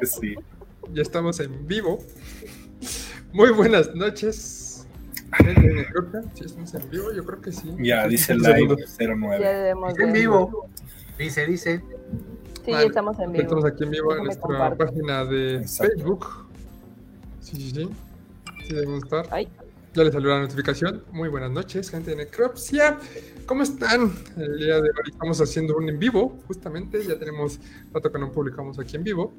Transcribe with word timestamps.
Que 0.00 0.06
sí. 0.06 0.34
Ya 0.92 1.02
estamos 1.02 1.38
en 1.40 1.66
vivo. 1.66 1.98
Muy 3.32 3.50
buenas 3.50 3.94
noches. 3.94 4.86
Sí, 6.34 6.44
estamos 6.44 6.74
en 6.74 6.90
vivo, 6.90 7.12
yo 7.12 7.24
creo 7.24 7.40
que 7.40 7.52
sí. 7.52 7.72
Ya, 7.78 8.08
dice 8.08 8.34
live 8.34 8.46
segundo. 8.54 8.76
09. 8.98 9.38
debemos 9.46 9.90
Está 9.92 10.02
en 10.04 10.12
vivo. 10.12 10.68
Dice, 11.18 11.46
dice. 11.46 11.84
Sí, 12.64 12.72
Vale. 12.72 12.86
estamos 12.86 13.18
en 13.20 13.32
vivo. 13.32 13.42
Estamos 13.44 13.64
aquí 13.64 13.84
en 13.84 13.90
vivo 13.90 14.16
en 14.16 14.24
nuestra 14.24 14.42
comparto. 14.42 14.78
página 14.86 15.24
de 15.24 15.56
Exacto. 15.58 15.92
Facebook. 15.94 16.26
Sí, 17.40 17.56
sí, 17.56 17.70
sí. 17.70 17.90
Sí, 18.66 18.74
debemos 18.74 19.04
estar. 19.04 19.26
Ay, 19.30 19.48
Ya 19.94 20.02
les 20.04 20.12
salió 20.12 20.30
la 20.30 20.40
notificación. 20.40 21.04
Muy 21.12 21.28
buenas 21.28 21.50
noches, 21.52 21.90
gente 21.90 22.10
de 22.10 22.16
Necropsia. 22.16 22.98
¿Cómo 23.46 23.62
están? 23.62 24.12
El 24.36 24.58
día 24.58 24.74
de 24.76 24.88
hoy 24.90 25.10
estamos 25.12 25.40
haciendo 25.40 25.76
un 25.76 25.88
en 25.88 25.98
vivo, 25.98 26.40
justamente. 26.48 27.04
Ya 27.06 27.18
tenemos 27.18 27.60
rato 27.92 28.10
que 28.10 28.18
no 28.18 28.32
publicamos 28.32 28.78
aquí 28.80 28.96
en 28.96 29.04
vivo. 29.04 29.32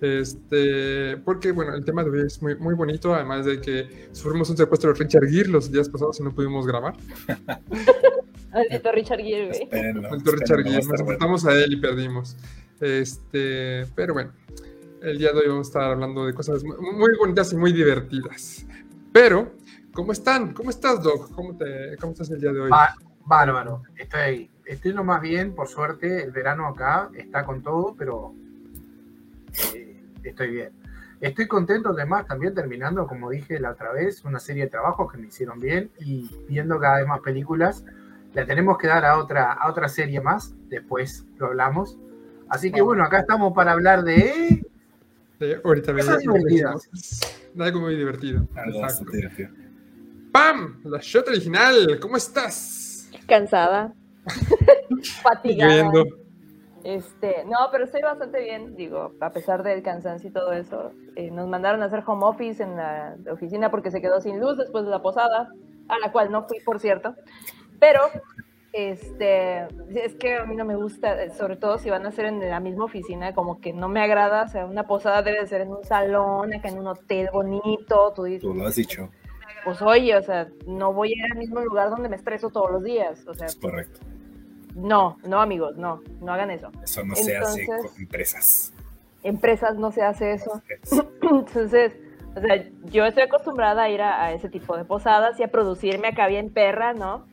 Este, 0.00 1.16
porque 1.24 1.50
bueno, 1.52 1.74
el 1.74 1.84
tema 1.84 2.04
de 2.04 2.10
hoy 2.10 2.20
es 2.26 2.40
muy, 2.40 2.54
muy 2.56 2.74
bonito, 2.74 3.14
además 3.14 3.44
de 3.46 3.60
que 3.60 4.08
sufrimos 4.12 4.48
un 4.50 4.56
secuestro 4.56 4.92
de 4.92 4.98
Richard 5.00 5.26
Gere 5.28 5.48
los 5.48 5.70
días 5.72 5.88
pasados 5.88 6.20
y 6.20 6.22
no 6.22 6.32
pudimos 6.34 6.66
grabar. 6.66 6.94
maldito 8.52 8.92
Richard 8.92 9.20
Gere, 9.20 9.46
güey. 9.48 9.62
Espérenlo, 9.62 10.08
El 10.14 10.20
Richard 10.24 10.62
Gere, 10.62 10.76
nos 10.76 10.86
bueno. 10.86 11.00
enfrentamos 11.02 11.46
a 11.46 11.52
él 11.54 11.72
y 11.72 11.76
perdimos. 11.80 12.36
Este, 12.80 13.86
pero 13.94 14.14
bueno, 14.14 14.32
el 15.02 15.18
día 15.18 15.32
de 15.32 15.38
hoy 15.40 15.48
vamos 15.48 15.66
a 15.66 15.70
estar 15.70 15.90
hablando 15.90 16.26
de 16.26 16.32
cosas 16.34 16.62
muy, 16.64 16.76
muy 16.92 17.16
bonitas 17.18 17.52
y 17.52 17.56
muy 17.56 17.72
divertidas. 17.72 18.66
Pero, 19.12 19.52
¿cómo 19.92 20.12
están? 20.12 20.52
¿Cómo 20.54 20.70
estás, 20.70 21.02
Doc? 21.02 21.32
¿Cómo, 21.32 21.56
te, 21.56 21.96
cómo 22.00 22.12
estás 22.12 22.30
el 22.30 22.40
día 22.40 22.52
de 22.52 22.60
hoy? 22.60 22.70
Bá- 22.70 22.94
Bárbaro. 23.24 23.82
Estoy, 23.96 24.50
estoy 24.64 24.92
lo 24.92 25.04
más 25.04 25.20
bien, 25.20 25.54
por 25.54 25.68
suerte. 25.68 26.22
El 26.22 26.30
verano 26.30 26.66
acá 26.68 27.10
está 27.14 27.44
con 27.44 27.62
todo, 27.62 27.94
pero 27.98 28.32
estoy 30.22 30.50
bien. 30.50 30.72
Estoy 31.20 31.48
contento 31.48 31.90
además 31.90 32.26
también 32.26 32.54
terminando, 32.54 33.06
como 33.06 33.30
dije 33.30 33.58
la 33.58 33.72
otra 33.72 33.92
vez, 33.92 34.24
una 34.24 34.38
serie 34.38 34.64
de 34.64 34.70
trabajos 34.70 35.10
que 35.10 35.18
me 35.18 35.26
hicieron 35.26 35.58
bien 35.58 35.90
y 35.98 36.30
viendo 36.48 36.78
cada 36.78 36.98
vez 36.98 37.08
más 37.08 37.20
películas. 37.20 37.84
La 38.34 38.46
tenemos 38.46 38.78
que 38.78 38.86
dar 38.86 39.04
a 39.04 39.18
otra, 39.18 39.52
a 39.52 39.68
otra 39.68 39.88
serie 39.88 40.20
más, 40.20 40.54
después 40.68 41.26
lo 41.38 41.46
hablamos. 41.46 41.98
Así 42.48 42.70
que 42.70 42.80
bueno, 42.82 43.02
acá 43.02 43.20
estamos 43.20 43.52
para 43.52 43.72
hablar 43.72 44.04
de... 44.04 44.62
Sí, 45.40 45.52
ahorita 45.64 45.92
Cosas 45.92 46.20
divertidas. 46.20 46.88
Algo 47.58 47.80
muy 47.80 47.96
divertido. 47.96 48.46
Exacto. 48.66 49.12
¡Pam! 50.32 50.80
La 50.84 50.98
shot 51.00 51.28
original. 51.28 51.98
¿Cómo 52.00 52.16
estás? 52.16 53.10
Cansada. 53.26 53.92
Fatigada. 55.22 55.72
Viendo. 55.72 56.27
Este, 56.88 57.44
no, 57.44 57.58
pero 57.70 57.84
estoy 57.84 58.00
bastante 58.00 58.40
bien, 58.40 58.74
digo, 58.74 59.12
a 59.20 59.30
pesar 59.30 59.62
del 59.62 59.82
cansancio 59.82 60.30
y 60.30 60.32
todo 60.32 60.52
eso. 60.52 60.92
Eh, 61.16 61.30
nos 61.30 61.46
mandaron 61.46 61.82
a 61.82 61.84
hacer 61.84 62.02
home 62.06 62.24
office 62.24 62.62
en 62.62 62.76
la 62.76 63.14
oficina 63.30 63.70
porque 63.70 63.90
se 63.90 64.00
quedó 64.00 64.22
sin 64.22 64.40
luz 64.40 64.56
después 64.56 64.86
de 64.86 64.90
la 64.90 65.02
posada, 65.02 65.52
a 65.86 65.98
la 65.98 66.10
cual 66.12 66.32
no 66.32 66.48
fui, 66.48 66.60
por 66.60 66.80
cierto. 66.80 67.14
Pero, 67.78 68.00
este, 68.72 69.64
es 69.94 70.14
que 70.14 70.36
a 70.36 70.46
mí 70.46 70.56
no 70.56 70.64
me 70.64 70.76
gusta, 70.76 71.22
eh, 71.22 71.28
sobre 71.28 71.56
todo 71.56 71.76
si 71.76 71.90
van 71.90 72.06
a 72.06 72.10
ser 72.10 72.24
en 72.24 72.40
la 72.48 72.58
misma 72.58 72.86
oficina, 72.86 73.34
como 73.34 73.60
que 73.60 73.74
no 73.74 73.90
me 73.90 74.00
agrada, 74.00 74.44
o 74.44 74.48
sea, 74.48 74.64
una 74.64 74.86
posada 74.86 75.20
debe 75.20 75.40
de 75.40 75.46
ser 75.46 75.60
en 75.60 75.68
un 75.68 75.84
salón, 75.84 76.54
acá 76.54 76.70
en 76.70 76.78
un 76.78 76.86
hotel 76.86 77.28
bonito, 77.30 78.14
tú 78.16 78.24
dices, 78.24 78.40
Tú 78.40 78.54
lo 78.54 78.66
has 78.66 78.76
dicho. 78.76 79.10
pues 79.62 79.82
oye, 79.82 80.16
o 80.16 80.22
sea, 80.22 80.48
no 80.66 80.94
voy 80.94 81.12
a 81.12 81.16
ir 81.18 81.32
al 81.32 81.38
mismo 81.38 81.60
lugar 81.60 81.90
donde 81.90 82.08
me 82.08 82.16
estreso 82.16 82.48
todos 82.48 82.70
los 82.70 82.82
días, 82.82 83.26
o 83.26 83.34
sea, 83.34 83.46
Es 83.46 83.56
correcto. 83.56 84.00
No, 84.78 85.18
no 85.24 85.40
amigos, 85.40 85.76
no, 85.76 86.02
no 86.20 86.32
hagan 86.32 86.50
eso. 86.50 86.70
Eso 86.82 87.04
no 87.04 87.14
se 87.14 87.36
hace 87.36 87.62
Entonces- 87.62 87.90
con 87.92 88.02
empresas. 88.02 88.72
Empresas 89.22 89.76
no 89.76 89.90
se 89.92 90.02
hace 90.02 90.32
eso. 90.32 90.62
Es- 90.68 90.92
Entonces, 91.22 91.94
o 92.36 92.40
sea, 92.40 92.64
yo 92.84 93.04
estoy 93.04 93.24
acostumbrada 93.24 93.82
a 93.82 93.88
ir 93.90 94.00
a, 94.00 94.24
a 94.24 94.32
ese 94.32 94.48
tipo 94.48 94.76
de 94.76 94.84
posadas 94.84 95.38
y 95.40 95.42
a 95.42 95.48
producirme 95.48 96.08
acá 96.08 96.26
bien 96.28 96.50
perra, 96.52 96.92
¿no? 96.94 97.26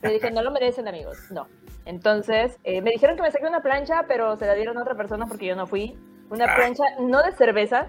Pero 0.00 0.12
dije, 0.12 0.30
no 0.30 0.42
lo 0.42 0.50
merecen, 0.50 0.86
amigos, 0.88 1.16
no. 1.30 1.46
Entonces, 1.86 2.58
eh, 2.64 2.82
me 2.82 2.90
dijeron 2.90 3.16
que 3.16 3.22
me 3.22 3.30
saqué 3.30 3.46
una 3.46 3.62
plancha, 3.62 4.04
pero 4.06 4.36
se 4.36 4.46
la 4.46 4.54
dieron 4.54 4.76
a 4.76 4.82
otra 4.82 4.94
persona 4.96 5.26
porque 5.26 5.46
yo 5.46 5.56
no 5.56 5.66
fui. 5.66 5.96
Una 6.30 6.44
Ah. 6.46 6.56
plancha, 6.56 6.82
no 7.00 7.22
de 7.22 7.32
cerveza, 7.32 7.86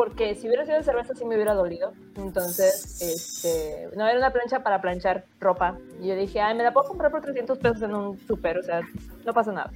porque 0.00 0.34
si 0.34 0.46
hubiera 0.46 0.64
sido 0.64 0.78
de 0.78 0.82
cerveza 0.82 1.14
sí 1.14 1.26
me 1.26 1.34
hubiera 1.34 1.52
dolido. 1.52 1.92
Entonces, 2.16 2.96
este, 3.02 3.88
no, 3.96 4.08
era 4.08 4.16
una 4.18 4.32
plancha 4.32 4.62
para 4.62 4.80
planchar 4.80 5.26
ropa. 5.38 5.76
Y 6.00 6.08
yo 6.08 6.16
dije, 6.16 6.40
ay, 6.40 6.56
me 6.56 6.62
la 6.62 6.72
puedo 6.72 6.88
comprar 6.88 7.10
por 7.10 7.20
300 7.20 7.58
pesos 7.58 7.82
en 7.82 7.94
un 7.94 8.18
súper, 8.26 8.56
o 8.56 8.62
sea, 8.62 8.80
no 9.26 9.34
pasa 9.34 9.52
nada. 9.52 9.70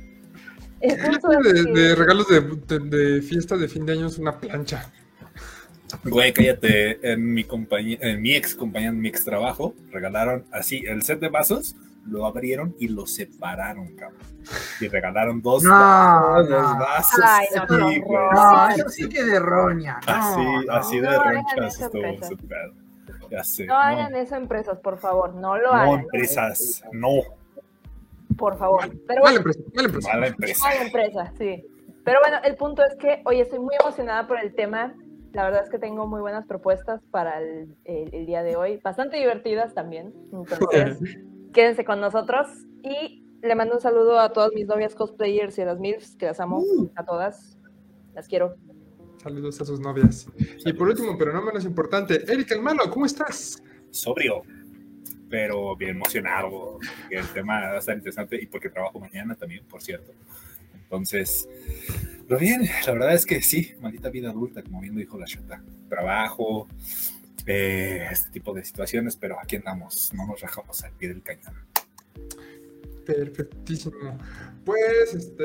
El 0.81 0.99
punto 0.99 1.31
es 1.31 1.53
De, 1.53 1.65
que- 1.67 1.79
de 1.79 1.95
regalos 1.95 2.27
de, 2.29 2.41
de- 2.41 2.97
de 2.97 3.21
fiesta 3.23 3.59
de 3.59 3.69
fin 3.69 3.85
de 3.85 3.93
año 3.93 4.07
es 4.07 4.17
una 4.17 4.41
plancha. 4.41 4.91
Güey, 6.05 6.33
cállate. 6.33 7.13
En 7.13 7.35
mi 7.35 7.45
compañía, 7.45 7.99
en 8.01 8.23
mi 8.23 8.35
ex 8.35 8.55
compañía, 8.55 8.89
en 8.89 9.01
mi 9.01 9.09
ex 9.09 9.25
trabajo, 9.25 9.75
regalaron 9.93 10.45
así 10.53 10.85
el 10.87 11.03
set 11.03 11.21
de 11.21 11.29
vasos, 11.29 11.77
lo 12.07 12.27
abrieron 12.27 12.75
y 12.79 12.89
lo 12.89 13.07
separaron, 13.07 13.95
cabrón. 13.97 14.21
Y 14.81 14.89
regalaron 14.89 15.41
dos, 15.41 15.63
No, 15.65 16.43
dos 16.45 16.49
no. 16.51 16.79
vasos. 16.79 17.21
Ay, 17.25 17.47
no, 17.57 17.89
Sí, 17.91 18.01
güey. 18.01 18.19
No, 18.35 18.69
eso 18.71 18.89
sí 18.91 19.09
que 19.09 19.25
de 19.25 19.41
roña. 19.41 19.99
No, 20.07 20.13
Así, 20.15 20.41
no. 20.67 20.73
así 20.73 21.01
de 21.01 21.09
No 21.11 21.23
ronchas 21.25 21.81
estuvo 21.81 22.27
su 22.29 22.37
pedo. 22.37 22.73
Ya 23.31 23.43
sé. 23.43 23.65
No 23.67 23.75
hagan 23.79 24.15
eso 24.17 24.37
empresas, 24.37 24.79
por 24.81 24.99
favor, 24.99 25.35
no 25.35 25.57
lo 25.57 25.69
no, 25.69 25.73
hagan. 25.73 26.01
empresas, 26.01 26.83
no. 26.93 27.09
Por 28.37 28.59
favor. 28.59 28.83
Pero 29.07 29.23
Mala 29.23 29.39
bueno, 29.39 29.39
empresa, 29.39 29.61
mala 29.75 29.87
empresa. 29.87 30.09
Mala 30.13 30.27
empresa. 30.27 30.69
mala 30.69 30.83
empresa, 30.83 31.33
sí. 31.39 31.67
Pero 32.05 32.21
bueno, 32.21 32.37
el 32.45 32.57
punto 32.57 32.83
es 32.85 32.95
que 32.97 33.23
hoy 33.25 33.41
estoy 33.41 33.61
muy 33.61 33.75
emocionada 33.81 34.27
por 34.27 34.39
el 34.39 34.55
tema. 34.55 34.95
La 35.33 35.45
verdad 35.45 35.63
es 35.65 35.71
que 35.71 35.79
tengo 35.79 36.07
muy 36.07 36.21
buenas 36.21 36.47
propuestas 36.47 37.01
para 37.11 37.41
el, 37.41 37.75
el- 37.85 38.15
el 38.15 38.27
día 38.27 38.43
de 38.43 38.57
hoy, 38.57 38.79
bastante 38.85 39.17
divertidas 39.17 39.73
también. 39.75 40.13
Entonces, 40.33 40.99
quédense 41.55 41.85
con 41.85 42.01
nosotros 42.01 42.49
y 42.83 43.25
le 43.41 43.55
mando 43.55 43.77
un 43.77 43.81
saludo 43.81 44.19
a 44.19 44.33
todas 44.33 44.51
mis 44.55 44.67
novias 44.67 44.95
cosplayers 44.95 45.57
y 45.57 45.63
a 45.63 45.67
las 45.67 45.79
MILFs, 45.79 46.17
que 46.17 46.27
las 46.27 46.41
amo 46.41 46.63
a 46.97 47.05
todas. 47.05 47.57
Las 48.15 48.29
quiero. 48.29 48.57
Saludos 49.23 49.61
a 49.61 49.65
sus 49.65 49.81
novias. 49.81 50.27
Y 50.67 50.73
por 50.75 50.89
último, 50.89 51.17
pero 51.17 51.33
no 51.33 51.43
menos 51.43 51.65
importante, 51.65 52.23
Erika 52.31 52.55
el 52.55 52.61
Malo, 52.61 52.91
¿cómo 52.91 53.07
estás? 53.07 53.63
Sobrio, 53.91 54.43
pero 55.31 55.77
bien 55.77 55.93
emocionado. 55.93 56.79
El 57.11 57.27
tema 57.29 57.61
va 57.61 57.73
a 57.73 57.79
estar 57.79 57.97
interesante 57.97 58.41
y 58.41 58.47
porque 58.47 58.69
trabajo 58.69 59.01
mañana 59.01 59.35
también, 59.35 59.65
por 59.67 59.81
cierto. 59.81 60.13
Entonces, 60.75 61.49
pero 62.29 62.39
bien, 62.39 62.63
la 62.87 62.93
verdad 62.93 63.15
es 63.15 63.25
que 63.25 63.41
sí, 63.43 63.73
maldita 63.81 64.11
vida 64.11 64.31
adulta, 64.31 64.63
como 64.63 64.81
bien 64.81 64.95
lo 64.95 65.01
dijo 65.01 65.19
la 65.19 65.27
chata. 65.27 65.63
Trabajo, 65.89 66.69
eh, 67.47 68.07
este 68.11 68.31
tipo 68.31 68.53
de 68.55 68.65
situaciones, 68.65 69.17
pero 69.17 69.39
aquí 69.41 69.57
andamos, 69.57 70.13
no 70.15 70.27
nos 70.27 70.41
rajamos 70.41 70.83
al 70.85 70.93
pie 70.93 71.09
del 71.09 71.23
cañón. 71.23 71.55
Perfectísimo. 73.05 74.19
Pues, 74.65 75.15
este, 75.15 75.45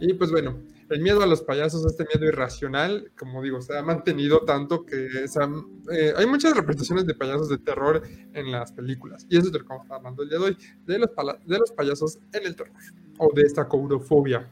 Y 0.00 0.14
pues 0.14 0.30
bueno, 0.30 0.56
el 0.90 1.00
miedo 1.00 1.22
a 1.22 1.26
los 1.26 1.42
payasos, 1.42 1.84
este 1.84 2.04
miedo 2.04 2.26
irracional, 2.26 3.12
como 3.18 3.42
digo, 3.42 3.60
se 3.60 3.76
ha 3.76 3.82
mantenido 3.82 4.40
tanto 4.40 4.84
que 4.84 5.06
eh, 5.06 6.14
hay 6.16 6.26
muchas 6.26 6.56
representaciones 6.56 7.06
de 7.06 7.14
payasos 7.14 7.48
de 7.48 7.58
terror 7.58 8.02
en 8.32 8.50
las 8.50 8.72
películas. 8.72 9.26
Y 9.28 9.36
eso 9.36 9.46
es 9.46 9.52
de 9.52 9.58
lo 9.58 9.64
que 9.64 9.68
vamos 9.68 9.82
a 9.82 9.84
estar 9.84 9.96
hablando 9.98 10.22
el 10.22 10.28
día 10.28 10.38
de 10.38 10.44
hoy, 10.44 10.58
de 10.86 10.98
los, 10.98 11.10
de 11.46 11.58
los 11.58 11.72
payasos 11.72 12.18
en 12.32 12.46
el 12.46 12.56
terror, 12.56 12.72
o 13.18 13.30
de 13.34 13.42
esta 13.42 13.68
courofobia. 13.68 14.48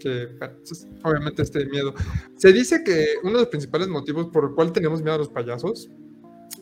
Que, 0.00 0.26
bueno, 0.38 0.54
es 0.62 0.86
obviamente 1.02 1.42
este 1.42 1.64
miedo. 1.66 1.94
Se 2.36 2.52
dice 2.52 2.82
que 2.84 3.14
uno 3.22 3.32
de 3.32 3.38
los 3.38 3.48
principales 3.48 3.88
motivos 3.88 4.26
por 4.26 4.44
el 4.44 4.50
cual 4.54 4.72
tenemos 4.72 5.00
miedo 5.00 5.14
a 5.14 5.18
los 5.18 5.28
payasos 5.28 5.88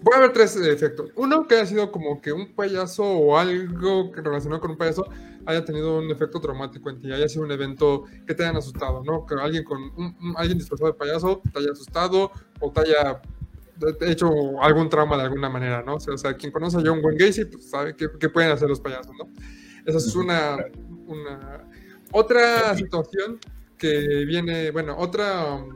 Puede 0.02 0.18
haber 0.18 0.32
tres 0.32 0.56
efectos. 0.56 1.10
Uno, 1.16 1.46
que 1.46 1.56
haya 1.56 1.66
sido 1.66 1.92
como 1.92 2.20
que 2.20 2.32
un 2.32 2.52
payaso 2.54 3.04
o 3.04 3.38
algo 3.38 4.10
relacionado 4.14 4.60
con 4.60 4.72
un 4.72 4.76
payaso 4.76 5.06
haya 5.46 5.64
tenido 5.64 5.98
un 5.98 6.10
efecto 6.10 6.40
traumático 6.40 6.90
en 6.90 7.00
ti, 7.00 7.12
haya 7.12 7.28
sido 7.28 7.44
un 7.44 7.50
evento 7.52 8.04
que 8.26 8.34
te 8.34 8.42
hayan 8.44 8.56
asustado, 8.56 9.02
¿no? 9.04 9.24
Que 9.26 9.34
alguien 9.34 9.64
con 9.64 9.82
un, 9.82 10.16
un- 10.20 10.34
alguien 10.36 10.58
disfrazado 10.58 10.92
de 10.92 10.98
payaso 10.98 11.40
te 11.52 11.58
haya 11.58 11.72
asustado 11.72 12.30
o 12.60 12.70
te 12.72 12.80
haya 12.82 13.20
hecho 14.02 14.30
algún 14.62 14.88
trauma 14.88 15.16
de 15.16 15.22
alguna 15.24 15.48
manera, 15.48 15.82
¿no? 15.82 15.96
O 15.96 16.00
sea, 16.00 16.14
o 16.14 16.18
sea, 16.18 16.34
quien 16.36 16.52
conoce 16.52 16.76
a 16.78 16.82
John 16.84 17.00
Wayne 17.02 17.18
Gacy, 17.26 17.46
pues 17.46 17.68
sabe 17.70 17.96
qué, 17.96 18.08
qué 18.20 18.28
pueden 18.28 18.50
hacer 18.52 18.68
los 18.68 18.80
payasos, 18.80 19.12
¿no? 19.18 19.28
Esa 19.84 19.98
es 19.98 20.14
una, 20.14 20.58
una 21.06 21.64
otra 22.12 22.76
situación 22.76 23.38
que 23.76 24.24
viene, 24.24 24.70
bueno, 24.70 24.96
otra 24.96 25.54
um, 25.54 25.74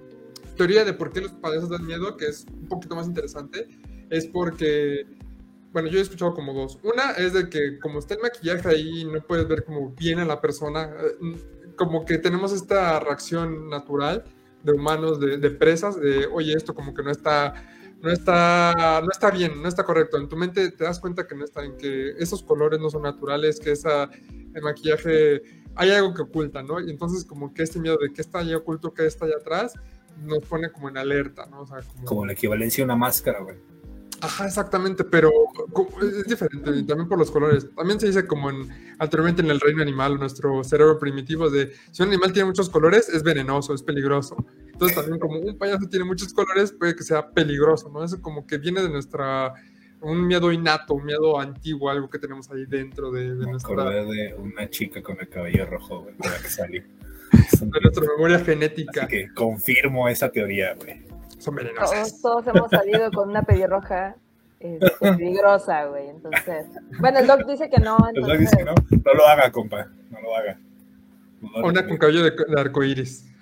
teoría 0.57 0.85
de 0.85 0.93
por 0.93 1.11
qué 1.13 1.21
los 1.23 1.33
payasos 1.33 1.69
dan 1.71 1.85
miedo, 1.85 2.17
que 2.17 2.27
es 2.27 2.47
un 2.53 2.69
poquito 2.69 2.95
más 2.95 3.07
interesante, 3.09 3.67
es 4.11 4.27
porque, 4.27 5.05
bueno, 5.77 5.91
yo 5.91 5.99
he 5.99 6.03
escuchado 6.03 6.33
como 6.33 6.55
dos. 6.55 6.79
Una 6.83 7.11
es 7.11 7.35
de 7.35 7.51
que 7.51 7.79
como 7.79 7.99
está 7.99 8.15
el 8.15 8.23
maquillaje 8.23 8.67
ahí, 8.67 9.05
no 9.05 9.21
puedes 9.21 9.47
ver 9.47 9.63
como 9.63 9.91
bien 9.91 10.19
a 10.19 10.25
la 10.25 10.41
persona, 10.41 10.85
eh, 10.85 11.75
como 11.77 12.07
que 12.07 12.17
tenemos 12.17 12.51
esta 12.53 12.99
reacción 12.99 13.69
natural 13.69 14.25
de 14.63 14.73
humanos, 14.73 15.21
de, 15.21 15.37
de 15.37 15.51
presas, 15.51 16.01
de, 16.01 16.25
oye, 16.33 16.55
esto 16.55 16.75
como 16.75 16.95
que 16.95 17.03
no 17.03 17.11
está, 17.11 17.63
no 18.01 18.11
está, 18.11 19.03
no 19.03 19.11
está 19.13 19.31
bien, 19.31 19.61
no 19.61 19.69
está 19.69 19.85
correcto. 19.85 20.17
En 20.17 20.31
tu 20.31 20.37
mente 20.39 20.71
te 20.71 20.85
das 20.85 20.99
cuenta 20.99 21.27
que 21.27 21.35
no 21.35 21.45
está, 21.45 21.63
en 21.63 21.77
que 21.77 22.13
esos 22.21 22.43
colores 22.43 22.81
no 22.81 22.89
son 22.89 23.03
naturales, 23.03 23.61
que 23.61 23.73
esa, 23.73 24.05
el 24.55 24.63
maquillaje, 24.63 25.43
hay 25.75 25.91
algo 25.91 26.15
que 26.15 26.23
oculta, 26.23 26.63
¿no? 26.63 26.81
Y 26.81 26.89
entonces 26.89 27.23
como 27.23 27.53
que 27.53 27.65
este 27.65 27.81
miedo 27.81 27.99
de 27.99 28.15
qué 28.15 28.23
está 28.23 28.39
ahí 28.39 28.55
oculto, 28.55 28.95
qué 28.95 29.05
está 29.05 29.27
allá 29.27 29.37
atrás, 29.37 29.75
nos 30.23 30.39
pone 30.39 30.73
como 30.73 30.89
en 30.89 30.97
alerta, 30.97 31.45
¿no? 31.51 31.61
O 31.61 31.67
sea, 31.67 31.83
como... 31.83 32.07
Como 32.07 32.25
la 32.25 32.33
equivalencia 32.33 32.83
a 32.83 32.87
una 32.87 32.97
máscara, 32.97 33.41
güey. 33.41 33.76
Ajá, 34.21 34.47
exactamente, 34.47 35.05
pero 35.05 35.31
es 36.03 36.25
diferente, 36.25 36.83
también 36.85 37.09
por 37.09 37.19
los 37.19 37.31
colores. 37.31 37.69
También 37.77 38.01
se 38.01 38.07
dice 38.07 38.27
como 38.27 38.51
en, 38.51 38.69
anteriormente 38.99 39.43
en 39.43 39.51
el 39.51 39.61
reino 39.61 39.83
animal, 39.83 40.19
nuestro 40.19 40.65
cerebro 40.65 40.99
primitivo, 40.99 41.51
de 41.51 41.73
si 41.91 42.03
un 42.03 42.09
animal 42.09 42.33
tiene 42.33 42.47
muchos 42.47 42.71
colores, 42.71 43.09
es 43.09 43.23
venenoso, 43.23 43.75
es 43.75 43.83
peligroso. 43.83 44.37
Entonces 44.73 44.97
también 44.97 45.19
como 45.19 45.39
un 45.39 45.59
payaso 45.59 45.87
tiene 45.89 46.05
muchos 46.05 46.33
colores, 46.33 46.73
puede 46.73 46.97
que 46.97 47.03
sea 47.03 47.31
peligroso, 47.31 47.91
¿no? 47.91 48.03
Eso 48.05 48.21
como 48.23 48.47
que 48.47 48.59
viene 48.59 48.83
de 48.83 48.89
nuestra, 48.89 49.53
un 50.01 50.27
miedo 50.27 50.51
innato, 50.51 50.95
un 50.95 51.05
miedo 51.05 51.39
antiguo, 51.39 51.91
algo 51.91 52.09
que 52.09 52.19
tenemos 52.19 52.51
ahí 52.51 52.65
dentro 52.67 53.11
de, 53.11 53.35
de 53.35 53.45
Me 53.45 53.53
nuestra, 53.53 53.85
de 53.91 54.35
una 54.39 54.69
chica 54.71 55.03
con 55.03 55.19
el 55.21 55.29
cabello 55.29 55.67
rojo, 55.67 56.01
güey, 56.03 56.15
que 56.43 56.49
salí. 56.49 56.79
de 57.61 57.81
nuestra 57.83 58.05
memoria 58.15 58.37
Así 58.37 58.47
genética. 58.47 59.07
que 59.07 59.29
confirmo 59.35 60.09
esa 60.09 60.31
teoría, 60.31 60.75
güey. 60.75 61.06
Son 61.47 61.55
venenosas. 61.55 62.21
Todos, 62.21 62.43
todos 62.43 62.57
hemos 62.57 62.71
salido 62.71 63.09
con 63.13 63.29
una 63.29 63.43
pelirroja 63.43 64.17
este, 64.59 64.91
peligrosa, 65.01 65.85
güey. 65.85 66.09
Entonces, 66.09 66.67
bueno, 66.99 67.21
el 67.21 67.27
doc 67.29 67.47
dice 67.47 67.71
que 67.71 67.79
no. 67.79 67.97
El 68.09 68.21
doc 68.21 68.31
Entonces, 68.35 68.41
dice 68.41 68.57
que 68.57 68.65
no, 68.65 68.75
no 68.75 69.15
lo 69.15 69.29
haga, 69.29 69.53
compa, 69.53 69.87
no 70.11 70.21
lo 70.21 70.35
haga. 70.35 70.59
No 71.41 71.61
lo 71.61 71.69
Una 71.69 71.87
con 71.87 71.99
cabello 71.99 72.25
de, 72.25 72.33
de 72.33 72.61
arcoíris. 72.61 73.33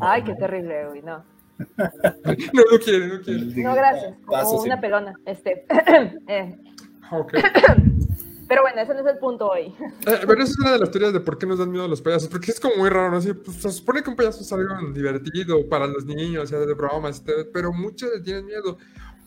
Ay, 0.00 0.24
qué 0.24 0.34
terrible, 0.36 0.86
güey. 0.86 1.02
No, 1.02 1.22
No, 1.68 2.62
no 2.72 2.78
quiere, 2.82 3.08
no 3.08 3.20
quiere. 3.20 3.62
no 3.62 3.74
gracias. 3.74 4.14
Como 4.24 4.62
una 4.62 4.80
pelona. 4.80 5.12
Este, 5.26 5.66
eh, 6.28 6.56
Ok. 7.10 7.34
pero 8.48 8.62
bueno, 8.62 8.80
ese 8.80 8.94
no 8.94 9.00
es 9.00 9.06
el 9.06 9.18
punto 9.18 9.48
hoy. 9.48 9.74
Eh, 10.06 10.20
pero 10.26 10.42
esa 10.42 10.52
es 10.52 10.58
una 10.58 10.72
de 10.72 10.78
las 10.78 10.90
teorías 10.90 11.12
de 11.12 11.20
por 11.20 11.36
qué 11.36 11.46
nos 11.46 11.58
dan 11.58 11.70
miedo 11.70 11.86
los 11.86 12.00
payasos, 12.00 12.28
porque 12.28 12.50
es 12.50 12.58
como 12.58 12.76
muy 12.76 12.88
raro, 12.88 13.10
¿no? 13.10 13.18
Así, 13.18 13.34
pues, 13.34 13.58
se 13.58 13.70
supone 13.70 14.02
que 14.02 14.08
un 14.08 14.16
payaso 14.16 14.40
es 14.40 14.52
algo 14.52 14.74
divertido 14.92 15.68
para 15.68 15.86
los 15.86 16.04
niños, 16.06 16.48
sea, 16.48 16.58
de 16.58 16.74
bromas, 16.74 17.22
pero 17.52 17.72
muchos 17.72 18.10
le 18.14 18.20
tienen 18.20 18.46
miedo. 18.46 18.78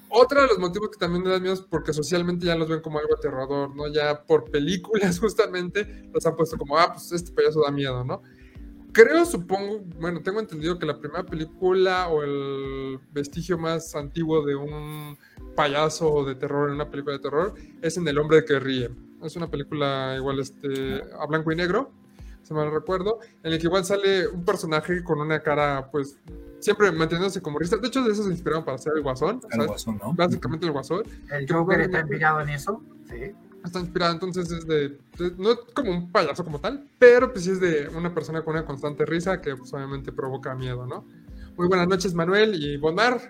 Otro 0.09 0.41
de 0.41 0.47
los 0.47 0.59
motivos 0.59 0.89
que 0.89 0.97
también 0.97 1.23
me 1.23 1.29
dan 1.29 1.41
miedo 1.41 1.53
es 1.53 1.62
porque 1.62 1.94
socialmente 1.94 2.45
ya 2.45 2.56
los 2.56 2.68
ven 2.68 2.81
como 2.81 3.00
algo 3.00 3.15
aterrador, 3.15 3.73
¿no? 3.75 3.88
Ya 3.88 4.23
por 4.23 4.50
películas 4.50 5.19
justamente 5.21 6.09
los 6.13 6.25
han 6.25 6.35
puesto 6.35 6.57
como, 6.57 6.77
ah, 6.77 6.91
pues 6.91 7.12
este 7.12 7.31
payaso 7.31 7.62
da 7.62 7.71
miedo, 7.71 8.03
¿no? 8.03 8.21
Creo, 8.91 9.25
supongo, 9.25 9.79
bueno, 10.00 10.21
tengo 10.21 10.41
entendido 10.41 10.77
que 10.77 10.85
la 10.85 11.00
primera 11.00 11.25
película 11.25 12.09
o 12.09 12.24
el 12.24 13.00
vestigio 13.13 13.57
más 13.57 13.95
antiguo 13.95 14.45
de 14.45 14.56
un 14.56 15.17
payaso 15.56 16.25
de 16.25 16.35
terror 16.35 16.67
en 16.67 16.75
una 16.75 16.89
película 16.89 17.15
de 17.15 17.21
terror 17.21 17.53
es 17.81 17.95
en 17.95 18.06
El 18.06 18.17
hombre 18.17 18.44
que 18.44 18.59
ríe. 18.59 18.89
Es 19.23 19.35
una 19.35 19.47
película 19.47 20.15
igual 20.18 20.39
este, 20.39 21.01
a 21.19 21.25
blanco 21.27 21.51
y 21.51 21.56
negro, 21.56 21.91
si 22.44 22.53
mal 22.53 22.71
recuerdo, 22.71 23.19
en 23.44 23.53
el 23.53 23.59
que 23.59 23.68
igual 23.68 23.85
sale 23.85 24.27
un 24.27 24.44
personaje 24.44 25.03
con 25.03 25.19
una 25.19 25.41
cara, 25.41 25.89
pues, 25.91 26.18
siempre 26.59 26.91
manteniéndose 26.91 27.41
como 27.41 27.59
risa. 27.59 27.77
De 27.77 27.88
hecho, 27.88 28.03
de 28.03 28.12
eso 28.12 28.23
se 28.23 28.31
inspiraron 28.31 28.65
para 28.65 28.75
hacer 28.75 28.94
el 28.95 29.03
guasón. 29.03 29.41
Algo 29.51 29.75
así, 29.75 29.91
¿no? 29.91 30.13
básicamente 30.13 30.65
el 30.65 30.71
guasón 30.71 31.03
El 31.31 31.51
Joker 31.51 31.81
está 31.81 32.00
inspirado 32.00 32.41
en 32.41 32.50
eso. 32.50 32.81
Sí. 33.09 33.31
está 33.63 33.79
inspirado, 33.79 34.13
entonces 34.13 34.51
es 34.51 34.65
de, 34.67 34.89
de- 35.17 35.31
no 35.38 35.51
es 35.51 35.60
como 35.75 35.91
un 35.91 36.12
payaso 36.12 36.43
como 36.43 36.60
tal, 36.60 36.88
pero 36.98 37.31
pues 37.31 37.43
sí 37.46 37.51
es 37.51 37.60
de 37.60 37.89
una 37.89 38.13
persona 38.13 38.41
con 38.43 38.55
una 38.55 38.65
constante 38.65 39.05
risa 39.05 39.39
que 39.41 39.55
pues 39.55 39.72
obviamente 39.74 40.12
provoca 40.12 40.55
miedo, 40.55 40.88
¿no? 40.88 41.05
Muy 41.57 41.67
buenas 41.67 41.88
noches 41.88 42.13
Manuel 42.15 42.55
y 42.55 42.77
Bonmar. 42.77 43.29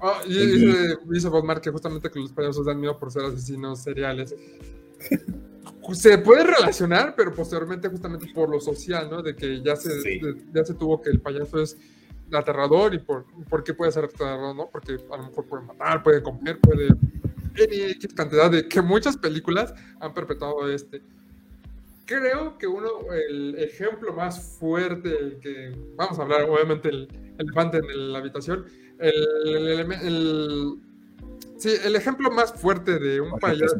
Oh, 0.00 0.12
y 0.26 0.46
dice, 0.46 0.98
dice 1.06 1.28
Bonmar 1.28 1.60
que 1.60 1.70
justamente 1.70 2.10
que 2.10 2.20
los 2.20 2.32
payasos 2.32 2.64
dan 2.66 2.78
miedo 2.80 2.98
por 2.98 3.10
ser 3.10 3.24
asesinos 3.24 3.80
seriales. 3.80 4.34
Se 5.92 6.16
puede 6.18 6.44
relacionar, 6.44 7.14
pero 7.16 7.32
posteriormente 7.34 7.88
justamente 7.88 8.26
por 8.34 8.48
lo 8.48 8.58
social, 8.60 9.10
¿no? 9.10 9.22
De 9.22 9.36
que 9.36 9.60
ya 9.62 9.76
se, 9.76 10.00
Sí. 10.00 10.18
de- 10.18 10.36
ya 10.52 10.64
se 10.64 10.74
tuvo 10.74 11.00
que 11.02 11.10
el 11.10 11.20
payaso 11.20 11.60
es 11.60 11.76
aterrador 12.32 12.94
y 12.94 12.98
por, 12.98 13.26
por 13.50 13.62
qué 13.62 13.74
puede 13.74 13.92
ser 13.92 14.04
aterrador, 14.04 14.56
¿no? 14.56 14.68
Porque 14.70 14.94
a 15.12 15.16
lo 15.18 15.24
mejor 15.24 15.44
puede 15.46 15.62
matar, 15.64 16.02
puede 16.02 16.22
comer, 16.22 16.58
puede 16.60 16.88
X 17.56 18.14
cantidad 18.14 18.50
de 18.50 18.66
que 18.66 18.80
muchas 18.82 19.16
películas 19.16 19.74
han 20.00 20.12
perpetuado 20.14 20.68
este. 20.72 21.02
Creo 22.06 22.58
que 22.58 22.66
uno, 22.66 22.88
el 23.28 23.54
ejemplo 23.58 24.12
más 24.12 24.56
fuerte, 24.58 25.16
el 25.18 25.38
que 25.38 25.74
vamos 25.96 26.18
a 26.18 26.22
hablar, 26.22 26.42
obviamente, 26.50 26.88
el 26.88 27.08
elefante 27.38 27.78
en 27.78 28.12
la 28.12 28.18
habitación, 28.18 28.64
el, 28.98 29.12
el, 29.46 29.68
eleme- 29.68 30.00
el- 30.02 30.74
sí, 31.58 31.70
el 31.84 31.96
ejemplo 31.96 32.30
más 32.30 32.52
fuerte 32.52 32.98
de 32.98 33.20
un 33.20 33.38
payaso 33.38 33.76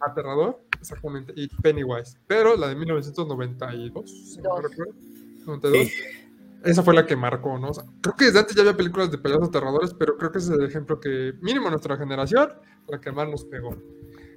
aterrador, 0.00 0.60
exactamente, 0.80 1.32
y 1.36 1.48
Pennywise, 1.48 2.18
pero 2.26 2.56
la 2.56 2.68
de 2.68 2.76
1992, 2.76 4.10
si 4.34 4.40
no 4.40 4.60
recuerdo, 4.60 4.94
92, 5.46 5.86
Sí. 5.88 5.92
esa 6.64 6.82
fue 6.82 6.94
la 6.94 7.06
que 7.06 7.16
marcó, 7.16 7.58
¿no? 7.58 7.70
O 7.70 7.74
sea, 7.74 7.84
creo 8.00 8.14
que 8.16 8.24
desde 8.26 8.38
antes 8.40 8.54
ya 8.54 8.62
había 8.62 8.76
películas 8.76 9.10
de 9.10 9.18
payasos 9.18 9.48
aterradores, 9.48 9.94
pero 9.94 10.16
creo 10.16 10.30
que 10.32 10.38
ese 10.38 10.52
es 10.52 10.58
el 10.58 10.64
ejemplo 10.66 11.00
que, 11.00 11.34
mínimo 11.40 11.68
nuestra 11.70 11.96
generación, 11.96 12.50
la 12.88 13.00
que 13.00 13.10
más 13.12 13.28
nos 13.28 13.44
pegó. 13.44 13.76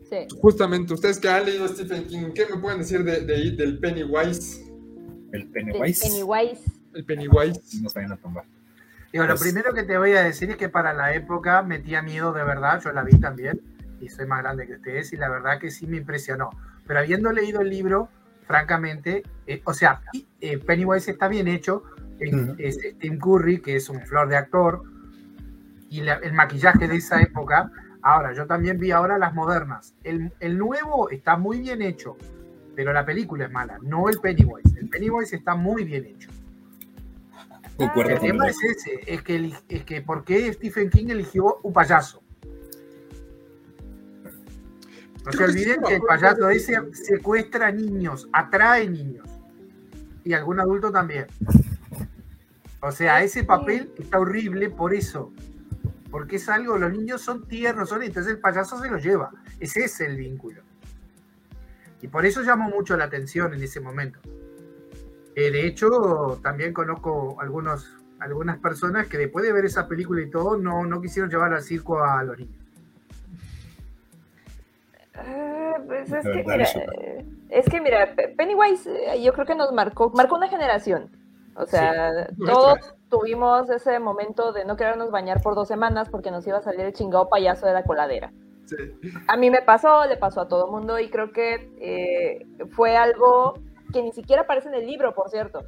Sí. 0.09 0.17
Justamente, 0.41 0.93
ustedes 0.93 1.19
que 1.19 1.29
han 1.29 1.45
leído 1.45 1.67
Stephen 1.67 2.05
King, 2.07 2.31
¿qué 2.33 2.45
me 2.51 2.59
pueden 2.59 2.79
decir 2.79 3.03
de, 3.03 3.21
de- 3.21 3.51
del 3.51 3.77
Pennywise? 3.79 4.65
El 5.31 5.47
Pennywise. 5.51 6.01
Pennywise. 6.09 6.61
El 6.95 7.05
Pennywise. 7.05 7.61
Nos 7.83 7.93
vayan 7.93 8.13
a 8.13 8.17
tomar. 8.17 8.43
Digo, 9.11 9.25
lo 9.25 9.33
primero 9.41 9.73
que 9.73 9.83
te 9.83 9.97
voy 9.97 10.13
a 10.13 10.23
decir 10.23 10.51
es 10.51 10.57
que 10.57 10.69
para 10.69 10.93
la 10.93 11.13
época 11.13 11.61
metía 11.63 12.01
miedo 12.01 12.31
de 12.31 12.43
verdad, 12.43 12.81
yo 12.83 12.91
la 12.91 13.03
vi 13.03 13.19
también, 13.19 13.59
y 13.99 14.09
soy 14.09 14.25
más 14.27 14.43
grande 14.43 14.67
que 14.67 14.73
ustedes, 14.75 15.11
y 15.13 15.17
la 15.17 15.29
verdad 15.29 15.59
que 15.59 15.71
sí 15.71 15.87
me 15.87 15.97
impresionó. 15.97 16.51
Pero 16.85 16.99
habiendo 16.99 17.31
leído 17.31 17.61
el 17.61 17.69
libro, 17.69 18.09
francamente, 18.45 19.23
eh, 19.47 19.61
o 19.65 19.73
sea, 19.73 20.01
eh, 20.41 20.57
Pennywise 20.59 21.11
está 21.11 21.27
bien 21.27 21.47
hecho, 21.47 21.83
eh, 22.19 22.29
es 22.57 22.79
Tim 22.99 23.17
Curry, 23.19 23.59
que 23.61 23.75
es 23.75 23.89
un 23.89 24.01
flor 24.01 24.27
de 24.29 24.37
actor, 24.37 24.83
y 25.89 26.01
la- 26.01 26.15
el 26.15 26.33
maquillaje 26.33 26.87
de 26.87 26.97
esa 26.97 27.21
época. 27.21 27.71
Ahora, 28.01 28.33
yo 28.33 28.45
también 28.45 28.77
vi 28.77 28.91
ahora 28.91 29.17
las 29.17 29.33
modernas. 29.33 29.95
El, 30.03 30.31
el 30.39 30.57
nuevo 30.57 31.09
está 31.09 31.35
muy 31.35 31.59
bien 31.59 31.81
hecho, 31.81 32.15
pero 32.75 32.93
la 32.93 33.05
película 33.05 33.45
es 33.45 33.51
mala, 33.51 33.77
no 33.81 34.07
el 34.07 34.19
Pennywise. 34.19 34.77
El 34.79 34.87
Pennywise 34.89 35.35
está 35.35 35.55
muy 35.55 35.83
bien 35.83 36.05
hecho. 36.05 36.29
Concuerdo 37.79 38.11
El 38.11 38.17
con 38.19 38.27
tema 38.27 38.47
es 38.49 38.61
ese, 38.61 38.99
es 39.07 39.21
que, 39.21 39.53
es 39.69 39.85
que 39.85 40.01
¿por 40.01 40.25
qué 40.25 40.51
Stephen 40.51 40.89
King 40.89 41.07
eligió 41.11 41.59
un 41.63 41.71
payaso? 41.71 42.21
No 45.25 45.31
se 45.31 45.43
olviden 45.45 45.81
que 45.87 45.95
el 45.95 46.01
payaso 46.01 46.49
ese 46.49 46.75
secuestra 46.91 47.71
niños, 47.71 48.27
atrae 48.33 48.89
niños. 48.89 49.29
Y 50.25 50.33
algún 50.33 50.59
adulto 50.59 50.91
también. 50.91 51.27
O 52.81 52.91
sea, 52.91 53.23
ese 53.23 53.45
papel 53.45 53.93
está 53.97 54.19
horrible 54.19 54.69
por 54.69 54.93
eso. 54.93 55.31
Porque 56.11 56.35
es 56.35 56.49
algo, 56.49 56.77
los 56.77 56.91
niños 56.91 57.21
son 57.21 57.47
tiernos, 57.47 57.87
son, 57.87 58.03
entonces 58.03 58.33
el 58.33 58.39
payaso 58.39 58.81
se 58.81 58.89
los 58.89 59.01
lleva. 59.01 59.31
Ese 59.61 59.85
es 59.85 60.01
el 60.01 60.17
vínculo. 60.17 60.63
Y 62.01 62.09
por 62.09 62.25
eso 62.25 62.41
llamó 62.41 62.69
mucho 62.69 62.97
la 62.97 63.05
atención 63.05 63.53
en 63.53 63.63
ese 63.63 63.79
momento. 63.79 64.19
Eh, 65.39 65.51
de 65.51 65.65
hecho, 65.67 66.37
también 66.43 66.73
conozco 66.73 67.37
algunos, 67.39 67.95
algunas 68.19 68.57
personas 68.57 69.07
que 69.07 69.17
después 69.17 69.45
de 69.45 69.53
ver 69.53 69.63
esa 69.63 69.87
película 69.87 70.21
y 70.21 70.29
todo, 70.29 70.57
no, 70.57 70.85
no 70.85 70.99
quisieron 71.01 71.29
llevar 71.31 71.53
al 71.53 71.61
circo 71.61 72.03
a 72.03 72.21
los 72.23 72.37
niños. 72.37 72.55
Ah, 75.15 75.75
pues 75.87 76.11
es 76.11 76.23
De 76.23 76.31
que, 76.31 76.43
mira, 76.43 76.63
eh, 76.65 77.25
es 77.49 77.65
que 77.69 77.81
mira, 77.81 78.15
Pe- 78.15 78.29
Pennywise 78.37 78.89
eh, 79.13 79.21
yo 79.23 79.33
creo 79.33 79.45
que 79.45 79.55
nos 79.55 79.71
marcó, 79.71 80.09
marcó 80.11 80.35
una 80.35 80.49
generación. 80.49 81.09
O 81.55 81.65
sea, 81.65 82.27
Sí. 82.27 82.35
todos 82.45 82.95
tuvimos 83.09 83.69
ese 83.69 83.99
momento 83.99 84.53
de 84.53 84.63
no 84.65 84.75
querernos 84.77 85.11
bañar 85.11 85.41
por 85.41 85.55
dos 85.55 85.67
semanas 85.67 86.09
porque 86.09 86.31
nos 86.31 86.45
iba 86.47 86.57
a 86.57 86.61
salir 86.61 86.81
el 86.81 86.93
chingado 86.93 87.27
payaso 87.29 87.65
de 87.65 87.73
la 87.73 87.83
coladera. 87.83 88.31
Sí. 88.65 88.75
A 89.27 89.35
mí 89.35 89.49
me 89.49 89.61
pasó, 89.61 90.05
le 90.05 90.15
pasó 90.15 90.41
a 90.41 90.47
todo 90.47 90.65
el 90.65 90.71
mundo 90.71 90.99
y 90.99 91.09
creo 91.09 91.31
que 91.31 91.71
eh, 91.79 92.45
fue 92.71 92.95
algo 92.95 93.55
que 93.91 94.01
ni 94.03 94.11
siquiera 94.11 94.43
aparece 94.43 94.69
en 94.69 94.75
el 94.75 94.85
libro, 94.85 95.13
por 95.13 95.29
cierto. 95.29 95.63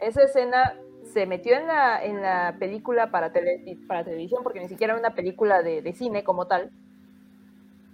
Esa 0.00 0.22
escena 0.22 0.74
se 1.04 1.26
metió 1.26 1.56
en 1.56 1.66
la, 1.66 2.04
en 2.04 2.20
la 2.22 2.56
película 2.58 3.10
para, 3.10 3.32
tele- 3.32 3.78
para 3.86 4.04
televisión 4.04 4.42
porque 4.42 4.60
ni 4.60 4.68
siquiera 4.68 4.92
era 4.92 5.00
una 5.00 5.14
película 5.14 5.62
de, 5.62 5.82
de 5.82 5.92
cine 5.92 6.22
como 6.24 6.46
tal. 6.46 6.70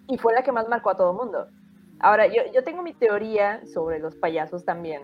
Y 0.07 0.19
fue 0.19 0.35
la 0.35 0.43
que 0.43 0.53
más 0.53 0.69
marcó 0.69 0.91
a 0.91 0.97
todo 0.97 1.13
el 1.13 1.17
mundo. 1.17 1.47
Ahora, 2.01 2.27
yo, 2.27 2.43
yo 2.53 2.63
tengo 2.63 2.83
mi 2.83 2.93
teoría 2.93 3.65
sobre 3.67 3.99
los 4.01 4.17
payasos 4.17 4.65
también, 4.65 5.03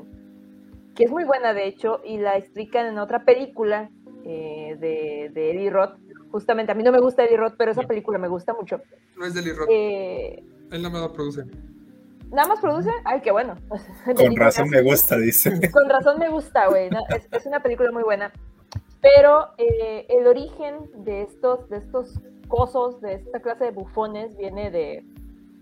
que 0.94 1.04
es 1.04 1.10
muy 1.10 1.24
buena 1.24 1.54
de 1.54 1.66
hecho, 1.66 2.00
y 2.04 2.18
la 2.18 2.36
explican 2.36 2.86
en 2.86 2.98
otra 2.98 3.24
película 3.24 3.90
eh, 4.26 4.76
de, 4.78 5.30
de 5.32 5.50
Eddie 5.52 5.70
Roth. 5.70 5.94
Justamente, 6.30 6.72
a 6.72 6.74
mí 6.74 6.82
no 6.82 6.92
me 6.92 7.00
gusta 7.00 7.24
Eddie 7.24 7.38
Roth, 7.38 7.54
pero 7.56 7.70
esa 7.70 7.82
película 7.84 8.18
me 8.18 8.28
gusta 8.28 8.52
mucho. 8.52 8.82
No 9.16 9.24
es 9.24 9.32
Deli 9.34 9.52
Roth, 9.52 9.68
Eh, 9.70 10.42
él 10.70 10.82
nada 10.82 10.92
más 10.92 11.02
la 11.02 11.12
produce. 11.12 11.44
¿Nada 12.30 12.48
más 12.48 12.60
produce? 12.60 12.90
Ay, 13.04 13.20
qué 13.20 13.30
bueno. 13.30 13.54
Con 14.16 14.36
razón 14.36 14.68
me 14.68 14.82
gusta, 14.82 15.16
dice. 15.16 15.70
Con 15.72 15.88
razón 15.88 16.18
me 16.18 16.28
gusta, 16.28 16.68
güey. 16.68 16.90
¿no? 16.90 17.00
Es, 17.14 17.28
es 17.30 17.46
una 17.46 17.60
película 17.60 17.90
muy 17.90 18.02
buena. 18.02 18.32
Pero 19.00 19.48
eh, 19.58 20.06
el 20.08 20.26
origen 20.26 20.78
de 21.04 21.22
estos, 21.22 21.68
de 21.70 21.78
estos 21.78 22.20
cosos, 22.48 23.00
de 23.00 23.14
esta 23.14 23.40
clase 23.40 23.64
de 23.64 23.70
bufones, 23.70 24.36
viene 24.36 24.70
de, 24.70 25.04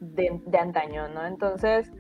de, 0.01 0.41
de 0.45 0.59
antaño, 0.59 1.09
¿no? 1.09 1.25
Entonces, 1.25 1.91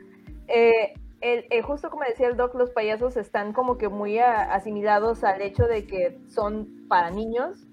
eh, 0.48 0.94
el, 1.20 1.46
el- 1.50 1.62
justo 1.62 1.90
como 1.90 2.04
decía 2.04 2.26
el 2.28 2.36
doc, 2.36 2.54
los 2.54 2.70
payasos 2.70 3.16
están 3.16 3.52
como 3.52 3.78
que 3.78 3.88
muy 3.88 4.18
a- 4.18 4.52
asimilados 4.52 5.22
al 5.24 5.40
hecho 5.42 5.64
de 5.66 5.86
que 5.86 6.18
son 6.28 6.86
para 6.88 7.10
niños. 7.10 7.66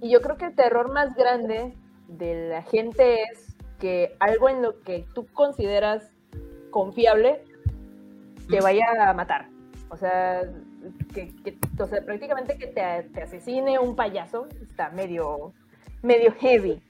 Y 0.00 0.10
yo 0.10 0.20
creo 0.22 0.36
que 0.36 0.46
el 0.46 0.54
terror 0.54 0.90
más 0.92 1.14
grande 1.14 1.74
de 2.08 2.48
la 2.48 2.62
gente 2.62 3.22
es 3.24 3.56
que 3.78 4.16
algo 4.20 4.48
en 4.48 4.62
lo 4.62 4.80
que 4.82 5.04
tú 5.14 5.26
consideras 5.34 6.11
confiable 6.72 7.44
te 8.50 8.60
vaya 8.60 8.84
a 9.08 9.14
matar. 9.14 9.46
O 9.88 9.96
sea, 9.96 10.42
que, 11.14 11.32
que- 11.44 11.56
o 11.78 11.86
sea, 11.86 12.04
prácticamente 12.04 12.58
que 12.58 12.66
te, 12.66 13.04
te 13.14 13.22
asesine 13.22 13.78
un 13.78 13.94
payaso 13.94 14.48
está 14.60 14.88
medio, 14.90 15.52
medio 16.02 16.32
heavy, 16.32 16.82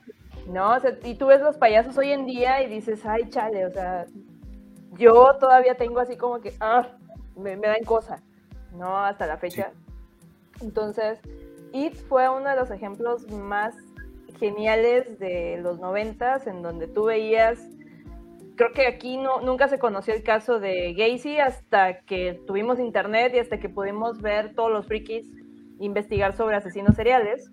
¿no? 0.49 0.71
O 0.77 0.81
sea, 0.81 0.97
y 1.05 1.15
tú 1.17 1.27
ves 1.27 1.43
los 1.43 1.59
payasos 1.59 1.99
hoy 1.99 2.13
en 2.13 2.25
día 2.25 2.63
y 2.63 2.69
dices, 2.69 3.05
ay, 3.05 3.29
chale, 3.29 3.67
o 3.67 3.71
sea, 3.71 4.07
yo 4.97 5.37
todavía 5.39 5.75
tengo 5.77 6.01
así 6.01 6.17
como 6.17 6.41
que, 6.41 6.55
ah, 6.61 6.87
me, 7.37 7.57
me 7.57 7.69
dan 7.69 7.85
cosa, 7.85 8.23
¿no? 8.75 8.97
Hasta 9.05 9.27
la 9.27 9.37
fecha. 9.37 9.73
Entonces, 10.63 11.19
It 11.73 11.95
fue 12.09 12.29
uno 12.29 12.49
de 12.49 12.57
los 12.57 12.71
ejemplos 12.71 13.29
más 13.31 13.75
geniales 14.39 15.19
de 15.19 15.59
los 15.63 15.79
noventas, 15.81 16.47
en 16.47 16.63
donde 16.63 16.87
tú 16.89 17.05
veías 17.05 17.59
creo 18.63 18.73
que 18.73 18.87
aquí 18.87 19.17
no, 19.17 19.41
nunca 19.41 19.67
se 19.67 19.79
conoció 19.79 20.15
el 20.15 20.23
caso 20.23 20.61
de 20.61 20.95
Gacy 20.95 21.39
hasta 21.39 21.99
que 22.03 22.41
tuvimos 22.47 22.79
internet 22.79 23.33
y 23.35 23.41
hasta 23.41 23.59
que 23.59 23.69
pudimos 23.69 24.23
ver 24.23 24.55
todos 24.55 24.71
los 24.71 24.87
frikis 24.87 25.27
investigar 25.81 26.37
sobre 26.37 26.57
asesinos 26.57 26.95
seriales. 26.95 27.51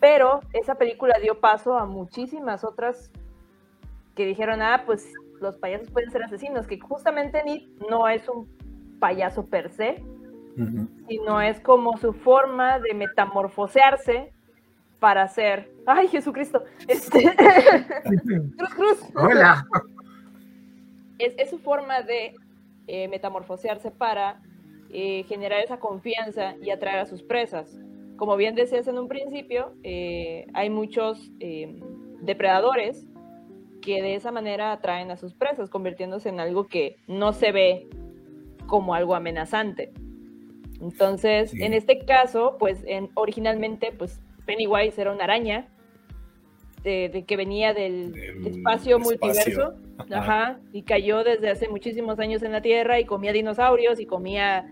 Pero 0.00 0.40
esa 0.54 0.76
película 0.76 1.18
dio 1.20 1.40
paso 1.40 1.76
a 1.76 1.84
muchísimas 1.84 2.64
otras 2.64 3.10
que 4.14 4.24
dijeron, 4.24 4.62
ah, 4.62 4.84
pues 4.86 5.12
los 5.40 5.56
payasos 5.56 5.90
pueden 5.90 6.10
ser 6.10 6.22
asesinos, 6.22 6.66
que 6.66 6.78
justamente 6.78 7.42
Nick 7.44 7.68
no 7.90 8.08
es 8.08 8.26
un 8.28 8.48
payaso 8.98 9.46
per 9.46 9.70
se, 9.70 10.02
sino 11.06 11.40
es 11.40 11.60
como 11.60 11.98
su 11.98 12.12
forma 12.12 12.80
de 12.80 12.94
metamorfosearse 12.94 14.32
para 14.98 15.28
ser, 15.28 15.70
ay 15.86 16.08
Jesucristo, 16.08 16.64
este, 16.88 17.22
cruz, 18.56 18.74
cruz. 18.74 18.98
Hola. 19.14 19.66
Es, 21.18 21.34
es 21.38 21.50
su 21.50 21.58
forma 21.58 22.02
de 22.02 22.34
eh, 22.86 23.08
metamorfosearse 23.08 23.90
para 23.90 24.40
eh, 24.90 25.24
generar 25.28 25.60
esa 25.62 25.78
confianza 25.78 26.54
y 26.62 26.70
atraer 26.70 27.00
a 27.00 27.06
sus 27.06 27.22
presas. 27.22 27.78
Como 28.16 28.36
bien 28.36 28.54
decías 28.54 28.88
en 28.88 28.98
un 28.98 29.06
principio, 29.08 29.74
eh, 29.82 30.46
hay 30.54 30.70
muchos 30.70 31.30
eh, 31.40 31.78
depredadores 32.22 33.06
que 33.82 34.02
de 34.02 34.14
esa 34.16 34.32
manera 34.32 34.72
atraen 34.72 35.10
a 35.10 35.16
sus 35.16 35.34
presas, 35.34 35.70
convirtiéndose 35.70 36.28
en 36.30 36.40
algo 36.40 36.66
que 36.66 36.96
no 37.06 37.32
se 37.32 37.52
ve 37.52 37.88
como 38.66 38.94
algo 38.94 39.14
amenazante. 39.14 39.92
Entonces, 40.80 41.50
Sí. 41.50 41.62
en 41.62 41.74
este 41.74 42.04
caso, 42.04 42.56
pues 42.58 42.82
en, 42.86 43.10
originalmente, 43.14 43.92
pues 43.96 44.20
Pennywise 44.46 45.00
era 45.00 45.12
una 45.12 45.24
araña 45.24 45.68
de, 46.88 47.08
de 47.10 47.24
que 47.24 47.36
venía 47.36 47.74
del 47.74 48.12
Del 48.12 48.46
espacio 48.46 48.96
espacio. 48.96 48.98
multiverso, 48.98 49.74
ajá, 50.10 50.58
y 50.72 50.82
cayó 50.82 51.22
desde 51.22 51.50
hace 51.50 51.68
muchísimos 51.68 52.18
años 52.18 52.42
en 52.42 52.52
la 52.52 52.62
Tierra 52.62 52.98
y 52.98 53.04
comía 53.04 53.32
dinosaurios 53.32 54.00
y 54.00 54.06
comía, 54.06 54.66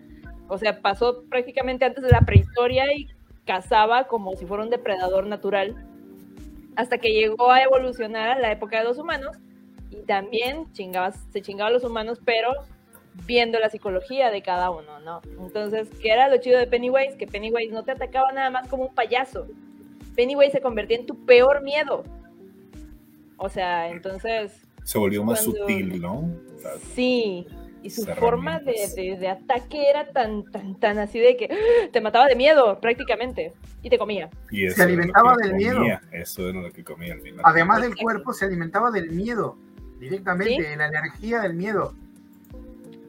o 0.48 0.56
sea, 0.56 0.80
pasó 0.80 1.24
prácticamente 1.28 1.84
antes 1.84 2.02
de 2.02 2.10
la 2.10 2.22
prehistoria 2.22 2.84
y 2.96 3.08
cazaba 3.44 4.06
como 4.06 4.34
si 4.36 4.46
fuera 4.46 4.64
un 4.64 4.70
depredador 4.70 5.26
natural, 5.26 5.74
hasta 6.74 6.98
que 6.98 7.12
llegó 7.12 7.50
a 7.52 7.62
evolucionar 7.62 8.30
a 8.30 8.38
la 8.38 8.50
época 8.50 8.78
de 8.78 8.84
los 8.84 8.98
humanos 8.98 9.36
y 9.90 10.02
también 10.06 10.72
chingaba, 10.72 11.12
se 11.12 11.42
chingaba 11.42 11.68
a 11.68 11.72
los 11.72 11.84
humanos, 11.84 12.18
pero 12.24 12.48
viendo 13.26 13.58
la 13.58 13.70
psicología 13.70 14.30
de 14.30 14.42
cada 14.42 14.70
uno, 14.70 15.00
¿no? 15.00 15.20
Entonces, 15.40 15.88
¿qué 16.02 16.10
era 16.10 16.28
lo 16.28 16.36
chido 16.38 16.58
de 16.58 16.66
Pennywise? 16.66 17.16
Que 17.16 17.26
Pennywise 17.26 17.72
no 17.72 17.82
te 17.82 17.92
atacaba 17.92 18.32
nada 18.32 18.50
más 18.50 18.68
como 18.68 18.84
un 18.84 18.94
payaso. 18.94 19.46
Pennywise 20.16 20.50
se 20.52 20.60
convertía 20.60 20.96
en 20.96 21.06
tu 21.06 21.24
peor 21.24 21.62
miedo. 21.62 22.02
O 23.36 23.48
sea, 23.48 23.88
entonces, 23.90 24.52
Se 24.82 24.98
volvió 24.98 25.22
más 25.24 25.40
Cuando- 25.44 25.60
sutil, 25.62 26.00
¿no? 26.00 26.14
O 26.56 26.58
sea, 26.58 26.72
sí. 26.94 27.46
Y 27.82 27.90
su 27.90 28.04
forma 28.06 28.58
de, 28.60 28.74
de- 28.96 29.16
de 29.16 29.28
ataque 29.28 29.88
era 29.90 30.08
tan, 30.08 30.50
tan, 30.50 30.74
tan 30.80 30.98
así 30.98 31.20
de 31.20 31.36
que 31.36 31.48
¡ah! 31.52 31.88
te 31.92 32.00
mataba 32.00 32.26
de 32.26 32.34
miedo 32.34 32.80
prácticamente 32.80 33.52
y 33.82 33.90
te 33.90 33.98
comía. 33.98 34.28
y 34.50 34.68
Se 34.70 34.82
alimentaba 34.82 35.36
del 35.36 35.54
miedo. 35.54 35.82
Eso 36.10 36.48
era 36.48 36.60
lo 36.62 36.72
que 36.72 36.82
comía 36.82 37.12
al 37.12 37.20
final. 37.20 37.40
Además 37.44 37.82
del 37.82 37.94
cuerpo, 37.96 38.32
se 38.32 38.44
alimentaba 38.46 38.90
del 38.90 39.10
miedo. 39.10 39.56
Directamente, 40.00 40.68
Sí. 40.72 40.76
la 40.76 40.86
energía 40.88 41.40
del 41.42 41.54
miedo. 41.54 41.94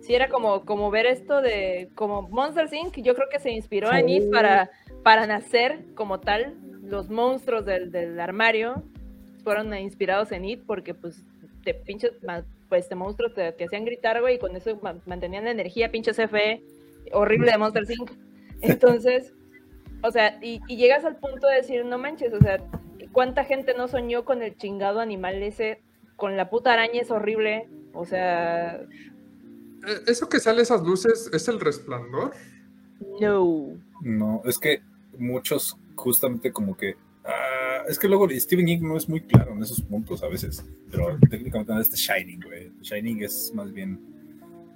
Sí, 0.02 0.14
era 0.16 0.30
como, 0.30 0.64
como 0.64 0.90
ver 0.92 1.06
esto 1.06 1.42
de, 1.42 1.90
como 1.96 2.22
Monsters 2.30 2.72
Inc., 2.74 2.96
yo 2.98 3.14
creo 3.16 3.28
que 3.32 3.40
se 3.40 3.52
inspiró 3.52 3.92
en 3.92 4.06
Sí. 4.08 4.18
It 4.18 4.32
para, 4.32 4.70
para 5.04 5.26
nacer 5.28 5.86
como 5.96 6.20
tal. 6.20 6.54
Los 6.88 7.10
monstruos 7.10 7.66
del, 7.66 7.92
del 7.92 8.20
armario 8.20 8.84
fueron 9.44 9.74
inspirados 9.78 10.32
en 10.32 10.46
It 10.46 10.62
porque 10.66 10.94
pues 10.94 11.24
te 11.64 11.74
pinches, 11.74 12.12
pues 12.70 12.84
este 12.84 12.96
monstruo 12.96 13.32
te, 13.32 13.52
te 13.52 13.66
hacían 13.66 13.86
gritar, 13.86 14.20
güey, 14.22 14.36
y 14.36 14.40
con 14.40 14.56
eso 14.56 14.78
ma- 14.82 14.96
mantenían 15.06 15.44
la 15.46 15.52
energía, 15.52 15.92
pinche 15.92 16.12
CFE 16.12 16.62
horrible 17.14 17.52
de 17.52 17.58
Monsters 17.58 17.90
Inc. 17.90 18.12
Entonces, 18.62 19.34
o 20.04 20.12
sea, 20.12 20.38
y, 20.42 20.60
y 20.68 20.78
llegas 20.78 21.06
al 21.06 21.16
punto 21.18 21.48
de 21.48 21.56
decir, 21.56 21.86
no 21.86 21.98
manches, 21.98 22.34
o 22.34 22.40
sea, 22.40 22.62
¿cuánta 23.12 23.44
gente 23.46 23.74
no 23.76 23.88
soñó 23.88 24.26
con 24.26 24.42
el 24.42 24.56
chingado 24.58 25.00
animal 25.00 25.42
ese, 25.44 25.80
con 26.16 26.36
la 26.38 26.50
puta 26.50 26.74
araña 26.74 27.02
es 27.02 27.12
horrible? 27.12 27.68
O 27.94 28.06
sea, 28.06 28.82
Eh, 29.88 30.00
Eso 30.08 30.28
que 30.30 30.40
sale 30.40 30.62
esas 30.62 30.82
luces 30.84 31.30
es 31.34 31.48
el 31.48 31.60
resplandor. 31.60 32.32
no. 33.22 33.74
No, 34.02 34.42
es 34.46 34.60
que 34.60 34.82
muchos 35.18 35.76
justamente 35.98 36.54
como 36.54 36.78
que... 36.78 36.96
ah, 37.26 37.84
es 37.90 38.00
que 38.00 38.08
luego 38.08 38.30
Stephen 38.30 38.66
King 38.66 38.80
no 38.84 38.96
es 38.96 39.10
muy 39.10 39.20
claro 39.20 39.52
en 39.52 39.62
esos 39.62 39.82
puntos 39.82 40.24
a 40.24 40.30
veces, 40.30 40.64
pero 40.90 41.18
técnicamente 41.30 41.74
no 41.74 41.82
es 41.82 41.90
The 41.90 41.98
Shining, 41.98 42.40
güey. 42.42 42.72
Shining 42.82 43.24
es 43.24 43.52
más 43.54 43.74
bien... 43.74 44.00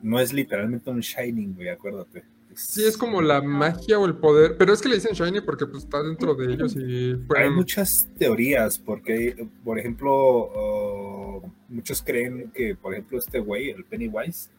No 0.01 0.19
es 0.19 0.33
literalmente 0.33 0.89
un 0.89 0.99
Shining, 0.99 1.53
güey, 1.55 1.69
acuérdate. 1.69 2.23
Sí, 2.55 2.83
es 2.83 2.97
como 2.97 3.21
la 3.21 3.41
magia 3.41 3.97
o 3.97 4.05
el 4.05 4.15
poder, 4.15 4.57
pero 4.57 4.73
es 4.73 4.81
que 4.81 4.89
le 4.89 4.95
dicen 4.95 5.13
shiny 5.13 5.41
porque 5.41 5.65
pues 5.65 5.83
está 5.83 6.03
dentro 6.03 6.35
de 6.35 6.53
ellos 6.53 6.75
y 6.75 7.17
Hay 7.37 7.49
muchas 7.49 8.09
teorías, 8.17 8.77
porque, 8.77 9.47
por 9.63 9.79
ejemplo, 9.79 11.41
muchos 11.69 12.01
creen 12.01 12.51
que, 12.53 12.75
por 12.75 12.93
ejemplo, 12.93 13.19
este 13.19 13.39
güey, 13.39 13.69
el 13.69 13.85
Pennywise, 13.85 14.49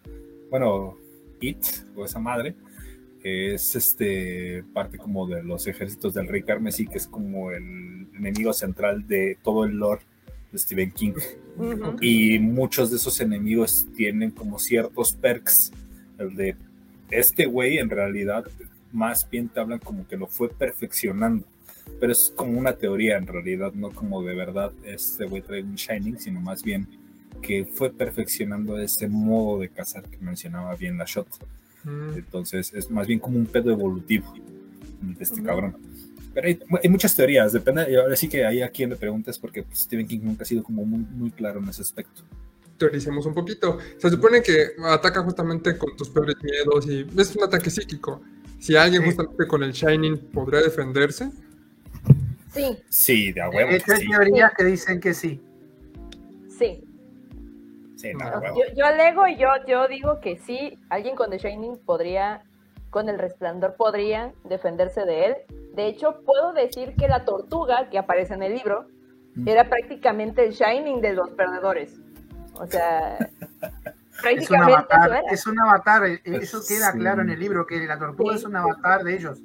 bueno, 0.50 0.96
It, 1.40 1.64
o 1.96 2.04
esa 2.04 2.18
madre, 2.18 2.54
es 3.22 3.76
este 3.76 4.64
parte 4.72 4.98
como 4.98 5.26
de 5.26 5.42
los 5.42 5.66
ejércitos 5.66 6.14
del 6.14 6.28
Rey 6.28 6.42
Carmesí, 6.42 6.86
que 6.86 6.98
es 6.98 7.06
como 7.06 7.50
el 7.50 8.08
enemigo 8.16 8.52
central 8.52 9.06
de 9.06 9.38
todo 9.42 9.64
el 9.64 9.76
lore 9.76 10.02
de 10.50 10.58
Stephen 10.58 10.90
King. 10.90 11.14
Y 12.00 12.38
muchos 12.38 12.90
de 12.90 12.96
esos 12.96 13.20
enemigos 13.20 13.86
tienen 13.96 14.30
como 14.30 14.58
ciertos 14.58 15.12
perks, 15.12 15.72
el 16.18 16.34
de 16.34 16.56
este 17.10 17.46
güey 17.46 17.78
en 17.78 17.90
realidad 17.90 18.44
más 18.92 19.28
bien 19.28 19.48
te 19.48 19.60
hablan 19.60 19.78
como 19.78 20.06
que 20.06 20.16
lo 20.16 20.26
fue 20.26 20.48
perfeccionando. 20.48 21.46
Pero 21.98 22.12
es 22.12 22.32
como 22.34 22.58
una 22.58 22.74
teoría 22.74 23.16
en 23.16 23.26
realidad, 23.26 23.72
no 23.72 23.90
como 23.90 24.22
de 24.22 24.34
verdad 24.34 24.72
este 24.84 25.24
güey 25.26 25.42
trae 25.42 25.62
un 25.62 25.74
Shining, 25.74 26.18
sino 26.18 26.40
más 26.40 26.62
bien 26.62 26.86
que 27.40 27.64
fue 27.64 27.92
perfeccionando 27.92 28.78
ese 28.78 29.08
modo 29.08 29.60
de 29.60 29.68
cazar 29.68 30.04
que 30.04 30.18
mencionaba 30.18 30.74
bien 30.76 30.96
la 30.96 31.04
shot. 31.06 31.26
Mm. 31.84 32.14
Entonces 32.16 32.72
es 32.74 32.90
más 32.90 33.06
bien 33.06 33.18
como 33.18 33.38
un 33.38 33.46
pedo 33.46 33.70
evolutivo 33.70 34.32
de 35.00 35.22
este 35.22 35.42
cabrón. 35.42 35.76
Pero 36.34 36.48
hay, 36.48 36.58
hay 36.82 36.88
muchas 36.88 37.14
teorías, 37.14 37.52
depende, 37.52 37.90
y 37.90 37.94
ahora 37.96 38.16
sí 38.16 38.28
que 38.28 38.46
hay 38.46 38.62
a 38.62 38.68
quien 38.70 38.90
le 38.90 38.96
preguntes 38.96 39.38
porque 39.38 39.62
pues, 39.62 39.80
Stephen 39.80 40.06
King 40.06 40.20
nunca 40.22 40.44
ha 40.44 40.46
sido 40.46 40.62
como 40.62 40.84
muy, 40.84 41.00
muy 41.00 41.30
claro 41.30 41.60
en 41.60 41.68
ese 41.68 41.82
aspecto. 41.82 42.22
Teoricemos 42.78 43.26
un 43.26 43.34
poquito. 43.34 43.78
Se 43.98 44.08
supone 44.10 44.42
que 44.42 44.68
ataca 44.84 45.22
justamente 45.22 45.76
con 45.76 45.94
tus 45.96 46.08
peores 46.08 46.36
miedos 46.42 46.86
y 46.88 47.06
es 47.20 47.36
un 47.36 47.44
ataque 47.44 47.68
psíquico. 47.70 48.22
Si 48.58 48.74
alguien 48.76 49.02
Sí. 49.02 49.06
justamente 49.08 49.46
con 49.46 49.62
el 49.62 49.72
Shining 49.72 50.16
podría 50.32 50.60
defenderse, 50.62 51.30
Sí, 52.54 52.78
Sí, 52.90 53.32
de 53.32 53.40
a 53.40 53.48
huevo. 53.48 53.70
Hay 53.70 53.80
tres 53.80 54.00
Sí, 54.00 54.08
teorías 54.10 54.52
que 54.56 54.64
dicen 54.64 55.00
que 55.00 55.14
sí. 55.14 55.40
sí. 56.58 56.84
Sí, 58.02 58.14
no, 58.14 58.26
a 58.26 58.42
Yo, 58.76 58.84
alego 58.86 59.26
y 59.28 59.36
yo, 59.36 59.48
yo 59.66 59.88
digo 59.88 60.20
que 60.20 60.36
sí, 60.36 60.78
alguien 60.90 61.16
con 61.16 61.30
The 61.30 61.38
Shining 61.38 61.78
podría, 61.86 62.42
con 62.90 63.08
el 63.08 63.18
resplandor 63.18 63.74
podría 63.76 64.32
defenderse 64.44 65.04
de 65.06 65.24
él. 65.26 65.36
De 65.74 65.86
hecho, 65.86 66.20
puedo 66.26 66.52
decir 66.52 66.94
que 66.98 67.08
la 67.08 67.24
tortuga 67.24 67.88
que 67.88 67.98
aparece 67.98 68.34
en 68.34 68.42
el 68.42 68.54
libro 68.54 68.86
Mm. 69.34 69.48
era 69.48 69.64
prácticamente 69.70 70.44
el 70.44 70.52
Shining 70.52 71.00
de 71.00 71.14
los 71.14 71.30
perdedores. 71.30 71.98
O 72.54 72.66
sea, 72.66 73.16
Es 74.12 74.50
un 74.50 74.58
prácticamente 74.58 74.72
eso 74.72 74.74
avatar, 74.94 75.10
era. 75.10 75.20
es 75.30 75.46
un 75.46 75.58
avatar, 75.58 76.04
eh, 76.04 76.20
eso 76.24 76.60
queda 76.68 76.92
Sí. 76.92 76.98
claro 76.98 77.22
en 77.22 77.30
el 77.30 77.40
libro, 77.40 77.66
que 77.66 77.78
la 77.86 77.98
tortuga 77.98 78.32
Sí. 78.32 78.38
es 78.40 78.44
un 78.44 78.56
avatar 78.56 79.02
de 79.04 79.14
ellos. 79.14 79.38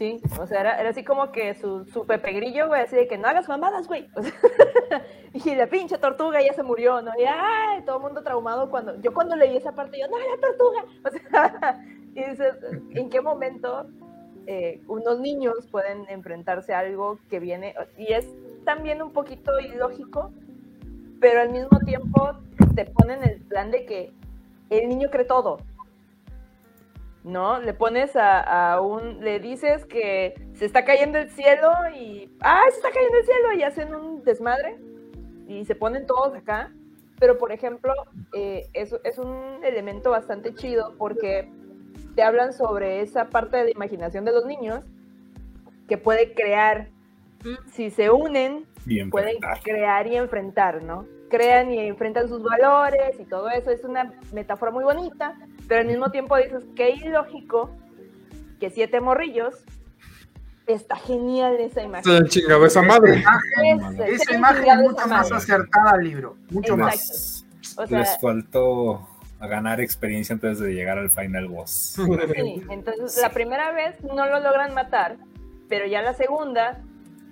Sí, 0.00 0.18
o 0.40 0.46
sea, 0.46 0.60
era, 0.62 0.88
así 0.88 1.04
como 1.04 1.30
que 1.30 1.52
su, 1.52 1.84
su 1.84 2.06
Pepe 2.06 2.32
Grillo, 2.32 2.68
güey, 2.68 2.80
así 2.80 2.96
de 2.96 3.06
que 3.06 3.18
no 3.18 3.28
hagas 3.28 3.50
mamadas, 3.50 3.86
güey. 3.86 4.08
O 4.16 4.22
sea, 4.88 5.04
y 5.34 5.54
la 5.54 5.66
pinche 5.66 5.98
tortuga 5.98 6.40
ya 6.40 6.54
se 6.54 6.62
murió, 6.62 7.02
¿no? 7.02 7.12
Y 7.18 7.24
ay, 7.24 7.82
todo 7.84 7.98
el 7.98 8.02
mundo 8.04 8.22
traumado 8.22 8.70
cuando. 8.70 8.98
Yo 9.02 9.12
cuando 9.12 9.36
leí 9.36 9.58
esa 9.58 9.72
parte, 9.72 9.98
yo, 10.00 10.08
no, 10.08 10.16
la 10.18 10.40
tortuga. 10.40 10.86
O 11.04 11.10
sea, 11.10 11.84
y 12.14 12.30
dices, 12.30 12.54
¿en 12.92 13.10
qué 13.10 13.20
momento 13.20 13.88
eh, 14.46 14.80
unos 14.88 15.20
niños 15.20 15.68
pueden 15.70 16.08
enfrentarse 16.08 16.72
a 16.72 16.78
algo 16.78 17.18
que 17.28 17.38
viene? 17.38 17.74
Y 17.98 18.14
es 18.14 18.26
también 18.64 19.02
un 19.02 19.12
poquito 19.12 19.60
ilógico, 19.60 20.32
pero 21.20 21.42
al 21.42 21.50
mismo 21.50 21.78
tiempo 21.80 22.38
te 22.74 22.86
ponen 22.86 23.22
el 23.22 23.42
plan 23.42 23.70
de 23.70 23.84
que 23.84 24.14
el 24.70 24.88
niño 24.88 25.10
cree 25.10 25.26
todo. 25.26 25.58
¿No? 27.24 27.58
Le 27.60 27.74
pones 27.74 28.16
a, 28.16 28.72
a 28.72 28.80
un, 28.80 29.20
le 29.20 29.40
dices 29.40 29.84
que 29.84 30.34
se 30.54 30.64
está 30.64 30.84
cayendo 30.84 31.18
el 31.18 31.30
cielo 31.30 31.70
y, 31.94 32.30
¡ah, 32.40 32.62
se 32.70 32.76
está 32.76 32.90
cayendo 32.90 33.18
el 33.18 33.24
cielo! 33.24 33.52
Y 33.54 33.62
hacen 33.62 33.94
un 33.94 34.24
desmadre 34.24 34.78
y 35.46 35.64
se 35.64 35.74
ponen 35.74 36.06
todos 36.06 36.34
acá. 36.34 36.72
Pero, 37.18 37.36
por 37.36 37.52
ejemplo, 37.52 37.92
eh, 38.32 38.68
es, 38.72 38.94
es 39.04 39.18
un 39.18 39.62
elemento 39.62 40.10
bastante 40.10 40.54
chido 40.54 40.94
porque 40.96 41.50
te 42.14 42.22
hablan 42.22 42.52
sobre 42.52 43.02
esa 43.02 43.28
parte 43.28 43.58
de 43.58 43.64
la 43.64 43.70
imaginación 43.70 44.24
de 44.24 44.32
los 44.32 44.46
niños 44.46 44.82
que 45.86 45.98
puede 45.98 46.32
crear, 46.34 46.88
si 47.72 47.90
se 47.90 48.10
unen, 48.10 48.66
Bien 48.86 49.10
pueden 49.10 49.36
crear 49.62 50.06
y 50.06 50.16
enfrentar, 50.16 50.82
¿no? 50.82 51.04
Crean 51.28 51.70
y 51.70 51.80
enfrentan 51.80 52.28
sus 52.28 52.42
valores 52.42 53.18
y 53.18 53.24
todo 53.24 53.50
eso. 53.50 53.70
Es 53.70 53.84
una 53.84 54.14
metáfora 54.32 54.70
muy 54.70 54.84
bonita, 54.84 55.36
pero 55.70 55.82
al 55.82 55.86
mismo 55.86 56.10
tiempo 56.10 56.36
dices, 56.36 56.64
qué 56.74 56.90
ilógico 56.90 57.70
que 58.58 58.70
siete 58.70 59.00
morrillos. 59.00 59.54
Está 60.66 60.96
genial 60.96 61.54
esa 61.60 61.82
imagen. 61.82 62.26
chingado 62.26 62.66
esa 62.66 62.82
madre. 62.82 63.18
Es- 63.18 63.96
se 63.96 64.14
Esa 64.14 64.34
imagen 64.34 64.64
es 64.64 64.68
esa 64.68 64.74
mucho 64.82 65.06
más 65.06 65.08
madre. 65.30 65.36
acertada 65.36 65.90
al 65.92 66.02
libro, 66.04 66.36
mucho 66.50 66.74
Exacto. 66.74 66.84
más. 66.84 67.46
Les, 67.60 67.78
O 67.78 67.86
sea, 67.86 67.98
les 68.00 68.20
faltó 68.20 69.08
a 69.38 69.46
ganar 69.46 69.80
experiencia 69.80 70.34
antes 70.34 70.58
de 70.58 70.74
llegar 70.74 70.98
al 70.98 71.08
final 71.10 71.46
boss. 71.48 71.94
Sí, 72.34 72.62
entonces 72.68 73.16
la 73.22 73.30
primera 73.30 73.70
vez 73.72 74.02
no 74.02 74.26
lo 74.26 74.40
logran 74.40 74.74
matar, 74.74 75.18
pero 75.68 75.86
ya 75.86 76.02
la 76.02 76.14
segunda, 76.14 76.80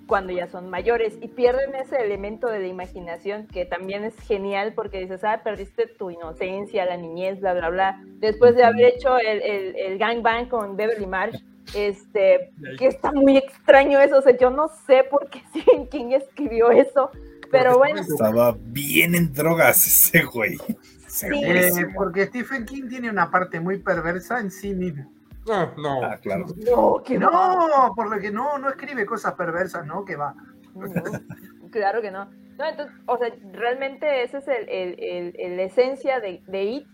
cuando 0.09 0.33
ya 0.33 0.47
son 0.47 0.69
mayores 0.69 1.13
y 1.21 1.27
pierden 1.29 1.75
ese 1.75 1.97
elemento 1.97 2.47
de 2.47 2.59
la 2.59 2.67
imaginación 2.67 3.47
que 3.47 3.63
también 3.65 4.03
es 4.03 4.15
genial 4.19 4.73
porque 4.73 4.99
dices, 4.99 5.23
ah, 5.23 5.41
perdiste 5.43 5.85
tu 5.85 6.09
inocencia, 6.09 6.85
la 6.85 6.97
niñez, 6.97 7.39
bla, 7.39 7.53
bla, 7.53 7.69
bla. 7.69 8.03
Después 8.19 8.55
de 8.55 8.63
haber 8.63 8.95
hecho 8.95 9.17
el, 9.19 9.41
el, 9.43 9.75
el 9.77 9.97
gangbang 9.99 10.49
con 10.49 10.75
Beverly 10.75 11.05
Marsh, 11.05 11.39
este, 11.75 12.51
que 12.79 12.87
está 12.87 13.11
muy 13.11 13.37
extraño 13.37 13.99
eso, 13.99 14.17
o 14.17 14.21
sea, 14.21 14.35
yo 14.35 14.49
no 14.49 14.69
sé 14.87 15.05
por 15.09 15.29
qué 15.29 15.41
Stephen 15.51 15.87
King 15.87 16.11
escribió 16.11 16.71
eso, 16.71 17.11
pero 17.51 17.77
bueno, 17.77 18.01
Estaba 18.01 18.57
bien 18.59 19.13
en 19.13 19.31
drogas 19.31 19.85
ese 19.85 20.23
güey. 20.23 20.55
Eh, 20.55 20.75
Segurísimo. 21.07 21.91
porque 21.95 22.25
Stephen 22.25 22.65
King 22.65 22.87
tiene 22.89 23.09
una 23.09 23.29
parte 23.29 23.59
muy 23.59 23.77
perversa 23.77 24.39
en 24.39 24.49
sí 24.51 24.73
mismo. 24.73 25.11
No, 25.49 25.73
no. 25.77 26.03
Ah, 26.03 26.17
claro. 26.21 26.45
no, 26.69 27.01
que 27.03 27.17
no. 27.17 27.93
Por 27.95 28.09
lo 28.13 28.19
que 28.21 28.31
no, 28.31 28.57
no 28.59 28.69
escribe 28.69 29.05
cosas 29.05 29.33
perversas, 29.33 29.85
no, 29.85 30.05
que 30.05 30.15
va. 30.15 30.33
No, 30.75 31.69
claro 31.71 32.01
que 32.01 32.11
no. 32.11 32.25
No, 32.57 32.65
entonces, 32.67 32.95
o 33.05 33.17
sea, 33.17 33.29
realmente 33.53 34.21
esa 34.23 34.37
es 34.39 34.47
el, 34.47 34.69
el- 34.69 34.99
el- 34.99 35.35
el- 35.39 35.57
la 35.57 35.63
esencia 35.63 36.19
de, 36.19 36.41
de 36.47 36.63
It, 36.63 36.87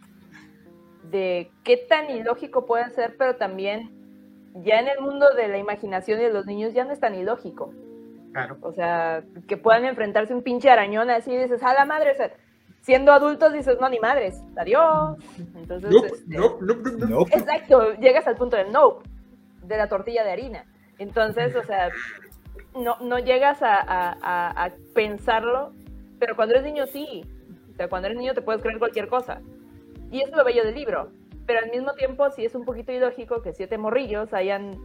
de 1.11 1.51
qué 1.63 1.77
tan 1.77 2.09
ilógico 2.09 2.65
puede 2.65 2.89
ser, 2.91 3.15
pero 3.17 3.35
también 3.35 3.91
ya 4.63 4.79
en 4.79 4.87
el 4.87 4.99
mundo 5.01 5.27
de 5.35 5.47
la 5.47 5.57
imaginación 5.57 6.19
y 6.19 6.23
de 6.23 6.33
los 6.33 6.45
niños 6.45 6.73
ya 6.73 6.85
no 6.85 6.91
es 6.93 6.99
tan 6.99 7.15
ilógico. 7.15 7.73
Claro. 8.31 8.57
O 8.61 8.73
sea, 8.73 9.23
que 9.47 9.57
puedan 9.57 9.85
enfrentarse 9.85 10.33
un 10.33 10.43
pinche 10.43 10.69
arañón 10.69 11.09
así 11.09 11.31
y 11.31 11.37
dices, 11.37 11.63
a 11.63 11.73
la 11.73 11.85
madre, 11.85 12.11
o 12.11 12.15
sea, 12.15 12.31
siendo 12.85 13.11
adultos 13.11 13.51
dices, 13.51 13.77
no, 13.81 13.89
ni 13.89 13.99
madres, 13.99 14.43
adiós. 14.55 15.17
Entonces, 15.55 15.89
Nope, 15.89 16.07
este, 16.07 16.37
nope, 16.37 16.57
nope, 16.61 16.81
nope, 16.83 16.97
nope. 16.99 17.11
Nope. 17.13 17.31
Exacto, 17.35 17.93
llegas 17.95 18.27
al 18.27 18.35
punto 18.35 18.57
del 18.57 18.71
nope, 18.71 19.09
de 19.63 19.75
la 19.77 19.89
tortilla 19.89 20.23
de 20.23 20.31
harina. 20.31 20.65
Entonces, 20.99 21.55
o 21.55 21.63
sea, 21.63 21.89
no, 22.75 22.95
no 23.01 23.17
llegas 23.17 23.63
a, 23.63 23.73
a- 23.75 24.17
a- 24.21 24.65
a 24.65 24.71
pensarlo, 24.93 25.71
pero 26.19 26.35
cuando 26.35 26.53
eres 26.53 26.65
niño 26.71 26.85
sí. 26.85 27.25
O 27.73 27.75
sea, 27.75 27.89
cuando 27.89 28.05
eres 28.07 28.19
niño 28.19 28.35
te 28.35 28.43
puedes 28.43 28.61
creer 28.61 28.77
cualquier 28.77 29.07
cosa. 29.07 29.41
Y 30.11 30.21
eso 30.21 30.29
es 30.31 30.37
lo 30.37 30.45
bello 30.45 30.63
del 30.63 30.75
libro. 30.75 31.09
Pero 31.47 31.59
al 31.59 31.71
mismo 31.71 31.93
tiempo 31.93 32.29
sí 32.31 32.45
es 32.45 32.53
un 32.53 32.65
poquito 32.65 32.91
ilógico 32.91 33.41
que 33.41 33.53
siete 33.53 33.77
morrillos 33.79 34.31
hayan 34.33 34.77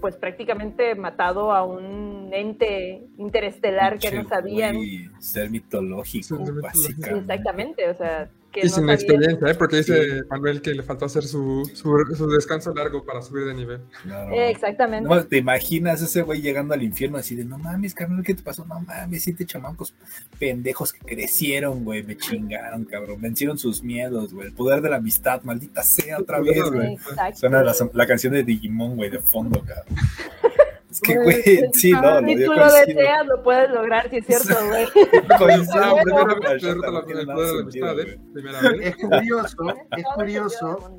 pues 0.00 0.16
prácticamente 0.16 0.94
matado 0.94 1.52
a 1.52 1.64
un 1.64 2.30
ente 2.32 3.06
interestelar 3.18 3.98
que 3.98 4.10
no 4.10 4.28
sabían. 4.28 4.76
Ser 5.20 5.50
mitológico, 5.50 6.26
Ser 6.26 6.38
mitológico. 6.38 6.62
básicamente. 6.62 7.18
Exactamente, 7.20 7.90
o 7.90 7.94
sea, 7.94 8.30
que 8.52 8.60
Y 8.60 8.64
no 8.64 8.68
sin 8.68 8.90
experiencia, 8.90 9.48
¿eh? 9.48 9.54
porque 9.54 9.76
dice 9.78 10.22
Manuel 10.30 10.62
que 10.62 10.74
le 10.74 10.82
faltó 10.82 11.06
hacer 11.06 11.24
su, 11.24 11.68
su, 11.74 12.14
su 12.16 12.28
descanso 12.28 12.72
largo 12.74 13.04
para 13.04 13.22
subir 13.22 13.46
de 13.46 13.54
nivel. 13.54 13.80
Claro. 14.02 14.32
Eh, 14.32 14.50
Exactamente. 14.50 15.08
No, 15.08 15.24
te 15.24 15.38
imaginas 15.38 16.02
ese 16.02 16.22
güey 16.22 16.40
llegando 16.40 16.74
al 16.74 16.82
infierno 16.82 17.18
así 17.18 17.34
de 17.34 17.44
no 17.44 17.58
mames, 17.58 17.94
carnal, 17.94 18.22
¿qué 18.22 18.34
te 18.34 18.42
pasó? 18.42 18.64
No 18.64 18.80
mames, 18.80 19.22
siete 19.22 19.46
chamacos 19.46 19.94
pendejos 20.38 20.92
que 20.92 21.00
crecieron, 21.00 21.84
güey, 21.84 22.02
me 22.02 22.16
chingaron, 22.16 22.84
cabrón, 22.84 23.20
vencieron 23.20 23.58
sus 23.58 23.82
miedos, 23.82 24.32
güey, 24.32 24.48
el 24.48 24.54
poder 24.54 24.82
de 24.82 24.90
la 24.90 24.96
amistad, 24.96 25.42
maldita 25.42 25.82
sea 25.82 26.18
otra 26.18 26.40
vez, 26.40 26.62
güey. 26.70 26.96
Suena 27.34 27.62
la, 27.62 27.74
la 27.92 28.06
canción 28.06 28.32
de 28.34 28.44
Digimon, 28.44 28.96
güey, 28.96 29.10
de 29.10 29.18
fondo, 29.18 29.62
cabrón. 29.64 29.96
Que, 31.02 31.16
Güey, 31.18 31.42
sí, 31.72 31.92
no, 31.92 32.20
no, 32.20 32.28
si 32.28 32.44
tú 32.44 32.52
lo 32.52 32.72
deseas, 32.72 33.26
lo 33.26 33.42
puedes 33.42 33.70
lograr, 33.70 34.08
si 34.10 34.18
es 34.18 34.26
cierto, 34.26 34.54
güey. 34.68 34.86
Coincido. 35.38 35.98
¿eh? 37.98 38.16
Es 38.82 38.96
curioso, 38.96 39.74
es 39.96 40.04
curioso, 40.14 40.96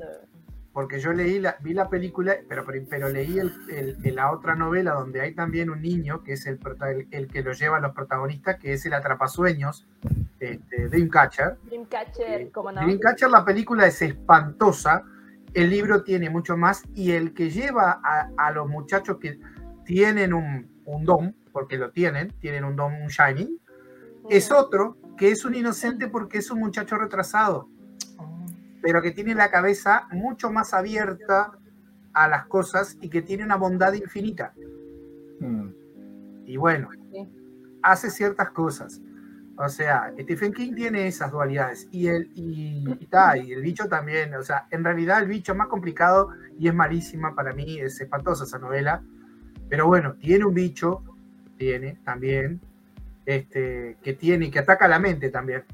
porque 0.72 0.98
yo 1.00 1.12
leí 1.12 1.38
la, 1.38 1.56
vi 1.60 1.72
la 1.72 1.88
película, 1.88 2.36
pero, 2.48 2.64
pero, 2.90 3.08
leí 3.08 3.38
el, 3.38 3.52
el- 3.70 3.96
el- 4.02 4.14
la 4.16 4.32
otra 4.32 4.54
novela 4.56 4.92
donde 4.92 5.20
hay 5.20 5.32
también 5.34 5.70
un 5.70 5.80
niño 5.80 6.22
que 6.24 6.32
es 6.32 6.46
el, 6.46 6.58
el, 6.88 7.06
el 7.10 7.26
que 7.28 7.42
lo 7.42 7.52
lleva 7.52 7.76
a 7.76 7.80
los 7.80 7.92
protagonistas, 7.92 8.56
que 8.58 8.72
es 8.72 8.84
el 8.86 8.94
atrapasueños, 8.94 9.86
este, 10.40 10.88
Dreamcatcher. 10.88 11.56
Dreamcatcher, 11.64 12.50
¿cómo 12.50 12.72
no? 12.72 12.80
Dreamcatcher, 12.82 13.30
la 13.30 13.44
película 13.44 13.86
es 13.86 14.02
espantosa, 14.02 15.02
el 15.54 15.70
libro 15.70 16.02
tiene 16.02 16.28
mucho 16.28 16.56
más, 16.56 16.82
y 16.94 17.12
el 17.12 17.32
que 17.34 17.50
lleva 17.50 18.00
a, 18.02 18.28
a 18.36 18.50
los 18.50 18.68
muchachos 18.68 19.18
que 19.20 19.38
tienen 19.84 20.32
un, 20.34 20.68
un 20.84 21.04
don, 21.04 21.34
porque 21.52 21.76
lo 21.78 21.90
tienen, 21.90 22.30
tienen 22.40 22.64
un 22.64 22.76
don, 22.76 22.92
un 22.94 23.08
shining, 23.08 23.58
es 24.30 24.50
otro 24.50 24.96
que 25.16 25.30
es 25.30 25.44
un 25.44 25.54
inocente 25.54 26.08
porque 26.08 26.38
es 26.38 26.50
un 26.50 26.58
muchacho 26.60 26.96
retrasado, 26.96 27.68
pero 28.82 29.00
que 29.02 29.12
tiene 29.12 29.34
la 29.34 29.50
cabeza 29.50 30.06
mucho 30.10 30.50
más 30.50 30.74
abierta 30.74 31.52
a 32.12 32.28
las 32.28 32.46
cosas 32.46 32.96
y 33.00 33.08
que 33.08 33.22
tiene 33.22 33.44
una 33.44 33.56
bondad 33.56 33.92
infinita. 33.94 34.52
Mm. 35.40 35.68
Y 36.46 36.56
bueno, 36.56 36.88
Sí. 37.10 37.28
hace 37.82 38.10
ciertas 38.10 38.50
cosas. 38.50 39.00
O 39.56 39.68
sea, 39.68 40.12
Stephen 40.20 40.52
King 40.52 40.74
tiene 40.74 41.06
esas 41.06 41.30
dualidades. 41.30 41.88
Y 41.92 42.08
el, 42.08 42.30
y, 42.34 42.84
y 43.00 43.06
ta, 43.06 43.36
y 43.38 43.52
el 43.52 43.62
bicho 43.62 43.88
también. 43.88 44.34
O 44.34 44.42
sea, 44.42 44.66
en 44.70 44.82
realidad 44.84 45.20
el 45.22 45.28
bicho 45.28 45.52
es 45.52 45.58
más 45.58 45.68
complicado 45.68 46.30
y 46.58 46.68
es 46.68 46.74
malísima 46.74 47.34
para 47.34 47.52
mí. 47.54 47.78
Es 47.78 48.00
espantosa 48.00 48.44
esa 48.44 48.58
novela. 48.58 49.02
Pero 49.68 49.86
bueno, 49.86 50.14
tiene 50.20 50.44
un 50.44 50.54
bicho, 50.54 51.02
tiene 51.58 51.96
también, 52.04 52.60
este, 53.26 53.96
que 54.02 54.12
tiene, 54.12 54.50
que 54.50 54.58
ataca 54.58 54.86
la 54.88 54.98
mente 54.98 55.30
también. 55.30 55.64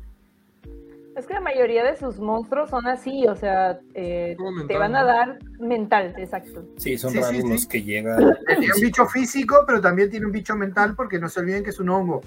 Es 1.17 1.27
que 1.27 1.35
la 1.35 1.41
mayoría 1.41 1.85
de 1.85 1.97
sus 1.97 2.19
monstruos 2.19 2.71
son 2.71 2.87
así, 2.87 3.27
o 3.27 3.35
sea, 3.35 3.81
eh, 3.95 4.37
te 4.69 4.79
van 4.79 4.95
a 4.95 5.03
dar 5.05 5.39
mental, 5.59 6.15
exacto. 6.17 6.65
Sí, 6.77 6.97
son 6.97 7.11
Sí, 7.11 7.19
sí, 7.19 7.23
raros 7.23 7.43
sí. 7.43 7.49
los 7.49 7.67
que 7.67 7.83
llegan. 7.83 8.19
Tiene 8.47 8.73
un 8.75 8.81
bicho 8.81 9.07
físico, 9.07 9.65
pero 9.67 9.81
también 9.81 10.09
tiene 10.09 10.25
un 10.27 10.33
bicho 10.33 10.55
mental 10.57 10.95
porque 10.95 11.19
no 11.19 11.29
se 11.29 11.41
olviden 11.41 11.65
que 11.65 11.71
es 11.71 11.81
un 11.81 11.91
hongo. 11.91 12.21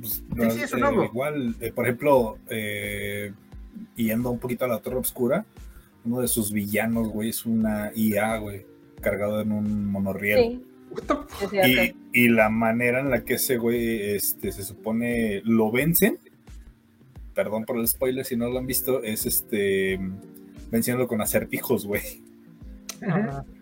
Pues, 0.00 0.22
Sí, 0.36 0.50
sí, 0.50 0.62
es 0.62 0.72
un 0.72 0.80
eh, 0.80 0.86
hongo. 0.86 1.04
igual, 1.04 1.56
eh, 1.60 1.72
por 1.72 1.86
ejemplo, 1.86 2.38
eh, 2.50 3.32
yendo 3.94 4.30
un 4.30 4.38
poquito 4.38 4.64
a 4.64 4.68
la 4.68 4.78
Torre 4.80 4.96
Oscura, 4.98 5.44
uno 6.04 6.20
de 6.20 6.28
sus 6.28 6.52
villanos, 6.52 7.08
güey, 7.08 7.30
es 7.30 7.46
una 7.46 7.90
IA, 7.94 8.36
güey, 8.38 8.66
cargado 9.10 9.40
en 9.40 9.52
un 9.52 9.86
monorriel. 9.90 10.62
Sí. 11.40 11.96
Y, 12.12 12.24
y 12.24 12.28
la 12.28 12.48
manera 12.48 13.00
en 13.00 13.10
la 13.10 13.24
que 13.24 13.34
ese 13.34 13.56
güey 13.58 14.14
este, 14.16 14.50
se 14.52 14.62
supone 14.64 15.42
lo 15.44 15.70
vencen, 15.70 16.18
perdón 17.34 17.64
por 17.64 17.78
el 17.78 17.86
spoiler 17.86 18.24
si 18.24 18.36
no 18.36 18.48
lo 18.48 18.58
han 18.58 18.66
visto, 18.66 19.02
es 19.02 19.26
este 19.26 20.00
venciéndolo 20.70 21.06
con 21.06 21.20
acertijos, 21.20 21.86
güey. 21.86 22.02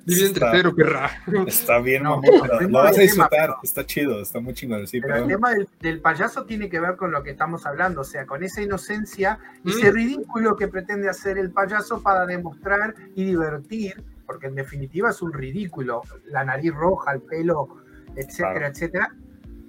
Está- 0.07 0.53
cero, 0.53 0.75
perra. 0.77 1.11
Está 1.47 1.81
bien, 1.81 2.05
No, 2.05 2.21
lo 2.23 2.41
vas 2.79 2.93
a 2.93 2.93
tema, 2.93 3.03
disfrutar, 3.03 3.51
está 3.65 3.85
chido, 3.85 4.21
está 4.21 4.39
muy 4.39 4.55
chingón, 4.55 4.87
sí, 4.87 5.01
Pero 5.01 5.17
el 5.17 5.27
tema 5.27 5.51
del, 5.55 5.69
del 5.81 6.01
payaso 6.01 6.45
tiene 6.45 6.69
que 6.69 6.79
ver 6.79 6.95
con 6.97 7.11
lo 7.11 7.23
que 7.25 7.31
estamos 7.31 7.67
hablando, 7.67 8.03
o 8.03 8.05
sea, 8.05 8.27
con 8.27 8.45
esa 8.45 8.63
inocencia 8.63 9.39
y 9.65 9.69
Mm. 9.69 9.71
ese 9.79 9.91
ridículo 9.93 10.57
que 10.57 10.69
pretende 10.69 11.09
hacer 11.09 11.37
el 11.39 11.51
payaso 11.51 12.01
para 12.03 12.27
demostrar 12.27 12.95
y 13.17 13.25
divertir, 13.25 14.05
porque 14.27 14.47
en 14.47 14.55
definitiva 14.55 15.11
es 15.11 15.23
un 15.23 15.33
ridículo, 15.33 16.03
la 16.27 16.45
nariz 16.45 16.73
roja, 16.75 17.13
el 17.13 17.23
pelo, 17.23 17.83
etcétera, 18.17 18.51
Claro. 18.53 18.67
etcétera. 18.67 19.15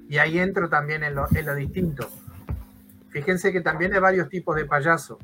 Y 0.07 0.17
ahí 0.17 0.39
entro 0.39 0.69
también 0.69 1.03
en 1.03 1.15
lo, 1.15 1.25
en 1.33 1.45
lo 1.45 1.55
distinto. 1.55 2.07
Fíjense 3.09 3.51
que 3.51 3.61
también 3.61 3.93
hay 3.93 3.99
varios 3.99 4.29
tipos 4.29 4.55
de 4.55 4.65
payaso. 4.65 5.17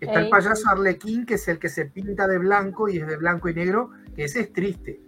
Está 0.00 0.20
el 0.20 0.28
payaso 0.28 0.68
arlequín, 0.68 1.24
que 1.24 1.34
es 1.34 1.48
el 1.48 1.58
que 1.58 1.68
se 1.70 1.86
pinta 1.86 2.26
de 2.28 2.38
blanco 2.38 2.88
y 2.88 2.98
es 2.98 3.06
de 3.06 3.16
blanco 3.16 3.48
y 3.48 3.54
negro, 3.54 3.90
que 4.14 4.24
ese 4.24 4.40
es 4.40 4.52
triste. 4.52 5.00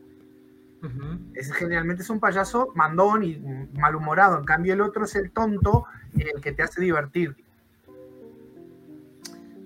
Ese 1.34 1.52
generalmente 1.52 2.02
es 2.02 2.10
un 2.10 2.20
payaso 2.20 2.70
mandón 2.74 3.24
y 3.24 3.36
malhumorado. 3.74 4.38
En 4.38 4.44
cambio, 4.44 4.72
el 4.72 4.80
otro 4.80 5.04
es 5.04 5.14
el 5.16 5.32
tonto, 5.32 5.84
el 6.16 6.40
que 6.40 6.52
te 6.52 6.62
hace 6.62 6.80
divertir. 6.80 7.36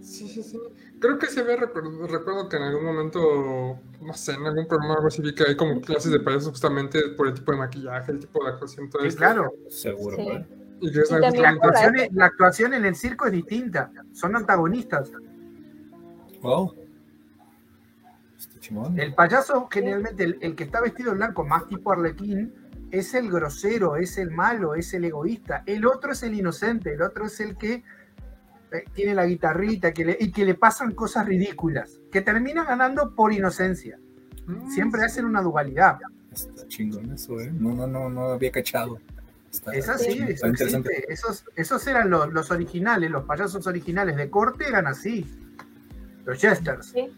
Sí, 0.00 0.29
sí, 0.29 0.42
sí. 0.42 0.59
Creo 1.00 1.18
que 1.18 1.26
se 1.28 1.42
ve, 1.42 1.56
recuerdo, 1.56 2.06
recuerdo 2.06 2.48
que 2.48 2.56
en 2.58 2.62
algún 2.62 2.84
momento, 2.84 3.78
no 4.02 4.12
sé, 4.12 4.32
en 4.34 4.46
algún 4.46 4.66
programa 4.68 4.94
algo 4.96 5.08
así 5.08 5.22
vi 5.22 5.34
que 5.34 5.44
hay 5.44 5.56
como 5.56 5.80
clases 5.80 6.12
de 6.12 6.20
payasos 6.20 6.50
justamente 6.50 7.00
por 7.16 7.26
el 7.28 7.34
tipo 7.34 7.52
de 7.52 7.58
maquillaje, 7.58 8.12
el 8.12 8.20
tipo 8.20 8.44
de 8.44 8.50
actuación, 8.50 8.90
todo 8.90 9.02
Sí, 9.02 9.08
esto. 9.08 9.18
claro. 9.18 9.52
Seguro, 9.70 10.16
Sí. 10.16 10.22
güey. 10.24 10.46
Y 10.82 10.92
que 10.92 11.00
es 11.00 11.10
Y 11.10 11.14
algo 11.14 11.26
también 11.26 11.42
La 11.42 11.48
actuación, 11.50 11.94
la 12.12 12.24
actuación 12.26 12.74
en 12.74 12.84
el 12.84 12.94
circo 12.96 13.26
es 13.26 13.32
distinta. 13.32 13.90
Son 14.12 14.36
antagonistas. 14.36 15.10
Wow. 16.42 16.74
Está 18.38 18.60
chingón. 18.60 18.98
El 18.98 19.14
payaso, 19.14 19.68
generalmente, 19.70 20.24
el, 20.24 20.38
el 20.40 20.54
que 20.54 20.64
está 20.64 20.80
vestido 20.80 21.10
de 21.10 21.16
blanco, 21.16 21.44
más 21.44 21.66
tipo 21.66 21.92
arlequín, 21.92 22.54
es 22.90 23.14
el 23.14 23.30
grosero, 23.30 23.96
es 23.96 24.18
el 24.18 24.30
malo, 24.30 24.74
es 24.74 24.92
el 24.94 25.04
egoísta. 25.04 25.62
El 25.66 25.86
otro 25.86 26.12
es 26.12 26.22
el 26.22 26.34
inocente, 26.34 26.94
el 26.94 27.02
otro 27.02 27.26
es 27.26 27.38
el 27.40 27.56
que 27.56 27.84
eh, 28.72 28.85
tiene 28.94 29.14
la 29.14 29.26
guitarrita 29.26 29.92
que 29.92 30.04
le- 30.04 30.16
y 30.20 30.30
que 30.33 30.44
le 30.44 30.54
pasan 30.54 30.92
cosas 30.92 31.26
ridículas, 31.26 31.98
que 32.12 32.20
terminan 32.20 32.66
ganando 32.66 33.14
por 33.14 33.33
inocencia. 33.33 33.98
Mm, 34.46 34.70
Siempre 34.70 35.02
hacen 35.04 35.24
una 35.24 35.42
dualidad. 35.42 35.98
Está 36.33 36.66
chingón 36.68 37.12
eso, 37.12 37.40
¿eh? 37.40 37.50
No, 37.52 37.74
no, 37.74 37.87
no, 37.87 38.09
no 38.09 38.22
había 38.28 38.52
cachado. 38.52 38.98
Está, 39.52 39.72
Es 39.72 39.88
así, 39.88 40.11
chingón, 40.12 40.24
eso 40.28 40.33
está 40.35 40.48
interesante. 40.48 40.88
existe. 40.92 41.12
Esos, 41.12 41.44
esos 41.56 41.87
eran 41.88 42.09
los, 42.11 42.33
los 42.33 42.50
originales, 42.50 43.11
los 43.11 43.24
payasos 43.24 43.66
originales 43.66 44.16
de 44.16 44.30
corte 44.30 44.66
eran 44.68 44.87
así. 44.87 45.26
Los 46.24 46.40
jesters. 46.40 46.87
Sí. 46.87 47.09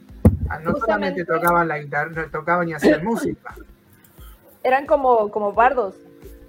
Ah, 0.48 0.58
No 0.58 0.72
Justamente. 0.72 0.80
solamente 0.80 1.24
tocaban 1.26 1.68
la 1.68 1.78
guitarra, 1.78 2.10
no 2.10 2.30
tocaban 2.30 2.68
y 2.68 2.74
hacían 2.74 3.04
música. 3.04 3.54
Eran 4.64 4.86
como, 4.86 5.28
como 5.30 5.52
bardos, 5.52 5.96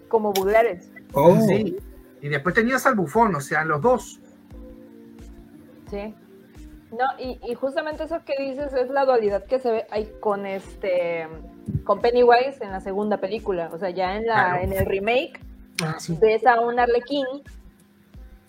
como 0.07 0.31
buglares. 0.33 0.89
Oh, 1.13 1.35
Sí. 1.47 1.77
Y 2.21 2.29
después 2.29 2.55
tenías 2.55 2.85
al 2.85 2.95
bufón, 2.95 3.35
o 3.35 3.41
sea, 3.41 3.65
los 3.65 3.81
dos. 3.81 4.19
Sí. 5.93 6.15
No, 6.91 7.05
y, 7.17 7.39
y 7.49 7.55
justamente 7.55 8.03
eso 8.03 8.23
que 8.23 8.35
dices 8.39 8.71
es 8.73 8.89
la 8.89 9.05
dualidad 9.05 9.43
que 9.45 9.59
se 9.59 9.71
ve 9.71 9.87
ahí 9.89 10.11
con 10.19 10.45
este 10.45 11.27
con 11.85 12.01
Pennywise 12.01 12.61
en 12.63 12.71
la 12.71 12.81
segunda 12.81 13.17
película. 13.17 13.69
O 13.73 13.77
sea, 13.79 13.89
ya 13.89 14.15
en 14.15 14.25
la, 14.27 14.33
Claro. 14.33 14.63
en 14.63 14.73
el 14.73 14.85
remake 14.85 15.39
Ah, 15.83 15.95
sí. 15.99 16.15
ves 16.21 16.45
a 16.45 16.59
un 16.61 16.79
arlequín, 16.79 17.25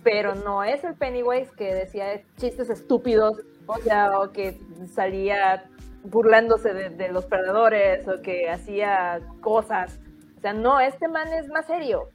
pero 0.03 0.35
no 0.35 0.63
es 0.63 0.85
el 0.85 0.95
Pennywise 0.95 1.51
que 1.57 1.75
decía 1.75 2.21
chistes 2.37 2.69
estúpidos, 2.69 3.41
o 3.67 3.79
sea, 3.79 4.19
o 4.21 4.31
que 4.31 4.59
salía 4.93 5.65
burlándose 6.03 6.75
de, 6.75 6.91
de 6.91 7.09
los 7.09 7.25
perdedores, 7.25 8.07
o 8.07 8.21
que 8.21 8.51
hacía 8.51 9.21
cosas. 9.41 9.99
O 10.37 10.41
sea, 10.43 10.53
no, 10.53 10.81
este 10.81 11.09
man 11.09 11.29
es 11.33 11.49
más 11.49 11.65
serio. 11.67 12.11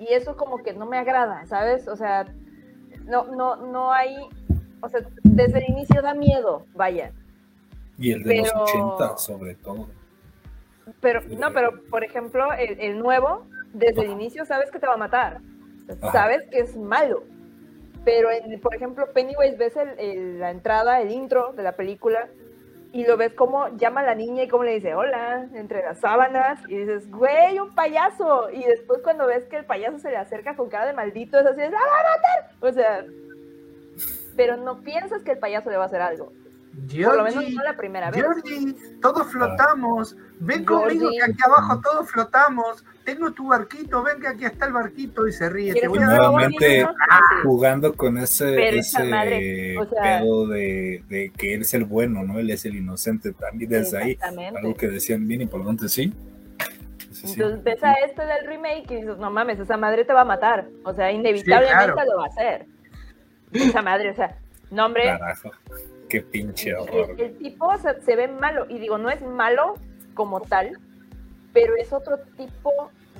Y 0.00 0.12
eso 0.12 0.36
como 0.36 0.58
que 0.64 0.72
no 0.72 0.84
me 0.86 0.98
agrada, 0.98 1.46
¿sabes? 1.46 1.86
O 1.86 1.94
sea, 1.94 2.26
no, 3.08 3.24
no, 3.24 3.56
no 3.56 3.92
hay, 3.92 4.16
o 4.80 4.88
sea, 4.88 5.00
desde 5.22 5.58
el 5.58 5.70
inicio 5.70 6.02
da 6.02 6.14
miedo, 6.14 6.64
vaya. 6.74 7.12
y 7.98 8.12
el 8.12 8.22
de 8.22 8.42
pero- 8.44 8.60
los 8.60 8.74
80, 8.74 9.16
sobre 9.18 9.54
todo. 9.56 9.88
Pero, 11.00 11.20
no, 11.38 11.52
pero 11.52 11.82
por 11.90 12.02
ejemplo, 12.04 12.52
el, 12.54 12.80
el 12.80 12.98
nuevo, 12.98 13.44
desde 13.74 14.02
el 14.06 14.10
inicio 14.12 14.44
sabes 14.46 14.70
que 14.70 14.78
te 14.78 14.86
va 14.86 14.94
a 14.94 14.98
matar. 14.98 15.40
Ajá. 16.00 16.12
Sabes 16.12 16.44
que 16.50 16.60
es 16.60 16.76
malo. 16.76 17.24
Pero, 18.04 18.30
en, 18.30 18.58
por 18.60 18.74
ejemplo, 18.74 19.06
Pennywise 19.12 19.56
ves 19.58 19.76
el- 19.76 19.98
el- 19.98 20.38
la 20.40 20.50
entrada, 20.50 21.00
el 21.02 21.10
intro 21.10 21.52
de 21.52 21.62
la 21.62 21.72
película 21.72 22.28
y 22.92 23.04
lo 23.04 23.16
ves 23.16 23.34
como 23.34 23.68
llama 23.76 24.00
a 24.00 24.04
la 24.04 24.14
niña 24.14 24.44
y 24.44 24.48
cómo 24.48 24.64
le 24.64 24.74
dice 24.74 24.94
hola 24.94 25.46
entre 25.54 25.82
las 25.82 25.98
sábanas 26.00 26.60
y 26.68 26.78
dices, 26.78 27.10
güey, 27.10 27.58
un 27.58 27.74
payaso. 27.74 28.50
Y 28.50 28.64
después 28.64 29.00
cuando 29.02 29.26
ves 29.26 29.44
que 29.46 29.56
el 29.56 29.66
payaso 29.66 29.98
se 29.98 30.10
le 30.10 30.16
acerca 30.16 30.56
con 30.56 30.68
cara 30.68 30.86
de 30.86 30.94
maldito, 30.94 31.38
es 31.38 31.46
así, 31.46 31.60
¡la 31.60 31.70
va 31.70 31.76
a 31.76 32.16
matar! 32.16 32.56
O 32.60 32.72
sea, 32.72 33.04
pero 34.36 34.56
no 34.56 34.82
piensas 34.82 35.22
que 35.22 35.32
el 35.32 35.38
payaso 35.38 35.70
le 35.70 35.76
va 35.76 35.84
a 35.84 35.86
hacer 35.86 36.00
algo. 36.00 36.32
Por 36.72 37.16
lo 37.16 37.24
menos 37.24 37.34
Georgie, 37.34 37.54
no 37.56 37.62
la 37.64 37.76
primera 37.76 38.10
vez. 38.10 38.22
Georgie, 38.22 38.74
todos 39.00 39.26
flotamos. 39.32 40.16
Ven 40.40 40.64
conmigo 40.64 41.10
Georgie. 41.10 41.18
que 41.18 41.24
aquí 41.32 41.42
abajo 41.44 41.80
todos 41.80 42.10
flotamos. 42.10 42.84
Tengo 43.04 43.32
tu 43.32 43.48
barquito, 43.48 44.02
ven 44.02 44.20
que 44.20 44.28
aquí 44.28 44.44
está 44.44 44.66
el 44.66 44.72
barquito 44.74 45.26
y 45.26 45.32
se 45.32 45.48
ríe. 45.48 45.68
Te 45.72 45.80
¿Quieres 45.80 45.88
voy 45.88 45.98
a 46.00 46.06
Nuevamente? 46.06 46.82
Así. 46.82 46.92
Jugando 47.42 47.94
con 47.94 48.18
ese, 48.18 48.52
Pero 48.54 48.76
esa 48.78 49.00
ese 49.00 49.10
madre, 49.10 49.78
o 49.78 49.86
sea- 49.86 50.18
pedo 50.20 50.46
de, 50.46 51.02
de 51.08 51.32
que 51.36 51.54
él 51.54 51.62
es 51.62 51.74
el 51.74 51.84
bueno, 51.84 52.22
¿no? 52.22 52.38
Él 52.38 52.50
es 52.50 52.64
el 52.66 52.76
inocente 52.76 53.32
también 53.32 53.70
desde 53.70 53.98
ahí. 53.98 54.10
Exactamente. 54.12 54.58
Algo 54.58 54.74
que 54.74 54.88
decían 54.88 55.26
bien 55.26 55.40
importante, 55.40 55.88
sí. 55.88 56.12
Sí, 57.10 57.26
sí. 57.26 57.32
Entonces 57.32 57.64
ves 57.64 57.82
a 57.82 57.94
este 57.94 58.24
del 58.24 58.46
remake 58.46 58.90
y 58.90 58.96
dices, 58.96 59.16
no 59.18 59.30
mames, 59.30 59.58
esa 59.58 59.76
madre 59.76 60.04
te 60.04 60.12
va 60.12 60.20
a 60.20 60.26
matar. 60.26 60.68
O 60.84 60.94
sea, 60.94 61.10
inevitablemente 61.10 61.92
claro. 61.92 62.10
lo 62.12 62.18
va 62.18 62.24
a 62.24 62.28
hacer. 62.28 62.66
Esa 63.52 63.82
madre, 63.82 64.10
o 64.10 64.14
sea, 64.14 64.36
no 64.70 64.86
hombre. 64.86 65.04
Carajo. 65.04 65.50
Qué 66.08 66.22
pinche 66.22 66.74
horror. 66.74 67.10
El, 67.18 67.20
el 67.20 67.38
tipo 67.38 67.66
o 67.66 67.78
sea, 67.78 68.00
se 68.00 68.16
ve 68.16 68.28
malo. 68.28 68.66
Y 68.68 68.78
digo, 68.78 68.98
no 68.98 69.10
es 69.10 69.20
malo 69.22 69.74
como 70.14 70.40
tal, 70.40 70.78
pero 71.52 71.74
es 71.76 71.92
otro 71.92 72.18
tipo 72.36 72.70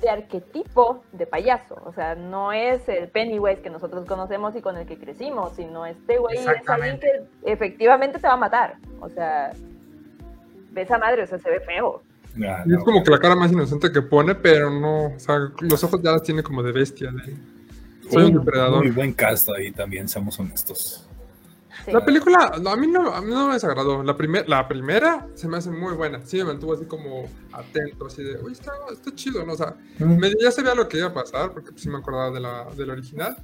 de 0.01 0.09
arquetipo 0.09 1.03
de 1.11 1.25
payaso. 1.27 1.75
O 1.85 1.91
sea, 1.93 2.15
no 2.15 2.51
es 2.53 2.87
el 2.89 3.09
Pennywise 3.09 3.61
que 3.61 3.69
nosotros 3.69 4.05
conocemos 4.05 4.55
y 4.55 4.61
con 4.61 4.77
el 4.77 4.85
que 4.87 4.97
crecimos, 4.97 5.55
sino 5.55 5.85
este 5.85 6.17
güey 6.17 6.37
es 6.37 6.47
alguien 6.67 6.99
que 6.99 7.09
efectivamente 7.43 8.17
te 8.19 8.27
va 8.27 8.33
a 8.33 8.37
matar. 8.37 8.75
O 9.01 9.09
sea, 9.09 9.51
ve 10.71 10.81
esa 10.83 10.97
madre, 10.97 11.23
o 11.23 11.27
sea, 11.27 11.37
se 11.39 11.49
ve 11.49 11.59
feo. 11.59 12.01
Ah, 12.47 12.63
Y 12.65 12.71
es 12.73 12.79
no. 12.79 12.85
como 12.85 13.03
que 13.03 13.11
la 13.11 13.19
cara 13.19 13.35
más 13.35 13.51
inocente 13.51 13.91
que 13.91 14.01
pone, 14.01 14.35
pero 14.35 14.69
no, 14.69 15.07
o 15.15 15.19
sea, 15.19 15.37
los 15.59 15.83
ojos 15.83 16.01
ya 16.01 16.11
las 16.11 16.23
tiene 16.23 16.43
como 16.43 16.63
de 16.63 16.71
bestia. 16.71 17.11
de- 17.11 17.35
soy 18.09 18.23
un 18.25 18.33
depredador. 18.39 18.77
Muy 18.83 18.91
buen 18.91 19.13
cast 19.13 19.49
ahí 19.49 19.71
también, 19.71 20.07
seamos 20.07 20.39
honestos. 20.39 21.08
Sí. 21.85 21.91
La 21.91 22.03
película, 22.03 22.51
no, 22.61 22.69
a 22.69 22.75
mí 22.75 22.87
no, 22.87 23.11
a 23.13 23.21
mí 23.21 23.31
no 23.31 23.47
me 23.47 23.53
desagradó. 23.53 24.03
La, 24.03 24.15
primer, 24.17 24.47
la 24.49 24.67
primera 24.67 25.27
se 25.35 25.47
me 25.47 25.57
hace 25.57 25.69
muy 25.71 25.93
buena. 25.93 26.21
Sí 26.25 26.37
me 26.37 26.45
mantuvo 26.45 26.73
así 26.73 26.85
como 26.85 27.25
atento, 27.53 28.07
así 28.07 28.23
de, 28.23 28.37
uy, 28.41 28.51
está, 28.51 28.71
está 28.91 29.13
chido, 29.15 29.45
¿no? 29.45 29.53
O 29.53 29.57
sea, 29.57 29.75
me- 29.99 30.33
ya 30.39 30.51
sabía 30.51 30.75
lo 30.75 30.87
que 30.87 30.97
iba 30.97 31.07
a 31.07 31.13
pasar, 31.13 31.51
porque 31.53 31.71
pues, 31.71 31.81
sí 31.83 31.89
me 31.89 31.97
acordaba 31.97 32.31
de 32.31 32.39
la, 32.39 32.65
del 32.75 32.89
original. 32.91 33.37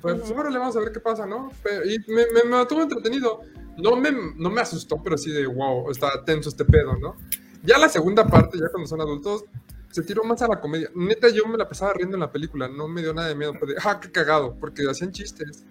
Pues 0.00 0.16
Ujú. 0.18 0.26
seguro 0.28 0.50
le 0.50 0.58
vamos 0.58 0.76
a 0.76 0.80
ver 0.80 0.92
qué 0.92 1.00
pasa, 1.00 1.26
¿no? 1.26 1.50
Pero- 1.62 1.84
y 1.84 1.98
me, 2.08 2.26
me, 2.32 2.44
me 2.44 2.50
mantuvo 2.50 2.82
entretenido. 2.82 3.40
No 3.78 3.96
me, 3.96 4.10
no 4.36 4.50
me 4.50 4.60
asustó, 4.60 5.00
pero 5.02 5.16
sí 5.16 5.30
de, 5.30 5.46
wow, 5.46 5.90
está 5.90 6.24
tenso 6.24 6.48
este 6.48 6.64
pedo, 6.64 6.96
¿no? 6.96 7.16
Ya 7.62 7.78
la 7.78 7.88
segunda 7.88 8.26
parte, 8.26 8.58
ya 8.58 8.68
cuando 8.70 8.88
son 8.88 9.00
adultos, 9.00 9.44
se 9.90 10.02
tiró 10.02 10.22
más 10.24 10.42
a 10.42 10.48
la 10.48 10.60
comedia. 10.60 10.90
Neta, 10.94 11.28
yo 11.30 11.46
me 11.46 11.56
la 11.56 11.68
pasaba 11.68 11.92
riendo 11.94 12.16
en 12.16 12.20
la 12.20 12.30
película, 12.30 12.68
no 12.68 12.86
me 12.88 13.00
dio 13.02 13.14
nada 13.14 13.28
de 13.28 13.34
miedo. 13.34 13.54
Fue 13.54 13.68
de, 13.68 13.74
ah, 13.84 13.98
qué 14.00 14.10
cagado, 14.12 14.54
porque 14.60 14.82
hacían 14.88 15.10
chistes. 15.12 15.64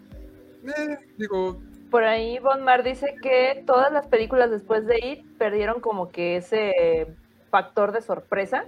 Eh, 0.66 0.98
digo, 1.18 1.62
Por 1.92 2.04
ahí 2.04 2.38
Von 2.40 2.64
Mar 2.64 2.84
dice 2.84 3.16
que 3.22 3.64
todas 3.66 3.92
las 3.92 4.08
películas 4.08 4.52
después 4.52 4.86
de 4.86 5.00
It 5.00 5.38
perdieron 5.38 5.80
como 5.80 6.10
que 6.10 6.36
ese 6.38 7.08
factor 7.50 7.92
de 7.92 8.02
sorpresa. 8.02 8.66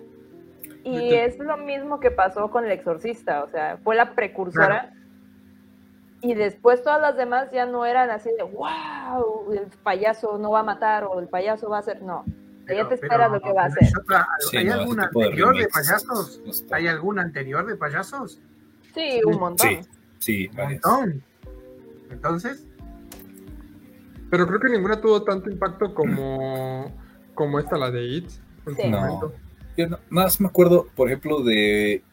Y 0.83 1.13
es 1.13 1.37
lo 1.39 1.57
mismo 1.57 1.99
que 1.99 2.09
pasó 2.09 2.49
con 2.49 2.63
El 2.65 2.71
Exorcista, 2.71 3.43
o 3.43 3.49
sea, 3.49 3.77
fue 3.83 3.95
la 3.95 4.15
precursora. 4.15 4.93
Y 6.21 6.33
después 6.33 6.83
todas 6.83 7.01
las 7.01 7.15
demás 7.17 7.51
ya 7.51 7.65
no 7.65 7.85
eran 7.85 8.09
así 8.09 8.29
de, 8.37 8.43
wow, 8.43 9.51
el 9.53 9.67
payaso 9.83 10.37
no 10.37 10.51
va 10.51 10.61
a 10.61 10.63
matar 10.63 11.03
o 11.03 11.19
el 11.19 11.27
payaso 11.27 11.69
va 11.69 11.77
a 11.77 11.79
hacer, 11.79 12.01
no. 12.01 12.23
ya 12.67 12.87
te 12.87 12.95
esperas 12.95 13.31
lo 13.31 13.41
que 13.41 13.51
va 13.53 13.63
a 13.63 13.65
hacer. 13.65 13.83
¿Hay, 13.83 13.91
otra- 14.01 14.27
Sí, 14.39 14.57
¿hay 14.57 14.65
no, 14.65 14.73
algún 14.73 14.97
de 14.97 15.03
anterior 15.03 15.57
de, 15.57 15.67
payasos? 15.67 16.41
¿Hay 16.71 16.87
algún 16.87 17.19
anterior 17.19 17.65
de 17.65 17.75
payasos? 17.75 18.41
Sí, 18.93 19.21
un 19.25 19.39
montón. 19.39 19.67
Sí, 19.67 19.79
sí, 20.19 20.49
Un 20.49 20.55
montón. 20.57 21.23
Entonces, 22.09 22.65
pero 24.29 24.47
creo 24.47 24.59
que 24.59 24.69
ninguna 24.69 24.99
tuvo 25.01 25.23
tanto 25.23 25.49
impacto 25.49 25.93
como, 25.93 26.91
como 27.33 27.59
esta, 27.59 27.77
la 27.77 27.91
de 27.91 28.05
It. 28.05 28.25
en 28.67 28.75
su 28.75 28.81
Sí. 28.81 28.89
No. 28.89 29.31
Yo 29.77 29.87
más 30.09 30.41
me 30.41 30.47
acuerdo, 30.47 30.87
por 30.95 31.07
ejemplo, 31.07 31.41
de 31.43 32.03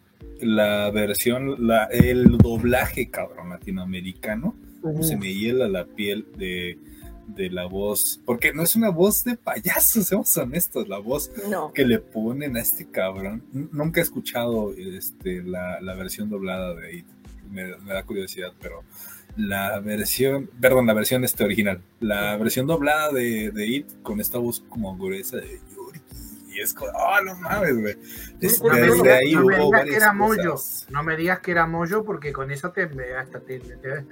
la 0.41 0.91
versión, 0.91 1.67
la, 1.67 1.85
el 1.87 2.39
doblaje, 2.39 3.11
cabrón, 3.11 3.51
latinoamericano. 3.51 4.55
Se 5.01 5.17
me 5.17 5.35
hiela 5.35 5.67
la 5.69 5.85
piel 5.85 6.29
de, 6.37 6.79
de 7.27 7.51
la 7.51 7.67
voz, 7.67 8.21
porque 8.25 8.53
no 8.55 8.63
es 8.63 8.77
una 8.77 8.91
voz 8.91 9.25
de 9.25 9.37
payaso, 9.37 10.01
seamos 10.03 10.37
honestos, 10.37 10.89
la 10.89 10.99
voz 10.99 11.29
No. 11.51 11.73
que 11.73 11.85
le 11.85 11.99
ponen 11.99 12.57
a 12.57 12.61
este 12.61 12.87
cabrón. 12.89 13.43
Nunca 13.73 13.99
he 14.01 14.05
escuchado 14.05 14.73
este, 14.77 15.43
la, 15.43 15.81
la 15.81 15.95
versión 15.95 16.31
doblada 16.31 16.73
de 16.75 16.99
It. 16.99 17.07
Me, 17.51 17.77
me 17.79 17.95
da 17.95 18.05
curiosidad, 18.05 18.53
pero 18.61 18.83
la 19.37 19.81
versión, 19.81 20.49
perdón, 20.61 20.87
la 20.87 20.95
versión 20.95 21.25
este 21.25 21.45
original, 21.45 21.81
la 22.01 22.37
versión 22.37 22.67
doblada 22.67 23.13
de, 23.13 23.51
de 23.51 23.67
It 23.67 24.03
con 24.03 24.21
esta 24.21 24.39
voz 24.39 24.61
como 24.69 24.97
gruesa 24.97 25.37
de 25.37 25.61
Yuri. 25.75 26.01
Y 26.55 26.61
es 26.61 26.73
como, 26.73 26.91
oh, 26.93 27.23
no 27.25 27.35
mames, 27.37 27.79
güey. 27.81 27.97
Es- 28.41 28.63
No 28.63 28.75
desde 28.75 28.93
digas- 28.95 29.19
ahí 29.19 29.35
no 29.35 29.45
me 29.45 29.57
digas 29.59 29.85
que 29.85 29.95
era 29.97 30.13
Moyo. 30.15 30.55
no 30.91 31.03
me 31.03 31.17
digas 31.17 31.39
que 31.41 31.51
era 31.51 31.67
Moyo 31.67 32.05
porque 32.05 32.33
con 32.33 32.51
eso 32.51 32.71
te, 32.71 32.87
me- 32.87 33.13
hasta 33.15 33.41
te, 33.41 33.59
te- 33.61 34.05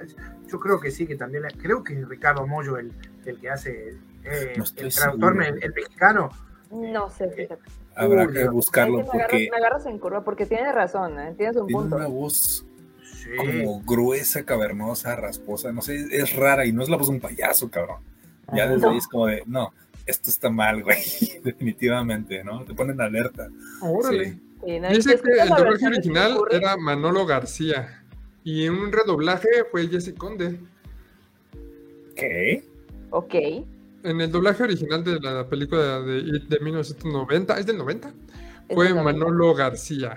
yo 0.47 0.61
creo 0.61 0.79
que 0.79 0.91
sí, 0.91 1.07
que 1.07 1.17
también, 1.17 1.43
la- 1.45 1.51
creo 1.51 1.83
que 1.83 1.95
es 1.99 2.07
Ricardo 2.07 2.47
Moyo 2.47 2.77
el, 2.77 2.93
el 3.25 3.41
que 3.41 3.49
hace 3.49 3.97
eh, 4.25 4.53
No 4.59 4.65
el 4.77 4.95
traductor, 4.95 5.43
el, 5.43 5.63
el 5.63 5.73
mexicano. 5.75 6.29
No 6.71 7.09
sé, 7.09 7.31
fíjate. 7.31 7.63
Habrá 7.97 8.27
Uy, 8.27 8.33
que 8.33 8.45
no. 8.45 8.53
buscarlo 8.53 8.97
me, 8.99 9.03
agarras, 9.05 9.21
porque 9.31 9.49
me 9.51 9.57
agarras 9.57 9.87
en 9.87 9.99
curva 9.99 10.25
porque 10.25 10.45
tienes 10.47 10.75
razón, 10.75 11.19
¿eh? 11.21 11.33
tienes 11.37 11.57
un 11.57 11.67
tiene 11.69 11.81
punto. 11.81 11.97
una 11.97 12.09
voz 12.09 12.67
Sí. 13.41 13.47
como 13.63 13.83
gruesa, 13.83 14.45
cavernosa, 14.45 15.17
rasposa, 15.17 15.73
no 15.73 15.83
sé, 15.83 16.07
es 16.11 16.35
rara 16.35 16.67
y 16.67 16.73
no 16.73 16.83
es 16.83 16.89
la 16.89 16.97
voz 16.97 17.09
de 17.09 17.15
un 17.15 17.21
payaso, 17.21 17.71
cabrón. 17.71 17.99
Ya 18.53 18.69
desde 18.69 18.89
ahí 18.89 18.99
es 18.99 19.09
como 19.09 19.27
de, 19.27 19.43
no, 19.47 19.73
esto 20.07 20.31
está 20.31 20.51
mal, 20.51 20.83
güey, 20.83 20.99
definitivamente, 21.45 22.45
¿no? 22.45 22.65
Te 22.65 22.75
ponen 22.75 23.01
alerta. 23.01 23.49
Órale. 23.81 24.33
Sí. 24.33 24.41
Sí, 24.65 24.81
no, 24.81 24.91
y 24.91 24.95
Dice 24.95 25.17
si 25.17 25.23
que 25.23 25.31
el 25.31 25.49
la 25.49 25.57
doblaje 25.57 25.87
original 25.87 26.39
era 26.51 26.77
Manolo 26.77 27.27
García. 27.27 28.03
Y 28.45 28.67
en 28.67 28.75
un 28.75 28.93
redoblaje 28.93 29.49
fue 29.71 29.89
Jesse 29.89 30.15
Conde. 30.15 30.59
¿Qué? 32.17 32.65
Ok. 33.11 33.35
En 34.05 34.21
el 34.21 34.31
doblaje 34.31 34.63
original 34.63 35.03
de 35.03 35.19
la 35.21 35.49
película 35.49 36.01
de 36.01 36.19
It 36.19 36.45
de 36.49 36.61
1990, 36.61 37.59
¿es 37.59 37.67
del 37.67 37.79
90? 37.79 38.09
Es 38.69 38.75
Fue 38.75 38.87
del 38.87 38.97
90. 38.97 39.13
Manolo 39.19 39.55
García. 39.55 40.17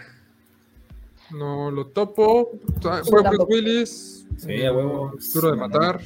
No 1.32 1.72
lo 1.72 1.88
topo. 1.88 2.52
Fue 2.82 3.22
Bruce. 3.24 3.46
Willis. 3.50 4.28
Sí, 4.38 4.64
a 4.64 4.72
huevo. 4.72 5.14
Duro 5.34 5.52
de 5.52 5.58
matar. 5.58 6.00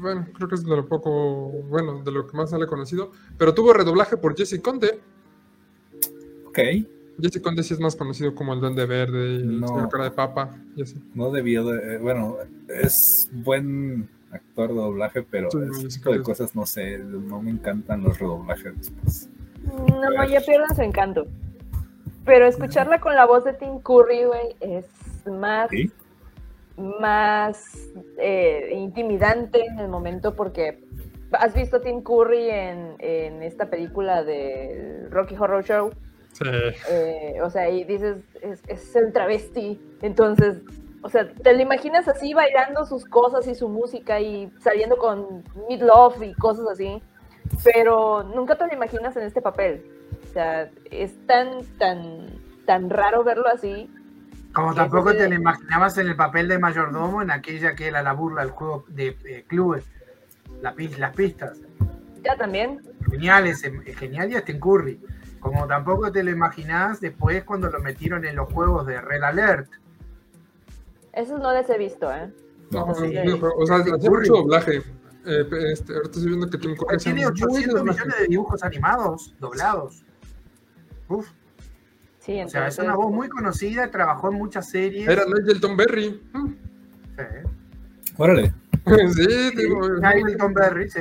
Bueno, 0.00 0.26
creo 0.34 0.48
que 0.48 0.54
es 0.54 0.64
de 0.64 0.76
lo 0.76 0.86
poco, 0.86 1.48
bueno, 1.68 2.02
de 2.04 2.10
lo 2.12 2.26
que 2.26 2.36
más 2.36 2.50
sale 2.50 2.66
conocido. 2.66 3.10
Pero 3.36 3.52
tuvo 3.54 3.72
redoblaje 3.72 4.16
por 4.16 4.36
Jesse 4.36 4.60
Conde. 4.60 5.00
Ok, 6.46 6.58
Jesse 7.20 7.40
Conde 7.42 7.62
sí 7.62 7.74
es 7.74 7.80
más 7.80 7.96
conocido 7.96 8.34
como 8.34 8.52
el 8.54 8.60
Duende 8.60 8.86
Verde 8.86 9.34
y 9.34 9.36
el 9.38 9.60
No. 9.60 9.68
señor 9.68 9.88
cara 9.88 10.04
de 10.04 10.10
papa 10.12 10.56
y 10.76 10.82
así. 10.82 11.02
no 11.14 11.30
debió 11.30 11.64
de, 11.64 11.94
eh, 11.94 11.98
bueno, 11.98 12.36
es 12.68 13.28
buen 13.32 14.08
actor 14.30 14.68
de 14.68 14.74
doblaje, 14.74 15.22
pero 15.22 15.50
Sí, 15.50 15.58
ese 15.86 15.98
tipo 15.98 16.12
de 16.12 16.22
cosas, 16.22 16.54
no 16.54 16.64
sé, 16.66 16.98
no 16.98 17.40
me 17.42 17.50
encantan 17.50 18.02
los 18.02 18.18
redoblajes 18.18 18.76
después. 18.78 19.28
No, 19.64 20.24
ya 20.28 20.40
pierden 20.40 20.74
su 20.74 20.82
encanto. 20.82 21.26
Pero 22.24 22.46
escucharla 22.46 23.00
con 23.00 23.14
la 23.14 23.26
voz 23.26 23.44
de 23.44 23.52
Tim 23.54 23.80
Curry, 23.80 24.24
güey, 24.24 24.56
es 24.60 24.86
más, 25.26 25.68
¿Sí? 25.70 25.90
más 26.76 27.88
eh, 28.18 28.70
intimidante 28.74 29.64
en 29.64 29.78
el 29.80 29.88
momento 29.88 30.34
porque 30.34 30.78
has 31.32 31.54
visto 31.54 31.78
a 31.78 31.80
Tim 31.80 32.02
Curry 32.02 32.50
en, 32.50 32.94
en 32.98 33.42
esta 33.42 33.66
película 33.70 34.22
de 34.22 35.06
Rocky 35.10 35.36
Horror 35.36 35.64
Show, 35.64 35.92
Sí. 36.32 36.44
eh, 36.90 37.38
o 37.42 37.50
sea, 37.50 37.68
y 37.68 37.84
dices, 37.84 38.16
es, 38.40 38.62
es 38.66 38.96
el 38.96 39.12
travesti, 39.12 39.80
entonces, 40.00 40.58
o 41.02 41.08
sea, 41.10 41.28
te 41.30 41.52
lo 41.52 41.60
imaginas 41.60 42.08
así 42.08 42.32
bailando 42.32 42.86
sus 42.86 43.04
cosas 43.04 43.46
y 43.48 43.54
su 43.54 43.68
música 43.68 44.18
y 44.20 44.50
saliendo 44.60 44.96
con 44.96 45.44
Meat 45.68 45.82
Love 45.82 46.22
y 46.22 46.34
cosas 46.34 46.66
así, 46.70 47.02
pero 47.64 48.22
nunca 48.22 48.56
te 48.56 48.66
lo 48.66 48.72
imaginas 48.72 49.14
en 49.16 49.24
este 49.24 49.42
papel. 49.42 49.84
O 50.32 50.34
sea, 50.34 50.70
es 50.90 51.12
tan, 51.26 51.62
tan, 51.78 52.26
tan 52.64 52.88
raro 52.88 53.22
verlo 53.22 53.46
así. 53.48 53.90
Como 54.54 54.74
tampoco 54.74 55.10
ese- 55.10 55.18
te 55.18 55.28
lo 55.28 55.34
imaginabas 55.34 55.98
en 55.98 56.08
el 56.08 56.16
papel 56.16 56.48
de 56.48 56.58
mayordomo 56.58 57.20
en 57.20 57.30
aquella 57.30 57.74
que 57.74 57.88
era 57.88 58.02
la 58.02 58.14
burla 58.14 58.40
del 58.40 58.50
juego 58.52 58.86
de 58.88 59.14
eh, 59.26 59.44
clubes, 59.46 59.84
la 60.62 60.74
las 60.98 61.14
pistas. 61.14 61.60
Ya 62.24 62.34
también, 62.36 62.80
Genial, 63.10 63.46
ese, 63.46 63.70
genial 63.94 64.32
y 64.32 64.36
hasta 64.36 64.52
en 64.52 64.60
Curry. 64.60 64.98
Como 65.38 65.66
tampoco 65.66 66.10
te 66.10 66.22
lo 66.22 66.30
imaginás 66.30 66.98
después 67.00 67.44
cuando 67.44 67.68
lo 67.68 67.78
metieron 67.80 68.24
en 68.24 68.36
los 68.36 68.50
juegos 68.50 68.86
de 68.86 69.02
Red 69.02 69.22
Alert. 69.24 69.68
esos 71.12 71.38
no 71.40 71.52
les 71.52 71.68
he 71.68 71.76
visto, 71.76 72.10
¿eh? 72.10 72.32
No, 72.70 72.86
No, 72.86 72.94
sí, 72.94 73.10
sí. 73.10 73.18
o 73.42 73.66
sea, 73.66 73.82
Curry. 73.84 74.08
mucho 74.08 74.32
doblaje. 74.32 74.78
Eh, 75.26 75.44
este, 75.72 75.92
ahorita 75.94 76.10
estoy 76.16 76.26
viendo 76.26 76.48
que 76.48 76.56
Tim 76.58 76.74
Curry 76.74 76.96
hacía 76.96 77.12
Tiene 77.12 77.28
muy 77.30 77.42
800 77.42 77.74
doblaje. 77.74 77.98
millones 78.00 78.18
de 78.18 78.26
dibujos 78.28 78.62
animados, 78.62 79.34
doblados. 79.38 80.04
Uf, 81.12 81.28
Sí, 82.24 82.40
o 82.40 82.48
sea, 82.48 82.68
es 82.68 82.78
una 82.78 82.94
voz 82.94 83.12
muy 83.12 83.28
conocida, 83.28 83.90
trabajó 83.90 84.30
en 84.30 84.38
muchas 84.38 84.68
series. 84.68 85.08
Era 85.08 85.24
Nigel 85.24 85.60
Tom 85.60 85.76
Berry. 85.76 86.22
Mm. 86.32 86.48
Sí. 87.16 88.12
Órale, 88.16 88.54
Sí, 89.14 89.50
Nigel 89.56 90.52
Berry, 90.54 90.88
sí. 90.88 91.00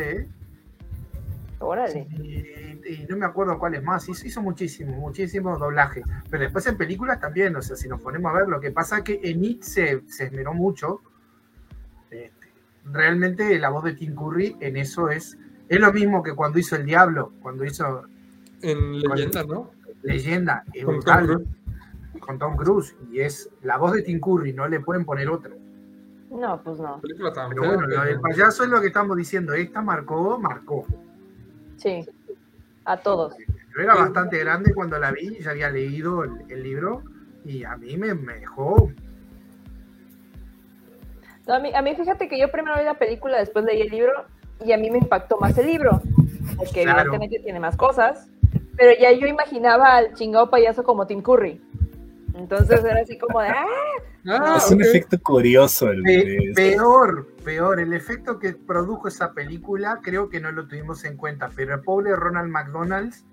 Órale. 1.59 2.07
Y, 2.09 2.91
y 2.91 3.05
no 3.07 3.17
me 3.17 3.27
acuerdo 3.27 3.59
cuáles 3.59 3.83
más, 3.83 4.09
hizo, 4.09 4.25
hizo 4.25 4.41
muchísimo, 4.41 4.95
muchísimo 4.97 5.59
doblaje. 5.59 6.01
Pero 6.31 6.41
después 6.41 6.65
en 6.65 6.75
películas 6.75 7.19
también, 7.19 7.55
o 7.55 7.61
sea, 7.61 7.75
si 7.75 7.87
nos 7.87 8.01
ponemos 8.01 8.33
a 8.33 8.39
ver, 8.39 8.47
lo 8.47 8.59
que 8.59 8.71
pasa 8.71 8.97
es 8.97 9.03
que 9.03 9.19
en 9.23 9.43
It 9.45 9.61
se, 9.61 10.01
se 10.07 10.23
esmeró 10.23 10.55
mucho. 10.55 11.01
Este, 12.09 12.47
realmente 12.85 13.59
la 13.59 13.69
voz 13.69 13.83
de 13.83 13.93
Tim 13.93 14.15
Curry 14.15 14.57
en 14.59 14.75
eso 14.75 15.11
es, 15.11 15.37
es 15.69 15.79
lo 15.79 15.93
mismo 15.93 16.23
que 16.23 16.33
cuando 16.33 16.57
hizo 16.57 16.75
El 16.75 16.87
Diablo, 16.87 17.31
cuando 17.43 17.63
hizo 17.63 18.07
en 18.63 18.99
leyenda, 18.99 19.43
¿no? 19.43 19.71
Leyenda, 20.03 20.63
es 20.73 20.83
Con 20.85 20.95
brutal, 20.95 21.27
Tom 21.27 21.35
Cruise. 21.35 22.21
con 22.21 22.39
Tom 22.39 22.55
Cruise. 22.57 22.95
Y 23.11 23.19
es 23.21 23.49
la 23.63 23.77
voz 23.77 23.93
de 23.93 24.01
Tim 24.01 24.19
Curry, 24.19 24.53
no 24.53 24.67
le 24.67 24.79
pueden 24.79 25.05
poner 25.05 25.29
otra. 25.29 25.51
No, 26.29 26.61
pues 26.63 26.77
no. 26.79 26.95
La 26.95 27.01
película 27.01 27.33
también. 27.33 27.61
Pero 27.61 27.73
bueno, 27.75 27.87
lo 27.95 28.03
del 28.05 28.19
payaso 28.21 28.63
es 28.63 28.69
lo 28.69 28.79
que 28.79 28.87
estamos 28.87 29.17
diciendo. 29.17 29.53
Esta 29.53 29.81
marcó, 29.81 30.39
marcó. 30.39 30.85
Sí. 31.77 32.07
A 32.85 32.97
todos. 32.97 33.35
Yo 33.37 33.81
era 33.83 33.95
bastante 33.95 34.37
grande 34.39 34.73
cuando 34.73 34.97
la 34.97 35.11
vi, 35.11 35.39
ya 35.39 35.51
había 35.51 35.69
leído 35.69 36.23
el, 36.23 36.31
el 36.49 36.63
libro 36.63 37.03
y 37.45 37.63
a 37.63 37.75
mí 37.77 37.97
me, 37.97 38.13
me 38.13 38.35
dejó. 38.39 38.91
No, 41.47 41.55
a, 41.55 41.59
mí, 41.59 41.71
a 41.73 41.81
mí 41.81 41.95
fíjate 41.95 42.27
que 42.27 42.39
yo 42.39 42.51
primero 42.51 42.77
vi 42.77 42.83
la 42.85 42.93
película, 42.97 43.37
después 43.39 43.65
leí 43.65 43.81
el 43.81 43.89
libro 43.89 44.11
y 44.63 44.71
a 44.73 44.77
mí 44.77 44.89
me 44.91 44.99
impactó 44.99 45.37
más 45.39 45.57
el 45.57 45.67
libro, 45.67 46.01
porque 46.57 46.83
Claro. 46.83 46.99
evidentemente 47.01 47.39
tiene 47.39 47.59
más 47.59 47.75
cosas, 47.75 48.29
pero 48.77 48.91
ya 48.99 49.11
yo 49.11 49.27
imaginaba 49.27 49.95
al 49.97 50.13
chingado 50.13 50.49
payaso 50.49 50.83
como 50.83 51.05
Tim 51.07 51.21
Curry. 51.21 51.61
Entonces 52.35 52.83
era 52.83 53.01
así 53.01 53.17
como 53.17 53.41
de, 53.41 53.49
¡ah! 53.49 53.65
Ah, 54.27 54.53
es 54.57 54.69
un 54.71 54.81
efecto 54.81 55.17
curioso 55.21 55.89
el 55.89 56.03
Pe- 56.03 56.51
peor, 56.55 57.27
peor. 57.43 57.79
El 57.79 57.91
efecto 57.93 58.37
que 58.39 58.53
produjo 58.53 59.07
esa 59.07 59.33
película 59.33 59.99
creo 60.03 60.29
que 60.29 60.39
no 60.39 60.51
lo 60.51 60.67
tuvimos 60.67 61.03
en 61.05 61.17
cuenta, 61.17 61.49
pero 61.55 61.73
el 61.75 61.81
pobre 61.81 62.15
Ronald 62.15 62.49
McDonald's 62.49 63.25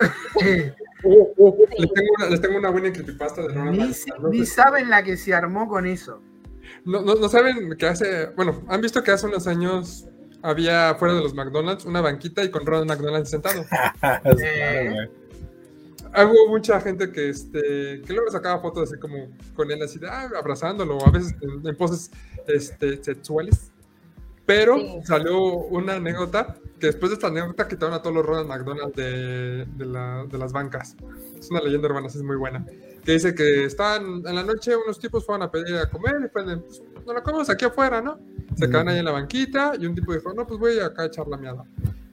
eh, 0.44 0.72
Oh, 1.04 1.32
oh, 1.36 1.56
les, 1.78 1.92
tengo 1.92 2.08
una, 2.16 2.30
les 2.30 2.40
tengo 2.40 2.58
una 2.58 2.70
buena 2.70 2.92
creepypasta 2.92 3.42
de 3.42 3.48
Ronald 3.48 3.76
ni, 3.88 3.92
si- 3.92 4.10
ni 4.30 4.46
saben 4.46 4.88
la 4.88 5.02
que 5.02 5.16
se 5.16 5.34
armó 5.34 5.68
con 5.68 5.84
eso. 5.86 6.22
No, 6.84 7.02
no, 7.02 7.14
no 7.16 7.28
saben 7.28 7.76
que 7.76 7.86
hace, 7.88 8.26
bueno, 8.36 8.62
han 8.68 8.80
visto 8.80 9.02
que 9.02 9.10
hace 9.10 9.26
unos 9.26 9.46
años 9.48 10.06
había 10.42 10.94
fuera 10.96 11.14
de 11.14 11.20
los 11.22 11.34
McDonald's 11.34 11.84
una 11.84 12.00
banquita 12.00 12.42
y 12.44 12.50
con 12.50 12.66
Ronald 12.66 12.88
McDonald 12.88 13.26
sentado. 13.26 13.64
Claro, 14.00 14.22
güey. 14.24 15.08
hubo 16.26 16.48
mucha 16.50 16.80
gente 16.80 17.10
que, 17.10 17.28
este, 17.30 18.02
que 18.06 18.12
luego 18.12 18.30
sacaba 18.30 18.60
fotos 18.60 18.90
así 18.90 19.00
como 19.00 19.28
con 19.54 19.70
él, 19.70 19.82
así 19.82 19.98
de, 19.98 20.08
ah, 20.08 20.28
abrazándolo, 20.38 20.98
a 21.06 21.10
veces 21.10 21.34
en, 21.40 21.66
en 21.66 21.76
poses 21.76 22.10
este, 22.48 23.02
sexuales. 23.02 23.70
Pero 24.44 24.76
Sí. 24.76 25.00
salió 25.04 25.40
una 25.40 25.94
anécdota 25.94 26.56
que 26.80 26.86
después 26.86 27.10
de 27.10 27.14
esta 27.14 27.28
anécdota 27.28 27.68
quitaron 27.68 27.94
a 27.94 28.02
todos 28.02 28.16
los 28.16 28.26
Ronald 28.26 28.48
McDonald 28.48 28.94
de, 28.94 29.64
de, 29.76 29.86
la- 29.86 30.24
de 30.28 30.36
las 30.38 30.52
bancas. 30.52 30.96
Es 31.38 31.48
una 31.50 31.60
leyenda 31.60 31.88
urbana, 31.88 32.08
sí, 32.08 32.18
es 32.18 32.24
muy 32.24 32.36
buena. 32.36 32.64
Que 33.04 33.12
dice 33.12 33.34
que 33.34 33.64
estaban 33.64 34.22
en 34.26 34.34
la 34.34 34.42
noche, 34.44 34.76
unos 34.76 34.98
tipos 34.98 35.24
fueron 35.26 35.42
a 35.42 35.50
pedir 35.50 35.74
a 35.76 35.90
comer 35.90 36.16
y 36.24 36.28
pues, 36.28 36.44
pues 36.62 36.82
nos 37.04 37.14
la 37.14 37.22
comemos 37.22 37.50
aquí 37.50 37.64
afuera, 37.64 38.00
¿no? 38.00 38.18
Se 38.56 38.66
quedaron 38.66 38.88
ahí 38.90 38.98
en 38.98 39.04
la 39.04 39.10
banquita 39.12 39.72
y 39.78 39.86
un 39.86 39.94
tipo 39.94 40.12
dijo, 40.12 40.32
no, 40.34 40.46
pues 40.46 40.60
voy 40.60 40.78
acá 40.78 41.02
a 41.02 41.06
echar 41.06 41.26
la 41.26 41.36
miada. 41.36 41.64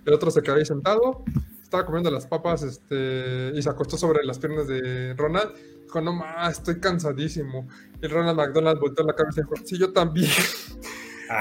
El 0.06 0.13
otro 0.13 0.32
se 0.32 0.41
quedó 0.41 0.56
ahí 0.56 0.65
sentado, 0.65 1.23
estaba 1.62 1.86
comiendo 1.86 2.10
las 2.10 2.25
papas 2.25 2.63
este, 2.63 3.52
y 3.54 3.62
se 3.62 3.69
acostó 3.69 3.97
sobre 3.97 4.23
las 4.23 4.39
piernas 4.39 4.67
de 4.67 5.13
Ronald. 5.15 5.52
Dijo, 5.84 6.02
no 6.02 6.13
más, 6.13 6.58
estoy 6.58 6.80
cansadísimo. 6.80 7.67
Y 8.02 8.08
Ronald 8.08 8.38
McDonald 8.38 8.80
volteó 8.80 9.06
la 9.06 9.13
cabeza 9.13 9.41
y 9.41 9.43
dijo, 9.43 9.56
sí, 9.65 9.78
yo 9.78 9.91
también. 9.93 10.30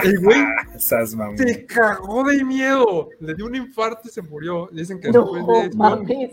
El 0.05 0.19
güey 0.21 0.39
Ah, 0.39 0.67
esas 0.77 1.15
mamón. 1.15 1.39
se 1.39 1.65
cagó 1.65 2.23
de 2.25 2.45
miedo. 2.45 3.09
Le 3.21 3.35
dio 3.35 3.47
un 3.47 3.55
infarto 3.55 4.03
y 4.05 4.11
se 4.11 4.21
murió. 4.21 4.69
Dicen 4.71 5.01
que 5.01 5.11
No 5.11 5.23
después 5.23 5.47
de 5.47 5.65
esto, 5.65 5.77
mames. 5.79 6.33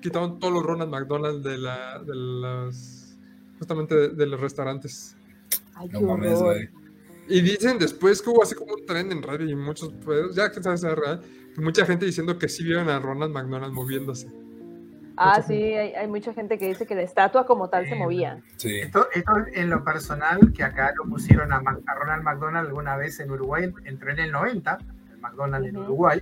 Quitaron 0.00 0.38
todos 0.38 0.52
los 0.54 0.62
Ronald 0.64 0.90
McDonald 0.90 1.44
de, 1.46 1.58
la, 1.58 1.98
de 2.00 2.14
las. 2.14 3.18
Justamente 3.58 3.94
de, 3.94 4.08
de 4.10 4.26
los 4.26 4.40
restaurantes. 4.40 5.16
Ay, 5.74 5.88
No 5.92 6.00
mames, 6.02 6.40
güey. 6.40 6.68
Y 7.28 7.42
dicen 7.42 7.78
después 7.78 8.20
que 8.22 8.30
hubo 8.30 8.42
así 8.42 8.54
como 8.54 8.74
un 8.74 8.84
tren 8.86 9.12
en 9.12 9.22
radio 9.22 9.48
y 9.48 9.54
muchos, 9.54 9.92
pues, 10.04 10.34
ya 10.34 10.50
que 10.50 10.62
sabes, 10.62 10.82
es 10.82 10.96
real, 10.96 11.20
mucha 11.58 11.86
gente 11.86 12.04
diciendo 12.06 12.38
que 12.38 12.48
sí 12.48 12.64
vieron 12.64 12.88
a 12.88 12.98
Ronald 12.98 13.32
McDonald 13.32 13.72
moviéndose. 13.72 14.26
Ah, 15.16 15.34
Mucha 15.36 15.42
sí, 15.48 15.54
hay, 15.62 15.92
hay 15.92 16.08
mucha 16.08 16.32
gente 16.32 16.58
que 16.58 16.66
dice 16.68 16.86
que 16.86 16.94
la 16.94 17.02
estatua 17.02 17.46
como 17.46 17.68
tal 17.68 17.86
se 17.86 17.94
movía. 17.94 18.42
Sí. 18.56 18.78
Esto, 18.80 19.06
esto 19.12 19.32
en 19.52 19.68
lo 19.68 19.84
personal, 19.84 20.52
que 20.54 20.64
acá 20.64 20.92
lo 20.96 21.04
pusieron 21.10 21.52
a, 21.52 21.60
Mac- 21.60 21.82
a 21.86 21.94
Ronald 21.94 22.22
McDonald 22.24 22.66
alguna 22.68 22.96
vez 22.96 23.20
en 23.20 23.30
Uruguay, 23.30 23.70
entró 23.84 24.10
en 24.10 24.18
el 24.18 24.32
90, 24.32 24.78
el 25.12 25.18
McDonald's 25.20 25.68
en 25.68 25.76
Ujú. 25.76 25.84
Uruguay, 25.84 26.20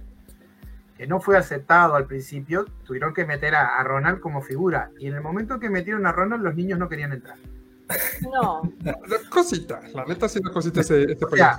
que 0.98 1.06
no 1.06 1.20
fue 1.20 1.38
aceptado 1.38 1.94
al 1.94 2.06
principio, 2.06 2.66
tuvieron 2.84 3.14
que 3.14 3.24
meter 3.24 3.54
a, 3.54 3.78
a 3.78 3.84
Ronald 3.84 4.20
como 4.20 4.42
figura. 4.42 4.90
Y 4.98 5.06
en 5.06 5.14
el 5.14 5.22
momento 5.22 5.61
que 5.61 5.70
metieron 5.70 6.04
a 6.06 6.12
Ronald, 6.12 6.42
los 6.42 6.56
niños 6.56 6.78
no 6.78 6.88
querían 6.88 7.12
entrar. 7.12 7.37
No, 8.20 8.62
Cosita, 9.30 9.80
la 9.94 10.04
neta 10.04 10.28
sí 10.28 10.40
una 10.40 10.52
cosita 10.52 10.80
ese, 10.80 11.04
este 11.04 11.24
O 11.24 11.30
sea, 11.30 11.56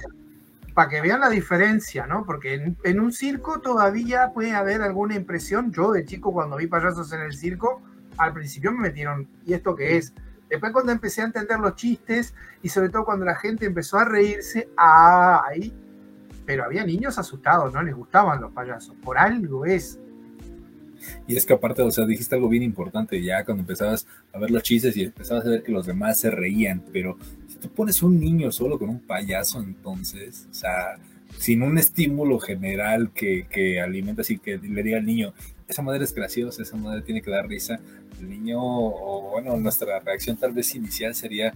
para 0.73 0.89
que 0.89 1.02
vean 1.02 1.21
la 1.21 1.30
diferencia, 1.30 2.06
¿no? 2.06 2.25
Porque 2.25 2.54
en, 2.54 2.78
en 2.84 2.99
un 2.99 3.12
circo 3.12 3.62
todavía 3.62 4.32
puede 4.34 4.52
haber 4.52 4.82
alguna 4.82 5.15
impresión. 5.15 5.71
Yo 5.71 5.91
de 5.91 6.06
chico 6.06 6.32
cuando 6.32 6.58
vi 6.58 6.67
payasos 6.67 7.12
en 7.13 7.21
el 7.21 7.34
circo, 7.34 7.82
al 8.17 8.34
principio 8.34 8.71
me 8.71 8.82
metieron, 8.82 9.28
¿y 9.45 9.54
esto 9.54 9.75
qué 9.75 9.97
es? 9.97 10.13
Después 10.49 10.71
cuando 10.71 10.91
empecé 10.91 11.21
a 11.21 11.25
entender 11.25 11.60
los 11.60 11.75
chistes 11.75 12.34
y 12.62 12.69
sobre 12.69 12.89
todo 12.89 13.06
cuando 13.06 13.25
la 13.25 13.36
gente 13.36 13.65
empezó 13.65 13.97
a 13.97 14.06
reírse, 14.06 14.69
ah, 14.78 15.43
ahí. 15.47 15.73
Pero 16.50 16.64
había 16.64 16.84
niños 16.84 17.20
asustados, 17.20 17.72
no 17.76 17.84
les 17.84 17.94
gustaban 17.94 18.42
los 18.42 18.52
payasos. 18.52 18.96
Por 19.04 19.20
algo 19.20 19.68
es. 19.68 20.00
Y 21.28 21.36
es 21.36 21.46
que 21.46 21.54
aparte, 21.54 21.84
o 21.84 21.92
sea, 21.92 22.08
dijiste 22.08 22.34
algo 22.34 22.50
bien 22.50 22.64
importante 22.64 23.22
ya 23.22 23.46
cuando 23.46 23.62
empezabas 23.62 24.08
a 24.34 24.40
ver 24.40 24.50
los 24.50 24.64
chistes 24.64 24.98
y 24.98 25.04
empezabas 25.04 25.46
a 25.46 25.50
ver 25.50 25.62
que 25.62 25.72
los 25.72 25.86
demás 25.86 26.20
se 26.20 26.32
reían, 26.32 26.84
pero 26.92 27.20
si 27.48 27.58
tú 27.58 27.70
pones 27.70 28.02
un 28.02 28.20
niño 28.20 28.52
solo 28.52 28.80
con 28.80 28.90
un 28.90 29.00
payaso, 29.00 29.60
entonces, 29.60 30.48
o 30.50 30.54
sea, 30.56 30.98
sin 31.38 31.62
un 31.62 31.78
estímulo 31.78 32.40
general 32.40 33.12
que, 33.14 33.46
que 33.48 33.80
alimenta 33.80 34.24
así, 34.24 34.40
que 34.40 34.58
le 34.58 34.82
diga 34.82 34.98
al 34.98 35.06
niño, 35.06 35.36
esa 35.69 35.82
madre 35.82 36.03
es 36.03 36.13
graciosa, 36.13 36.62
esa 36.63 36.75
madre 36.75 37.01
tiene 37.03 37.21
que 37.21 37.32
dar 37.32 37.47
risa, 37.47 37.79
el 38.19 38.27
niño, 38.29 38.58
o 38.62 39.32
bueno, 39.32 39.55
nuestra 39.58 39.99
reacción 39.99 40.36
tal 40.36 40.51
vez 40.51 40.73
inicial 40.75 41.13
sería, 41.15 41.53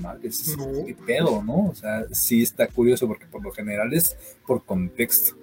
madres, 0.00 0.56
No. 0.56 0.84
qué 0.86 0.94
pedo, 1.06 1.42
¿no? 1.44 1.66
O 1.68 1.74
sea, 1.74 2.04
sí 2.10 2.42
está 2.42 2.66
curioso 2.66 3.06
porque 3.06 3.26
por 3.26 3.42
lo 3.42 3.52
general 3.52 3.92
es 3.92 4.16
por 4.46 4.64
contexto 4.64 5.36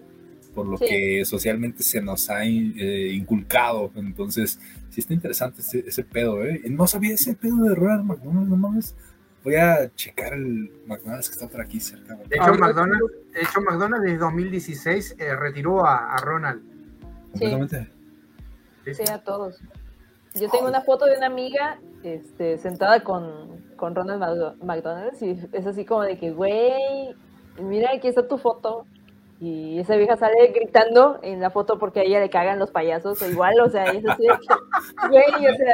por 0.54 0.66
lo 0.66 0.78
Sí. 0.78 0.86
que 0.86 1.24
socialmente 1.26 1.82
se 1.82 2.02
nos 2.02 2.30
ha 2.30 2.44
eh, 2.44 3.14
inculcado. 3.14 3.90
Entonces, 3.96 4.60
sí 4.90 5.00
está 5.00 5.14
interesante 5.14 5.62
ese, 5.62 5.80
ese 5.88 6.04
pedo, 6.04 6.44
¿eh? 6.44 6.62
No 6.70 6.88
sabía 6.88 7.14
ese 7.14 7.36
pedo 7.36 7.64
de 7.64 7.74
Ronald 7.74 8.04
McDonald, 8.04 8.50
no 8.50 8.58
mames. 8.58 8.94
Voy 9.46 9.56
a 9.56 9.90
checar 9.96 10.34
el 10.34 10.70
McDonald's 10.88 11.30
que 11.30 11.36
está 11.36 11.48
por 11.48 11.62
aquí 11.62 11.80
cerca. 11.80 12.16
güey. 12.16 12.28
De 12.28 12.36
hecho, 12.36 12.54
McDonald's, 12.56 13.06
de 13.34 13.42
hecho, 13.42 13.62
McDonald's 13.62 14.04
desde 14.04 14.18
2016 14.18 15.16
eh, 15.20 15.36
retiró 15.38 15.86
a, 15.86 16.16
a 16.16 16.18
Ronald. 16.18 16.62
Completamente. 17.32 17.88
Sí, 18.86 18.94
sí, 18.96 19.04
a 19.12 19.20
todos. 19.24 19.60
Yo 20.34 20.50
tengo 20.50 20.68
una 20.68 20.82
foto 20.82 21.06
de 21.06 21.18
una 21.18 21.28
amiga 21.28 21.80
este, 22.04 22.58
sentada 22.58 23.04
con, 23.04 23.62
con 23.76 23.94
Ronald 23.96 24.22
Mc- 24.24 24.64
McDonald's 24.64 25.22
y 25.22 25.38
es 25.52 25.68
así 25.68 25.86
como 25.86 26.04
de 26.04 26.18
que, 26.18 26.32
güey, 26.32 27.14
mira, 27.62 27.92
aquí 27.94 28.08
está 28.08 28.28
tu 28.28 28.38
foto. 28.38 28.86
Y 29.40 29.80
esa 29.80 29.96
vieja 29.96 30.16
sale 30.18 30.48
gritando 30.54 31.20
en 31.24 31.42
la 31.42 31.50
foto 31.50 31.80
porque 31.80 32.00
a 32.02 32.04
ella 32.04 32.20
le 32.20 32.30
cagan 32.30 32.60
los 32.60 32.70
payasos 32.72 33.22
o 33.22 33.28
igual, 33.30 33.60
o 33.60 33.70
sea, 33.70 33.86
es 33.86 34.06
así 34.08 34.22
de 34.24 34.30
que, 34.30 35.08
güey, 35.10 35.48
o 35.48 35.56
sea, 35.56 35.74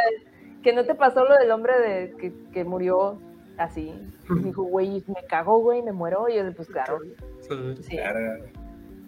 que 0.63 0.73
no 0.73 0.85
te 0.85 0.95
pasó 0.95 1.25
lo 1.25 1.35
del 1.35 1.51
hombre 1.51 1.77
de, 1.79 2.11
que, 2.17 2.33
que 2.53 2.63
murió 2.63 3.19
así. 3.57 3.93
Y 4.29 4.43
dijo, 4.43 4.63
güey, 4.63 5.03
me 5.07 5.25
cago, 5.27 5.59
güey, 5.59 5.81
me 5.81 5.91
muero. 5.91 6.27
Y 6.29 6.35
yo, 6.37 6.51
pues 6.55 6.67
claro, 6.69 6.99
Sí. 7.41 7.49
sí. 7.83 7.97
Claro. 7.97 8.45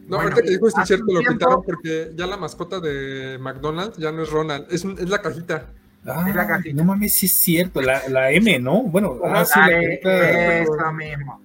No, 0.10 0.16
Bueno, 0.18 0.22
ahorita 0.32 0.42
que 0.42 0.50
dijo 0.50 0.68
esto 0.68 0.82
es 0.82 0.88
cierto, 0.88 1.06
lo 1.08 1.20
tiempo- 1.20 1.34
quitaron 1.34 1.64
porque 1.64 2.12
ya 2.16 2.26
la 2.28 2.36
mascota 2.38 2.80
de 2.80 3.38
McDonald's 3.40 3.98
ya 3.98 4.12
no 4.12 4.24
es 4.24 4.30
Ronald, 4.32 4.66
es, 4.72 4.84
es 4.84 5.10
la 5.10 5.22
cajita. 5.22 5.68
Ah, 6.06 6.26
Es 6.28 6.36
la 6.36 6.48
cajita. 6.48 6.76
no 6.76 6.84
mames, 6.86 7.14
sí 7.14 7.26
es 7.28 7.34
cierto. 7.34 7.82
La, 7.82 8.02
la 8.10 8.32
M, 8.32 8.58
¿no? 8.60 8.84
Bueno, 8.84 9.20
ah, 9.24 9.46
sí, 9.46 9.60
la 9.60 9.70
eh, 9.82 10.00
carita- 10.02 10.60
eso 10.62 10.94
mismo. 10.94 11.42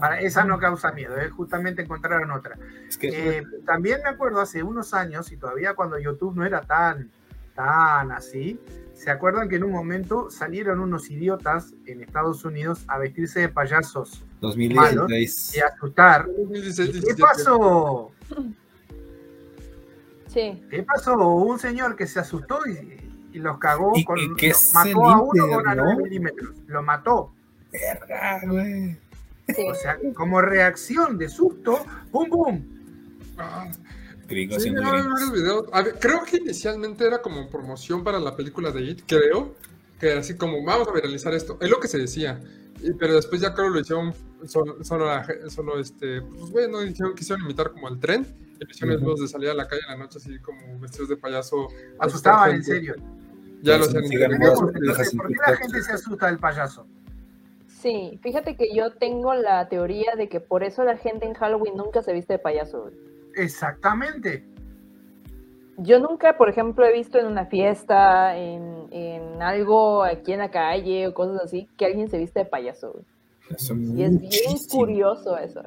Para, 0.00 0.20
esa 0.20 0.42
no 0.44 0.58
causa 0.58 0.90
miedo, 0.92 1.16
es 1.18 1.30
justamente 1.32 1.82
encontraron 1.82 2.30
otra. 2.30 2.56
Es 2.88 2.96
que 2.96 3.08
Eh, 3.38 3.42
también 3.66 4.00
me 4.02 4.08
acuerdo 4.08 4.40
hace 4.40 4.62
unos 4.62 4.94
años, 4.94 5.30
y 5.32 5.36
todavía 5.36 5.74
cuando 5.74 5.98
YouTube 5.98 6.34
no 6.34 6.46
era 6.46 6.62
tan, 6.62 7.10
tan 7.54 8.10
así, 8.12 8.58
¿se 8.96 9.10
acuerdan 9.10 9.48
que 9.48 9.56
en 9.56 9.64
un 9.64 9.70
momento 9.72 10.30
salieron 10.30 10.80
unos 10.80 11.10
idiotas 11.10 11.74
en 11.86 12.00
Estados 12.02 12.44
Unidos 12.44 12.84
a 12.88 12.98
vestirse 12.98 13.40
de 13.40 13.48
payasos 13.48 14.24
2016. 14.40 15.54
y 15.56 15.60
a 15.60 15.66
asustar? 15.66 16.26
2016, 16.26 16.88
¿Qué 16.88 16.92
17. 17.14 17.22
pasó? 17.22 18.10
Sí, 20.28 20.62
¿Qué 20.70 20.82
pasó? 20.82 21.14
Hubo 21.14 21.44
un 21.46 21.58
señor 21.58 21.96
que 21.96 22.06
se 22.06 22.18
asustó 22.20 22.58
y, 22.66 23.10
y 23.32 23.38
los 23.38 23.58
cagó, 23.58 23.92
Y- 23.94 24.04
con, 24.04 24.18
y 24.18 24.34
que 24.34 24.48
los 24.48 24.62
es 24.68 24.74
mató 24.74 25.04
a 25.08 25.20
uno 25.22 25.48
con 25.48 25.68
a 25.68 25.74
¿no? 25.74 25.84
9 25.84 26.02
milímetros. 26.02 26.54
Lo 26.66 26.82
mató. 26.82 27.32
Verga, 27.72 28.40
güey. 28.46 28.98
sí. 29.48 29.66
O 29.70 29.74
sea, 29.74 29.98
como 30.14 30.40
reacción 30.40 31.16
de 31.18 31.28
susto, 31.28 31.84
¡pum, 32.10 32.28
pum! 32.28 32.64
Ah, 33.38 33.68
Gringos 34.28 34.56
sí, 34.56 34.62
siendo 34.64 34.82
no, 34.82 34.88
hay 34.92 35.00
gringos. 35.02 35.20
varios 35.20 35.32
videos. 35.34 35.66
A 35.72 35.82
ver, 35.82 35.94
creo 36.00 36.22
que 36.24 36.36
inicialmente 36.38 37.06
era 37.06 37.22
como 37.22 37.48
promoción 37.48 38.02
para 38.04 38.18
la 38.18 38.34
película 38.36 38.70
de 38.70 38.82
It, 38.82 39.02
creo. 39.06 39.54
Que 40.00 40.10
era 40.10 40.20
así 40.20 40.36
como, 40.36 40.62
vamos 40.64 40.88
a 40.88 40.92
viralizar 40.92 41.32
esto. 41.34 41.56
Es 41.60 41.70
lo 41.70 41.80
que 41.80 41.88
se 41.88 41.98
decía. 41.98 42.40
Y- 42.82 42.92
pero 42.92 43.14
después 43.14 43.40
ya 43.40 43.54
creo 43.54 43.70
lo 43.70 43.80
hicieron 43.80 44.12
solo, 44.46 44.84
solo, 44.84 45.06
la 45.06 45.24
ge- 45.24 45.48
solo 45.48 45.78
este, 45.78 46.20
pues 46.20 46.50
bueno, 46.50 46.82
hicieron, 46.84 47.14
quisieron 47.14 47.44
imitar 47.44 47.70
como 47.72 47.88
el 47.88 47.98
tren. 47.98 48.26
Y 48.60 48.70
hicieron 48.70 48.96
después 48.96 49.20
de 49.20 49.28
salir 49.28 49.48
a 49.50 49.54
la 49.54 49.66
calle 49.68 49.82
en 49.88 49.98
la 49.98 50.04
noche 50.04 50.18
así 50.18 50.38
como 50.40 50.78
vestidos 50.80 51.08
de 51.08 51.16
payaso. 51.16 51.68
Asustaban, 51.98 52.52
en 52.56 52.64
serio. 52.64 52.94
Ya 53.62 53.78
lo 53.78 53.84
Sí, 53.84 53.88
hacían 53.90 54.04
en 54.04 54.08
sigan 54.10 54.30
video. 54.32 54.50
más. 54.50 54.58
Entonces, 54.60 54.82
dejas 54.88 55.12
en 55.12 55.18
¿Por 55.18 55.28
qué 55.28 55.34
la 55.46 55.56
gente 55.56 55.82
se 55.82 55.92
asusta 55.92 56.26
del 56.26 56.38
payaso? 56.38 56.86
Sí, 57.66 58.18
fíjate 58.22 58.56
que 58.56 58.74
yo 58.74 58.92
tengo 58.92 59.34
la 59.34 59.68
teoría 59.68 60.12
de 60.16 60.28
que 60.28 60.40
por 60.40 60.62
eso 60.64 60.84
la 60.84 60.96
gente 60.96 61.26
en 61.26 61.34
Halloween 61.34 61.76
nunca 61.76 62.02
se 62.02 62.12
viste 62.12 62.34
de 62.34 62.38
payaso. 62.38 62.82
güey. 62.82 62.94
Exactamente. 63.36 64.44
Yo 65.78 66.00
nunca, 66.00 66.36
por 66.38 66.48
ejemplo, 66.48 66.86
he 66.86 66.92
visto 66.92 67.18
en 67.18 67.26
una 67.26 67.46
fiesta, 67.46 68.36
en, 68.36 68.86
en 68.90 69.42
algo 69.42 70.02
aquí 70.02 70.32
en 70.32 70.38
la 70.38 70.50
calle 70.50 71.06
o 71.06 71.14
cosas 71.14 71.42
así, 71.44 71.68
que 71.76 71.84
alguien 71.84 72.08
se 72.08 72.16
viste 72.18 72.40
de 72.40 72.44
payaso. 72.46 72.92
güey. 72.92 73.04
Eso 73.50 73.74
Y 73.74 74.02
es 74.02 74.18
bien 74.20 74.58
curioso 74.70 75.36
eso. 75.36 75.62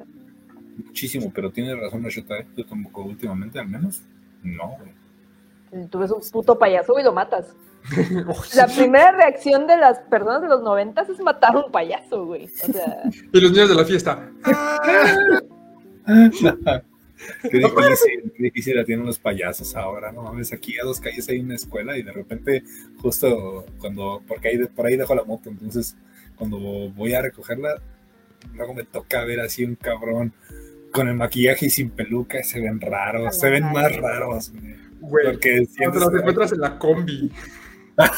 Muchísimo, 0.84 1.30
pero 1.34 1.50
tiene 1.50 1.74
razón 1.76 2.02
Rashota, 2.02 2.38
¿eh? 2.38 2.46
Yo 2.56 2.66
tampoco 2.66 3.04
últimamente, 3.04 3.58
al 3.60 3.68
menos. 3.68 4.02
No, 4.42 4.76
güey. 4.78 5.88
Tú 5.88 6.00
ves 6.00 6.10
un 6.10 6.20
puto 6.32 6.58
payaso 6.58 6.98
y 6.98 7.04
lo 7.04 7.12
matas. 7.12 7.54
La 8.56 8.66
primera 8.66 9.12
reacción 9.12 9.66
de 9.66 9.76
las 9.76 10.00
personas 10.00 10.42
de 10.42 10.48
los 10.48 10.62
noventas 10.62 11.08
es 11.08 11.20
matar 11.20 11.54
a 11.54 11.64
un 11.64 11.70
payaso, 11.70 12.26
güey. 12.26 12.46
O 12.46 12.48
sea, 12.72 13.02
Y 13.32 13.40
los 13.40 13.52
niños 13.52 13.68
de 13.68 13.74
la 13.76 13.84
fiesta. 13.84 14.28
Qué 17.42 17.58
difícil, 17.58 18.32
qué 18.36 18.42
difícil 18.42 18.76
la 18.76 18.84
tienen 18.84 19.06
los 19.06 19.18
payasos 19.18 19.74
ahora, 19.76 20.12
no 20.12 20.22
mames, 20.22 20.52
aquí 20.52 20.78
a 20.78 20.84
dos 20.84 21.00
calles 21.00 21.28
hay 21.28 21.40
una 21.40 21.54
escuela 21.54 21.96
y 21.98 22.02
de 22.02 22.12
repente, 22.12 22.62
justo 22.98 23.66
cuando, 23.78 24.22
porque 24.26 24.48
ahí, 24.48 24.58
por 24.66 24.86
ahí 24.86 24.96
dejo 24.96 25.14
la 25.14 25.24
moto, 25.24 25.50
entonces 25.50 25.96
cuando 26.36 26.58
voy 26.58 27.14
a 27.14 27.22
recogerla, 27.22 27.80
luego 28.54 28.74
me 28.74 28.84
toca 28.84 29.24
ver 29.24 29.40
así 29.40 29.64
un 29.64 29.74
cabrón 29.74 30.32
con 30.90 31.08
el 31.08 31.14
maquillaje 31.14 31.66
y 31.66 31.70
sin 31.70 31.90
peluca, 31.90 32.42
se 32.42 32.60
ven 32.60 32.80
raros, 32.80 33.38
se 33.38 33.50
ven 33.50 33.64
más 33.64 33.94
raros. 33.96 34.52
güey. 35.00 35.24
Porque 35.24 35.66
cuando 35.78 36.00
los 36.00 36.14
encuentras 36.14 36.52
en 36.52 36.60
la 36.60 36.78
combi. 36.78 37.30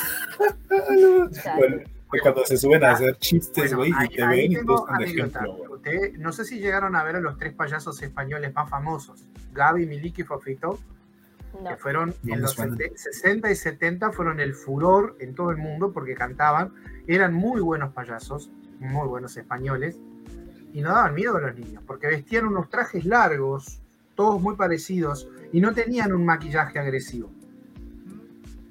Bueno, 1.56 1.78
que 2.12 2.20
cuando 2.20 2.44
se 2.44 2.56
suben 2.56 2.84
a 2.84 2.92
hacer 2.92 3.16
chistes, 3.16 3.74
güey, 3.74 3.90
y 4.04 4.08
te 4.16 4.22
ahí 4.22 4.48
ven 4.48 4.52
y 4.62 4.64
tú 4.66 4.84
de 4.98 5.04
ejemplo, 5.04 5.56
güey. 5.56 6.12
No 6.18 6.32
sé 6.32 6.44
si 6.44 6.58
llegaron 6.60 6.94
a 6.94 7.02
ver 7.04 7.16
a 7.16 7.20
los 7.20 7.36
tres 7.38 7.52
payasos 7.54 8.00
españoles 8.02 8.54
más 8.54 8.68
famosos, 8.68 9.24
Gaby, 9.52 9.86
Miliki 9.86 10.22
y 10.22 10.24
Fofito, 10.24 10.78
No. 11.62 11.70
que 11.70 11.76
fueron 11.76 12.14
No 12.22 12.34
en 12.34 12.40
los 12.42 12.52
suenan. 12.52 12.76
sete- 12.78 12.96
60 12.96 13.50
y 13.50 13.56
70 13.56 14.12
fueron 14.12 14.40
el 14.40 14.54
furor 14.54 15.16
en 15.20 15.34
todo 15.34 15.50
el 15.50 15.56
mundo 15.58 15.92
porque 15.92 16.14
cantaban, 16.14 16.72
eran 17.06 17.34
muy 17.34 17.60
buenos 17.60 17.92
payasos, 17.92 18.50
muy 18.78 19.06
buenos 19.08 19.36
españoles, 19.36 19.98
y 20.72 20.80
no 20.80 20.90
daban 20.90 21.14
miedo 21.14 21.36
a 21.36 21.40
los 21.40 21.54
niños, 21.56 21.82
porque 21.86 22.06
vestían 22.06 22.46
unos 22.46 22.70
trajes 22.70 23.04
largos, 23.04 23.80
todos 24.14 24.40
muy 24.40 24.56
parecidos, 24.56 25.28
y 25.52 25.60
no 25.60 25.74
tenían 25.74 26.12
un 26.12 26.24
maquillaje 26.24 26.78
agresivo. 26.78 27.30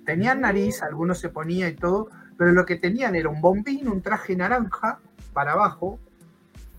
Tenían 0.05 0.41
nariz, 0.41 0.81
algunos 0.81 1.19
se 1.19 1.29
ponía 1.29 1.67
y 1.69 1.75
todo, 1.75 2.09
pero 2.37 2.51
lo 2.51 2.65
que 2.65 2.75
tenían 2.75 3.15
era 3.15 3.29
un 3.29 3.41
bombín, 3.41 3.87
un 3.87 4.01
traje 4.01 4.35
naranja 4.35 4.99
para 5.33 5.53
abajo, 5.53 5.99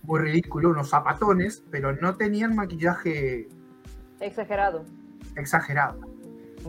muy 0.03 0.20
ridículo, 0.20 0.70
unos 0.70 0.90
zapatones, 0.90 1.62
pero 1.70 1.92
no 1.94 2.16
tenían 2.16 2.55
maquillaje 2.57 3.48
Exagerado. 4.20 4.84
exagerado. 5.36 6.00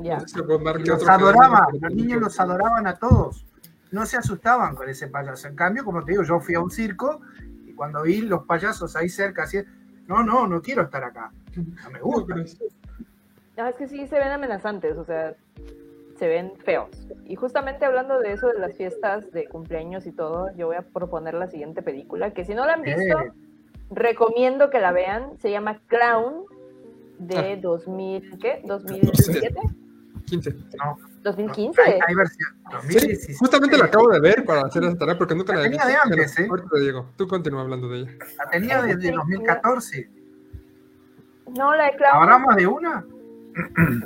Ya. 0.02 0.20
Los 0.20 0.36
otro 0.36 0.58
que- 0.60 1.10
adoraba, 1.10 1.68
los 1.80 1.94
niños 1.94 2.22
los 2.22 2.40
adoraban 2.40 2.88
a 2.88 2.96
todos. 2.96 3.46
No 3.92 4.06
se 4.08 4.18
asustaban 4.18 4.76
con 4.76 4.90
ese 4.90 5.08
payaso. 5.08 5.48
En 5.48 5.56
cambio, 5.56 5.84
como 5.86 6.04
te 6.04 6.12
digo, 6.14 6.24
yo 6.24 6.40
fui 6.40 6.56
a 6.56 6.60
un 6.62 6.72
circo 6.72 7.22
y 7.68 7.74
cuando 7.74 8.02
vi 8.04 8.22
los 8.22 8.44
payasos 8.46 8.96
ahí 8.96 9.08
cerca, 9.10 9.44
así, 9.44 9.60
no, 10.08 10.24
no, 10.24 10.48
no 10.48 10.62
quiero 10.62 10.84
estar 10.84 11.04
acá. 11.04 11.32
No 11.56 11.90
me 11.92 12.00
No, 12.00 12.06
gusta. 12.06 12.36
No, 13.56 13.68
es 13.68 13.76
que 13.76 13.88
sí 13.88 14.08
se 14.08 14.16
ven 14.18 14.30
amenazantes, 14.32 14.98
o 14.98 15.06
sea, 15.06 15.36
se 16.18 16.28
ven 16.28 16.54
feos. 16.64 16.90
Y 17.26 17.36
justamente 17.36 17.86
hablando 17.86 18.20
de 18.20 18.34
eso 18.34 18.48
de 18.48 18.60
las 18.60 18.76
fiestas 18.76 19.32
de 19.32 19.48
cumpleaños 19.48 20.06
y 20.06 20.12
todo, 20.12 20.50
yo 20.56 20.68
voy 20.68 20.76
a 20.76 20.82
proponer 20.82 21.34
la 21.34 21.48
siguiente 21.50 21.82
película, 21.82 22.32
que 22.34 22.46
si 22.46 22.54
no 22.54 22.66
la 22.66 22.74
han 22.74 22.82
visto, 22.84 23.20
Eh. 23.20 23.32
recomiendo 23.92 24.70
que 24.70 24.80
la 24.80 24.92
vean. 24.92 25.38
Se 25.40 25.50
llama 25.52 25.80
Clown 25.88 26.46
de 27.20 27.54
Ah. 27.54 27.60
2000, 27.62 28.38
¿qué? 28.40 28.62
2017, 28.66 29.56
15. 30.26 30.56
2015. 31.22 31.82
Hay, 31.82 32.00
hay 32.08 32.16
versión. 32.16 32.50
Sí, 32.88 32.94
2017. 32.94 33.38
justamente 33.40 33.78
la 33.78 33.86
acabo 33.86 34.10
de 34.10 34.20
ver 34.20 34.46
para 34.46 34.62
hacer 34.62 34.84
esa 34.84 34.98
tarea 34.98 35.18
porque 35.18 35.36
nunca 35.36 35.54
la 35.54 35.60
La 35.62 35.66
he 35.68 35.70
tenía 35.70 35.86
visto. 35.86 36.10
de 36.10 36.16
antes, 36.16 36.36
Pero 36.38 36.56
¿eh? 36.78 36.80
digo, 36.82 37.06
tú 37.18 37.28
continúa 37.28 37.62
hablando 37.62 37.88
de 37.90 38.00
ella. 38.00 38.12
La 38.38 38.50
tenía 38.50 38.82
desde 38.82 39.12
2014. 39.12 40.10
No, 41.58 41.76
la 41.76 41.86
de 41.86 41.92
Clown. 41.98 42.14
¿Habrá 42.24 42.38
más 42.40 42.56
de 42.56 42.68
una? 42.68 43.06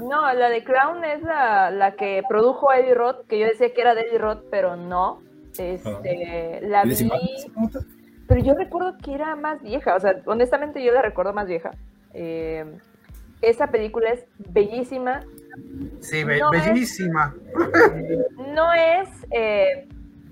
No, 0.02 0.34
la 0.34 0.50
de 0.50 0.64
Clown 0.64 1.04
es 1.06 1.22
la, 1.22 1.72
la 1.72 1.91
que 1.95 2.22
produjo 2.28 2.72
Eddie 2.74 2.93
Roth, 2.95 3.26
que 3.28 3.39
yo 3.39 3.45
decía 3.48 3.74
que 3.74 3.82
era 3.82 3.95
de 3.95 4.02
Eddie 4.02 4.18
Roth, 4.20 4.43
pero 4.52 4.76
no. 4.76 5.22
Este, 5.58 6.60
la 6.64 6.82
¿Eres 6.84 7.02
vi, 7.02 7.10
pero 8.28 8.41
yo 8.41 8.54
recuerdo 8.54 8.95
que 9.04 9.16
era 9.16 9.36
más 9.36 9.62
vieja, 9.64 9.95
o 9.95 10.00
sea, 10.00 10.16
honestamente 10.26 10.84
yo 10.84 10.91
la 10.91 11.02
recuerdo 11.02 11.34
más 11.34 11.48
vieja. 11.48 11.72
Eh, 12.14 12.66
esa 13.41 13.68
película 13.68 14.10
es 14.12 14.26
bellísima, 14.38 15.22
Sí, 16.02 16.24
be- 16.24 16.38
No 16.39 16.54
es- 16.54 16.66
bellísima. 16.68 17.34
no 18.54 18.72
es, 18.74 19.10
eh, 19.32 19.88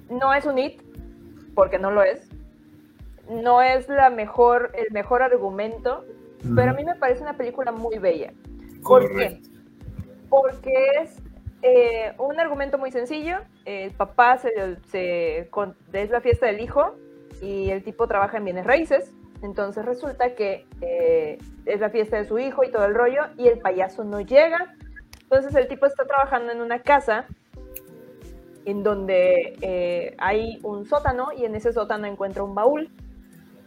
no 0.09 0.33
es 0.33 0.45
un 0.45 0.57
hit, 0.57 0.81
porque 1.55 1.79
no 1.79 1.89
lo 1.89 2.03
es. 2.03 2.27
No 3.29 3.61
es 3.63 3.89
la 3.89 4.11
mejor, 4.11 4.71
el 4.75 4.91
mejor 4.91 5.23
argumento, 5.23 6.05
pero 6.55 6.71
a 6.71 6.73
mí 6.75 6.83
me 6.85 6.93
parece 6.95 7.23
una 7.23 7.35
película 7.37 7.71
muy 7.71 7.97
bella. 7.97 8.31
¿Por 8.85 9.15
qué? 9.15 9.41
Porque 10.29 10.73
es 11.01 11.17
eh, 11.61 12.13
un 12.17 12.39
argumento 12.39 12.77
muy 12.77 12.91
sencillo. 12.91 13.37
El 13.65 13.91
papá 13.91 14.37
se, 14.37 14.51
se- 14.87 15.47
con- 15.49 15.75
es 15.93 16.09
la 16.09 16.21
fiesta 16.21 16.45
del 16.47 16.59
hijo 16.61 16.95
y 17.41 17.69
el 17.69 17.83
tipo 17.83 18.07
trabaja 18.07 18.37
en 18.37 18.45
bienes 18.45 18.65
raíces. 18.65 19.13
Entonces 19.41 19.85
resulta 19.85 20.33
que 20.35 20.65
eh, 20.81 21.37
es 21.65 21.79
la 21.79 21.89
fiesta 21.89 22.17
de 22.17 22.25
su 22.25 22.39
hijo 22.39 22.63
y 22.63 22.71
todo 22.71 22.85
el 22.85 22.95
rollo 22.95 23.23
y 23.37 23.47
el 23.47 23.59
payaso 23.59 24.03
no 24.03 24.21
llega. 24.21 24.75
Entonces 25.23 25.53
el 25.55 25.67
tipo 25.67 25.85
está 25.85 26.05
trabajando 26.05 26.51
en 26.51 26.61
una 26.61 26.81
casa 26.81 27.25
en 28.65 28.81
donde 28.83 29.55
eh, 29.61 30.15
hay 30.17 30.59
un 30.63 30.85
sótano 30.85 31.27
y 31.37 31.45
en 31.45 31.55
ese 31.55 31.73
sótano 31.73 32.07
encuentra 32.07 32.43
un 32.43 32.55
baúl. 32.55 32.89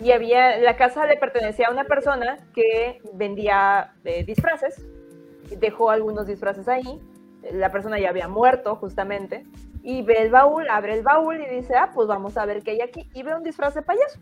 Y 0.00 0.12
había, 0.12 0.58
la 0.58 0.76
casa 0.76 1.06
le 1.06 1.16
pertenecía 1.16 1.68
a 1.68 1.72
una 1.72 1.84
persona 1.84 2.36
que 2.54 3.00
vendía 3.14 3.94
eh, 4.04 4.24
disfraces 4.24 4.86
dejó 5.56 5.90
algunos 5.90 6.26
disfraces 6.26 6.68
ahí. 6.68 7.00
La 7.52 7.70
persona 7.70 7.98
ya 7.98 8.10
había 8.10 8.28
muerto, 8.28 8.76
justamente. 8.76 9.44
Y 9.82 10.02
ve 10.02 10.22
el 10.22 10.30
baúl, 10.30 10.68
abre 10.68 10.94
el 10.94 11.02
baúl 11.02 11.40
y 11.40 11.46
dice, 11.56 11.74
ah, 11.76 11.90
pues 11.94 12.08
vamos 12.08 12.36
a 12.36 12.44
ver 12.44 12.62
qué 12.62 12.72
hay 12.72 12.80
aquí. 12.80 13.08
Y 13.14 13.22
ve 13.22 13.34
un 13.34 13.42
disfraz 13.42 13.74
de 13.74 13.82
payaso, 13.82 14.18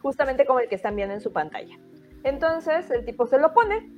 justamente 0.00 0.44
como 0.46 0.60
el 0.60 0.68
que 0.68 0.74
están 0.74 0.94
viendo 0.94 1.14
en 1.14 1.20
su 1.20 1.32
pantalla. 1.32 1.78
Entonces 2.22 2.90
el 2.90 3.04
tipo 3.04 3.26
se 3.26 3.38
lo 3.38 3.52
pone 3.54 3.90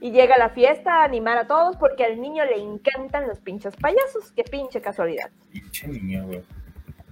y 0.00 0.12
llega 0.12 0.36
a 0.36 0.38
la 0.38 0.50
fiesta 0.50 1.00
a 1.00 1.04
animar 1.04 1.38
a 1.38 1.46
todos 1.46 1.76
porque 1.76 2.04
al 2.04 2.20
niño 2.20 2.44
le 2.44 2.56
encantan 2.56 3.26
los 3.26 3.40
pinches 3.40 3.74
payasos. 3.76 4.32
Qué 4.32 4.44
pinche 4.44 4.80
casualidad. 4.80 5.30
Pinche 5.50 5.88
niño, 5.88 6.24
güey. 6.26 6.42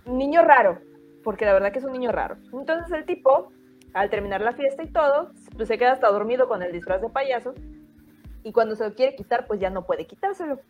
Niño 0.07 0.43
raro, 0.43 0.79
porque 1.25 1.45
la 1.45 1.53
verdad 1.53 1.73
que 1.73 1.81
es 1.81 1.85
un 1.85 1.93
niño 1.93 2.13
raro. 2.13 2.37
Entonces 2.53 2.93
el 2.93 3.05
tipo, 3.05 3.51
al 3.93 4.09
terminar 4.09 4.41
la 4.41 4.53
fiesta 4.53 4.85
y 4.85 4.89
todo, 4.93 5.33
pues 5.57 5.67
se 5.67 5.79
queda 5.79 5.93
hasta 5.93 6.09
dormido 6.11 6.47
con 6.47 6.63
el 6.63 6.71
disfraz 6.71 7.03
de 7.03 7.09
payaso 7.09 7.55
y 8.47 8.53
cuando 8.53 8.77
se 8.77 8.85
lo 8.89 8.95
quiere 8.95 9.17
quitar, 9.17 9.45
pues 9.49 9.59
ya 9.59 9.71
no 9.71 9.85
puede 9.87 10.07
quitárselo. 10.07 10.61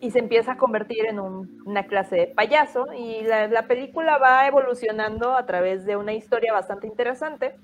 Y 0.00 0.10
se 0.10 0.18
empieza 0.18 0.52
a 0.52 0.56
convertir 0.58 1.06
en 1.06 1.20
un- 1.20 1.62
una 1.64 1.86
clase 1.86 2.16
de 2.16 2.26
payaso 2.28 2.86
y 2.92 3.22
la, 3.22 3.46
la 3.46 3.66
película 3.68 4.18
va 4.18 4.46
evolucionando 4.48 5.36
a 5.36 5.46
través 5.46 5.84
de 5.84 5.96
una 5.96 6.12
historia 6.12 6.52
bastante 6.52 6.88
interesante 6.88 7.54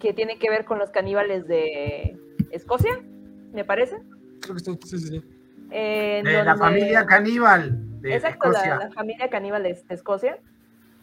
que 0.00 0.12
tiene 0.12 0.36
que 0.38 0.50
ver 0.50 0.64
con 0.64 0.78
los 0.80 0.90
caníbales 0.90 1.46
de 1.46 2.16
Escocia, 2.50 3.00
me 3.52 3.64
parece. 3.64 3.98
Creo 4.40 4.54
que 4.56 4.60
sí, 4.64 4.78
sí, 4.84 4.98
sí. 4.98 5.08
sí. 5.08 5.22
en 5.70 6.24
De 6.24 6.42
la 6.44 6.56
familia 6.56 7.06
caníbal 7.06 8.00
de 8.00 8.14
Exacto, 8.16 8.50
la, 8.50 8.58
Escocia. 8.58 8.76
la 8.88 8.90
familia 8.92 9.28
caníbal 9.30 9.62
de, 9.62 9.74
de 9.74 9.94
Escocia, 9.94 10.38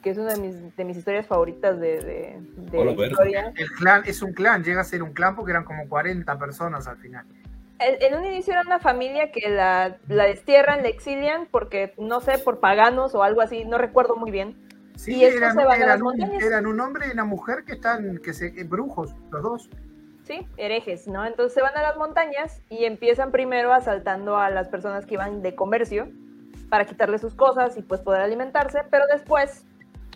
que 0.02 0.10
es 0.12 0.18
una 0.18 0.34
de 0.34 0.40
mis, 0.40 0.76
de 0.76 0.86
mis 0.86 0.98
historias 0.98 1.28
favoritas 1.28 1.80
de, 1.80 2.00
de, 2.02 2.38
de 2.72 2.78
Hola, 2.78 2.92
verga. 2.92 3.08
historia. 3.08 3.54
El 3.56 3.70
clan 3.72 4.04
es 4.06 4.22
un 4.22 4.34
clan, 4.34 4.64
llega 4.64 4.82
a 4.82 4.84
ser 4.86 5.04
un 5.04 5.14
clan 5.14 5.36
porque 5.36 5.52
eran 5.52 5.64
como 5.66 5.88
40 5.90 6.38
personas 6.40 6.88
al 6.88 6.98
final. 6.98 7.26
En, 7.80 8.02
en 8.02 8.20
un 8.20 8.26
inicio 8.26 8.54
era 8.54 8.62
una 8.62 8.80
familia 8.80 9.32
que 9.32 9.50
la, 9.50 9.98
la 10.08 10.26
destierran, 10.26 10.82
la 10.84 10.90
exilian, 10.90 11.48
porque 11.50 11.94
no 11.98 12.20
sé, 12.22 12.38
por 12.40 12.60
paganos 12.60 13.16
o 13.16 13.24
algo 13.24 13.42
así, 13.42 13.64
no 13.66 13.78
recuerdo 13.78 14.16
muy 14.16 14.32
bien. 14.32 14.56
Sí, 14.96 15.16
Y 15.16 15.24
eran, 15.24 15.56
se 15.56 15.64
van 15.64 15.82
a 15.82 15.86
las 15.86 15.88
eran 15.88 15.98
un, 16.02 16.18
montañas. 16.18 16.44
eran 16.44 16.66
un 16.68 16.80
hombre 16.82 17.08
y 17.08 17.12
una 17.12 17.24
mujer 17.24 17.64
que 17.66 17.74
están, 17.74 18.18
que 18.18 18.34
se, 18.34 18.48
eh, 18.48 18.64
brujos, 18.66 19.16
los 19.32 19.42
dos. 19.42 19.70
Sí, 20.24 20.46
herejes, 20.58 21.08
¿no? 21.08 21.26
Entonces 21.26 21.54
se 21.54 21.62
van 21.62 21.76
a 21.78 21.82
las 21.82 21.96
montañas 21.98 22.62
y 22.70 22.84
empiezan 22.86 23.32
primero 23.32 23.74
asaltando 23.74 24.38
a 24.38 24.50
las 24.50 24.68
personas 24.68 25.06
que 25.06 25.14
iban 25.16 25.42
de 25.42 25.56
comercio 25.56 26.10
para 26.70 26.86
quitarles 26.86 27.22
sus 27.22 27.34
cosas 27.34 27.78
y 27.78 27.82
pues 27.82 28.02
poder 28.02 28.22
alimentarse, 28.22 28.82
pero 28.92 29.06
después, 29.12 29.66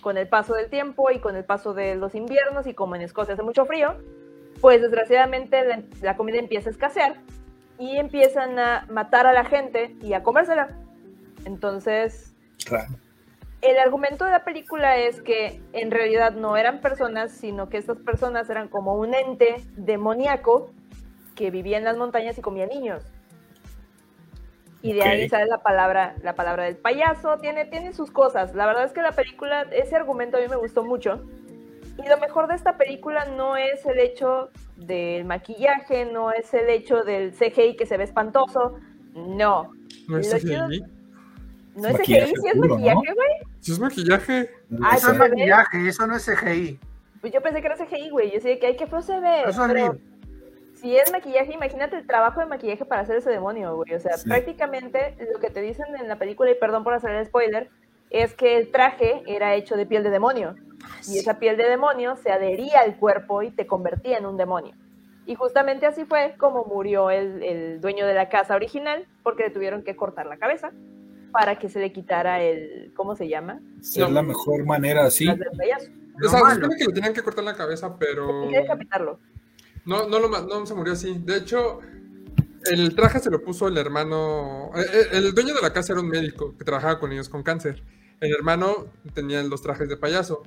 con 0.04 0.18
el 0.18 0.28
paso 0.28 0.54
del 0.54 0.70
tiempo 0.70 1.10
y 1.10 1.20
con 1.20 1.36
el 1.36 1.46
paso 1.46 1.74
de 1.74 1.96
los 1.96 2.14
inviernos 2.14 2.68
y 2.68 2.74
como 2.76 2.96
en 2.96 3.02
Escocia 3.02 3.34
hace 3.34 3.44
mucho 3.44 3.66
frío, 3.66 3.96
pues 4.62 4.82
desgraciadamente 4.82 5.64
la, 5.66 5.82
la 6.02 6.16
comida 6.18 6.38
empieza 6.38 6.70
a 6.70 6.72
escasear 6.74 7.16
y 7.80 7.98
empiezan 7.98 8.60
a 8.60 8.86
matar 8.90 9.26
a 9.26 9.34
la 9.34 9.46
gente 9.46 9.96
y 10.02 10.14
a 10.14 10.22
comérsela. 10.22 10.70
Entonces, 11.46 12.36
Claro. 12.66 12.94
el 13.62 13.78
argumento 13.80 14.26
de 14.26 14.32
la 14.32 14.44
película 14.46 14.98
es 14.98 15.22
que 15.22 15.62
en 15.74 15.90
realidad 15.92 16.34
no 16.34 16.56
eran 16.56 16.80
personas, 16.82 17.32
sino 17.32 17.70
que 17.70 17.78
estas 17.78 17.98
personas 17.98 18.50
eran 18.50 18.68
como 18.68 18.96
un 18.96 19.14
ente 19.14 19.56
demoníaco 19.76 20.72
que 21.36 21.50
vivía 21.50 21.78
en 21.78 21.84
las 21.84 21.98
montañas 21.98 22.38
y 22.38 22.42
comía 22.42 22.68
niños. 22.68 23.04
Y 24.84 24.92
de 24.92 25.02
ahí 25.02 25.30
sale 25.30 25.46
la 25.46 25.60
palabra, 25.60 26.14
la 26.24 26.36
palabra 26.36 26.66
del 26.66 26.76
payaso, 26.76 27.38
tiene, 27.38 27.64
tiene 27.64 27.94
sus 27.94 28.12
cosas. 28.12 28.54
La 28.54 28.66
verdad 28.66 28.84
es 28.84 28.92
que 28.92 29.02
la 29.02 29.14
película, 29.14 29.62
ese 29.72 29.96
argumento 29.96 30.36
a 30.36 30.42
mí 30.42 30.48
me 30.50 30.58
gustó 30.58 30.84
mucho. 30.84 31.24
Y 31.98 32.06
lo 32.10 32.18
mejor 32.18 32.50
de 32.50 32.56
esta 32.56 32.78
película 32.78 33.24
no 33.38 33.56
es 33.56 33.86
el 33.86 33.98
hecho 33.98 34.50
del 34.76 35.24
maquillaje, 35.24 36.04
no 36.04 36.34
es 36.34 36.54
el 36.54 36.70
hecho 36.70 37.04
del 37.04 37.32
CGI 37.32 37.78
que 37.78 37.86
se 37.86 37.96
ve 37.96 38.04
espantoso, 38.04 38.78
no. 39.14 39.72
No 40.10 40.18
es 40.18 40.30
CGI. 40.30 40.84
No 41.76 41.88
es 41.88 41.94
Maquillaje 41.94 42.34
CGI, 42.34 42.42
sí 42.42 42.48
es 42.50 42.56
maquillaje, 42.58 43.14
güey. 43.14 43.30
Si 43.62 43.72
es 43.72 43.80
maquillaje. 43.80 44.50
Ah, 44.84 44.96
Eso 44.98 45.12
es 45.14 45.18
maquillaje, 45.18 45.88
eso 45.88 46.08
no 46.08 46.18
es 46.18 46.26
CGI. 46.26 46.80
Pues 47.22 47.32
yo 47.32 47.42
pensé 47.42 47.62
que 47.62 47.68
era 47.68 47.78
CGI, 47.78 48.10
güey. 48.10 48.34
Yo 48.34 48.42
sé 48.42 48.60
que 48.60 48.68
hay 48.68 48.76
que 48.76 48.86
ve. 48.86 49.44
Eso 49.48 49.66
es 49.66 49.72
pero. 49.72 49.98
Si 50.84 50.96
es 50.98 51.12
maquillaje, 51.12 51.54
imagínate 51.54 51.96
el 51.96 52.06
trabajo 52.06 52.42
de 52.42 52.46
maquillaje 52.46 52.84
para 52.86 53.02
hacer 53.02 53.16
ese 53.16 53.30
demonio, 53.32 53.76
güey. 53.76 53.94
O 53.96 54.00
sea, 54.00 54.18
Sí. 54.18 54.28
prácticamente 54.30 55.16
lo 55.34 55.40
que 55.40 55.50
te 55.50 55.62
dicen 55.62 55.86
en 56.00 56.08
la 56.10 56.18
película, 56.18 56.52
y 56.52 56.56
perdón 56.56 56.84
por 56.84 56.94
hacer 56.94 57.12
el 57.12 57.26
spoiler, 57.26 57.70
es 58.10 58.34
que 58.36 58.58
el 58.58 58.70
traje 58.70 59.24
era 59.26 59.56
hecho 59.56 59.76
de 59.78 59.86
piel 59.86 60.04
de 60.04 60.10
demonio. 60.12 60.56
Y 61.08 61.18
esa 61.18 61.40
piel 61.40 61.56
de 61.58 61.64
demonio 61.70 62.18
se 62.18 62.32
adhería 62.32 62.82
al 62.82 62.98
cuerpo 62.98 63.42
y 63.42 63.50
te 63.52 63.66
convertía 63.66 64.18
en 64.18 64.26
un 64.26 64.36
demonio. 64.38 64.76
Y 65.26 65.36
justamente 65.36 65.86
así 65.86 66.04
fue 66.04 66.36
como 66.38 66.66
murió 66.66 67.10
el, 67.10 67.42
el 67.42 67.82
dueño 67.82 68.06
de 68.06 68.14
la 68.14 68.28
casa 68.28 68.54
original, 68.56 69.08
porque 69.24 69.44
le 69.44 69.50
tuvieron 69.52 69.84
que 69.84 69.96
cortar 69.96 70.26
la 70.26 70.36
cabeza 70.38 70.72
para 71.32 71.58
que 71.58 71.70
se 71.70 71.80
le 71.80 71.92
quitara 71.94 72.42
el, 72.42 72.92
¿cómo 72.96 73.16
se 73.16 73.28
llama? 73.30 73.60
Ser 73.82 74.12
la 74.12 74.22
mejor 74.22 74.66
manera 74.66 75.06
así. 75.06 75.26
Las 75.26 75.40
del 75.40 75.50
payaso. 75.58 75.90
O 76.24 76.30
sea, 76.30 76.40
supone 76.40 76.76
que 76.78 76.86
le 76.86 76.94
tenían 76.94 77.14
que 77.14 77.24
cortar 77.24 77.44
la 77.46 77.56
cabeza, 77.56 77.98
pero 77.98 78.28
Tenía 78.42 78.60
que 78.60 78.68
decapitarlo. 78.68 79.20
No, 79.86 80.08
no, 80.08 80.20
lo 80.20 80.30
no 80.30 80.66
se 80.66 80.74
murió 80.74 80.94
así. 80.94 81.18
De 81.20 81.38
hecho, 81.38 81.80
el 82.66 82.96
traje 82.96 83.20
se 83.20 83.30
lo 83.30 83.42
puso 83.42 83.68
el 83.68 83.78
hermano. 83.78 84.72
eh, 84.76 84.86
eh, 84.94 85.08
El 85.14 85.34
dueño 85.34 85.54
de 85.54 85.62
la 85.62 85.74
casa 85.74 85.94
era 85.94 86.02
un 86.02 86.10
médico 86.10 86.56
que 86.58 86.64
trabajaba 86.64 87.00
con 87.00 87.10
niños 87.10 87.30
con 87.30 87.44
cáncer. 87.44 87.84
El 88.20 88.32
hermano 88.34 88.88
tenía 89.14 89.44
los 89.44 89.62
trajes 89.62 89.90
de 89.90 89.98
payaso. 89.98 90.44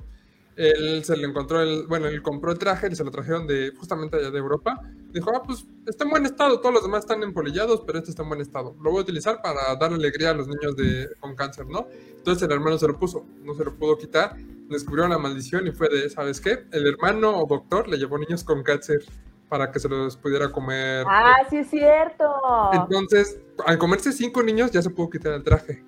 Él 0.55 1.03
se 1.05 1.15
lo 1.15 1.27
encontró, 1.27 1.61
el, 1.61 1.85
bueno, 1.85 2.07
él 2.07 2.23
compró 2.23 2.51
el 2.51 2.57
traje 2.57 2.87
y 2.91 2.95
se 2.95 3.03
lo 3.03 3.11
trajeron 3.11 3.45
de 3.45 3.73
justamente 3.77 4.17
allá 4.17 4.31
de 4.31 4.39
Europa. 4.39 4.81
Dijo, 5.13 5.31
ah, 5.35 5.43
pues 5.45 5.67
está 5.85 6.03
en 6.03 6.09
buen 6.09 6.25
estado, 6.25 6.59
todos 6.59 6.73
los 6.73 6.81
demás 6.81 7.01
están 7.01 7.21
empolillados, 7.21 7.83
pero 7.85 7.99
este 7.99 8.09
está 8.09 8.23
en 8.23 8.29
buen 8.29 8.41
estado. 8.41 8.75
Lo 8.81 8.89
voy 8.89 8.99
a 8.99 9.03
utilizar 9.03 9.39
para 9.43 9.75
darle 9.75 9.97
alegría 9.97 10.31
a 10.31 10.33
los 10.33 10.47
niños 10.47 10.75
de, 10.75 11.09
con 11.19 11.35
cáncer, 11.35 11.67
¿no? 11.67 11.87
Entonces 12.17 12.41
el 12.41 12.51
hermano 12.51 12.79
se 12.79 12.87
lo 12.87 12.97
puso, 12.97 13.23
no 13.43 13.53
se 13.53 13.65
lo 13.65 13.75
pudo 13.75 13.99
quitar, 13.99 14.35
descubrió 14.69 15.07
la 15.07 15.17
maldición 15.17 15.67
y 15.67 15.71
fue 15.71 15.89
de, 15.89 16.09
¿sabes 16.09 16.41
qué? 16.41 16.65
El 16.71 16.87
hermano 16.87 17.37
o 17.37 17.47
doctor 17.47 17.87
le 17.87 17.97
llevó 17.97 18.17
niños 18.17 18.43
con 18.43 18.63
cáncer 18.63 19.01
para 19.49 19.71
que 19.71 19.79
se 19.79 19.87
los 19.87 20.17
pudiera 20.17 20.51
comer. 20.51 21.05
Ah, 21.07 21.37
sí 21.49 21.57
es 21.57 21.69
cierto. 21.69 22.25
Entonces, 22.73 23.39
al 23.65 23.77
comerse 23.77 24.11
cinco 24.11 24.43
niños 24.43 24.71
ya 24.71 24.81
se 24.81 24.89
pudo 24.89 25.09
quitar 25.09 25.33
el 25.33 25.43
traje. 25.43 25.83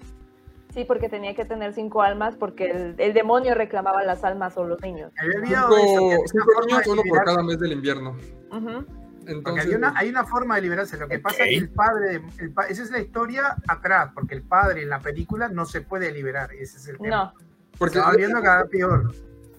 Sí, 0.74 0.86
porque 0.86 1.10
tenía 1.10 1.36
que 1.36 1.46
tener 1.46 1.74
cinco 1.74 2.02
almas, 2.04 2.36
porque 2.36 2.70
el, 2.70 2.96
el 3.00 3.14
demonio 3.14 3.56
reclamaba 3.56 4.04
las 4.04 4.24
almas 4.24 4.56
o 4.56 4.64
los 4.64 4.80
niños. 4.82 5.12
Había 5.18 5.62
habido 5.62 5.68
Cinco, 5.88 6.24
cinco 6.28 6.66
niños, 6.68 6.88
uno 6.88 7.02
por 7.10 7.24
cada 7.24 7.44
mes 7.44 7.60
del 7.60 7.72
invierno. 7.72 8.16
Porque 8.50 9.32
Entonces, 9.32 9.66
hay 9.66 9.74
una, 9.74 9.94
hay 9.96 10.10
una 10.10 10.24
forma 10.26 10.56
de 10.56 10.62
liberarse. 10.62 10.98
Lo 10.98 11.08
que 11.08 11.20
pasa 11.20 11.44
es 11.44 11.50
que 11.50 11.56
el 11.56 11.70
padre, 11.70 12.22
el 12.38 12.54
esa 12.70 12.84
es 12.84 12.92
la 12.92 13.00
historia 13.00 13.56
atrás, 13.68 14.12
porque 14.14 14.36
el 14.36 14.44
padre 14.44 14.84
en 14.84 14.90
la 14.90 15.00
película 15.00 15.50
no 15.50 15.66
se 15.66 15.82
puede 15.82 16.12
liberar. 16.12 16.54
Ese 16.54 16.78
es 16.78 16.88
el 16.88 16.98
tema. 16.98 17.34
No. 17.36 17.49
Porque 17.80 17.96
Se 17.96 18.02
va 18.02 18.12
viendo 18.12 18.40
cada 18.42 18.66
peor. 18.66 19.12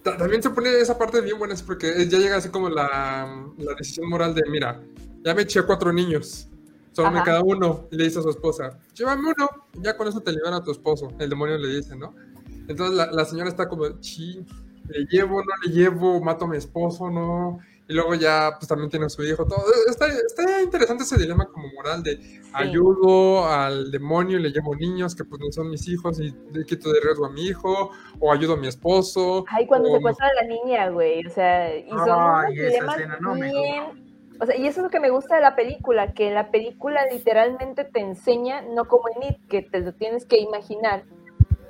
Ta- 0.04 0.16
También 0.16 0.42
se 0.42 0.50
pone 0.50 0.78
esa 0.78 0.96
parte 0.96 1.20
bien 1.20 1.38
buena, 1.38 1.54
es 1.54 1.62
porque 1.62 2.06
ya 2.08 2.18
llega 2.18 2.36
así 2.36 2.48
como 2.50 2.68
la, 2.68 3.44
la 3.58 3.74
decisión 3.74 4.08
moral 4.08 4.34
de, 4.34 4.42
mira, 4.48 4.80
ya 5.24 5.34
me 5.34 5.42
eché 5.42 5.62
cuatro 5.64 5.92
niños, 5.92 6.48
solo 6.92 7.10
me 7.10 7.22
queda 7.22 7.42
uno, 7.42 7.88
y 7.90 7.96
le 7.96 8.04
dice 8.04 8.20
a 8.20 8.22
su 8.22 8.30
esposa, 8.30 8.78
llévame 8.94 9.22
uno, 9.36 9.48
y 9.74 9.82
ya 9.82 9.96
con 9.96 10.06
eso 10.08 10.20
te 10.20 10.32
libera 10.32 10.56
a 10.56 10.62
tu 10.64 10.70
esposo, 10.70 11.08
el 11.18 11.28
demonio 11.28 11.58
le 11.58 11.76
dice, 11.76 11.96
¿no? 11.96 12.14
Entonces 12.68 12.96
la, 12.96 13.10
la 13.10 13.24
señora 13.24 13.48
está 13.50 13.68
como, 13.68 13.88
chi, 14.00 14.44
le 14.88 15.04
llevo, 15.10 15.42
no 15.42 15.50
le 15.66 15.72
llevo, 15.72 16.20
mato 16.22 16.44
a 16.44 16.48
mi 16.48 16.56
esposo, 16.56 17.10
no, 17.10 17.58
y 17.90 17.94
luego 17.94 18.14
ya 18.14 18.52
pues 18.56 18.68
también 18.68 18.88
tiene 18.88 19.06
a 19.06 19.08
su 19.08 19.22
hijo, 19.24 19.44
todo, 19.44 19.64
está, 19.88 20.06
está 20.06 20.62
interesante 20.62 21.02
ese 21.02 21.18
dilema 21.18 21.46
como 21.46 21.66
moral 21.74 22.02
de, 22.04 22.20
ayudo 22.52 23.46
al 23.46 23.90
demonio 23.90 24.38
y 24.38 24.42
le 24.42 24.50
llevo 24.50 24.76
niños 24.76 25.16
que 25.16 25.24
pues 25.24 25.40
no 25.40 25.50
son 25.50 25.70
mis 25.70 25.88
hijos 25.88 26.20
y 26.20 26.32
le 26.52 26.64
quito 26.64 26.92
de 26.92 27.00
riesgo 27.00 27.26
a 27.26 27.30
mi 27.30 27.46
hijo, 27.46 27.90
o 28.20 28.32
ayudo 28.32 28.54
a 28.54 28.56
mi 28.56 28.68
esposo, 28.68 29.44
Ay, 29.48 29.66
cuando 29.66 29.90
o- 29.90 29.96
secuestra 29.96 30.28
a 30.28 30.34
la 30.34 30.48
niña, 30.48 30.88
güey. 30.90 31.26
O 31.26 31.30
sea, 31.30 31.76
y 31.76 31.90
son 31.90 32.10
Ay, 32.10 32.52
unos 32.52 32.54
dilemas 32.54 32.96
escena 32.96 33.18
no 33.20 33.34
bien. 33.34 33.84
O 34.40 34.46
sea, 34.46 34.56
y 34.56 34.66
eso 34.66 34.80
es 34.80 34.84
lo 34.84 34.90
que 34.90 35.00
me 35.00 35.10
gusta 35.10 35.34
de 35.34 35.42
la 35.42 35.54
película, 35.56 36.12
que 36.12 36.30
la 36.30 36.50
película 36.50 37.04
literalmente 37.12 37.84
te 37.84 38.00
enseña, 38.00 38.62
no 38.62 38.86
como 38.86 39.04
en 39.16 39.32
It, 39.32 39.36
que 39.48 39.62
te 39.62 39.80
lo 39.80 39.92
tienes 39.92 40.24
que 40.24 40.38
imaginar, 40.38 41.02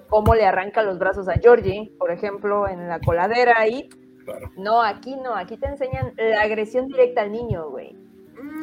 cómo 0.09 0.35
le 0.35 0.45
arranca 0.45 0.83
los 0.83 0.99
brazos 0.99 1.29
a 1.29 1.35
Georgie, 1.35 1.93
por 1.99 2.11
ejemplo, 2.12 2.68
en 2.68 2.89
la 2.89 3.01
coladera 3.01 3.55
ahí. 3.59 3.89
Claro. 4.25 4.51
No, 4.57 4.83
aquí 4.83 5.16
no, 5.16 5.35
aquí 5.35 5.57
te 5.57 5.66
enseñan 5.66 6.12
la 6.16 6.43
agresión 6.43 6.87
directa 6.89 7.23
al 7.23 7.33
niño, 7.33 7.68
güey. 7.71 7.97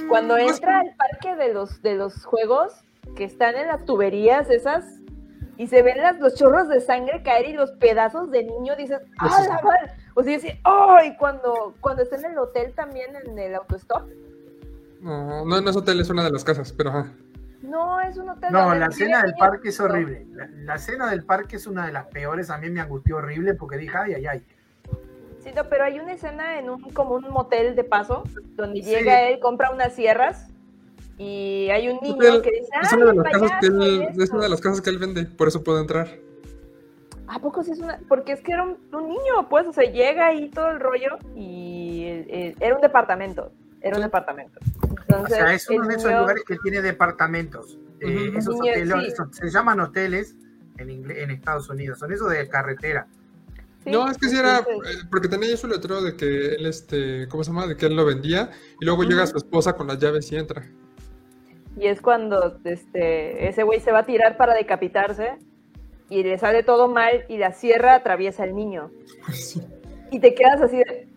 Cuando 0.09 0.35
Mm, 0.35 0.41
pues, 0.41 0.55
entra 0.55 0.79
al 0.79 0.95
parque 0.95 1.35
de 1.35 1.53
los, 1.53 1.81
de 1.81 1.95
los 1.95 2.25
juegos, 2.25 2.73
que 3.15 3.23
están 3.23 3.55
en 3.55 3.67
las 3.67 3.85
tuberías 3.85 4.49
esas, 4.49 4.99
y 5.57 5.67
se 5.67 5.81
ven 5.81 5.97
las, 5.97 6.19
los 6.19 6.35
chorros 6.35 6.67
de 6.69 6.81
sangre 6.81 7.23
caer 7.23 7.49
y 7.49 7.53
los 7.53 7.71
pedazos 7.71 8.29
de 8.31 8.43
niño, 8.43 8.75
dices, 8.75 8.99
Pues 9.19 9.33
¡ah, 9.35 9.43
la 9.47 9.61
madre! 9.61 9.91
O 10.13 10.23
sea, 10.23 10.33
dice, 10.33 10.59
¡ay! 10.63 11.15
cuando, 11.17 11.75
cuando 11.79 12.03
está 12.03 12.17
en 12.17 12.25
el 12.25 12.37
hotel 12.37 12.73
también, 12.73 13.15
en 13.15 13.37
el 13.37 13.55
autostop. 13.55 14.03
No, 15.01 15.45
no, 15.45 15.61
no 15.61 15.69
es 15.69 15.75
hotel, 15.75 15.99
es 15.99 16.09
una 16.09 16.23
de 16.23 16.31
las 16.31 16.43
casas, 16.43 16.73
pero 16.73 16.89
ajá. 16.89 17.11
No, 17.61 17.99
es 18.01 18.17
un 18.17 18.29
hotel. 18.29 18.51
No, 18.51 18.73
la 18.73 18.85
escena 18.85 19.23
del 19.23 19.33
parque 19.35 19.69
es 19.69 19.79
horrible. 19.79 20.25
La, 20.31 20.47
la 20.47 20.75
escena 20.75 21.09
del 21.09 21.23
parque 21.23 21.55
es 21.55 21.67
una 21.67 21.85
de 21.87 21.91
las 21.91 22.05
peores. 22.07 22.49
A 22.49 22.57
mí 22.57 22.69
me 22.69 22.81
angustió 22.81 23.17
horrible 23.17 23.55
porque 23.55 23.77
dije, 23.77 23.97
ay, 23.97 24.13
ay, 24.13 24.25
ay. 24.27 24.43
Sí, 25.47 25.53
no, 25.55 25.63
pero 25.69 25.85
hay 25.85 25.97
una 25.99 26.11
escena 26.11 26.59
en 26.59 26.69
un, 26.69 26.81
como 26.91 27.15
un 27.15 27.29
motel 27.29 27.73
de 27.75 27.85
paso, 27.85 28.23
donde 28.57 28.81
Sí. 28.83 28.89
llega 28.89 29.29
él, 29.29 29.39
compra 29.39 29.71
unas 29.71 29.93
sierras, 29.93 30.49
y 31.17 31.69
hay 31.71 31.87
un 31.87 31.99
niño 32.01 32.21
Él- 32.35 32.41
que 32.41 32.51
dice, 32.51 32.69
Es 32.81 32.91
¡ay, 32.93 33.01
una, 33.01 33.05
de 33.05 33.11
el 33.11 33.17
las 33.23 33.31
casas 33.33 33.51
que 33.61 33.67
él, 33.67 34.01
es 34.11 34.19
esto". 34.19 34.35
una 34.35 34.43
de 34.43 34.49
las 34.49 34.59
casas 34.61 34.81
que 34.81 34.89
él 34.89 34.97
vende, 34.97 35.23
por 35.25 35.47
eso 35.47 35.63
puedo 35.63 35.79
entrar. 35.79 36.09
¿A 37.29 37.39
poco 37.39 37.63
sí 37.63 37.71
es 37.71 37.79
una? 37.79 37.97
Porque 38.09 38.33
es 38.33 38.41
que 38.41 38.51
era 38.51 38.63
un, 38.63 38.77
un 38.93 39.07
niño, 39.07 39.47
pues, 39.49 39.65
o 39.67 39.71
sea, 39.73 39.89
llega 39.89 40.27
ahí 40.27 40.49
todo 40.49 40.69
el 40.69 40.79
rollo 40.81 41.17
y 41.35 42.03
eh, 42.07 42.55
era 42.59 42.75
un 42.75 42.81
departamento, 42.81 43.51
era 43.81 43.95
un 43.95 44.01
departamento. 44.03 44.59
O 44.83 44.95
Entonces, 45.01 45.37
sea, 45.37 45.53
es 45.53 45.69
uno 45.69 45.83
el 45.83 45.87
de 45.89 45.95
esos 45.95 46.05
niño- 46.11 46.19
lugares 46.21 46.43
que 46.45 46.57
tiene 46.57 46.81
departamentos. 46.81 47.79
Eh, 48.01 48.27
Ujú. 48.29 48.37
esos 48.37 48.55
Niño, 48.59 48.71
hoteles, 48.71 48.95
sí. 49.01 49.07
esos- 49.07 49.35
se 49.35 49.49
llaman 49.49 49.79
hoteles 49.79 50.35
en, 50.77 50.89
en 51.09 51.31
Estados 51.31 51.69
Unidos. 51.69 51.99
Son 51.99 52.11
esos 52.11 52.29
de 52.29 52.47
carretera. 52.49 53.07
Sí, 53.87 53.93
no, 53.93 54.09
es 54.09 54.17
que 54.17 54.29
sí 54.29 54.37
era, 54.37 54.59
eh, 54.59 54.97
porque 55.09 55.27
tenía 55.27 55.55
su 55.55 55.67
letrero 55.67 56.01
de 56.01 56.15
que 56.15 56.55
él, 56.55 56.65
este, 56.65 57.27
¿cómo 57.29 57.43
se 57.43 57.51
llama? 57.51 57.67
De 57.67 57.77
que 57.77 57.85
él 57.85 57.95
lo 57.95 58.05
vendía, 58.05 58.51
y 58.79 58.85
luego 58.85 59.03
llega 59.03 59.25
su 59.25 59.37
esposa 59.37 59.73
con 59.73 59.87
las 59.87 59.99
llaves 59.99 60.31
y 60.31 60.35
entra. 60.35 60.65
Y 61.77 61.87
es 61.87 62.01
cuando 62.01 62.59
este, 62.63 63.47
ese 63.47 63.63
güey 63.63 63.79
se 63.79 63.91
va 63.91 63.99
a 63.99 64.05
tirar 64.05 64.35
para 64.35 64.53
decapitarse 64.55 65.37
y 66.09 66.23
le 66.23 66.37
sale 66.37 66.63
todo 66.63 66.87
mal 66.87 67.25
y 67.29 67.37
la 67.37 67.53
sierra 67.53 67.95
atraviesa 67.95 68.43
al 68.43 68.55
niño. 68.55 68.91
Sí. 69.33 69.61
Y 70.09 70.19
te 70.19 70.33
quedas 70.33 70.61
así 70.61 70.77
de... 70.77 71.07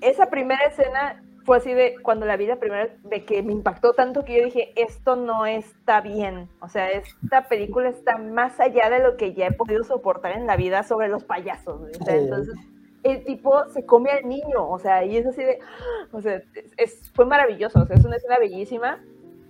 Esa 0.00 0.30
primera 0.30 0.64
escena 0.66 1.20
fue 1.50 1.56
así 1.56 1.74
de 1.74 1.96
cuando 2.00 2.26
la 2.26 2.36
vi 2.36 2.46
la 2.46 2.60
primera 2.60 2.84
vez, 2.84 3.02
de 3.02 3.24
que 3.24 3.42
me 3.42 3.52
impactó 3.52 3.92
tanto 3.92 4.24
que 4.24 4.38
yo 4.38 4.44
dije, 4.44 4.72
esto 4.76 5.16
no 5.16 5.46
está 5.46 6.00
bien. 6.00 6.48
O 6.60 6.68
sea, 6.68 6.92
esta 6.92 7.48
película 7.48 7.88
está 7.88 8.18
más 8.18 8.60
allá 8.60 8.88
de 8.88 9.00
lo 9.00 9.16
que 9.16 9.34
ya 9.34 9.48
he 9.48 9.52
podido 9.52 9.82
soportar 9.82 10.30
en 10.38 10.46
la 10.46 10.54
vida 10.54 10.84
sobre 10.84 11.08
los 11.08 11.24
payasos. 11.24 11.80
güey. 11.80 11.90
O 12.00 12.04
sea, 12.04 12.14
entonces, 12.14 12.54
el 13.02 13.24
tipo 13.24 13.68
se 13.70 13.84
come 13.84 14.12
al 14.12 14.28
niño, 14.28 14.64
o 14.70 14.78
sea, 14.78 15.04
y 15.04 15.16
es 15.16 15.26
así 15.26 15.42
de... 15.42 15.58
O 16.12 16.20
sea, 16.20 16.36
es- 16.36 16.72
es- 16.76 17.10
fue 17.16 17.24
maravilloso, 17.26 17.80
o 17.80 17.84
sea, 17.86 17.96
es 17.96 18.04
una 18.04 18.14
escena 18.14 18.38
bellísima. 18.38 19.00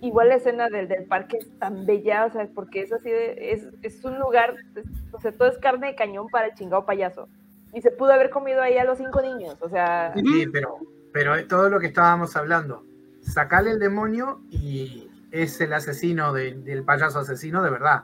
Igual 0.01 0.29
la 0.29 0.35
escena 0.37 0.69
del, 0.69 0.87
del 0.87 1.05
parque 1.05 1.37
es 1.37 1.59
tan 1.59 1.85
bella, 1.85 2.25
o 2.25 2.31
sea, 2.31 2.49
porque 2.55 2.81
es 2.81 2.91
así 2.91 3.11
de... 3.11 3.51
Es, 3.53 3.67
es 3.83 4.03
un 4.03 4.17
lugar, 4.17 4.55
es- 4.75 4.85
o 5.13 5.21
sea, 5.21 5.31
todo 5.33 5.49
es 5.49 5.59
carne 5.59 5.85
de 5.89 5.95
cañón 5.95 6.29
para 6.29 6.47
el 6.47 6.55
chingado 6.55 6.83
payaso. 6.83 7.27
Y 7.75 7.81
se 7.81 7.91
pudo 7.91 8.11
haber 8.11 8.31
comido 8.31 8.59
ahí 8.59 8.77
a 8.79 8.85
los 8.85 8.97
cinco 8.97 9.21
niños, 9.21 9.55
o 9.61 9.69
sea... 9.69 10.13
Sí, 10.15 10.45
pero, 10.51 10.79
pero 11.13 11.35
es 11.35 11.47
todo 11.47 11.69
lo 11.69 11.79
que 11.79 11.87
estábamos 11.87 12.35
hablando. 12.35 12.85
Sacarle 13.21 13.71
el 13.71 13.79
demonio 13.79 14.41
y 14.49 15.09
es 15.31 15.59
el 15.61 15.73
asesino 15.73 16.33
de- 16.33 16.53
del 16.53 16.83
payaso 16.83 17.19
asesino 17.19 17.61
de 17.63 17.69
verdad. 17.69 18.03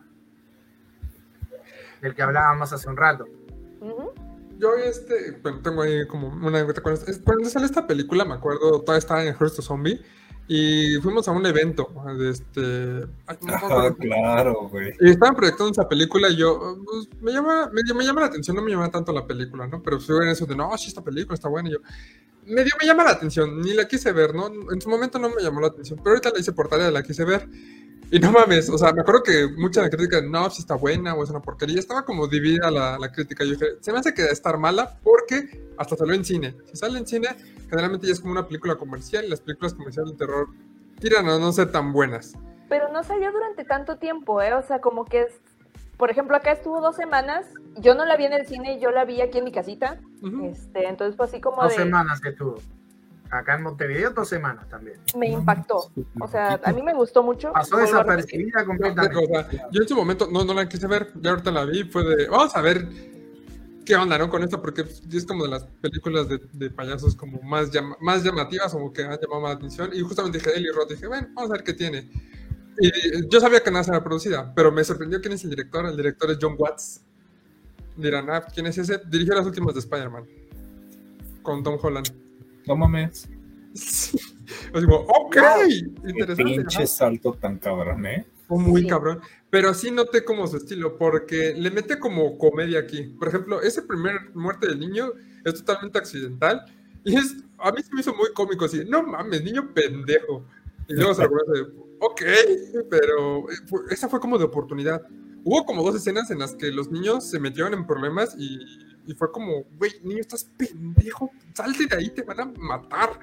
Del 2.01 2.13
que 2.15 2.21
hablábamos 2.21 2.71
hace 2.73 2.87
un 2.89 2.97
rato. 2.97 3.25
ujú. 3.81 4.11
Yo, 4.59 4.73
este, 4.75 5.37
bueno, 5.43 5.59
tengo 5.59 5.83
ahí 5.83 6.07
como 6.07 6.29
una 6.29 6.47
anécdota. 6.59 6.81
Es- 7.07 7.19
Cuando 7.23 7.47
sale 7.47 7.65
esta 7.67 7.85
película, 7.85 8.25
me 8.25 8.33
acuerdo, 8.33 8.81
todavía 8.81 8.97
estaba 8.99 9.21
en 9.21 9.27
Ejército 9.29 9.61
Zombie, 9.61 10.01
y 10.47 10.95
fuimos 11.03 11.27
a 11.27 11.31
un 11.31 11.45
evento, 11.45 11.89
este... 12.21 13.05
ay, 13.27 13.37
no 13.41 13.53
Ah, 13.53 13.93
claro, 13.99 14.67
güey. 14.71 14.93
Y 14.99 15.09
estaban 15.11 15.35
proyectando 15.35 15.71
esa 15.73 15.87
película 15.87 16.29
y 16.29 16.37
yo, 16.37 16.77
pues, 16.85 17.07
me 17.21 17.33
llama, 17.33 17.69
me, 17.71 17.81
me 17.93 18.03
llama 18.05 18.21
la 18.21 18.27
atención, 18.27 18.55
no 18.55 18.63
me 18.63 18.71
llama 18.71 18.89
tanto 18.89 19.11
la 19.11 19.27
película, 19.27 19.67
¿no? 19.67 19.83
Pero 19.83 19.99
fue 19.99 20.23
en 20.23 20.29
eso 20.29 20.45
de, 20.47 20.55
no, 20.55 20.75
sí, 20.77 20.87
esta 20.87 21.03
película 21.03 21.35
está 21.35 21.49
buena. 21.49 21.69
Y 21.69 21.73
yo, 21.73 21.79
medio 22.47 22.73
me 22.79 22.85
llama 22.85 23.03
la 23.03 23.11
atención, 23.11 23.61
ni 23.61 23.73
la 23.73 23.87
quise 23.87 24.11
ver, 24.11 24.33
¿no? 24.33 24.47
En 24.71 24.81
su 24.81 24.89
momento 24.89 25.19
no 25.19 25.29
me 25.29 25.41
llamó 25.41 25.61
la 25.61 25.67
atención, 25.67 25.99
pero 25.99 26.11
ahorita 26.11 26.31
la 26.31 26.39
hice 26.39 26.51
por 26.53 26.67
tarea, 26.67 26.91
la 26.91 27.03
quise 27.03 27.23
ver. 27.25 27.47
Y 28.09 28.19
no 28.19 28.31
mames, 28.31 28.69
o 28.69 28.77
sea, 28.77 28.93
me 28.93 29.01
acuerdo 29.01 29.21
que 29.23 29.49
mucha 29.57 29.81
de 29.81 29.87
la 29.87 29.97
crítica, 29.97 30.21
no, 30.21 30.49
si 30.49 30.61
está 30.61 30.75
buena 30.75 31.13
o 31.13 31.23
es 31.23 31.29
una 31.29 31.41
porquería, 31.41 31.77
estaba 31.77 32.05
como 32.05 32.27
dividida 32.27 32.71
la, 32.71 32.97
la 32.97 33.11
crítica. 33.11 33.43
Yo 33.43 33.51
dije, 33.51 33.65
se 33.81 33.91
me 33.91 33.99
hace 33.99 34.13
que 34.13 34.21
debe 34.21 34.33
estar 34.33 34.57
mala 34.57 34.97
porque 35.03 35.61
hasta 35.77 35.97
salió 35.97 36.13
en 36.13 36.23
cine. 36.23 36.55
Si 36.71 36.77
sale 36.77 36.99
en 36.99 37.05
cine, 37.05 37.27
generalmente 37.69 38.07
ya 38.07 38.13
es 38.13 38.21
como 38.21 38.31
una 38.31 38.47
película 38.47 38.75
comercial 38.75 39.25
y 39.25 39.29
las 39.29 39.41
películas 39.41 39.73
comerciales 39.73 40.13
de 40.13 40.17
terror 40.17 40.47
tiran 40.99 41.27
a 41.27 41.37
no 41.37 41.51
ser 41.51 41.71
tan 41.71 41.91
buenas. 41.91 42.33
Pero 42.69 42.91
no 42.91 43.03
salió 43.03 43.31
durante 43.31 43.65
tanto 43.65 43.97
tiempo, 43.97 44.41
¿eh? 44.41 44.53
O 44.53 44.61
sea, 44.61 44.79
como 44.79 45.05
que. 45.05 45.27
Por 45.97 46.11
ejemplo, 46.11 46.37
acá 46.37 46.51
estuvo 46.51 46.79
dos 46.81 46.95
semanas. 46.95 47.47
Yo 47.77 47.95
no 47.95 48.05
la 48.05 48.15
vi 48.17 48.25
en 48.25 48.33
el 48.33 48.45
cine, 48.47 48.79
yo 48.79 48.91
la 48.91 49.03
vi 49.05 49.21
aquí 49.21 49.39
en 49.39 49.43
mi 49.45 49.51
casita. 49.51 49.99
Este, 50.43 50.87
entonces 50.87 51.15
fue 51.15 51.25
así 51.25 51.41
como 51.41 51.61
Dos 51.63 51.75
de... 51.75 51.83
semanas 51.83 52.19
estuvo. 52.23 52.59
Acá 53.29 53.55
en 53.55 53.63
Montevideo, 53.63 54.11
dos 54.11 54.29
semanas 54.29 54.69
también. 54.69 54.99
Me 55.17 55.27
impactó. 55.27 55.91
O 56.21 56.27
sea, 56.29 56.61
a 56.63 56.71
mí 56.71 56.81
me 56.81 56.93
gustó 56.93 57.23
mucho. 57.23 57.51
Pasó 57.51 57.75
desapercibida 57.77 58.61
No, 58.61 58.67
completamente. 58.67 59.17
o 59.17 59.27
sea, 59.27 59.49
yo 59.71 59.81
en 59.81 59.87
su 59.87 59.95
momento 59.95 60.29
no, 60.31 60.45
no 60.45 60.53
la 60.53 60.69
quise 60.69 60.87
ver, 60.87 61.11
ya 61.15 61.31
ahorita 61.31 61.51
la 61.51 61.65
vi, 61.65 61.83
fue 61.83 62.03
de, 62.05 62.29
vamos 62.29 62.55
a 62.55 62.61
ver 62.61 62.87
qué 63.85 63.95
onda, 63.97 64.17
¿no? 64.17 64.29
Con 64.29 64.43
esto, 64.43 64.61
porque 64.61 64.81
es 64.83 65.25
como 65.25 65.43
de 65.43 65.49
las 65.49 65.63
películas 65.65 66.29
de, 66.29 66.39
de 66.53 66.69
payasos 66.69 67.15
como 67.17 67.41
más, 67.41 67.69
llama- 67.71 67.97
más 67.99 68.23
llamativas, 68.23 68.71
como 68.71 68.93
que 68.93 69.03
han 69.03 69.19
llamado 69.19 69.41
más 69.41 69.51
la 69.51 69.57
atención. 69.57 69.89
Y 69.93 69.99
justamente 70.01 70.37
dije, 70.37 70.51
Eli 70.55 70.69
Roth, 70.71 70.89
dije, 70.91 71.07
bueno, 71.07 71.27
vamos 71.33 71.49
a 71.49 71.53
ver 71.53 71.63
qué 71.63 71.73
tiene. 71.73 72.09
Y 72.79 73.27
yo 73.29 73.39
sabía 73.39 73.61
que 73.61 73.71
nada 73.71 73.83
se 73.83 73.91
era 73.91 74.03
producida, 74.03 74.53
pero 74.55 74.71
me 74.71 74.83
sorprendió 74.83 75.19
quién 75.21 75.33
es 75.33 75.43
el 75.43 75.49
director. 75.49 75.85
El 75.85 75.97
director 75.97 76.29
es 76.31 76.37
John 76.41 76.55
Watts. 76.57 77.01
Dirán, 77.95 78.29
ah, 78.29 78.45
¿quién 78.53 78.67
es 78.67 78.77
ese? 78.77 78.99
Dirigió 79.09 79.33
las 79.33 79.45
últimas 79.45 79.73
de 79.73 79.79
Spider-Man. 79.79 80.25
Con 81.41 81.63
Tom 81.63 81.77
Holland. 81.81 82.07
No 82.67 82.75
mames. 82.75 83.27
Sí. 83.73 84.17
Yo 84.73 84.79
digo, 84.81 85.05
ok, 85.07 85.35
Qué 85.35 86.09
interesante. 86.09 86.43
pinche 86.43 86.87
salto 86.87 87.33
tan 87.33 87.57
cabrón, 87.57 88.05
¿eh? 88.05 88.25
Fue 88.47 88.57
muy 88.59 88.81
Sí. 88.83 88.87
cabrón. 88.87 89.19
Pero 89.49 89.73
sí 89.73 89.91
noté 89.91 90.23
como 90.23 90.45
su 90.47 90.57
estilo, 90.57 90.97
porque 90.97 91.53
le 91.57 91.71
mete 91.71 91.99
como 91.99 92.37
comedia 92.37 92.79
aquí. 92.79 93.03
Por 93.17 93.27
ejemplo, 93.29 93.61
ese 93.61 93.81
primer 93.81 94.33
muerte 94.35 94.67
del 94.67 94.79
niño 94.79 95.11
es 95.45 95.55
totalmente 95.55 95.97
accidental. 95.97 96.65
Y 97.03 97.15
es, 97.15 97.35
a 97.57 97.71
mí 97.71 97.81
se 97.81 97.93
me 97.93 98.01
hizo 98.01 98.13
muy 98.13 98.33
cómico 98.33 98.65
así, 98.65 98.83
no 98.87 99.03
mames, 99.03 99.43
niño 99.43 99.73
pendejo. 99.73 100.43
Y 100.87 100.93
luego 100.93 101.13
se 101.13 101.23
ok, 101.99 102.21
pero 102.89 103.49
eh, 103.51 103.55
esa 103.91 104.09
fue 104.09 104.19
como 104.19 104.37
de 104.37 104.45
oportunidad. 104.45 105.01
Hubo 105.43 105.65
como 105.65 105.83
dos 105.83 105.95
escenas 105.95 106.29
en 106.31 106.39
las 106.39 106.55
que 106.55 106.71
los 106.71 106.91
niños 106.91 107.29
se 107.29 107.39
metieron 107.39 107.73
en 107.73 107.87
problemas 107.87 108.35
y, 108.37 108.59
y 109.05 109.13
fue 109.13 109.31
como, 109.31 109.63
güey, 109.77 109.91
niño, 110.03 110.19
estás 110.19 110.49
pendejo, 110.57 111.31
salte 111.53 111.85
de 111.85 111.95
ahí, 111.95 112.09
te 112.09 112.23
van 112.23 112.39
a 112.41 112.45
matar. 112.59 113.19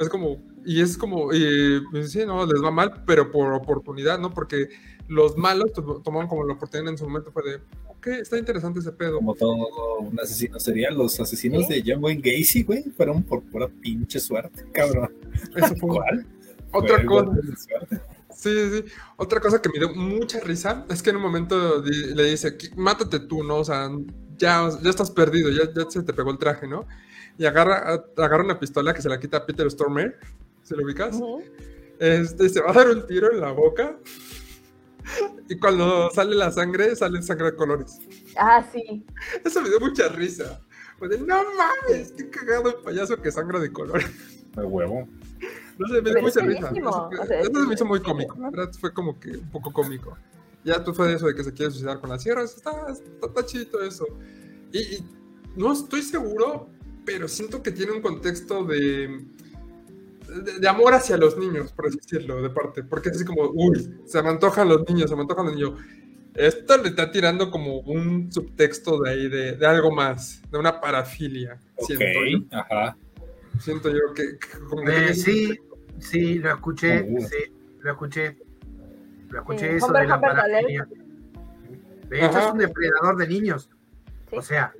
Es 0.00 0.08
como, 0.08 0.38
y 0.64 0.80
es 0.80 0.96
como, 0.96 1.32
eh, 1.32 1.80
pues 1.90 2.12
sí, 2.12 2.24
no, 2.26 2.44
les 2.46 2.62
va 2.62 2.70
mal, 2.70 3.02
pero 3.06 3.30
por 3.30 3.52
oportunidad, 3.52 4.18
¿no? 4.18 4.32
Porque 4.32 4.68
los 5.08 5.36
malos 5.36 5.72
to- 5.72 6.00
tomaron 6.04 6.28
como 6.28 6.44
la 6.44 6.54
oportunidad 6.54 6.90
en 6.92 6.98
su 6.98 7.04
momento, 7.04 7.32
fue 7.32 7.42
de, 7.48 7.56
ok, 7.88 8.06
está 8.08 8.38
interesante 8.38 8.80
ese 8.80 8.92
pedo. 8.92 9.16
Como 9.16 9.34
todo 9.34 9.98
un 10.00 10.18
asesino 10.20 10.58
serial, 10.60 10.96
los 10.96 11.18
asesinos 11.20 11.66
¿Sí? 11.66 11.74
de 11.74 11.92
John 11.92 12.02
Wayne 12.04 12.22
Gacy, 12.22 12.62
güey, 12.64 12.82
fueron 12.96 13.22
por 13.22 13.42
pura 13.42 13.68
pinche 13.68 14.20
suerte, 14.20 14.64
cabrón. 14.72 15.12
Eso 15.56 15.74
fue 15.76 15.88
¿Cuál? 15.88 16.26
otra 16.72 16.96
Fue 16.96 17.06
cosa. 17.06 17.32
Sí, 18.38 18.50
sí, 18.54 18.70
sí. 18.70 18.84
Otra 19.16 19.40
cosa 19.40 19.60
que 19.60 19.68
me 19.68 19.80
dio 19.80 19.92
mucha 19.94 20.38
risa 20.38 20.86
es 20.88 21.02
que 21.02 21.10
en 21.10 21.16
un 21.16 21.22
momento 21.22 21.80
di- 21.82 22.14
le 22.14 22.22
dice, 22.30 22.56
"Qui- 22.56 22.72
mátate 22.76 23.18
tú, 23.18 23.42
¿no? 23.42 23.56
O 23.56 23.64
sea, 23.64 23.90
ya, 24.36 24.68
ya 24.80 24.90
estás 24.90 25.10
perdido, 25.10 25.50
ya, 25.50 25.64
ya 25.74 25.90
se 25.90 26.04
te 26.04 26.12
pegó 26.12 26.30
el 26.30 26.38
traje, 26.38 26.68
¿no? 26.68 26.86
Y 27.36 27.46
agarra, 27.46 28.04
agarra 28.16 28.44
una 28.44 28.60
pistola 28.60 28.94
que 28.94 29.02
se 29.02 29.08
la 29.08 29.18
quita 29.18 29.38
a 29.38 29.46
Peter 29.46 29.68
Stormer, 29.68 30.20
¿se 30.62 30.76
lo 30.76 30.84
ubicas? 30.84 31.18
Este, 31.98 32.48
se 32.48 32.60
va 32.60 32.70
a 32.70 32.74
dar 32.74 32.88
un 32.90 33.06
tiro 33.08 33.32
en 33.32 33.40
la 33.40 33.50
boca 33.50 33.98
y 35.48 35.58
cuando 35.58 36.08
sale 36.10 36.36
la 36.36 36.52
sangre, 36.52 36.94
sale 36.94 37.20
sangre 37.22 37.50
de 37.50 37.56
colores. 37.56 37.98
Ah, 38.36 38.64
sí. 38.72 39.04
Eso 39.44 39.60
me 39.62 39.68
dio 39.68 39.80
mucha 39.80 40.08
risa. 40.10 40.60
De, 41.00 41.18
no 41.18 41.42
mames, 41.56 42.12
qué 42.16 42.28
cagado 42.30 42.68
el 42.70 42.82
payaso 42.84 43.20
que 43.20 43.32
sangra 43.32 43.58
de 43.58 43.72
colores. 43.72 44.08
De 44.54 44.62
huevo. 44.64 45.08
No 45.78 45.86
sé, 45.88 46.02
me 46.02 46.10
dio 46.10 46.22
mucha 46.22 46.40
risa. 46.40 46.70
Eso, 46.74 47.08
fue- 47.08 47.18
o 47.18 47.26
sea, 47.26 47.40
eso 47.40 47.50
se 47.54 47.66
me 47.66 47.74
hizo 47.74 47.84
muy 47.84 48.00
cómico. 48.00 48.36
La 48.38 48.50
verdad 48.50 48.72
fue 48.80 48.92
como 48.92 49.18
que 49.20 49.30
un 49.30 49.50
poco 49.50 49.72
cómico. 49.72 50.16
Ya 50.64 50.82
tú 50.82 50.92
fue 50.92 51.08
de 51.08 51.14
eso 51.14 51.26
de 51.26 51.34
que 51.34 51.44
se 51.44 51.52
quiere 51.52 51.70
suicidar 51.70 52.00
con 52.00 52.10
las 52.10 52.22
sierras. 52.22 52.56
Está, 52.56 52.72
está, 52.90 53.26
está 53.26 53.46
chido 53.46 53.80
eso. 53.82 54.06
Y, 54.72 54.78
y 54.78 55.04
no 55.56 55.72
estoy 55.72 56.02
seguro, 56.02 56.68
pero 57.04 57.28
siento 57.28 57.62
que 57.62 57.70
tiene 57.70 57.92
un 57.92 58.02
contexto 58.02 58.64
de, 58.64 59.24
de, 60.44 60.58
de 60.60 60.68
amor 60.68 60.94
hacia 60.94 61.16
los 61.16 61.38
niños, 61.38 61.72
por 61.72 61.86
así 61.86 61.96
decirlo, 61.98 62.42
de 62.42 62.50
parte. 62.50 62.82
Porque 62.82 63.08
es 63.10 63.16
así 63.16 63.24
como, 63.24 63.50
uy, 63.54 64.00
se 64.04 64.22
me 64.22 64.28
antojan 64.30 64.68
los 64.68 64.86
niños, 64.88 65.08
se 65.08 65.16
me 65.16 65.22
antojan 65.22 65.46
los 65.46 65.54
niños. 65.54 65.72
Esto 66.34 66.76
le 66.76 66.90
está 66.90 67.10
tirando 67.10 67.50
como 67.50 67.80
un 67.80 68.30
subtexto 68.30 69.00
de 69.00 69.10
ahí, 69.10 69.28
de, 69.28 69.52
de 69.56 69.66
algo 69.66 69.90
más, 69.90 70.42
de 70.50 70.58
una 70.58 70.80
parafilia. 70.80 71.58
Ok, 71.76 71.86
Siento 71.86 72.04
yo, 72.30 72.38
ajá. 72.58 72.96
siento 73.60 73.88
yo 73.90 74.12
que, 74.14 74.38
que 74.38 74.58
como 74.68 74.82
que 74.84 74.90
Eh, 74.90 74.94
tiene- 74.96 75.14
sí, 75.14 75.58
sí, 76.00 76.38
lo 76.38 76.50
escuché, 76.54 77.06
sí, 77.20 77.52
lo 77.80 77.90
escuché. 77.92 78.36
Lo 79.30 79.38
escuché 79.40 79.70
Sí, 79.70 79.76
eso 79.76 79.86
Humber 79.86 80.02
de 80.02 80.08
la 80.08 80.20
parafilia. 80.20 80.88
De 82.08 82.16
hecho, 82.18 82.26
Ajá. 82.38 82.46
es 82.46 82.52
un 82.52 82.58
depredador 82.58 83.16
de 83.18 83.26
niños. 83.28 83.70
Sí. 84.30 84.36
O 84.36 84.42
sea, 84.42 84.72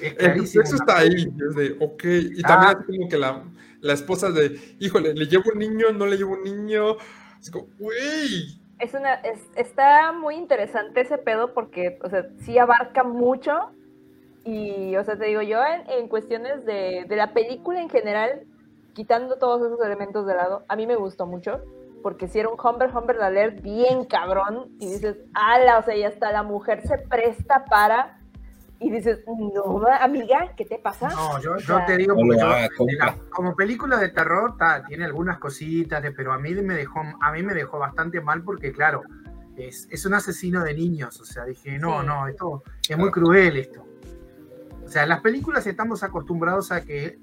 es 0.00 0.12
El 0.12 0.16
clarísimo. 0.16 0.62
contexto 0.64 0.76
está 0.76 0.98
ahí, 0.98 1.32
es 1.48 1.54
de, 1.56 1.76
ok, 1.80 2.04
y 2.04 2.42
también 2.42 2.76
Ah. 2.76 2.78
así 2.82 2.96
como 2.98 3.08
que 3.08 3.16
la, 3.18 3.42
la 3.80 3.92
esposa 3.94 4.30
de, 4.30 4.60
híjole, 4.78 5.14
¿le 5.14 5.26
llevo 5.26 5.44
un 5.52 5.58
niño? 5.58 5.92
¿No 5.92 6.06
le 6.06 6.16
llevo 6.16 6.34
un 6.34 6.42
niño? 6.44 6.96
Es 7.40 7.50
como, 7.50 7.66
güey, 7.78 8.60
Es 8.78 8.92
una, 8.92 9.14
es, 9.14 9.40
está 9.56 10.12
muy 10.12 10.34
interesante 10.34 11.00
ese 11.00 11.16
pedo 11.16 11.54
porque, 11.54 11.98
o 12.02 12.10
sea, 12.10 12.26
sí 12.44 12.58
abarca 12.58 13.02
mucho. 13.04 13.70
Y, 14.44 14.94
o 14.96 15.02
sea, 15.04 15.16
te 15.18 15.26
digo, 15.26 15.40
yo 15.42 15.58
en, 15.64 15.88
en 15.90 16.08
cuestiones 16.08 16.64
de, 16.66 17.04
de 17.08 17.16
la 17.16 17.32
película 17.32 17.80
en 17.80 17.88
general, 17.88 18.42
quitando 18.96 19.36
todos 19.36 19.60
esos 19.66 19.78
elementos 19.84 20.26
de 20.26 20.34
lado, 20.34 20.64
a 20.68 20.74
mí 20.74 20.86
me 20.86 20.96
gustó 20.96 21.26
mucho. 21.26 21.60
Porque 22.02 22.28
si 22.28 22.38
era 22.38 22.48
un 22.48 22.56
Humber 22.58 22.90
Humber 22.96 23.20
Alert 23.20 23.60
bien 23.62 24.04
cabrón. 24.06 24.70
Y 24.78 24.88
dices, 24.90 25.16
ala, 25.34 25.78
o 25.78 25.82
sea, 25.82 25.94
y 25.96 26.04
hasta 26.04 26.32
la 26.32 26.42
mujer 26.42 26.86
se 26.86 26.98
presta 26.98 27.64
para. 27.66 28.18
Y 28.78 28.90
dices, 28.90 29.20
no, 29.26 29.86
amiga, 30.00 30.52
¿qué 30.56 30.64
te 30.64 30.78
pasa? 30.78 31.08
No, 31.08 31.40
yo, 31.40 31.56
te 31.86 31.96
digo, 31.96 32.14
No 32.14 32.32
yo, 32.34 32.46
la- 32.98 33.16
como 33.30 33.54
película 33.56 33.96
de 33.98 34.10
terror 34.10 34.56
ta, 34.56 34.84
tiene 34.86 35.04
algunas 35.04 35.38
cositas, 35.38 36.02
de- 36.02 36.12
pero 36.12 36.32
a 36.32 36.38
mí 36.38 36.54
me 36.54 36.74
dejó, 36.74 37.00
a 37.20 37.32
mí 37.32 37.42
me 37.42 37.54
dejó 37.54 37.78
bastante 37.78 38.20
mal 38.20 38.42
porque, 38.42 38.72
claro, 38.72 39.02
es, 39.56 39.88
es 39.90 40.06
un 40.06 40.14
asesino 40.14 40.62
de 40.62 40.74
niños. 40.74 41.20
O 41.20 41.24
sea, 41.24 41.44
dije, 41.44 41.78
no, 41.78 42.00
Sí. 42.02 42.06
no, 42.06 42.28
esto 42.28 42.62
es 42.88 42.96
muy 42.96 43.10
cruel 43.10 43.56
esto. 43.56 43.82
O 44.84 44.88
sea, 44.88 45.02
en 45.02 45.08
las 45.08 45.22
películas 45.22 45.66
estamos 45.66 46.04
acostumbrados 46.04 46.70
a 46.70 46.82
que 46.82 47.18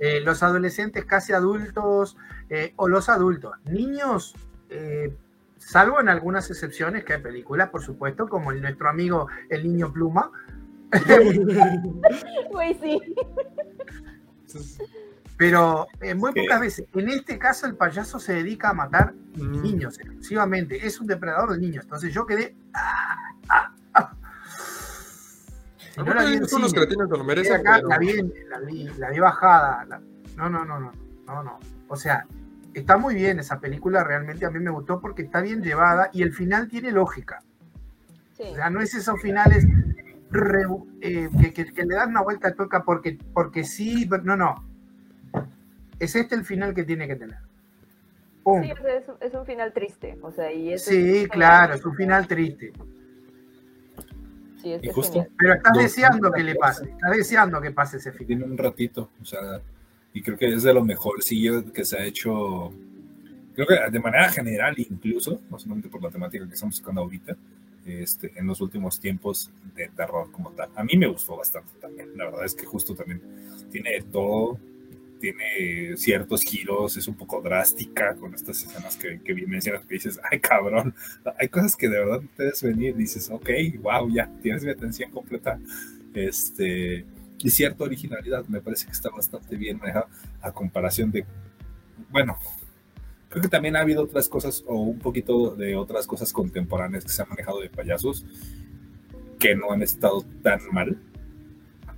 eh, 0.00 0.20
los 0.20 0.42
adolescentes 0.42 1.04
casi 1.04 1.32
adultos 1.32 2.16
eh, 2.48 2.72
o 2.76 2.88
los 2.88 3.08
adultos, 3.08 3.52
niños, 3.66 4.34
eh, 4.68 5.14
salvo 5.58 6.00
en 6.00 6.08
algunas 6.08 6.50
excepciones 6.50 7.04
que 7.04 7.12
hay 7.12 7.22
películas, 7.22 7.68
por 7.68 7.82
supuesto, 7.82 8.28
como 8.28 8.50
el, 8.50 8.60
nuestro 8.60 8.88
amigo 8.88 9.28
el 9.48 9.62
niño 9.62 9.92
pluma, 9.92 10.32
Güey, 12.50 12.74
sí. 12.80 13.00
Pero 15.36 15.86
eh, 16.00 16.14
muy 16.14 16.32
pocas 16.32 16.60
veces. 16.60 16.86
En 16.94 17.08
este 17.08 17.38
caso, 17.38 17.66
el 17.66 17.76
payaso 17.76 18.18
se 18.18 18.34
dedica 18.34 18.70
a 18.70 18.74
matar 18.74 19.14
mm, 19.36 19.62
niños 19.62 19.98
exclusivamente. 19.98 20.86
Es 20.86 21.00
un 21.00 21.06
depredador 21.06 21.52
de 21.52 21.58
niños. 21.58 21.84
Entonces 21.84 22.12
yo 22.12 22.26
quedé. 22.26 22.56
ah, 22.74 23.16
ah, 23.48 23.74
Si 26.04 26.08
no 26.08 26.14
la 26.14 26.24
vi 26.24 26.34
en 26.34 26.40
los 26.40 26.74
cretinos 26.74 27.08
que 27.10 27.18
lo 27.18 27.24
merecen, 27.24 27.60
acá, 27.60 27.76
pero- 27.76 27.88
la, 27.88 27.98
vi, 27.98 28.12
la, 28.48 28.58
vi, 28.60 28.88
la 28.98 29.10
vi 29.10 29.18
bajada. 29.18 29.84
la- 29.86 30.00
no, 30.36 30.48
no, 30.48 30.64
no, 30.64 30.78
no, 30.80 30.92
no, 31.26 31.42
no. 31.42 31.58
O 31.88 31.96
sea, 31.96 32.26
está 32.74 32.96
muy 32.96 33.14
bien 33.14 33.38
esa 33.38 33.60
película. 33.60 34.04
Realmente 34.04 34.46
a 34.46 34.50
mí 34.50 34.58
me 34.60 34.70
gustó 34.70 35.00
porque 35.00 35.22
está 35.22 35.40
bien 35.40 35.62
llevada 35.62 36.08
y 36.12 36.22
el 36.22 36.32
final 36.32 36.68
tiene 36.68 36.92
lógica. 36.92 37.42
Sí. 38.36 38.44
O 38.52 38.54
sea, 38.54 38.70
no 38.70 38.80
es 38.80 38.94
esos 38.94 39.20
finales 39.20 39.66
re- 40.30 40.64
eh, 41.00 41.28
que, 41.40 41.52
que- 41.52 41.72
que 41.72 41.84
le 41.84 41.94
dan 41.96 42.10
una 42.10 42.22
vuelta 42.22 42.48
de 42.48 42.54
tuerca 42.54 42.82
porque, 42.84 43.18
porque 43.34 43.64
sí, 43.64 44.06
pero- 44.08 44.22
no, 44.22 44.36
no. 44.36 44.64
Es 45.98 46.16
este 46.16 46.34
el 46.34 46.44
final 46.44 46.72
que 46.74 46.84
tiene 46.84 47.06
que 47.06 47.16
tener. 47.16 47.38
Sí, 48.62 48.70
es, 48.70 49.08
un- 49.08 49.16
es 49.20 49.34
un 49.34 49.44
final 49.44 49.72
triste. 49.72 50.18
O 50.22 50.30
sea, 50.32 50.50
y 50.50 50.78
Sí, 50.78 51.28
claro, 51.30 51.74
es 51.74 51.84
un 51.84 51.94
final 51.94 52.26
triste. 52.26 52.72
Sí, 54.62 54.76
Y 54.82 54.88
justo- 54.88 55.12
genial. 55.14 55.30
Pero 55.38 55.54
estás 55.54 55.78
deseando 55.78 56.32
que 56.32 56.42
le 56.44 56.54
pase. 56.54 56.84
Estás 56.90 57.16
deseando 57.16 57.60
que 57.60 57.70
pase 57.70 57.96
ese 57.98 58.12
final. 58.12 58.26
tiene 58.26 58.44
un 58.44 58.58
ratito, 58.58 59.10
o 59.20 59.24
sea, 59.24 59.60
y 60.12 60.22
creo 60.22 60.36
que 60.36 60.48
es 60.54 60.62
de 60.62 60.74
lo 60.74 60.84
mejorcillo 60.84 61.72
que 61.72 61.84
se 61.84 61.98
ha 61.98 62.04
hecho, 62.04 62.72
creo 63.54 63.66
que 63.66 63.90
de 63.90 64.00
manera 64.00 64.28
general 64.30 64.74
incluso, 64.78 65.40
no 65.50 65.58
solamente 65.58 65.88
por 65.88 66.02
la 66.02 66.10
temática 66.10 66.46
que 66.46 66.54
estamos 66.54 66.78
tocando 66.80 67.02
ahorita, 67.02 67.36
este, 67.86 68.32
en 68.36 68.46
los 68.46 68.60
últimos 68.60 69.00
tiempos 69.00 69.50
de 69.74 69.88
terror 69.88 70.30
como 70.30 70.50
tal. 70.50 70.68
A 70.76 70.84
mí 70.84 70.96
me 70.96 71.06
gustó 71.06 71.36
bastante 71.36 71.72
también, 71.80 72.10
la 72.16 72.26
verdad 72.26 72.44
es 72.44 72.54
que 72.54 72.66
justo 72.66 72.94
también 72.94 73.22
tiene 73.70 74.02
todo, 74.12 74.58
tiene 75.20 75.96
ciertos 75.96 76.42
giros, 76.42 76.96
es 76.96 77.06
un 77.06 77.14
poco 77.14 77.40
drástica 77.40 78.16
con 78.16 78.34
estas 78.34 78.62
escenas 78.64 78.96
que, 78.96 79.20
que 79.20 79.34
mencionas, 79.46 79.84
que 79.84 79.94
dices, 79.94 80.18
ay 80.30 80.40
cabrón, 80.40 80.94
hay 81.38 81.48
cosas 81.48 81.76
que 81.76 81.88
de 81.88 81.98
verdad 81.98 82.20
te 82.36 82.44
debes 82.44 82.62
venir, 82.62 82.96
dices, 82.96 83.30
ok, 83.30 83.50
wow, 83.82 84.10
ya, 84.10 84.28
tienes 84.42 84.64
mi 84.64 84.70
atención 84.70 85.10
completa. 85.10 85.58
Este, 86.14 87.04
y 87.42 87.50
cierta 87.50 87.84
originalidad, 87.84 88.44
me 88.48 88.60
parece 88.60 88.86
que 88.86 88.92
está 88.92 89.10
bastante 89.10 89.56
bien 89.56 89.78
manejado 89.78 90.08
a 90.40 90.52
comparación 90.52 91.10
de, 91.10 91.24
bueno, 92.10 92.36
creo 93.28 93.42
que 93.42 93.48
también 93.48 93.76
ha 93.76 93.80
habido 93.80 94.02
otras 94.02 94.28
cosas 94.28 94.64
o 94.66 94.74
un 94.76 94.98
poquito 94.98 95.54
de 95.54 95.76
otras 95.76 96.06
cosas 96.06 96.32
contemporáneas 96.32 97.04
que 97.04 97.10
se 97.10 97.22
han 97.22 97.28
manejado 97.28 97.60
de 97.60 97.70
payasos 97.70 98.24
que 99.38 99.54
no 99.54 99.72
han 99.72 99.82
estado 99.82 100.22
tan 100.42 100.60
mal, 100.70 100.98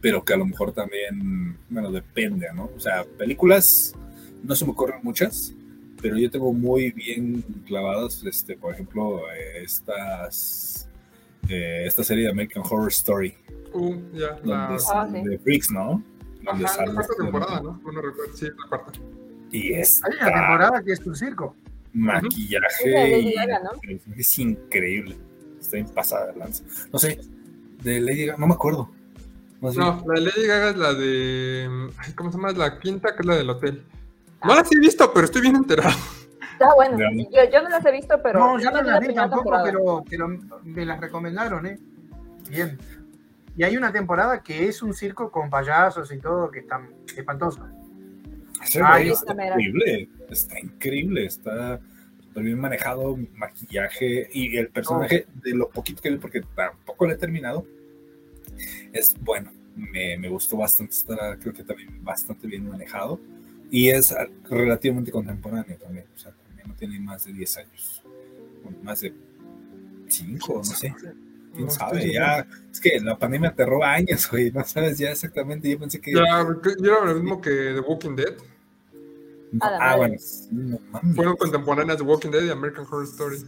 pero 0.02 0.22
que 0.24 0.34
a 0.34 0.36
lo 0.36 0.44
mejor 0.44 0.72
también, 0.72 1.56
bueno, 1.70 1.90
depende, 1.90 2.48
¿no? 2.54 2.68
O 2.76 2.80
sea, 2.80 3.04
películas 3.16 3.94
no 4.42 4.54
se 4.54 4.64
me 4.66 4.72
ocurren 4.72 5.00
muchas, 5.02 5.54
pero 6.02 6.18
yo 6.18 6.30
tengo 6.30 6.52
muy 6.52 6.90
bien 6.90 7.42
clavadas, 7.66 8.22
este, 8.26 8.56
por 8.56 8.74
ejemplo, 8.74 9.20
eh, 9.32 9.62
estas, 9.62 10.88
eh, 11.48 11.84
esta 11.86 12.02
serie 12.04 12.24
de 12.24 12.30
American 12.30 12.62
Horror 12.68 12.88
Story 12.90 13.34
Uh, 13.74 13.94
ya, 14.12 14.38
la, 14.44 14.74
Ah, 14.74 15.08
sí. 15.10 15.26
de 15.26 15.38
Freaks, 15.38 15.70
¿no? 15.70 16.02
Donde 16.44 16.64
ajá, 16.66 16.84
la 16.84 16.92
cuarta 16.92 17.00
este- 17.12 17.22
temporada, 17.22 17.60
¿no? 17.62 17.80
Recuerdo, 17.82 18.36
sí, 18.36 18.44
la 18.46 18.68
cuarta. 18.68 19.00
Y 19.50 19.72
es 19.72 20.04
Hay 20.04 20.10
una 20.20 20.24
temporada 20.26 20.82
que 20.82 20.92
es 20.92 21.06
un 21.06 21.16
circo. 21.16 21.56
maquillaje. 21.94 22.88
De 22.90 23.10
Lady 23.10 23.28
y- 23.30 23.34
Gaga, 23.34 23.60
¿no? 23.64 23.70
Es 24.16 24.38
increíble. 24.38 25.16
Está 25.58 25.76
bien 25.76 25.88
pasada 25.88 26.32
de 26.32 26.38
lanza. 26.38 26.64
No 26.92 26.98
sé, 26.98 27.18
de 27.82 28.00
Lady 28.00 28.26
Gaga, 28.26 28.38
no 28.38 28.46
me 28.48 28.52
acuerdo. 28.54 28.90
No, 29.62 30.02
la 30.06 30.14
de 30.14 30.20
Lady 30.20 30.46
Gaga 30.46 30.70
es 30.70 30.76
la 30.76 30.94
de. 30.94 31.90
ay, 31.98 32.12
¿Cómo 32.14 32.32
se 32.32 32.36
llama? 32.36 32.50
La 32.52 32.80
quinta, 32.80 33.14
que 33.14 33.20
es 33.20 33.26
la 33.26 33.36
del 33.36 33.48
hotel. 33.48 33.84
No 34.44 34.56
las 34.56 34.70
he 34.72 34.78
visto, 34.78 35.12
pero 35.12 35.24
estoy 35.24 35.42
bien 35.42 35.54
enterado. 35.54 35.96
Está 36.52 36.74
bueno. 36.74 36.98
Ya. 36.98 37.10
Yo, 37.12 37.50
yo 37.50 37.62
no 37.62 37.68
las 37.68 37.84
he 37.86 37.92
visto, 37.92 38.20
pero. 38.22 38.40
no, 38.40 38.58
yo 38.58 38.70
no 38.72 38.82
las 38.82 38.86
la 38.86 39.00
vi 39.00 39.14
tampoco, 39.14 39.52
pero, 39.62 40.04
pero 40.08 40.28
me 40.64 40.84
las 40.84 41.00
recomendaron, 41.00 41.66
¿eh? 41.66 41.78
Bien. 42.50 42.76
Y 43.56 43.62
hay 43.62 43.76
una 43.76 43.92
temporada 43.92 44.42
que 44.42 44.66
es 44.66 44.82
un 44.82 44.94
circo 44.94 45.30
con 45.30 45.48
payasos 45.48 46.10
y 46.12 46.18
todo 46.18 46.50
que 46.50 46.60
están 46.60 46.90
espantosos. 47.16 47.64
Ay, 48.82 49.10
está 49.10 49.32
increíble. 49.32 50.08
Está 50.28 50.58
increíble. 50.58 51.26
Está 51.26 51.80
bien 52.34 52.58
manejado, 52.58 53.16
maquillaje 53.36 54.28
y 54.32 54.56
el 54.56 54.68
personaje, 54.68 55.26
de 55.34 55.54
lo 55.54 55.68
poquito 55.68 56.00
que 56.02 56.10
vi, 56.10 56.16
porque 56.16 56.40
tampoco 56.54 57.06
lo 57.06 57.12
he 57.12 57.16
terminado, 57.16 57.66
es 58.92 59.14
bueno. 59.20 59.52
Me, 59.74 60.16
me 60.18 60.28
gustó 60.28 60.56
bastante. 60.56 60.94
Está, 60.94 61.36
creo 61.38 61.52
que 61.52 61.64
también 61.64 62.02
bastante 62.04 62.46
bien 62.46 62.68
manejado. 62.68 63.18
Y 63.70 63.88
es 63.88 64.14
relativamente 64.50 65.10
contemporáneo 65.10 65.76
también. 65.78 66.06
O 66.14 66.18
sea, 66.18 66.32
también 66.46 66.68
no 66.68 66.74
tiene 66.74 67.00
más 67.00 67.24
de 67.24 67.32
10 67.32 67.56
años. 67.56 68.02
Bueno, 68.62 68.78
Más 68.82 69.00
de 69.00 69.14
5, 70.08 70.54
no 70.54 70.64
sé. 70.64 70.94
quién 71.54 71.64
No, 71.64 71.70
sabe, 71.70 72.12
ya. 72.12 72.46
Es 72.70 72.80
que 72.80 73.00
la 73.00 73.18
pandemia 73.18 73.54
te 73.54 73.64
roba 73.64 73.94
años, 73.94 74.30
güey. 74.30 74.50
No 74.50 74.62
sabes 74.64 74.98
ya 74.98 75.10
exactamente. 75.10 75.70
Yo 75.70 75.78
pensé 75.78 76.00
que. 76.00 76.12
Ya, 76.12 76.46
yo 76.82 76.96
era 76.96 77.06
lo 77.06 77.14
mismo 77.14 77.40
que 77.40 77.50
The 77.50 77.80
Walking 77.80 78.14
Dead. 78.14 78.34
La 79.52 79.66
ah, 79.66 79.96
madre. 79.96 80.18
bueno. 80.50 80.78
No. 80.92 81.14
Fueron 81.14 81.36
contemporáneas 81.36 81.98
de 81.98 82.04
Walking 82.04 82.30
Dead 82.30 82.44
y 82.44 82.50
American 82.50 82.84
Horror 82.84 83.04
Story. 83.04 83.38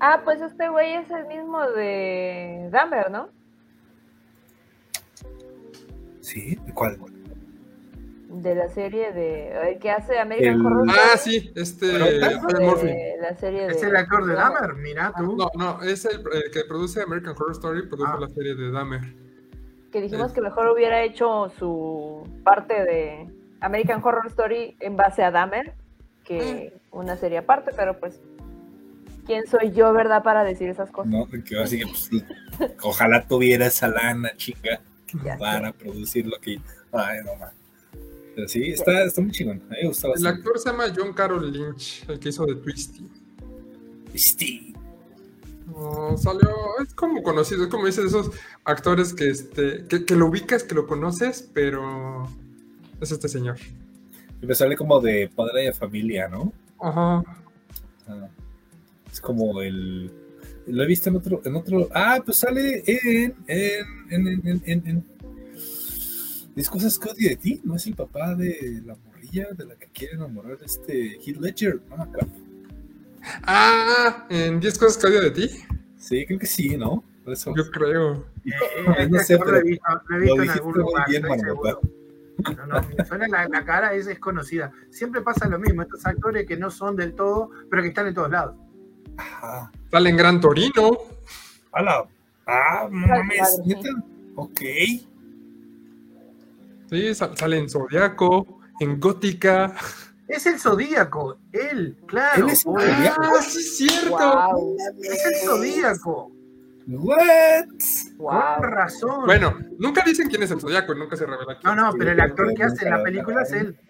Ah, 0.00 0.22
pues 0.24 0.40
este 0.40 0.68
güey 0.68 0.94
es 0.94 1.10
el 1.10 1.26
mismo 1.26 1.60
de 1.70 2.68
Dahmer, 2.70 3.10
¿no? 3.10 3.28
Sí, 6.20 6.56
¿de 6.66 6.72
cuál? 6.74 6.98
De 8.28 8.54
la 8.54 8.68
serie 8.68 9.12
de. 9.12 9.70
El 9.72 9.78
que 9.80 9.90
hace 9.90 10.18
American 10.18 10.60
El- 10.60 10.66
Horror 10.66 10.86
Ah, 10.90 11.14
Story. 11.16 11.40
sí, 11.40 11.52
este. 11.56 11.86
De 11.86 13.16
la 13.20 13.36
serie 13.36 13.66
de. 13.66 13.72
Es 13.72 13.82
el 13.82 13.96
actor 13.96 14.24
de 14.26 14.34
Dahmer, 14.34 14.74
mira 14.76 15.12
tú. 15.16 15.36
No, 15.36 15.50
no, 15.56 15.82
es 15.82 16.04
el, 16.04 16.20
el 16.32 16.50
que 16.52 16.64
produce 16.68 17.02
American 17.02 17.34
Horror 17.36 17.52
Story, 17.52 17.86
produjo 17.88 18.12
Ah. 18.14 18.20
la 18.20 18.28
serie 18.28 18.54
de 18.54 18.70
Dahmer. 18.70 19.00
Que 19.90 20.00
dijimos 20.00 20.30
Eh. 20.30 20.34
que 20.34 20.40
mejor 20.42 20.68
hubiera 20.68 21.02
hecho 21.02 21.50
su 21.58 22.22
parte 22.44 22.74
de 22.84 23.26
American 23.60 24.00
Horror 24.04 24.26
Story 24.28 24.76
en 24.78 24.96
base 24.96 25.24
a 25.24 25.30
Dahmer 25.32 25.74
que 26.24 26.72
una 26.92 27.16
serie 27.16 27.38
aparte, 27.38 27.72
pero 27.76 27.98
pues. 27.98 28.20
¿Quién 29.26 29.46
soy 29.46 29.70
yo, 29.72 29.92
verdad, 29.92 30.22
para 30.22 30.42
decir 30.44 30.68
esas 30.68 30.90
cosas? 30.90 31.12
No, 31.12 31.28
que 31.28 31.58
así 31.58 31.78
que 31.78 31.86
pues, 31.86 32.10
ojalá 32.82 33.26
tuviera 33.26 33.66
esa 33.66 33.86
lana, 33.88 34.30
chica, 34.36 34.80
Ya 35.24 35.34
sé. 35.34 35.38
para 35.38 35.72
producir 35.72 36.26
lo 36.26 36.38
que. 36.40 36.60
Ay. 36.92 37.18
Pero 38.34 38.48
sí, 38.48 38.70
está, 38.70 39.04
está 39.04 39.20
muy 39.20 39.32
chingón. 39.32 39.60
A 39.68 39.70
mí 39.74 39.76
me 39.82 39.88
gusta 39.88 40.06
El 40.08 40.12
bastante. 40.14 40.38
actor 40.38 40.58
se 40.58 40.70
llama 40.70 40.84
John 40.96 41.12
Carroll 41.12 41.52
Lynch, 41.52 42.04
el 42.08 42.18
que 42.18 42.28
hizo 42.28 42.46
de 42.46 42.54
Twisty. 42.56 43.06
Sí. 44.14 44.74
No, 45.66 46.16
salió, 46.18 46.50
es 46.84 46.92
como 46.94 47.22
conocido, 47.22 47.62
es 47.64 47.70
como 47.70 47.86
dices 47.86 48.06
esos 48.06 48.30
actores 48.64 49.14
que, 49.14 49.28
este, 49.30 49.84
que, 49.88 50.04
que 50.04 50.16
lo 50.16 50.26
ubicas, 50.26 50.64
que 50.64 50.74
lo 50.74 50.86
conoces, 50.86 51.48
pero 51.54 52.28
es 53.00 53.12
este 53.12 53.28
señor. 53.28 53.56
Y 54.42 54.46
me 54.46 54.54
sale 54.54 54.76
como 54.76 55.00
de 55.00 55.30
padre 55.34 55.64
de 55.66 55.72
familia, 55.72 56.28
¿no? 56.28 56.52
Ajá. 56.80 57.22
Ah, 58.08 58.28
es 59.12 59.20
como 59.20 59.60
el. 59.62 60.10
Lo 60.66 60.82
he 60.82 60.86
visto 60.86 61.08
en 61.10 61.16
otro. 61.16 61.40
En 61.44 61.56
otro 61.56 61.88
ah, 61.94 62.20
pues 62.24 62.38
sale 62.38 62.82
en. 62.86 63.34
En. 63.46 63.86
En. 64.10 64.26
En. 64.28 64.48
en, 64.48 64.62
en, 64.66 64.86
en- 64.86 65.04
¿Es 66.56 66.68
cosas 66.68 66.98
que 66.98 67.08
odio 67.10 67.28
de 67.30 67.36
ti? 67.36 67.60
¿No 67.64 67.76
es 67.76 67.86
el 67.86 67.94
papá 67.94 68.34
de 68.34 68.82
la 68.84 68.94
morrilla 69.06 69.48
de 69.56 69.64
la 69.64 69.76
que 69.76 69.86
quiere 69.86 70.14
enamorar 70.14 70.58
este 70.64 71.16
Heath 71.24 71.38
Ledger? 71.38 71.80
No 71.88 71.96
me 71.96 72.02
acuerdo. 72.02 72.28
Ah, 73.44 74.26
en 74.30 74.60
10 74.60 74.78
cosas 74.78 74.98
que 74.98 75.06
odio 75.06 75.20
de 75.22 75.30
ti, 75.30 75.50
Sí, 75.96 76.24
creo 76.26 76.38
que 76.38 76.46
sí, 76.46 76.76
¿no? 76.76 77.04
Eso. 77.26 77.54
yo 77.56 77.70
creo. 77.70 78.26
Eh, 78.44 79.06
No 79.10 79.18
sé, 79.20 79.34
lo 79.38 79.44
pero 79.44 79.62
visto, 79.62 79.84
lo 80.08 80.16
he 80.16 80.26
lo 80.26 80.34
visto 80.36 80.42
en 80.42 80.50
algún 80.50 80.74
lugar, 80.78 81.08
bien. 81.08 81.22
No, 81.22 82.66
no, 82.66 82.88
me 82.96 83.04
suena 83.04 83.28
la, 83.28 83.48
la 83.48 83.64
cara, 83.64 83.92
es 83.94 84.06
desconocida. 84.06 84.72
Siempre 84.90 85.20
pasa 85.20 85.46
lo 85.46 85.58
mismo, 85.58 85.82
estos 85.82 86.04
actores 86.06 86.46
que 86.46 86.56
no 86.56 86.70
son 86.70 86.96
del 86.96 87.14
todo, 87.14 87.50
pero 87.70 87.82
que 87.82 87.88
están 87.88 88.06
en 88.06 88.14
todos 88.14 88.30
lados. 88.30 88.56
Ajá. 89.20 89.70
Sale 89.90 90.10
en 90.10 90.16
Gran 90.16 90.40
Torino. 90.40 90.90
¡Hala! 91.72 92.04
Ah, 92.46 92.88
no 92.90 93.06
mames. 93.06 93.60
Ok. 94.36 94.60
Sí, 96.90 97.14
sa- 97.14 97.34
sale 97.36 97.58
en 97.58 97.68
Zodiaco, 97.68 98.60
en 98.80 98.98
Gótica. 98.98 99.74
Es 100.26 100.46
el 100.46 100.58
Zodíaco, 100.60 101.38
él, 101.52 101.96
claro. 102.06 102.44
Él 102.46 102.52
es 102.52 102.64
el 102.66 102.72
Zodíaco. 102.72 103.20
Ah, 103.22 103.42
sí, 103.42 103.58
es 103.58 103.76
cierto. 103.78 104.16
Wow. 104.16 104.76
Es 105.02 105.26
el 105.26 105.34
Zodíaco, 105.48 106.32
¿What? 106.86 107.64
con 108.16 108.18
Wow. 108.18 108.62
razón. 108.62 109.26
Bueno, 109.26 109.56
nunca 109.78 110.02
dicen 110.04 110.28
quién 110.28 110.42
es 110.44 110.50
el 110.52 110.60
Zodiaco, 110.60 110.94
nunca 110.94 111.16
se 111.16 111.26
revela 111.26 111.58
quién. 111.58 111.74
No, 111.74 111.74
no, 111.74 111.92
pero 111.98 112.12
el 112.12 112.20
actor 112.20 112.54
que 112.54 112.62
hace 112.64 112.84
en 112.84 112.90
la 112.90 113.02
película 113.02 113.42
es 113.42 113.52
él. 113.52 113.76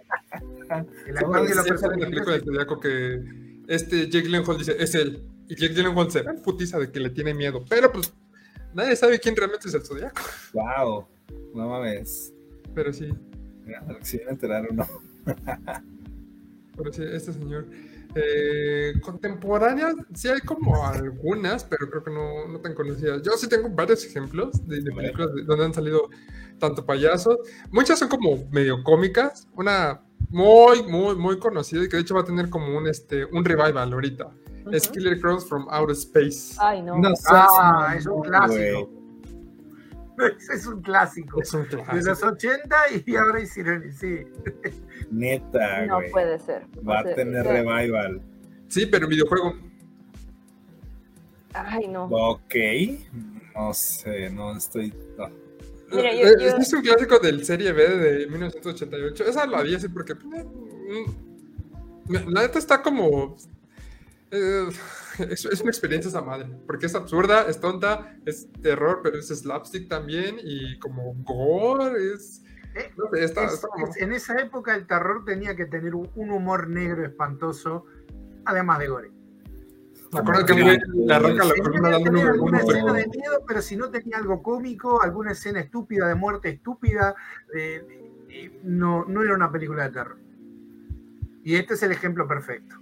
El 1.06 1.18
actor 1.18 1.46
que 1.46 1.48
lo 1.48 1.48
sale 1.48 1.50
en 1.50 1.56
la 1.56 1.62
personifica 1.64 2.08
película 2.10 2.36
es 2.36 2.44
del 2.44 2.54
Zodiaco 2.54 2.80
que 2.80 3.49
este 3.74 4.08
Jake 4.10 4.26
Gyllenhaal 4.26 4.58
dice, 4.58 4.76
es 4.78 4.94
él. 4.94 5.22
Y 5.48 5.54
Jake 5.56 5.74
Gyllenhaal 5.74 6.10
se 6.10 6.22
putiza 6.44 6.78
de 6.78 6.90
que 6.90 7.00
le 7.00 7.10
tiene 7.10 7.32
miedo. 7.34 7.64
Pero 7.68 7.90
pues 7.92 8.12
nadie 8.74 8.94
sabe 8.96 9.18
quién 9.18 9.36
realmente 9.36 9.68
es 9.68 9.74
el 9.74 9.82
Zodiaco. 9.82 10.20
Wow. 10.52 11.06
No 11.54 11.68
mames. 11.68 12.32
Pero 12.74 12.92
sí, 12.92 13.08
Mira, 13.64 13.80
a 13.80 13.92
lo 13.92 13.98
que 13.98 14.04
se 14.04 14.16
viene 14.18 14.30
a 14.30 14.34
enterar 14.34 14.66
o 14.70 14.74
no. 14.74 14.86
pero 16.76 16.92
sí, 16.92 17.02
este 17.12 17.32
señor. 17.32 17.66
Eh, 18.16 18.94
contemporáneas, 19.02 19.94
sí 20.14 20.26
hay 20.28 20.40
como 20.40 20.84
algunas, 20.84 21.62
pero 21.62 21.88
creo 21.88 22.02
que 22.02 22.10
no, 22.10 22.48
no 22.48 22.58
tan 22.60 22.74
conocidas. 22.74 23.22
Yo 23.22 23.32
sí 23.32 23.48
tengo 23.48 23.68
varios 23.70 24.04
ejemplos 24.04 24.66
de, 24.66 24.80
de 24.80 24.90
películas 24.90 25.32
de- 25.34 25.44
donde 25.44 25.64
han 25.66 25.74
salido 25.74 26.08
tanto 26.58 26.84
payasos. 26.84 27.36
Muchas 27.70 28.00
son 28.00 28.08
como 28.08 28.48
medio 28.50 28.82
cómicas. 28.82 29.46
Una 29.54 30.02
muy, 30.28 30.82
muy, 30.84 31.16
muy 31.16 31.38
conocida 31.38 31.84
y 31.84 31.88
que 31.88 31.96
de 31.96 32.02
hecho 32.02 32.14
va 32.14 32.20
a 32.20 32.24
tener 32.24 32.50
como 32.50 32.76
un, 32.76 32.86
este, 32.86 33.24
un 33.24 33.44
revival 33.44 33.92
ahorita. 33.92 34.30
Es 34.70 34.84
Ujú. 34.84 34.92
Killer 34.92 35.20
Crowns 35.20 35.48
from 35.48 35.66
Outer 35.70 35.96
Space. 35.96 36.54
Ay, 36.58 36.82
no. 36.82 36.98
No 36.98 37.08
Ah, 37.30 37.94
es 37.96 38.06
un 38.06 38.20
clásico. 38.22 38.90
Ese 40.38 40.52
es 40.52 40.66
un 40.66 40.82
clásico. 40.82 41.40
Es 41.40 41.54
un 41.54 41.62
De 41.62 41.68
clásico. 41.68 41.96
los 42.10 42.22
80 42.22 42.76
y 43.06 43.16
ahora 43.16 43.40
hicieron, 43.40 43.90
sí. 43.90 44.18
Neta, 45.10 45.86
no 45.86 45.98
puede 46.12 46.38
ser. 46.38 46.66
Va 46.86 46.96
O 46.96 46.98
a 46.98 47.14
tener 47.14 47.40
o 47.40 47.44
sea, 47.44 47.52
revival. 47.62 48.20
Sí, 48.68 48.84
pero 48.86 49.08
videojuego. 49.08 49.54
Ay, 51.54 51.88
no. 51.88 52.04
Ok. 52.04 52.54
No 53.54 53.72
sé, 53.74 54.30
no 54.30 54.56
estoy. 54.56 54.92
no. 55.18 55.28
Mira, 55.92 56.14
yo- 56.14 56.26
Eh, 56.28 56.34
yo- 56.38 56.56
Es 56.58 56.72
un 56.72 56.82
clásico 56.82 57.18
del 57.18 57.44
Serie 57.44 57.72
B 57.72 57.88
de 57.88 58.26
1988. 58.28 59.24
Esa 59.24 59.46
la 59.46 59.62
vi 59.62 59.74
así 59.74 59.88
porque. 59.88 60.14
pues, 60.14 60.46
La 62.26 62.42
neta 62.42 62.58
está 62.58 62.82
como. 62.82 63.36
eh, 64.30 64.68
es, 65.30 65.44
es 65.44 65.60
una 65.60 65.70
experiencia 65.70 66.08
esa 66.08 66.22
madre. 66.22 66.48
Porque 66.66 66.86
es 66.86 66.94
absurda, 66.94 67.42
es 67.48 67.60
tonta, 67.60 68.16
es 68.26 68.48
terror, 68.62 69.00
pero 69.02 69.18
es 69.18 69.28
slapstick 69.28 69.88
también. 69.88 70.36
Y 70.42 70.78
como 70.78 71.14
gore, 71.24 72.14
es. 72.14 72.42
Eh, 72.74 72.92
No 72.96 73.06
sé, 73.12 73.24
está. 73.24 73.44
Es- 73.46 73.54
está 73.54 73.68
como- 73.68 73.86
es- 73.88 73.96
en 73.96 74.12
esa 74.12 74.38
época 74.40 74.74
el 74.74 74.86
terror 74.86 75.24
tenía 75.24 75.56
que 75.56 75.66
tener 75.66 75.94
un 75.94 76.30
humor 76.30 76.68
negro 76.68 77.04
espantoso, 77.04 77.84
además 78.44 78.78
de 78.78 78.86
gore. 78.88 79.10
¿Te 80.10 80.18
acuerdas 80.18 80.44
que 80.44 80.54
le 80.54 81.14
arranca 81.14 81.44
la 81.44 81.54
columna 81.54 82.32
golpe? 82.36 82.58
escena 82.58 82.92
de 82.94 83.06
miedo, 83.06 83.44
pero 83.46 83.62
si 83.62 83.76
no 83.76 83.90
tenía 83.90 84.16
algo 84.18 84.42
cómico, 84.42 85.02
alguna 85.02 85.32
escena 85.32 85.60
estúpida 85.60 86.08
de 86.08 86.14
muerte 86.16 86.48
estúpida, 86.48 87.14
eh, 87.54 87.86
eh, 88.28 88.60
no, 88.64 89.04
no 89.04 89.22
era 89.22 89.34
una 89.34 89.52
película 89.52 89.84
de 89.84 89.90
terror. 89.90 90.16
Y 91.44 91.54
este 91.54 91.74
es 91.74 91.82
el 91.84 91.92
ejemplo 91.92 92.26
perfecto. 92.26 92.76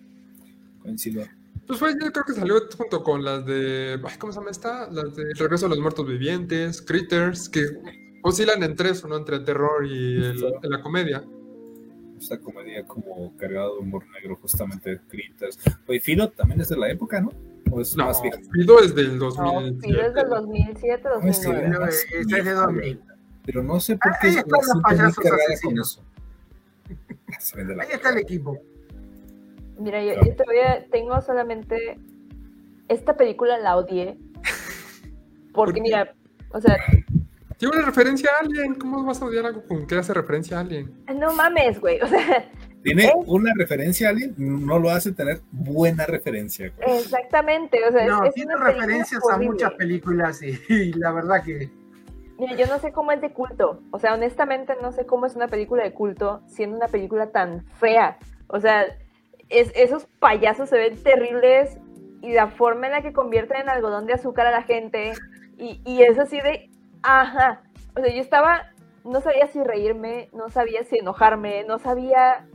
Coincido. 0.82 1.24
Pues 1.66 1.78
fue, 1.78 1.92
yo 2.00 2.10
creo 2.10 2.24
que 2.24 2.32
salió 2.32 2.54
junto 2.76 3.02
con 3.02 3.22
las 3.22 3.44
de. 3.44 4.00
ay, 4.02 4.16
¿Cómo 4.18 4.32
se 4.32 4.38
llama 4.38 4.50
esta? 4.50 4.90
Las 4.90 5.14
de 5.14 5.22
El 5.24 5.36
regreso 5.36 5.66
de 5.66 5.70
los 5.70 5.80
muertos 5.80 6.06
vivientes, 6.06 6.80
Critters, 6.80 7.50
que 7.50 7.66
oscilan 8.22 8.62
entre 8.62 8.90
eso, 8.90 9.06
¿no? 9.06 9.16
Entre 9.18 9.36
el 9.36 9.44
terror 9.44 9.84
y 9.84 10.14
el- 10.24 10.40
la 10.62 10.80
comedia. 10.80 11.22
Esta 12.18 12.38
comedia 12.38 12.84
como 12.84 13.34
cargada 13.36 13.66
de 13.68 13.78
humor 13.78 14.04
negro, 14.08 14.36
justamente 14.36 14.90
de 14.90 15.00
Critters. 15.08 15.58
Oye, 15.86 16.00
Filo 16.00 16.28
también 16.30 16.60
es 16.60 16.68
de 16.68 16.76
la 16.76 16.90
época, 16.90 17.20
¿no? 17.20 17.32
¿O 17.70 17.80
es 17.80 17.96
No, 17.96 18.06
más 18.06 18.20
vieja? 18.22 18.38
Fido 18.52 18.80
es 18.80 18.94
del 18.94 19.18
No, 19.18 19.26
2007. 19.26 19.86
Fido 19.86 20.00
es 20.02 20.14
del 20.14 20.28
2007, 20.28 21.08
Ay, 21.22 21.32
sí, 21.32 21.42
2009. 21.44 21.68
Pero, 21.70 21.84
eh, 21.86 21.88
esa 22.20 22.38
es 22.38 22.44
de 22.44 22.52
2000. 22.52 23.00
Pero 23.44 23.62
no 23.62 23.80
sé 23.80 23.96
por 23.96 24.12
Ah, 24.12 24.18
qué 24.20 24.28
ahí 24.28 24.36
están 24.36 24.50
los 24.50 24.82
payasos 24.82 25.24
asesinos. 25.26 26.02
la 27.66 27.82
Ahí 27.82 27.88
está 27.92 28.10
el 28.10 28.18
equipo. 28.18 28.58
Mira, 29.78 30.02
yo, 30.02 30.14
yo 30.24 30.34
te 30.34 30.42
voy 30.44 30.58
a- 30.58 30.84
tengo 30.90 31.20
solamente 31.22 31.98
esta 32.88 33.16
película 33.16 33.58
la 33.58 33.76
odié. 33.76 34.18
¿Por 35.52 35.66
Porque 35.66 35.74
qué? 35.74 35.82
mira, 35.82 36.14
o 36.50 36.60
sea, 36.60 36.76
Tiene 37.58 37.76
una 37.76 37.84
referencia 37.86 38.30
a 38.36 38.44
Alien. 38.44 38.74
¿Cómo 38.76 39.04
vas 39.04 39.20
a 39.20 39.24
odiar 39.26 39.44
algo 39.46 39.62
con 39.66 39.86
que 39.86 39.96
hace 39.96 40.14
referencia 40.14 40.56
a 40.58 40.60
Alien? 40.60 40.92
no 41.14 41.32
mames, 41.34 41.80
güey. 41.80 42.00
O 42.00 42.06
sea, 42.06 42.48
Tiene 42.82 43.06
¿Eh? 43.06 43.12
una 43.26 43.52
referencia 43.58 44.06
a 44.06 44.10
alguien, 44.12 44.34
no 44.38 44.78
lo 44.78 44.90
hace 44.90 45.12
tener 45.12 45.40
buena 45.50 46.06
referencia. 46.06 46.72
güey. 46.76 46.98
exactamente. 46.98 47.80
O 47.88 47.90
sea, 47.92 48.06
No, 48.06 48.24
es, 48.24 48.34
tiene 48.34 48.54
referencias 48.56 49.20
a 49.32 49.38
muchas 49.38 49.72
películas 49.74 50.40
y, 50.42 50.58
y 50.72 50.92
la 50.92 51.10
verdad 51.12 51.42
que 51.44 51.68
Mira, 52.38 52.54
yo 52.54 52.66
no 52.68 52.78
sé 52.78 52.92
cómo 52.92 53.10
es 53.10 53.20
de 53.20 53.32
culto. 53.32 53.82
O 53.90 53.98
sea, 53.98 54.14
honestamente 54.14 54.74
no 54.80 54.92
sé 54.92 55.04
cómo 55.06 55.26
es 55.26 55.34
una 55.34 55.48
película 55.48 55.82
de 55.82 55.92
culto 55.92 56.40
siendo 56.46 56.76
una 56.76 56.86
película 56.86 57.32
tan 57.32 57.64
fea. 57.80 58.16
O 58.46 58.60
sea, 58.60 58.84
es- 59.48 59.72
esos 59.74 60.06
payasos 60.20 60.68
se 60.68 60.76
ven 60.78 61.02
terribles 61.02 61.76
y 62.22 62.32
la 62.34 62.46
forma 62.46 62.86
en 62.86 62.92
la 62.92 63.02
que 63.02 63.12
convierten 63.12 63.62
en 63.62 63.68
algodón 63.68 64.06
de 64.06 64.12
azúcar 64.12 64.46
a 64.46 64.52
la 64.52 64.62
gente 64.62 65.14
y, 65.56 65.80
y 65.84 66.02
es 66.02 66.16
así 66.20 66.40
de, 66.40 66.70
ajá. 67.02 67.62
O 67.96 68.00
sea, 68.00 68.14
yo 68.14 68.20
estaba, 68.20 68.62
no 69.04 69.20
sabía 69.20 69.46
si 69.48 69.62
reírme, 69.62 70.28
no 70.32 70.48
sabía 70.50 70.84
si 70.84 70.98
enojarme, 70.98 71.64
no 71.64 71.78
sabía, 71.78 72.46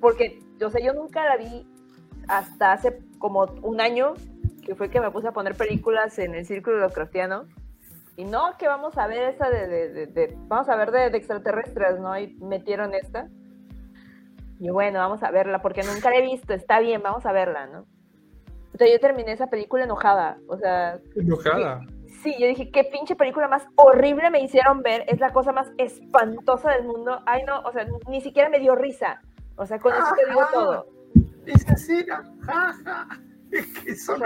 porque, 0.00 0.40
o 0.64 0.70
sea, 0.70 0.84
yo 0.84 0.92
nunca 0.94 1.24
la 1.24 1.36
vi 1.36 1.66
hasta 2.28 2.72
hace 2.72 2.98
como 3.18 3.44
un 3.62 3.80
año, 3.80 4.14
que 4.62 4.74
fue 4.74 4.90
que 4.90 5.00
me 5.00 5.10
puse 5.10 5.28
a 5.28 5.32
poner 5.32 5.54
películas 5.56 6.18
en 6.18 6.34
el 6.34 6.46
círculo 6.46 6.78
Lovecraftiano. 6.78 7.44
Y 8.16 8.24
no, 8.24 8.56
que 8.58 8.68
vamos 8.68 8.96
a 8.96 9.06
ver 9.08 9.30
esa 9.34 9.50
de, 9.50 9.66
de- 9.66 9.88
de- 9.92 10.06
de- 10.06 10.36
vamos 10.46 10.68
a 10.68 10.76
ver 10.76 10.90
de, 10.92 11.10
de 11.10 11.18
extraterrestres, 11.18 11.98
¿no? 11.98 12.16
Y 12.18 12.34
metieron 12.36 12.94
esta. 12.94 13.28
Y 14.60 14.70
bueno, 14.70 15.00
vamos 15.00 15.22
a 15.24 15.30
verla, 15.32 15.60
porque 15.60 15.82
nunca 15.82 16.10
la 16.10 16.16
he 16.18 16.22
visto, 16.22 16.54
está 16.54 16.78
bien, 16.78 17.02
vamos 17.02 17.26
a 17.26 17.32
verla, 17.32 17.66
¿no? 17.66 17.86
Entonces 18.66 18.92
yo 18.92 19.00
terminé 19.00 19.32
esa 19.32 19.48
película 19.48 19.84
enojada, 19.84 20.38
o 20.48 20.56
sea, 20.56 20.98
Enojada. 21.16 21.80
Sí, 22.24 22.34
yo 22.40 22.48
dije, 22.48 22.70
qué 22.70 22.84
pinche 22.84 23.14
película 23.14 23.46
más 23.46 23.64
horrible 23.76 24.30
me 24.30 24.40
hicieron 24.40 24.82
ver, 24.82 25.04
es 25.06 25.20
la 25.20 25.32
cosa 25.32 25.52
más 25.52 25.70
espantosa 25.78 26.72
del 26.72 26.84
mundo. 26.84 27.22
Ay, 27.26 27.44
no, 27.44 27.60
o 27.60 27.70
sea, 27.70 27.86
ni 28.08 28.20
siquiera 28.20 28.48
me 28.48 28.58
dio 28.58 28.74
risa. 28.74 29.20
O 29.56 29.66
sea, 29.66 29.78
con 29.78 29.92
eso 29.92 30.06
te 30.16 30.28
digo 30.28 30.40
todo. 30.52 30.86
esa 31.46 31.74
escena, 31.74 32.34
ja, 32.40 32.74
ja, 32.84 33.08
es 33.52 33.78
que 33.78 33.94
son. 33.94 34.22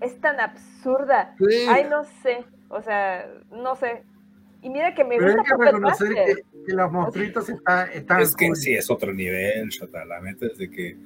Es 0.00 0.20
tan 0.20 0.40
absurda. 0.40 1.36
Sí. 1.38 1.66
Ay, 1.68 1.86
no 1.88 2.02
sé, 2.22 2.44
o 2.68 2.82
sea, 2.82 3.30
no 3.52 3.76
sé. 3.76 4.02
Y 4.62 4.70
mira 4.70 4.94
que 4.94 5.04
me 5.04 5.18
Pero 5.18 5.30
hay 5.30 5.36
gusta 5.36 5.48
que 5.48 5.54
Puppet 5.54 5.72
reconocer 5.72 6.14
que, 6.14 6.34
que 6.66 6.72
los 6.72 6.92
monstruitos 6.92 7.48
están, 7.48 7.90
están 7.92 8.20
Es 8.20 8.34
que 8.34 8.46
cool. 8.46 8.56
sí, 8.56 8.74
es 8.74 8.90
otro 8.90 9.12
nivel, 9.12 9.68
Shota. 9.68 10.04
La 10.04 10.20
neta 10.20 10.46
es 10.46 10.56
de 10.56 10.70
que 10.70 10.96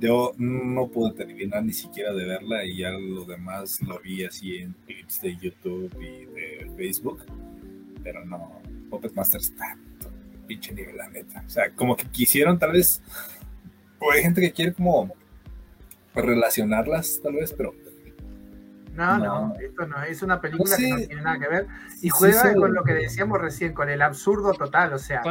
yo 0.00 0.32
no 0.38 0.88
pude 0.88 1.12
terminar 1.12 1.62
ni 1.62 1.72
siquiera 1.72 2.12
de 2.12 2.24
verla 2.24 2.64
y 2.64 2.78
ya 2.78 2.90
lo 2.90 3.24
demás 3.24 3.80
lo 3.82 3.98
vi 4.00 4.24
así 4.24 4.56
en 4.56 4.72
clips 4.86 5.20
de 5.20 5.36
YouTube 5.36 5.94
y 6.00 6.24
de 6.24 6.72
Facebook. 6.76 7.20
Pero 8.02 8.24
no, 8.24 8.60
Puppet 8.88 9.12
Master 9.14 9.40
está 9.40 9.76
pinche 10.46 10.72
nivel, 10.72 10.96
la 10.96 11.08
neta. 11.08 11.44
O 11.46 11.50
sea, 11.50 11.70
como 11.72 11.96
que 11.96 12.06
quisieron 12.06 12.58
tal 12.58 12.72
vez, 12.72 13.02
o 13.98 14.10
hay 14.10 14.22
gente 14.22 14.40
que 14.40 14.52
quiere 14.52 14.72
como 14.72 15.14
relacionarlas 16.14 17.20
tal 17.22 17.34
vez, 17.34 17.52
pero 17.52 17.74
No, 18.94 19.18
No. 19.18 19.48
no, 19.48 19.54
esto 19.60 19.86
no 19.86 20.02
es 20.02 20.22
una 20.22 20.40
película 20.40 20.70
No 20.70 20.76
que 20.76 20.88
no 20.90 20.96
tiene 20.96 21.22
nada 21.22 21.38
que 21.38 21.48
ver. 21.48 21.66
Y 21.98 22.00
sí 22.00 22.10
juega 22.10 22.54
con 22.54 22.74
lo 22.74 22.82
que 22.82 22.92
decíamos 22.94 23.40
recién, 23.40 23.72
con 23.72 23.88
el 23.88 24.02
absurdo 24.02 24.52
total. 24.54 24.92
O 24.92 24.98
sea, 24.98 25.22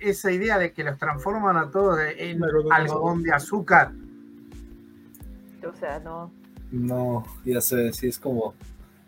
esa 0.00 0.30
idea 0.32 0.58
de 0.58 0.72
que 0.72 0.84
los 0.84 0.98
transforman 0.98 1.56
a 1.56 1.70
todos 1.70 1.98
en 2.16 2.42
Algodón 2.70 3.22
de 3.22 3.32
azúcar. 3.32 3.92
O 5.66 5.74
sea, 5.78 5.98
no. 6.00 6.30
No, 6.70 7.24
ya 7.44 7.60
sé, 7.60 7.92
sí, 7.92 8.08
es 8.08 8.18
como, 8.18 8.54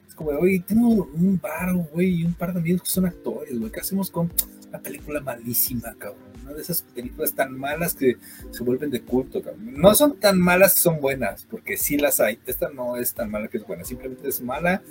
es 0.09 0.15
como, 0.15 0.31
oye, 0.31 0.63
tengo 0.67 0.89
un 0.89 1.39
bar, 1.41 1.75
güey, 1.93 2.21
y 2.21 2.25
un 2.25 2.35
par 2.35 2.53
de 2.55 2.61
amigos 2.61 2.83
que 2.83 2.89
son 2.91 3.07
actores, 3.07 3.59
güey, 3.59 3.71
¿qué 3.71 3.81
hacemos 3.81 4.11
con 4.11 4.31
una 4.69 4.79
película 4.79 5.21
malísima, 5.21 5.95
cabrón? 5.99 6.31
Una 6.43 6.55
de 6.55 6.63
esas 6.63 6.83
películas 6.83 7.35
tan 7.35 7.57
malas 7.59 7.95
que 7.95 8.17
se 8.51 8.63
vuelven 8.65 8.91
de 8.91 9.03
culto, 9.03 9.43
cabrón. 9.43 9.75
No 9.75 9.95
son 9.95 10.17
tan 10.17 10.41
malas 10.41 10.75
que 10.75 10.81
son 10.81 11.01
buenas, 11.01 11.47
porque 11.51 11.77
sí 11.77 11.97
las 11.99 12.19
hay. 12.19 12.39
Esta 12.47 12.71
no 12.71 12.97
es 12.97 13.13
tan 13.15 13.31
mala 13.31 13.49
que 13.49 13.59
es 13.59 13.67
buena, 13.67 13.85
simplemente 13.85 14.27
es 14.29 14.41
mala 14.41 14.83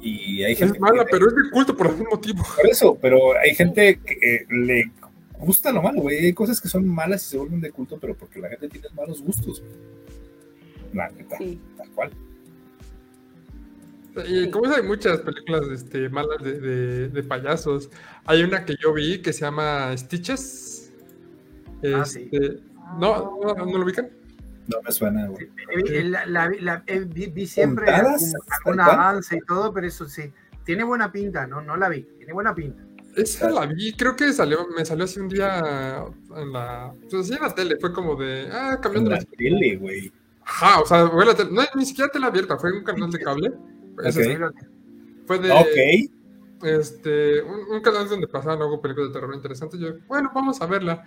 y 0.00 0.42
hay 0.42 0.56
gente 0.56 0.74
es 0.76 0.80
mala, 0.80 1.04
que- 1.04 1.10
pero 1.12 1.28
es 1.28 1.34
de 1.36 1.50
culto 1.52 1.76
por 1.76 1.88
algún 1.88 2.06
motivo. 2.10 2.42
Por 2.56 2.66
eso, 2.68 2.98
pero 3.00 3.38
hay 3.38 3.54
gente 3.54 4.00
que 4.00 4.14
eh, 4.14 4.46
le 4.50 4.90
gusta 5.38 5.72
lo 5.72 5.82
malo, 5.82 6.00
güey. 6.02 6.18
Hay 6.26 6.32
cosas 6.32 6.60
que 6.60 6.68
son 6.68 6.86
malas 6.86 7.24
y 7.26 7.30
se 7.30 7.38
vuelven 7.38 7.60
de 7.60 7.70
culto, 7.70 7.98
pero 8.00 8.16
porque 8.16 8.40
la 8.40 8.48
gente 8.48 8.68
tiene 8.68 8.88
malos 8.94 9.22
gustos. 9.22 9.62
La 10.92 11.08
neta, 11.10 11.36
Sí. 11.38 11.60
tal 11.76 11.90
cual. 11.90 12.10
Y 14.28 14.48
como 14.50 14.66
es, 14.70 14.76
hay 14.78 14.82
muchas 14.84 15.18
películas 15.22 15.62
este, 15.72 16.08
malas 16.08 16.38
de, 16.42 16.60
de- 16.60 17.08
de 17.08 17.22
payasos. 17.24 17.90
Hay 18.26 18.42
una 18.44 18.64
que 18.64 18.76
yo 18.80 18.92
vi 18.92 19.20
que 19.20 19.32
se 19.32 19.40
llama 19.40 19.96
Stitches. 19.96 20.92
Ah, 21.92 22.04
sí. 22.04 22.28
Este, 22.30 22.60
¿no, 23.00 23.40
no, 23.42 23.54
¿No 23.54 23.78
lo 23.78 23.84
ubican? 23.84 24.08
No 24.68 24.80
me 24.82 24.92
suena, 24.92 25.26
güey. 25.26 25.50
Eh, 25.88 26.04
la- 26.04 26.26
la- 26.26 26.48
la- 26.60 26.84
eh, 26.86 27.00
vi, 27.12 27.26
vi 27.26 27.46
siempre 27.46 27.90
avance 27.90 29.36
y 29.36 29.40
todo, 29.40 29.72
pero 29.74 29.86
eso 29.88 30.08
sí. 30.08 30.32
Tiene 30.64 30.84
buena 30.84 31.10
pinta, 31.12 31.46
¿no? 31.46 31.60
No 31.60 31.76
la 31.76 31.88
vi. 31.88 32.02
Tiene 32.16 32.32
buena 32.32 32.54
pinta. 32.54 32.82
Esa 33.16 33.50
la 33.50 33.66
vi, 33.66 33.92
creo 33.92 34.16
que 34.16 34.32
salió, 34.32 34.66
me 34.76 34.84
salió 34.84 35.04
así 35.04 35.20
un 35.20 35.28
día 35.28 36.04
en 36.36 36.52
la, 36.52 36.92
pues 37.02 37.14
así 37.14 37.34
en 37.34 37.42
la 37.42 37.54
tele, 37.54 37.76
fue 37.80 37.92
como 37.92 38.16
de, 38.16 38.48
ah, 38.52 38.72
En 38.74 38.80
cambiando 38.80 39.10
la 39.10 39.16
la 39.18 39.24
tele, 39.24 39.76
güey. 39.76 40.12
Ajá, 40.44 40.80
o 40.80 40.86
sea, 40.86 41.08
fue 41.08 41.24
la 41.24 41.34
tele, 41.34 41.50
no, 41.52 41.62
ni 41.74 41.86
siquiera 41.86 42.10
tele 42.10 42.26
abierta, 42.26 42.56
fue 42.58 42.72
un 42.72 42.82
canal 42.84 43.10
de 43.10 43.18
cable. 43.20 43.52
Ese 44.04 44.20
Ok. 44.20 44.26
sí, 44.26 44.32
Pero- 44.36 44.52
Fue 45.26 45.38
de, 45.38 45.50
Ok. 45.52 46.64
este, 46.64 47.42
un, 47.42 47.60
un 47.76 47.80
canal 47.82 48.08
donde 48.08 48.26
pasaban 48.28 48.58
luego 48.58 48.80
películas 48.80 49.08
de 49.08 49.14
terror 49.14 49.34
interesantes. 49.34 49.78
Yo, 49.80 49.88
bueno, 50.06 50.30
vamos 50.34 50.60
a 50.60 50.66
verla. 50.66 51.02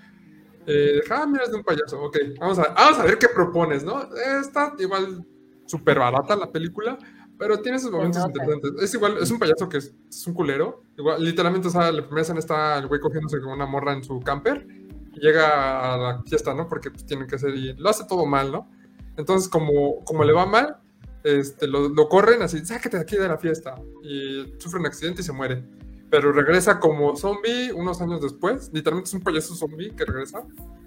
Eh, 0.66 1.02
ah, 1.10 1.26
mira, 1.28 1.44
es 1.46 1.52
de 1.52 1.58
un 1.58 1.64
payaso. 1.64 2.02
Ok, 2.02 2.18
vamos 2.40 2.60
a, 2.60 2.74
vamos 2.74 3.00
a 3.00 3.04
ver 3.06 3.18
qué 3.18 3.28
propones, 3.30 3.84
¿no? 3.84 4.08
Está 4.42 4.74
igual 4.80 5.26
súper 5.66 6.00
barata 6.00 6.36
la 6.36 6.52
película, 6.52 6.98
pero 7.38 7.60
tiene 7.60 7.80
sus 7.80 7.92
momentos 7.92 8.22
nota. 8.22 8.44
interesantes. 8.44 8.84
Es 8.84 8.94
igual, 8.94 9.18
es 9.22 9.32
un 9.32 9.40
payaso 9.40 9.70
que 9.70 9.78
es, 9.78 9.94
es 10.10 10.28
un 10.28 10.34
culero. 10.34 10.84
Igual, 10.98 11.24
literalmente, 11.24 11.68
o 11.68 11.72
sea, 11.72 11.92
la 11.92 12.02
primera 12.02 12.22
escena 12.22 12.40
está 12.40 12.78
el 12.78 12.88
güey 12.88 13.00
cogiéndose 13.00 13.40
con 13.40 13.52
una 13.52 13.66
morra 13.66 13.94
en 13.94 14.04
su 14.04 14.20
camper 14.20 14.66
y 15.14 15.20
llega 15.20 15.94
a 15.94 15.98
la 15.98 16.24
fiesta, 16.24 16.54
¿no? 16.54 16.68
Porque 16.68 16.92
pues, 16.92 17.06
tienen 17.06 17.28
que 17.28 17.36
hacer 17.36 17.56
y 17.56 17.74
lo 17.74 17.90
hace 17.90 18.06
todo 18.06 18.26
mal, 18.26 18.52
¿no? 18.52 18.70
Entonces, 19.18 19.50
como, 19.50 20.04
como 20.04 20.24
le 20.24 20.34
va 20.34 20.46
mal, 20.46 20.78
este, 21.24 21.68
lo, 21.68 21.90
lo 21.90 22.08
corren 22.08 22.42
así, 22.42 22.64
sáquete 22.66 22.98
de 22.98 23.04
aquí 23.04 23.18
de 23.18 23.28
la 23.28 23.38
fiesta. 23.38 23.76
Y 24.04 24.54
sufre 24.58 24.80
un 24.80 24.86
accidente 24.86 25.22
y 25.22 25.24
se 25.24 25.34
muere. 25.34 25.64
Pero 26.10 26.32
regresa 26.32 26.80
como 26.80 27.16
zombie 27.18 27.72
unos 27.74 28.02
años 28.02 28.22
después. 28.22 28.70
Literalmente 28.72 29.10
es 29.10 29.14
un 29.14 29.22
payaso 29.22 29.56
zombie 29.56 29.92
que 29.92 30.06
regresa 30.06 30.42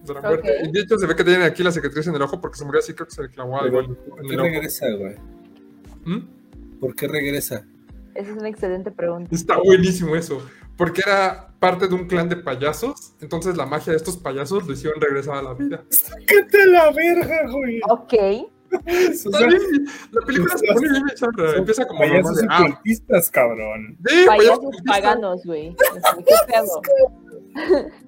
de 0.05 0.15
la 0.15 0.21
muerte. 0.23 0.51
Ok. 0.51 0.69
Y 0.69 0.73
de 0.73 0.81
hecho 0.81 0.99
se 0.99 1.07
ve 1.07 1.15
que 1.15 1.25
tiene 1.25 1.45
aquí 1.45 1.63
la 1.63 1.73
cicatriz 1.73 2.07
en 2.07 2.15
el 2.15 2.23
ojo 2.23 2.41
porque 2.41 2.57
se 2.57 2.65
murió 2.65 2.79
así, 2.81 2.95
creo 2.95 3.07
que 3.07 3.15
se 3.15 3.23
le 3.23 3.29
clavó 3.29 3.61
algo 3.61 3.81
Pero, 3.81 3.89
en 3.89 3.97
¿Por 3.97 4.21
en 4.21 4.29
qué 4.29 4.37
regresa, 4.37 4.87
güey? 4.97 5.17
¿Mm? 6.05 6.40
¿Por 6.81 6.95
qué 6.95 7.07
regresa? 7.07 7.65
Esa 8.15 8.31
es 8.33 8.37
una 8.37 8.49
excelente 8.49 8.91
pregunta. 8.91 9.35
Está 9.35 9.59
buenísimo 9.59 10.17
eso. 10.17 10.43
Porque 10.77 11.03
era 11.05 11.55
parte 11.59 11.87
de 11.87 11.95
un 11.95 12.07
clan 12.07 12.29
de 12.29 12.37
payasos. 12.37 13.13
Entonces 13.21 13.57
la 13.57 13.67
magia 13.67 13.93
de 13.93 13.99
estos 13.99 14.17
payasos 14.17 14.67
lo 14.67 14.73
hicieron 14.73 15.01
regresar 15.01 15.37
a 15.37 15.43
la 15.43 15.55
vida. 15.55 15.85
¡Sácate 15.91 16.67
la 16.67 16.91
verga, 16.91 17.51
güey! 17.51 17.81
Ok. 17.89 18.15
O 18.73 18.77
Está 18.87 19.39
sea, 19.39 19.47
bien, 19.49 19.61
la 20.13 20.27
película 20.27 20.57
se 20.57 20.67
pone 20.73 20.89
bien 20.91 21.03
Empieza 21.57 21.85
como 21.87 22.01
payasos 22.01 22.37
de, 22.37 22.47
ah, 22.49 22.73
cabrón. 23.33 23.99
sí, 24.07 24.25
Payasos 24.27 24.59
payasos 24.61 24.83
paganos, 24.87 25.45
güey. 25.45 25.77
¿Qué 26.27 26.35
pedo? 26.47 26.81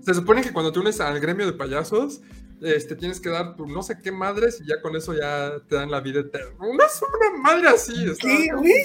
Se 0.01 0.15
supone 0.15 0.41
que 0.43 0.53
cuando 0.53 0.73
te 0.73 0.79
unes 0.79 1.01
al 1.01 1.19
gremio 1.19 1.47
de 1.47 1.53
payasos, 1.53 2.23
este, 2.63 2.95
tienes 2.97 3.21
que 3.21 3.29
dar 3.29 3.57
tu 3.57 3.67
no 3.67 3.83
sé 3.83 3.99
qué 4.03 4.13
madres 4.13 4.61
y 4.61 4.69
ya 4.69 4.81
con 4.81 4.95
eso 4.97 5.15
ya 5.15 5.53
te 5.69 5.75
dan 5.77 5.91
la 5.91 6.01
vida 6.01 6.21
eterna. 6.21 6.55
Una, 6.61 6.85
una 6.85 7.39
madre 7.43 7.69
así. 7.69 7.93
Está, 8.11 8.27
¿Qué, 8.27 8.49
güey? 8.55 8.85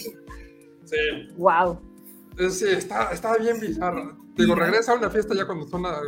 Sí, 0.85 1.33
Wow. 1.37 1.79
es- 2.37 2.59
sí, 2.59 2.65
está, 2.67 3.11
está 3.11 3.37
bien 3.37 3.59
bizarra. 3.59 4.17
Digo, 4.35 4.55
regresa 4.55 4.91
a 4.93 4.95
una 4.95 5.09
fiesta 5.09 5.33
ya 5.35 5.45
cuando 5.45 5.67
son 5.67 5.85
a- 5.85 5.99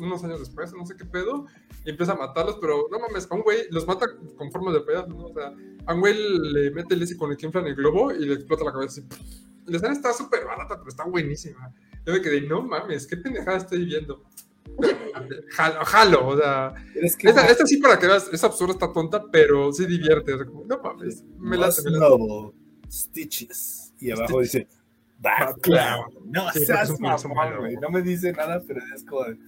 unos 0.00 0.22
años 0.24 0.40
después, 0.40 0.72
no 0.74 0.84
sé 0.84 0.96
qué 0.96 1.04
pedo, 1.06 1.46
y 1.84 1.90
empieza 1.90 2.12
a 2.12 2.16
matarlos, 2.16 2.58
pero 2.60 2.88
no 2.90 2.98
mames, 2.98 3.26
a 3.30 3.34
un 3.34 3.40
güey 3.42 3.60
los 3.70 3.86
mata 3.86 4.06
con 4.36 4.50
forma 4.52 4.70
de 4.72 4.80
payasos, 4.80 5.08
¿no? 5.08 5.26
O 5.26 5.32
sea, 5.34 5.54
a 5.86 5.94
un 5.94 6.00
güey 6.00 6.14
le 6.52 6.70
mete 6.72 6.94
el 6.94 7.02
ese 7.02 7.16
con 7.16 7.30
el 7.30 7.36
que 7.36 7.46
inflan 7.46 7.66
el 7.66 7.74
globo 7.74 8.12
y 8.12 8.26
le 8.26 8.34
explota 8.34 8.64
la 8.64 8.72
cabeza 8.72 9.00
así. 9.00 9.08
La 9.66 9.76
escena 9.76 9.92
está 9.94 10.12
súper 10.12 10.44
barata, 10.44 10.76
pero 10.76 10.88
está 10.88 11.04
buenísima. 11.04 11.72
Yo 12.04 12.12
me 12.12 12.20
quedé, 12.20 12.42
no 12.42 12.62
mames, 12.62 13.06
qué 13.06 13.16
pendejada 13.16 13.56
estoy 13.58 13.84
viendo. 13.86 14.22
Jalo, 15.50 15.84
jalo, 15.84 16.26
o 16.28 16.36
sea, 16.36 16.74
Es 16.94 17.16
que 17.16 17.28
esta, 17.28 17.46
esta 17.46 17.66
sí 17.66 17.76
para 17.78 17.98
que 17.98 18.06
veas, 18.06 18.28
es 18.32 18.42
absurda, 18.44 18.72
está 18.72 18.92
tonta, 18.92 19.24
pero 19.30 19.72
sí 19.72 19.86
divierte, 19.86 20.32
o 20.34 20.38
sea, 20.38 20.46
como, 20.46 20.64
no 20.64 20.78
mames, 20.82 21.22
me 21.38 21.56
late, 21.56 21.82
me 21.84 21.90
late. 21.90 22.52
Stitches. 22.90 23.94
Y 24.00 24.10
abajo 24.10 24.40
dice 24.40 24.66
Clown. 25.62 26.06
No 26.26 26.50
Sí, 26.50 26.64
seas 26.66 26.98
mamón, 26.98 27.34
malo. 27.34 27.60
güey. 27.60 27.76
No 27.76 27.90
me 27.90 28.02
dice 28.02 28.32
nada, 28.32 28.60
pero 28.66 28.80
es 28.94 29.04
como. 29.04 29.24
de, 29.24 29.38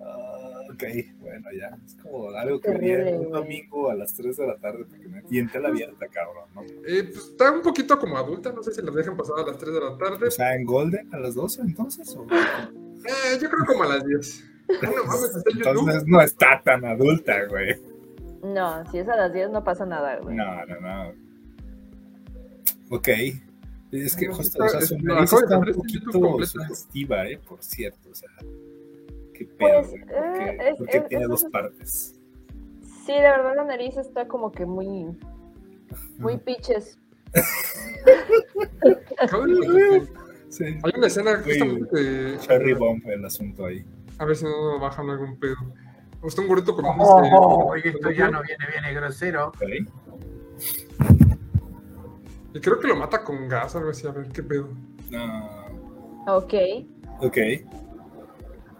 ah, 0.00 0.60
ok, 0.72 0.82
bueno, 1.18 1.48
ya. 1.58 1.76
Es 1.84 1.96
como 1.96 2.30
algo 2.30 2.60
que 2.60 2.70
vería 2.70 3.16
un 3.16 3.30
domingo 3.30 3.90
a 3.90 3.94
las 3.94 4.14
3 4.14 4.36
de 4.36 4.46
la 4.46 4.56
tarde 4.58 4.84
porque 4.88 5.08
me 5.08 5.22
tienta 5.22 5.58
la 5.58 5.68
abierta, 5.68 6.06
cabrón, 6.08 6.48
¿no? 6.54 6.62
Eh, 6.86 7.10
pues 7.12 7.26
está 7.30 7.50
un 7.50 7.62
poquito 7.62 7.98
como 7.98 8.16
adulta, 8.16 8.52
no 8.52 8.62
sé 8.62 8.72
si 8.72 8.80
la 8.82 8.92
dejan 8.92 9.16
pasar 9.16 9.40
a 9.40 9.46
las 9.46 9.58
3 9.58 9.74
de 9.74 9.80
la 9.80 9.98
tarde. 9.98 10.28
O 10.28 10.30
sea, 10.30 10.54
en 10.54 10.64
Golden 10.64 11.12
a 11.12 11.18
las 11.18 11.34
12 11.34 11.62
entonces. 11.62 12.14
¿o? 12.16 12.26
Eh, 12.32 13.38
yo 13.42 13.50
creo 13.50 13.66
como 13.66 13.82
a 13.82 13.88
las 13.88 14.04
10. 14.04 14.44
No 14.68 15.04
mames, 15.04 15.36
está 15.36 15.50
en 15.50 15.58
YouTube. 15.58 15.78
Entonces 15.78 16.04
no 16.06 16.20
está 16.20 16.62
tan 16.64 16.84
adulta, 16.84 17.44
güey. 17.48 17.76
No, 18.42 18.90
si 18.90 18.98
es 18.98 19.08
a 19.08 19.16
las 19.16 19.32
10 19.32 19.50
no 19.50 19.62
pasa 19.64 19.86
nada, 19.86 20.18
güey. 20.18 20.34
No, 20.36 20.66
no, 20.66 20.80
no. 20.80 21.12
Ok. 22.90 23.08
Es 23.92 24.16
que 24.16 24.26
No, 24.28 24.34
justo, 24.34 24.64
está- 24.64 24.78
o 24.78 24.80
sea, 24.80 24.80
su 24.88 24.98
nariz 24.98 25.32
está 25.32 25.58
un 25.58 25.72
poquito 25.72 26.44
sugestiva, 26.44 27.26
¿eh? 27.28 27.38
Por 27.46 27.62
cierto, 27.62 28.08
o 28.10 28.14
sea. 28.14 28.28
Qué 29.32 29.44
pedo, 29.46 29.82
Pues, 29.82 29.90
güey, 29.90 30.02
eh, 30.02 30.06
porque, 30.08 30.68
es- 30.70 30.76
porque 30.78 30.96
es- 30.98 31.08
tiene 31.08 31.24
es- 31.24 31.30
dos 31.30 31.44
partes. 31.44 32.14
Sí, 33.06 33.12
de 33.12 33.20
verdad 33.20 33.54
la 33.56 33.64
nariz 33.64 33.96
está 33.96 34.26
como 34.26 34.50
que 34.50 34.64
muy, 34.66 35.16
muy 36.18 36.38
que 36.38 36.94
Sí. 40.48 40.64
Hay 40.64 40.92
una 40.96 41.06
escena 41.08 41.36
Muy 41.44 41.44
justamente. 41.58 42.38
Cherry 42.38 42.74
bomb 42.74 43.06
el 43.08 43.24
asunto 43.24 43.66
ahí. 43.66 43.84
A 44.18 44.24
ver 44.24 44.36
si 44.36 44.44
no 44.44 44.78
bajan 44.78 45.10
algún 45.10 45.38
pedo. 45.38 45.56
Está 46.24 46.40
un 46.40 46.48
gordito 46.48 46.74
con 46.74 46.84
un. 46.86 46.96
Oh, 46.98 47.74
este, 47.74 47.88
y 47.88 47.92
esto 47.92 48.10
ya 48.10 48.30
no 48.30 48.42
viene, 48.42 48.64
viene 48.70 48.94
grosero. 48.94 49.48
Ok. 49.48 49.62
Y 52.54 52.60
creo 52.60 52.78
que 52.78 52.88
lo 52.88 52.96
mata 52.96 53.22
con 53.24 53.48
gas 53.48 53.74
o 53.74 53.78
algo 53.78 53.90
así. 53.90 54.06
A 54.06 54.12
ver 54.12 54.28
qué 54.28 54.42
pedo. 54.42 54.68
No. 55.10 55.64
Ok. 56.26 56.54
Ok. 57.20 57.36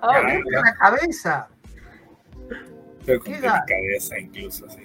Oh, 0.00 0.12
¡Mete 0.24 0.50
la 0.50 0.74
cabeza! 0.74 1.48
Pero 3.06 3.20
con 3.20 3.32
Queda. 3.32 3.64
delicadeza 3.66 4.18
incluso, 4.18 4.66
así. 4.66 4.82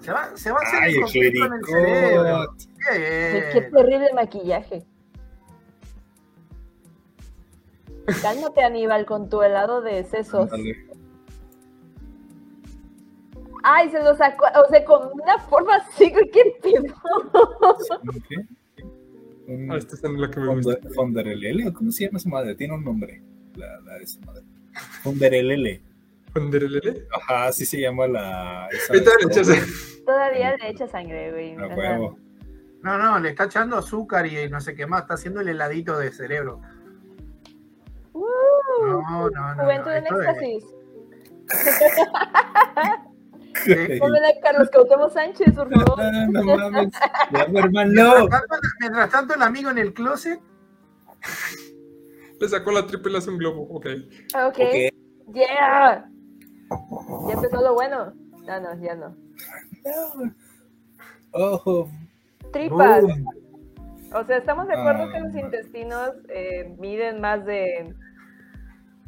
Se 0.00 0.12
va, 0.12 0.36
se 0.36 0.50
va 0.52 0.58
a 0.60 0.62
hacer 0.62 0.82
Ay, 0.82 0.94
el 0.94 1.00
conflicto 1.00 1.46
en 1.46 1.52
el 1.52 1.64
cerebro. 1.64 2.54
clericot. 2.86 3.52
qué, 3.52 3.70
terrible 3.72 4.10
maquillaje. 4.14 4.86
Cálmate, 8.22 8.62
Aníbal, 8.62 9.06
con 9.06 9.28
tu 9.28 9.42
helado 9.42 9.80
de 9.82 10.04
sesos. 10.04 10.50
Ay, 13.62 13.90
se 13.90 14.02
lo 14.02 14.16
sacó, 14.16 14.46
o 14.64 14.68
sea, 14.70 14.84
con 14.84 15.10
una 15.20 15.38
forma 15.38 15.76
así, 15.76 16.12
qué 16.32 16.56
pedo. 16.62 16.94
¿Qué? 18.28 18.36
Un 19.48 19.72
Ah, 19.72 19.76
esta 19.78 19.94
es 19.96 20.02
la 20.02 20.30
que 20.30 20.40
me 20.40 20.54
gusta. 20.54 20.76
Fonderelele, 20.94 21.68
¿o 21.68 21.72
¿cómo 21.72 21.90
se 21.90 22.06
llama 22.06 22.18
su 22.18 22.28
madre? 22.28 22.54
Tiene 22.54 22.74
un 22.74 22.84
nombre, 22.84 23.22
la, 23.56 23.80
la 23.80 23.94
de 23.98 24.06
su 24.06 24.20
madre. 24.20 24.44
Fonderelele. 25.02 25.82
¿Ponderelele? 26.32 27.06
Ajá, 27.16 27.46
así 27.46 27.64
se 27.64 27.80
llama 27.80 28.06
la... 28.06 28.64
Ahorita 28.66 29.10
le. 29.20 29.62
Todavía 30.04 30.56
le 30.56 30.70
echa 30.70 30.86
sangre, 30.86 31.32
güey. 31.32 31.56
A 31.56 31.64
Ajá. 31.64 31.74
huevo. 31.74 32.18
No, 32.82 32.96
no, 32.96 33.18
le 33.18 33.30
está 33.30 33.44
echando 33.44 33.76
azúcar 33.76 34.26
y 34.26 34.48
no 34.48 34.60
sé 34.60 34.74
qué 34.74 34.86
más. 34.86 35.02
Está 35.02 35.14
haciendo 35.14 35.40
el 35.40 35.48
heladito 35.48 35.98
de 35.98 36.12
cerebro. 36.12 36.60
No, 38.86 39.30
no, 39.30 39.54
no. 39.54 39.62
Juventud 39.62 39.90
no, 39.90 39.96
en 39.96 40.06
éxtasis. 40.06 40.64
A 43.58 44.40
Carlos 44.42 44.70
Cautemo 44.70 45.08
Sánchez, 45.10 45.54
por 45.54 45.68
favor. 45.70 45.98
Ah, 46.00 46.26
no 46.30 46.44
mames. 46.44 46.92
Ya, 47.32 47.40
hermano. 47.42 47.90
Mientras 47.90 48.28
tanto, 48.28 48.56
mientras 48.80 49.10
tanto, 49.10 49.34
el 49.34 49.42
amigo 49.42 49.70
en 49.70 49.78
el 49.78 49.92
closet. 49.92 50.40
Le 52.40 52.48
sacó 52.48 52.70
la 52.70 52.86
tripa 52.86 53.08
y 53.08 53.12
le 53.12 53.18
hace 53.18 53.30
un 53.30 53.38
globo. 53.38 53.62
Ok. 53.70 53.86
Ok. 54.34 54.58
Ok. 54.58 54.58
Yeah. 55.34 56.08
Ya 57.26 57.32
empezó 57.32 57.60
lo 57.60 57.74
bueno. 57.74 58.12
No, 58.46 58.60
no, 58.60 58.82
ya 58.82 58.94
no. 58.94 59.16
No. 59.84 60.34
Ojo. 61.32 61.90
Tripas. 62.52 63.02
¡Boom! 63.02 63.24
O 64.14 64.24
sea, 64.24 64.38
estamos 64.38 64.66
de 64.68 64.74
acuerdo 64.74 65.04
Ah. 65.04 65.12
que 65.12 65.20
los 65.20 65.34
intestinos 65.34 66.12
eh, 66.28 66.74
miden 66.78 67.20
más 67.20 67.44
de 67.44 67.94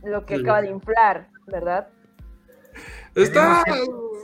lo 0.05 0.25
que 0.27 0.37
Sí. 0.37 0.43
acaba 0.43 0.63
de 0.63 0.69
inflar, 0.71 1.29
¿verdad? 1.47 1.89
Está. 3.15 3.65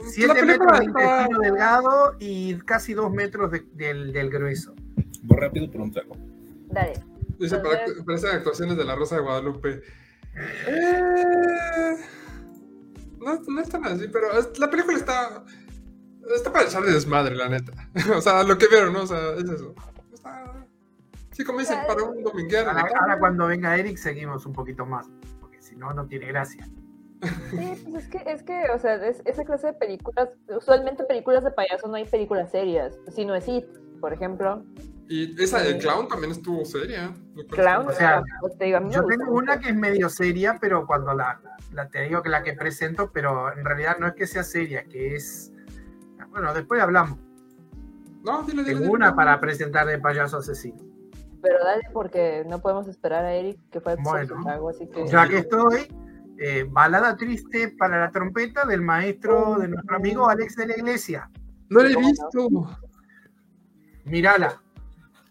Siete 0.09 0.27
la 0.27 0.33
película 0.39 0.79
metros 0.79 0.79
de 0.79 0.85
está- 0.85 1.11
intestino 1.21 1.39
delgado 1.39 2.15
y 2.19 2.57
casi 2.59 2.93
dos 2.93 3.11
metros 3.11 3.51
de- 3.51 3.65
del, 3.73 4.13
del 4.13 4.29
grueso. 4.29 4.73
Voy 5.23 5.37
rápido 5.39 5.69
por 5.71 5.81
un 5.81 5.91
trago. 5.91 6.15
Dale. 6.67 6.93
Dice, 7.39 7.57
para- 7.57 7.79
Entonces- 7.81 8.03
parecen 8.05 8.29
actuaciones 8.31 8.77
de 8.77 8.85
la 8.85 8.95
Rosa 8.95 9.15
de 9.15 9.21
Guadalupe. 9.21 9.81
Eh, 10.67 11.95
no, 13.19 13.39
no 13.47 13.61
es 13.61 13.69
tan 13.69 13.85
así, 13.85 14.07
pero 14.07 14.31
es- 14.39 14.57
la 14.59 14.69
película 14.69 14.97
está. 14.97 15.43
Está 16.35 16.51
para 16.51 16.65
echarle 16.65 16.91
desmadre, 16.91 17.35
la 17.35 17.47
neta. 17.49 17.71
o 18.17 18.21
sea, 18.21 18.43
lo 18.43 18.57
que 18.57 18.67
vieron, 18.67 18.93
¿no? 18.93 19.03
O 19.03 19.07
sea, 19.07 19.33
es 19.37 19.49
eso. 19.49 19.73
Está. 20.13 20.65
Sí, 21.31 21.43
como 21.43 21.59
dicen, 21.59 21.79
para 21.87 22.03
un 22.03 22.23
dominguero. 22.23 22.69
Ahora, 22.69 22.89
ahora 22.99 23.19
cuando 23.19 23.47
venga 23.47 23.75
Eric 23.77 23.97
seguimos 23.97 24.45
un 24.45 24.53
poquito 24.53 24.85
más. 24.85 25.07
No, 25.77 25.93
no 25.93 26.07
tiene 26.07 26.27
gracia. 26.27 26.67
Sí, 27.49 27.85
pues 27.91 28.03
es 28.03 28.09
que, 28.09 28.23
es 28.31 28.43
que, 28.43 28.69
o 28.73 28.79
sea, 28.79 28.95
es- 29.07 29.21
esa 29.25 29.43
clase 29.43 29.67
de 29.67 29.73
películas, 29.73 30.29
usualmente 30.55 31.03
películas 31.03 31.43
de 31.43 31.51
payaso 31.51 31.87
no 31.87 31.95
hay 31.95 32.05
películas 32.05 32.51
serias, 32.51 32.95
si 33.13 33.25
no 33.25 33.33
es 33.35 33.47
It, 33.47 33.65
por 33.99 34.13
ejemplo. 34.13 34.63
Y 35.09 35.41
esa 35.41 35.59
de 35.61 35.77
Clown 35.77 36.07
también 36.09 36.31
estuvo 36.33 36.65
seria. 36.65 37.13
Clown, 37.49 37.87
O 37.87 37.91
sea, 37.93 38.21
pues 38.41 38.57
te 38.57 38.65
digo, 38.65 38.77
a 38.77 38.79
mí 38.81 38.89
me 38.89 38.93
Yo 38.95 39.05
tengo 39.05 39.31
una 39.31 39.57
que 39.59 39.69
es 39.69 39.75
medio 39.75 40.09
seria, 40.09 40.57
pero 40.59 40.85
cuando 40.85 41.13
la, 41.13 41.39
la 41.71 41.87
te 41.89 42.01
digo 42.03 42.21
que 42.21 42.29
la 42.29 42.43
que 42.43 42.53
presento, 42.53 43.09
pero 43.13 43.51
en 43.57 43.63
realidad 43.63 43.97
no 43.99 44.07
es 44.07 44.13
que 44.15 44.27
sea 44.27 44.43
seria, 44.43 44.83
que 44.83 45.15
es. 45.15 45.51
Bueno, 46.29 46.53
después 46.53 46.81
hablamos. 46.81 47.17
No, 48.23 48.43
dile, 48.43 48.63
dile. 48.63 48.65
Tengo 48.65 48.79
dile. 48.81 48.91
una 48.93 49.15
para 49.15 49.39
presentar 49.39 49.87
de 49.87 49.97
payaso 49.97 50.37
asesino. 50.37 50.83
Pero 51.47 51.63
dale, 51.63 51.83
porque 51.93 52.43
no 52.47 52.59
podemos 52.59 52.87
esperar 52.87 53.23
a 53.23 53.33
Eric 53.33 53.59
que 53.71 53.79
fue 53.79 53.95
Bueno. 53.95 54.43
trago, 54.43 54.69
así 54.69 54.87
que... 54.87 55.07
Ya 55.07 55.27
que 55.27 55.37
estoy, 55.37 55.87
eh, 56.39 56.65
balada 56.69 57.15
triste 57.15 57.69
para 57.77 57.99
la 57.99 58.11
trompeta 58.11 58.65
del 58.65 58.81
maestro 58.81 59.55
de 59.55 59.69
nuestro 59.69 59.95
amigo 59.95 60.29
Alex 60.29 60.55
de 60.57 60.67
la 60.67 60.77
Iglesia. 60.77 61.29
No 61.69 61.81
la 61.81 61.89
he 61.89 61.95
visto. 61.95 62.49
Mírala. 64.05 64.61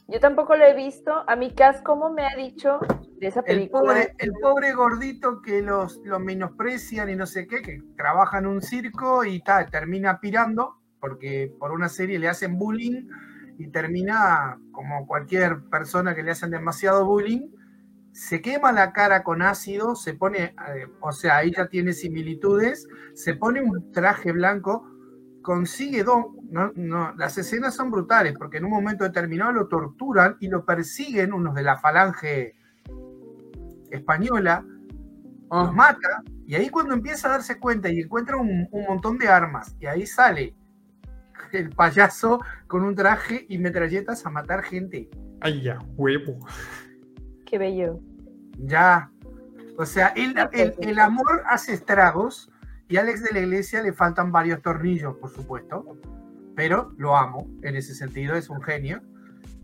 Yo 0.09 0.21
tampoco 0.21 0.57
lo 0.57 0.65
he 0.65 0.75
visto. 0.75 1.25
A 1.27 1.37
mi 1.37 1.53
Cas, 1.53 1.83
¿cómo 1.83 2.11
me 2.11 2.25
ha 2.27 2.35
dicho 2.37 2.79
de 3.19 3.27
esa 3.27 3.41
El 3.41 3.47
película? 3.47 3.83
pobre, 3.83 4.15
el 4.19 4.33
pobre 4.41 4.73
gordito 4.73 5.43
que 5.43 5.63
los, 5.63 5.99
los 6.05 6.21
menosprecian 6.21 7.11
y 7.11 7.17
no 7.17 7.27
sé 7.27 7.47
qué, 7.47 7.61
que 7.61 7.83
trabaja 7.97 8.39
en 8.39 8.47
un 8.47 8.63
circo 8.63 9.25
y 9.25 9.41
ta, 9.41 9.67
termina 9.67 10.21
pirando, 10.21 10.77
porque 11.01 11.53
por 11.59 11.73
una 11.73 11.89
serie 11.89 12.19
le 12.19 12.29
hacen 12.29 12.59
bullying 12.59 13.09
y 13.59 13.69
termina 13.69 14.59
como 14.73 15.07
cualquier 15.07 15.65
persona 15.65 16.15
que 16.15 16.23
le 16.23 16.33
hacen 16.33 16.51
demasiado 16.51 17.07
bullying, 17.07 17.49
se 18.13 18.41
quema 18.41 18.73
la 18.73 18.93
cara 18.93 19.23
con 19.23 19.43
ácido, 19.43 19.95
se 19.95 20.15
pone, 20.15 20.55
eh, 20.69 20.87
o 21.01 21.13
sea, 21.13 21.37
ahí 21.37 21.53
ya 21.55 21.69
tiene 21.69 21.93
similitudes, 21.93 22.89
se 23.15 23.35
pone 23.35 23.61
un 23.61 23.93
traje 23.93 24.33
blanco, 24.33 24.89
consigue 25.43 26.03
dos, 26.03 26.25
no, 26.51 26.73
no, 26.77 27.15
las 27.17 27.37
escenas 27.37 27.75
son 27.75 27.91
brutales, 27.91 28.35
porque 28.39 28.57
en 28.57 28.65
un 28.65 28.71
momento 28.71 29.05
determinado 29.05 29.53
lo 29.53 29.69
torturan 29.69 30.37
y 30.41 30.49
lo 30.49 30.65
persiguen 30.65 31.33
unos 31.33 31.55
de 31.55 31.63
la 31.63 31.77
falange 31.77 32.57
española, 33.91 34.65
los 34.67 35.69
Ah, 35.69 35.71
mata, 35.71 36.25
y 36.45 36.57
ahí 36.57 36.71
cuando 36.71 36.95
empieza 36.95 37.29
a 37.29 37.33
darse 37.33 37.61
cuenta 37.61 37.89
y 37.89 38.01
encuentra 38.01 38.37
un, 38.37 38.67
un 38.73 38.85
montón 38.85 39.17
de 39.17 39.29
armas, 39.29 39.77
y 39.79 39.87
ahí 39.87 40.07
sale 40.07 40.56
el 41.53 41.71
payaso 41.71 42.41
con 42.67 42.83
un 42.85 42.95
traje 42.95 43.47
y 43.49 43.59
metralletas 43.59 44.25
a 44.27 44.31
matar 44.31 44.63
gente. 44.63 45.09
ay, 45.41 45.63
ya, 45.63 45.79
huevo. 45.97 46.39
Qué 47.45 47.59
bello. 47.59 48.01
Ya. 48.59 49.11
O 49.79 49.85
sea, 49.87 50.09
el, 50.17 50.35
el- 50.53 50.75
el 50.81 50.99
amor 50.99 51.43
hace 51.47 51.75
estragos 51.75 52.51
y 52.89 52.97
a 52.97 53.01
Alex 53.03 53.23
de 53.23 53.33
la 53.33 53.41
Iglesia 53.41 53.83
le 53.83 53.93
faltan 53.93 54.33
varios 54.33 54.63
tornillos, 54.63 55.17
por 55.17 55.31
supuesto. 55.31 55.99
Pero 56.55 56.93
lo 56.97 57.17
amo 57.17 57.47
en 57.63 57.77
ese 57.77 57.95
sentido, 57.95 58.35
es 58.35 58.49
un 58.49 58.63
genio. 58.63 59.03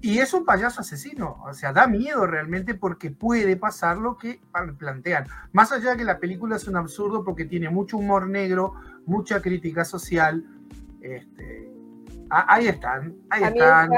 Y 0.02 0.18
es 0.18 0.34
un 0.34 0.44
payaso 0.44 0.80
asesino. 0.80 1.38
O 1.46 1.54
sea, 1.54 1.72
da 1.72 1.86
miedo 1.86 2.26
realmente 2.26 2.74
porque 2.74 3.10
puede 3.10 3.56
pasar 3.56 3.96
lo 3.98 4.18
que 4.18 4.40
plantean. 4.78 5.26
Más 5.52 5.70
allá 5.72 5.92
de 5.92 5.98
que 5.98 6.04
la 6.04 6.18
película 6.18 6.56
es 6.56 6.66
un 6.68 6.76
absurdo 6.76 7.24
porque 7.24 7.44
tiene 7.44 7.70
mucho 7.70 7.96
humor 7.96 8.28
negro, 8.28 8.74
mucha 9.06 9.40
crítica 9.40 9.84
social. 9.84 10.44
Este, 11.03 11.70
ah, 12.30 12.46
ahí 12.48 12.68
están, 12.68 13.14
ahí 13.30 13.42
están. 13.44 13.92
Eh, 13.92 13.96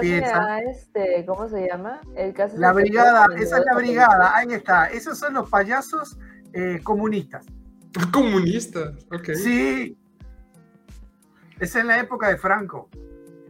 Ahí 0.00 0.20
da, 0.20 0.60
este, 0.60 1.24
¿cómo 1.26 1.48
se 1.48 1.66
llama? 1.66 2.00
El 2.16 2.32
caso 2.34 2.56
La 2.58 2.70
es 2.70 2.74
brigada, 2.76 3.26
esa 3.38 3.58
es 3.58 3.64
la 3.64 3.74
brigada, 3.76 4.36
ahí 4.36 4.52
está. 4.52 4.86
Esos 4.86 5.18
son 5.18 5.34
los 5.34 5.48
payasos 5.50 6.18
eh, 6.52 6.80
comunistas. 6.82 7.46
Comunistas, 8.12 8.94
ok. 9.12 9.30
Sí. 9.34 9.96
Es 11.58 11.74
en 11.76 11.86
la 11.88 11.98
época 12.00 12.28
de 12.28 12.36
Franco. 12.36 12.88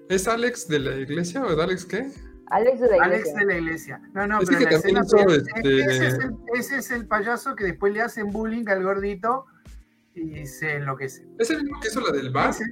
¿Es 0.08 0.26
Alex 0.26 0.66
de 0.68 0.78
la 0.80 0.96
iglesia 0.96 1.42
o 1.44 1.50
es 1.52 1.58
Alex 1.58 1.84
qué? 1.84 2.10
Alex 2.46 2.80
de 2.80 2.88
la 2.96 3.04
Alex 3.04 3.18
iglesia. 3.28 3.38
de 3.38 3.44
la 3.46 3.58
iglesia. 3.58 4.00
No, 4.12 4.26
no, 4.26 4.40
Es 4.40 4.48
pero 4.48 4.58
que 4.58 4.64
la 4.64 4.70
también 4.70 4.96
escena- 4.98 5.34
este- 5.36 5.80
ese, 5.84 6.06
es 6.08 6.14
el, 6.14 6.36
ese 6.58 6.76
es 6.78 6.90
el 6.90 7.06
payaso 7.06 7.54
que 7.54 7.64
después 7.64 7.92
le 7.92 8.02
hacen 8.02 8.30
bullying 8.30 8.66
al 8.68 8.82
gordito 8.82 9.46
y 10.20 10.46
se 10.46 10.76
enloquece. 10.76 11.26
¿Es 11.38 11.50
el 11.50 11.62
mismo 11.62 11.80
que 11.80 11.88
hizo 11.88 12.00
la 12.00 12.12
del 12.12 12.30
bar? 12.30 12.50
Ese 12.50 12.64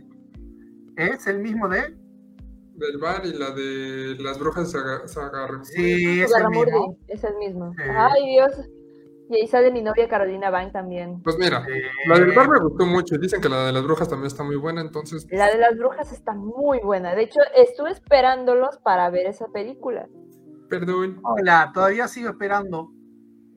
Es 0.96 1.26
el 1.26 1.38
mismo 1.40 1.68
de. 1.68 1.96
Del 2.74 2.98
bar 2.98 3.22
y 3.24 3.32
la 3.32 3.50
de 3.50 4.16
las 4.20 4.38
brujas 4.38 4.70
Saga- 4.70 5.06
Sagarramurdi. 5.08 5.64
Sí, 5.66 6.20
es 6.22 6.32
el 6.36 6.48
mismo. 6.48 6.96
es 7.08 7.24
el 7.24 7.36
mismo. 7.36 7.72
Sí. 7.76 7.82
Ay, 7.96 8.26
Dios. 8.26 8.52
Y 9.30 9.36
ahí 9.36 9.46
sale 9.46 9.70
mi 9.70 9.82
novia 9.82 10.08
Carolina 10.08 10.48
Bank 10.48 10.72
también. 10.72 11.20
Pues 11.22 11.36
mira, 11.38 11.66
Eh, 11.68 11.82
la 12.08 12.18
del 12.18 12.32
bar 12.34 12.48
me 12.48 12.60
gustó 12.60 12.86
mucho. 12.86 13.16
Dicen 13.18 13.40
que 13.42 13.48
la 13.48 13.66
de 13.66 13.72
las 13.72 13.82
brujas 13.82 14.08
también 14.08 14.28
está 14.28 14.42
muy 14.44 14.56
buena, 14.56 14.80
entonces. 14.80 15.26
La 15.30 15.48
de 15.48 15.58
las 15.58 15.76
brujas 15.76 16.12
está 16.12 16.32
muy 16.34 16.78
buena. 16.80 17.14
De 17.14 17.22
hecho, 17.24 17.40
estuve 17.56 17.90
esperándolos 17.90 18.78
para 18.78 19.10
ver 19.10 19.26
esa 19.26 19.48
película. 19.48 20.08
Perdón. 20.70 21.20
Hola, 21.24 21.70
todavía 21.74 22.08
sigo 22.08 22.30
esperando. 22.30 22.90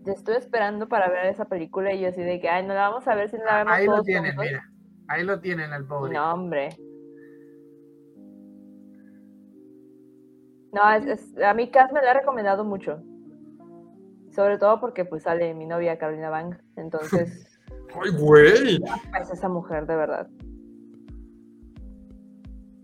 Estuve 0.06 0.38
esperando 0.38 0.88
para 0.88 1.10
ver 1.10 1.28
esa 1.28 1.46
película 1.46 1.94
y 1.94 2.02
yo 2.02 2.10
así 2.10 2.22
de 2.22 2.40
que, 2.40 2.50
ay, 2.50 2.66
no 2.66 2.74
la 2.74 2.90
vamos 2.90 3.08
a 3.08 3.16
ver 3.16 3.30
si 3.30 3.38
no 3.38 3.46
la 3.46 3.58
vemos 3.58 3.74
Ahí 3.74 3.86
lo 3.86 4.02
tienen, 4.02 4.32
juntos. 4.36 4.46
mira. 4.46 4.64
Ahí 5.08 5.24
lo 5.24 5.40
tienen 5.40 5.72
al 5.74 5.86
pobre. 5.86 6.14
No, 6.14 6.34
hombre. 6.34 6.70
No, 10.74 10.90
es, 10.94 11.06
es- 11.06 11.38
a 11.44 11.54
mí 11.54 11.70
Cas 11.70 11.92
me 11.92 12.02
la 12.02 12.12
ha 12.12 12.14
recomendado 12.14 12.64
mucho. 12.64 13.04
Sobre 14.34 14.58
todo 14.58 14.80
porque 14.80 15.04
pues 15.06 15.24
sale 15.24 15.54
mi 15.54 15.66
novia 15.66 15.98
Carolina 15.98 16.30
Bang. 16.30 16.56
Entonces, 16.78 17.46
¡Ay, 18.02 18.12
güey! 18.18 18.80
es 19.22 19.30
esa 19.30 19.50
mujer 19.50 19.86
de 19.86 19.96
verdad. 19.96 20.30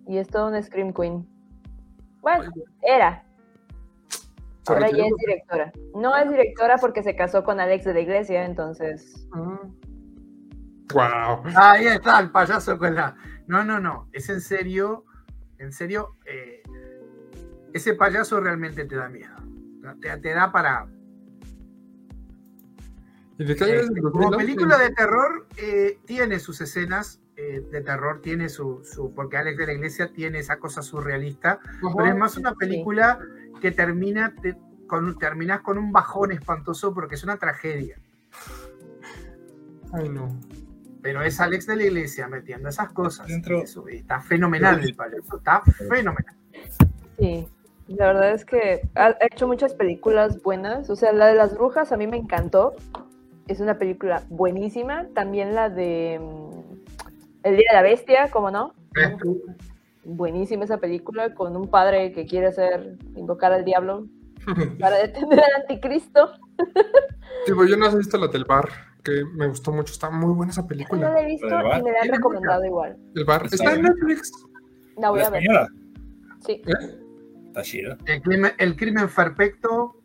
Y 0.05 0.17
es 0.17 0.27
todo 0.27 0.49
un 0.49 0.61
Scream 0.61 0.93
Queen. 0.93 1.25
Bueno, 2.21 2.51
era. 2.81 3.23
Se 4.67 4.73
Ahora 4.73 4.89
ya 4.91 5.05
es 5.05 5.13
directora. 5.17 5.71
No 5.95 6.15
es 6.17 6.29
directora 6.29 6.77
porque 6.77 7.01
se 7.01 7.15
casó 7.15 7.43
con 7.45 7.59
Alex 7.61 7.85
de 7.85 7.93
la 7.93 7.99
Iglesia, 8.01 8.43
entonces. 8.43 9.27
¡Wow! 10.93 11.43
Ahí 11.55 11.87
está 11.87 12.19
el 12.19 12.31
payaso 12.31 12.77
con 12.77 12.93
la. 12.95 13.15
No, 13.47 13.63
no, 13.63 13.79
no. 13.79 14.09
Es 14.11 14.27
en 14.29 14.41
serio. 14.41 15.05
En 15.57 15.71
serio. 15.71 16.17
eh, 16.25 16.61
ese 17.73 17.93
payaso 17.93 18.41
realmente 18.41 18.85
te 18.85 18.95
da 18.95 19.07
miedo. 19.07 19.35
Te, 20.01 20.17
te 20.17 20.33
da 20.33 20.51
para. 20.51 20.87
Este, 23.37 23.79
¿El 23.79 23.87
como 24.01 24.31
2011? 24.31 24.37
película 24.37 24.77
de 24.79 24.89
terror, 24.89 25.47
eh, 25.57 25.99
tiene 26.05 26.39
sus 26.39 26.59
escenas 26.59 27.21
eh, 27.35 27.61
de 27.71 27.81
terror, 27.81 28.19
tiene 28.21 28.49
su, 28.49 28.81
su. 28.83 29.13
Porque 29.13 29.37
Alex 29.37 29.57
de 29.59 29.67
la 29.67 29.73
Iglesia 29.73 30.11
tiene 30.11 30.39
esa 30.39 30.57
cosa 30.57 30.81
surrealista. 30.81 31.59
Pero 31.95 32.09
es 32.09 32.15
más 32.15 32.35
una 32.37 32.53
Sí. 32.59 32.83
Que 33.59 33.71
termina. 33.71 34.33
te- 34.41 34.55
con, 34.87 35.17
terminas 35.19 35.59
con 35.61 35.77
un 35.77 35.91
bajón 35.91 36.31
espantoso 36.31 36.93
porque 36.93 37.15
es 37.15 37.23
una 37.25 37.35
tragedia. 37.37 37.99
Ay, 39.91 40.07
no. 40.09 40.29
Pero 41.01 41.21
es 41.21 41.39
Alex 41.41 41.67
de 41.67 41.75
la 41.75 41.83
Iglesia 41.83 42.27
metiendo 42.27 42.69
esas 42.69 42.91
cosas. 42.93 43.27
Dentro- 43.27 43.61
Eso, 43.61 43.87
está 43.89 44.21
fenomenal 44.21 44.79
el 44.81 44.95
payaso, 44.95 45.37
está 45.37 45.61
fenomenal. 45.89 46.35
Sí, 47.19 47.47
la 47.87 48.07
verdad 48.07 48.31
es 48.31 48.45
que 48.45 48.81
ha 48.95 49.07
ha 49.07 49.15
hecho 49.31 49.45
muchas 49.47 49.73
películas 49.73 50.41
buenas. 50.41 50.89
O 50.89 50.95
sea, 50.95 51.11
la 51.11 51.27
de 51.27 51.35
las 51.35 51.53
brujas 51.53 51.91
a 51.91 51.97
mí 51.97 52.07
me 52.07 52.17
encantó. 52.17 52.73
Es 53.47 53.59
una 53.59 53.77
película 53.77 54.23
buenísima. 54.29 55.07
También 55.13 55.53
la 55.55 55.69
de 55.69 56.19
mm, 56.21 56.73
El 57.43 57.57
Día 57.57 57.67
de 57.71 57.75
la 57.75 57.81
Bestia, 57.81 58.29
¿cómo 58.31 58.51
no? 58.51 58.73
Buenísima 60.09 60.63
esa 60.63 60.77
película 60.77 61.35
con 61.35 61.57
un 61.57 61.67
padre 61.69 62.13
que 62.13 62.25
quiere 62.25 62.47
hacer 62.47 62.97
invocar 63.17 63.51
al 63.51 63.65
diablo 63.65 64.07
para 64.79 64.95
detener 64.97 65.39
al 65.39 65.61
anticristo. 65.61 66.31
Digo, 67.45 67.65
yo 67.65 67.75
no 67.75 67.87
he 67.87 67.97
visto 67.97 68.17
la 68.17 68.27
del 68.27 68.45
bar, 68.45 68.69
que 69.03 69.23
me 69.33 69.47
gustó 69.47 69.71
mucho. 69.73 69.91
Está 69.91 70.09
muy 70.09 70.33
buena 70.33 70.51
esa 70.53 70.61
No 70.61 70.67
película. 70.67 71.09
la 71.11 71.21
he 71.21 71.25
visto 71.25 71.47
¿Pero 71.47 71.77
y 71.77 71.83
me 71.83 71.91
la 71.91 71.97
han 71.97 72.01
¿Tiene 72.03 72.17
recomendado 72.17 72.65
igual. 72.65 72.97
El 73.15 73.25
bar. 73.25 73.43
Está 73.45 73.55
Está 73.57 73.73
en. 73.75 73.81
Netflix. 73.81 74.31
La 74.97 75.09
voy 75.09 75.19
a 75.19 75.29
ver. 75.29 75.41
española. 75.43 75.67
Sí. 76.45 76.53
¿Eh? 76.65 76.99
Está 77.47 77.61
chida. 77.63 77.97
El 78.05 78.21
crimen, 78.21 78.51
el 78.57 78.75
crimen 78.77 79.09
perfecto, 79.13 79.95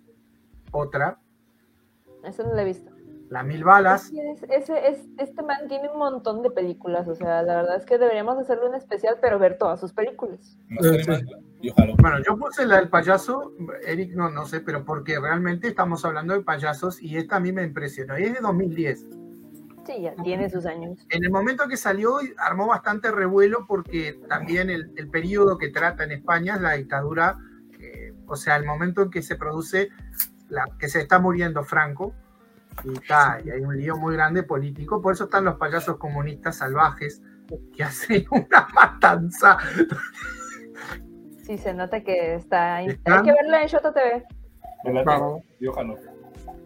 otra. 0.73 1.19
Esa 2.25 2.43
no 2.43 2.55
la 2.55 2.63
he 2.63 2.65
visto. 2.65 2.91
La 3.33 3.43
mil 3.43 3.65
balas. 3.65 4.13
Es- 4.13 4.43
ese, 4.51 4.89
es, 4.91 5.09
este 5.17 5.43
man 5.43 5.67
tiene 5.67 5.89
un 5.89 5.99
montón 5.99 6.43
de 6.43 6.51
películas, 6.51 7.09
o 7.09 7.15
sea, 7.15 7.43
la 7.43 7.57
verdad 7.57 7.77
es 7.79 7.87
que 7.87 7.97
deberíamos 7.97 8.37
hacerle 8.37 8.69
un 8.69 8.75
especial, 8.75 9.17
pero 9.23 9.39
ver 9.39 9.57
todas 9.57 9.81
sus 9.81 9.95
películas. 9.95 10.59
Bueno, 10.69 12.19
yo 12.27 12.37
puse 12.37 12.67
la 12.67 12.77
del 12.77 12.91
payaso, 12.91 13.55
Eric 13.87 14.13
no, 14.15 14.29
no 14.29 14.45
sé, 14.45 14.61
pero 14.61 14.85
porque 14.85 15.19
realmente 15.19 15.67
estamos 15.69 16.05
hablando 16.05 16.35
de 16.35 16.43
payasos 16.43 17.03
y 17.03 17.17
esta 17.17 17.37
a 17.37 17.41
mí 17.41 17.53
me 17.53 17.63
impresionó. 17.63 18.19
Y 18.19 18.25
es 18.25 18.35
de 18.35 18.41
2010. 18.41 19.07
Sí, 19.87 20.03
ya 20.03 20.15
tiene 20.23 20.51
sus 20.51 20.67
años. 20.67 20.99
En 21.09 21.25
el 21.25 21.31
momento 21.31 21.67
que 21.69 21.79
salió 21.79 22.19
armó 22.37 22.67
bastante 22.67 23.11
revuelo 23.11 23.65
porque 23.67 24.21
también 24.29 24.69
el, 24.69 24.93
el 24.97 25.09
periodo 25.09 25.57
que 25.57 25.71
trata 25.71 26.05
en 26.05 26.13
España 26.13 26.57
es 26.57 26.61
la 26.61 26.73
dictadura, 26.75 27.39
eh, 27.81 28.13
o 28.27 28.37
sea, 28.37 28.57
el 28.57 28.67
momento 28.67 29.01
en 29.01 29.11
que 29.11 29.23
se 29.23 29.37
produce, 29.37 29.89
la, 30.51 30.67
que 30.79 30.91
se 30.91 31.01
está 31.01 31.19
muriendo 31.19 31.65
Franco, 31.65 32.15
y, 32.85 32.93
está, 32.95 33.41
y 33.45 33.51
hay 33.51 33.61
un 33.61 33.77
lío 33.77 33.97
muy 33.97 34.15
grande 34.15 34.43
político, 34.43 35.01
por 35.01 35.15
eso 35.15 35.25
están 35.25 35.45
los 35.45 35.57
payasos 35.57 35.97
comunistas 35.99 36.57
salvajes 36.57 37.23
que 37.77 37.83
hacen 37.83 38.25
una 38.31 38.69
matanza. 38.75 39.59
Sí, 41.45 41.59
se 41.59 41.75
nota 41.75 42.03
que 42.03 42.37
está... 42.37 42.77
Hay 42.77 42.87
¿Están? 42.89 43.25
que 43.25 43.33
verla 43.33 43.63
en 43.63 43.69
Shota 43.69 43.93
TV. 43.93 44.25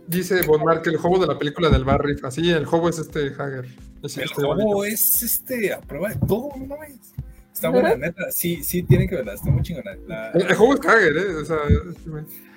Dice 0.07 0.47
Von 0.47 0.65
Mark 0.65 0.83
que 0.83 0.91
el 0.91 0.99
juego 0.99 1.19
de 1.19 1.27
la 1.27 1.39
película 1.39 1.69
del 1.69 1.85
bar 1.85 2.03
rifa. 2.05 2.31
Sí, 2.31 2.51
el 2.51 2.65
juego 2.65 2.89
es 2.89 2.99
este 2.99 3.29
Hager. 3.29 3.67
Es 4.03 4.17
El 4.17 4.25
este 4.25 4.35
juego 4.35 4.55
bonito. 4.55 4.85
es 4.85 5.23
este, 5.23 5.73
a 5.73 5.81
prueba 5.81 6.11
de 6.11 6.17
todo, 6.27 6.51
no 6.57 6.67
mames. 6.67 7.15
Está 7.53 7.71
buena, 7.71 7.97
neta. 7.97 8.31
Sí, 8.31 8.63
sí, 8.63 8.83
tienen 8.83 9.09
que 9.09 9.17
verla, 9.17 9.33
está 9.33 9.51
muy 9.51 9.63
chingona. 9.63 9.97
La, 10.07 10.31
El, 10.33 10.43
el 10.43 10.55
juego 10.55 10.75
es 10.75 10.81
Hager, 10.87 11.17
¿eh? 11.17 11.37
O 11.37 11.45
sea, 11.45 11.57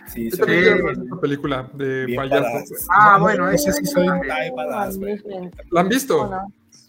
sí, 0.10 0.32
se 0.32 0.44
esta 0.44 1.20
película 1.22 1.70
de 1.74 2.14
payasos. 2.16 2.88
Ah, 2.90 3.16
No, 3.18 3.24
bueno, 3.24 3.50
ese 3.50 3.72
sí 3.74 3.86
soy-. 3.86 4.08
¿La 5.72 5.82
han 5.82 5.90
visto? 5.90 6.30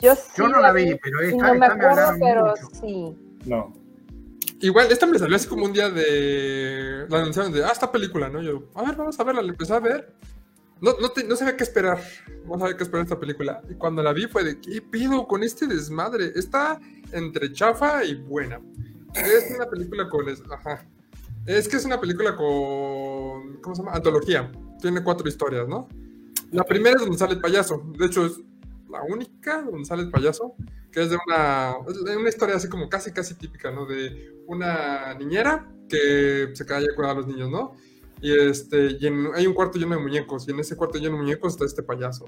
Yo, 0.01 0.15
sí 0.15 0.23
Yo 0.37 0.49
no 0.49 0.61
la 0.61 0.73
vi, 0.73 0.95
pero 1.03 1.21
esta, 1.21 1.53
no 1.53 1.55
me 1.59 1.67
acuerdo, 1.67 1.89
hablaron 1.91 2.21
pero 2.21 2.47
mucho. 2.47 2.69
sí. 2.81 3.17
No. 3.47 3.73
Igual, 4.63 4.91
esta 4.91 5.07
me 5.07 5.19
salió 5.19 5.37
así 5.37 5.47
como 5.49 5.65
un 5.65 5.73
día 5.73 5.89
de. 5.91 7.07
La 7.09 7.21
anunciaron 7.21 7.53
de, 7.53 7.65
ah, 7.65 7.71
esta 7.73 7.91
película, 7.91 8.29
¿no? 8.29 8.43
Yo, 8.43 8.65
a 8.75 8.83
ver, 8.85 8.95
vamos 8.97 9.19
a 9.19 9.25
verla. 9.25 9.41
La 9.43 9.49
empecé 9.51 9.73
a 9.73 9.81
ver. 9.81 10.13
No, 10.83 10.93
no, 11.01 11.11
te- 11.11 11.25
no 11.25 11.37
sabía 11.37 11.57
qué 11.57 11.65
esperar. 11.65 11.99
No 12.47 12.59
sabía 12.59 12.77
qué 12.77 12.83
esperar 12.83 13.05
esta 13.05 13.19
película. 13.21 13.63
Y 13.71 13.75
cuando 13.75 14.03
la 14.03 14.13
vi 14.13 14.27
fue 14.27 14.45
de, 14.45 14.61
¿qué 14.61 14.81
pido 14.83 15.27
con 15.27 15.43
este 15.43 15.67
desmadre? 15.67 16.33
Está 16.35 16.79
entre 17.13 17.53
chafa 17.53 18.05
y 18.05 18.15
buena. 18.15 18.61
Es 19.15 19.53
una 19.57 19.67
película 19.67 20.09
con. 20.09 20.29
es- 20.29 20.43
Ajá. 20.51 20.87
Es 21.47 21.69
que 21.69 21.77
es 21.77 21.85
una 21.85 22.01
película 22.01 22.37
con. 22.37 23.57
¿Cómo 23.63 23.75
se 23.75 23.83
llama? 23.83 23.95
Antología. 23.95 24.51
Tiene 24.81 25.03
cuatro 25.03 25.29
historias, 25.29 25.69
¿no? 25.69 25.89
La 26.53 26.65
primera 26.65 26.97
es 26.97 27.03
donde 27.03 27.19
sale 27.19 27.35
el 27.35 27.41
payaso. 27.41 27.83
De 27.99 28.07
hecho, 28.07 28.27
es 28.27 28.41
la 28.91 29.03
única 29.03 29.63
donde 29.63 29.85
sale 29.85 30.03
el 30.03 30.11
payaso. 30.11 30.55
Que 30.91 31.03
es 31.03 31.11
de 31.11 31.19
una, 31.27 31.77
una 32.19 32.29
historia 32.29 32.57
así 32.57 32.69
como 32.69 32.89
casi, 32.89 33.13
casi 33.13 33.35
típica, 33.35 33.71
¿no? 33.71 33.87
De 33.87 34.43
una 34.49 35.15
niñera 35.15 35.71
que 35.89 36.51
se 36.53 36.67
cae 36.67 36.85
a 36.85 36.95
cuidar 36.97 37.13
a 37.13 37.15
los 37.21 37.27
niños, 37.29 37.49
¿no? 37.49 37.73
Y, 38.21 38.33
este, 38.37 38.97
y 38.99 39.07
en- 39.07 39.29
hay 39.35 39.47
un 39.47 39.55
cuarto 39.55 39.79
lleno 39.79 39.95
de 39.97 40.03
muñecos. 40.03 40.47
Y 40.49 40.51
en 40.51 40.59
ese 40.61 40.77
cuarto 40.77 40.99
lleno 40.99 41.17
de 41.17 41.23
muñecos 41.23 41.53
está 41.53 41.65
este 41.65 41.83
payaso. 41.85 42.25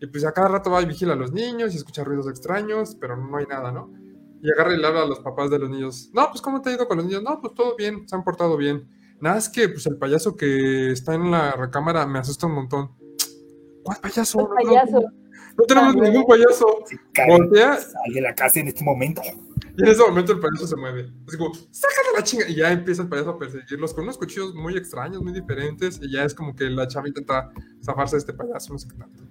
Y 0.00 0.06
pues 0.06 0.24
a 0.24 0.32
cada 0.32 0.48
rato 0.48 0.70
va 0.70 0.80
y 0.80 0.86
vigila 0.86 1.12
a 1.12 1.16
los 1.16 1.32
niños 1.32 1.74
y 1.74 1.76
escucha 1.76 2.02
ruidos 2.04 2.26
extraños, 2.28 2.96
pero 2.98 3.16
no 3.16 3.36
hay 3.36 3.44
nada, 3.46 3.70
¿no? 3.70 3.92
Y 4.42 4.50
agarra 4.50 4.74
y 4.74 4.78
le 4.78 4.86
habla 4.86 5.02
a 5.02 5.06
los 5.06 5.20
papás 5.20 5.50
de 5.50 5.58
los 5.58 5.68
niños. 5.68 6.10
No, 6.12 6.28
pues 6.30 6.40
¿cómo 6.40 6.62
te 6.62 6.70
ha 6.70 6.72
ido 6.74 6.88
con 6.88 6.96
los 6.96 7.06
niños? 7.06 7.22
No, 7.22 7.40
pues 7.40 7.54
todo 7.54 7.76
bien, 7.76 8.08
se 8.08 8.16
han 8.16 8.24
portado 8.24 8.56
bien. 8.56 8.88
Nada, 9.20 9.36
es 9.36 9.48
que 9.48 9.68
pues 9.68 9.86
el 9.86 9.98
payaso 9.98 10.34
que 10.34 10.92
está 10.92 11.14
en 11.14 11.30
la 11.30 11.52
recámara 11.52 12.06
me 12.06 12.18
asusta 12.18 12.46
un 12.46 12.54
montón. 12.54 12.90
¿Cuál 13.82 13.98
payaso? 13.98 14.38
No, 14.38 14.48
no, 14.48 14.54
payaso. 14.54 15.00
no 15.58 15.64
tenemos 15.66 15.96
ningún 15.96 16.26
payaso. 16.26 16.66
Voltea 17.28 17.76
sal 17.76 18.14
de 18.14 18.20
la 18.20 18.34
casa 18.34 18.60
en 18.60 18.68
este 18.68 18.82
momento. 18.82 19.20
y 19.76 19.82
en 19.82 19.88
ese 19.88 20.02
momento 20.02 20.32
el 20.32 20.40
payaso 20.40 20.66
se 20.66 20.76
mueve. 20.76 21.12
Así 21.28 21.36
como, 21.36 21.52
sácale 21.54 22.08
la 22.16 22.22
chinga. 22.22 22.48
Y 22.48 22.56
ya 22.56 22.72
empieza 22.72 23.02
el 23.02 23.08
payaso 23.08 23.30
a 23.30 23.38
perseguirlos 23.38 23.92
con 23.92 24.04
unos 24.04 24.16
cuchillos 24.16 24.54
muy 24.54 24.76
extraños, 24.76 25.22
muy 25.22 25.32
diferentes. 25.32 26.00
Y 26.02 26.12
ya 26.12 26.24
es 26.24 26.34
como 26.34 26.54
que 26.54 26.64
la 26.64 26.88
chava 26.88 27.08
intenta 27.08 27.52
zafarse 27.84 28.16
de 28.16 28.20
este 28.20 28.32
payaso, 28.32 28.72
no 28.72 28.78
sé 28.78 28.88
qué 28.88 28.96
tanto. 28.96 29.22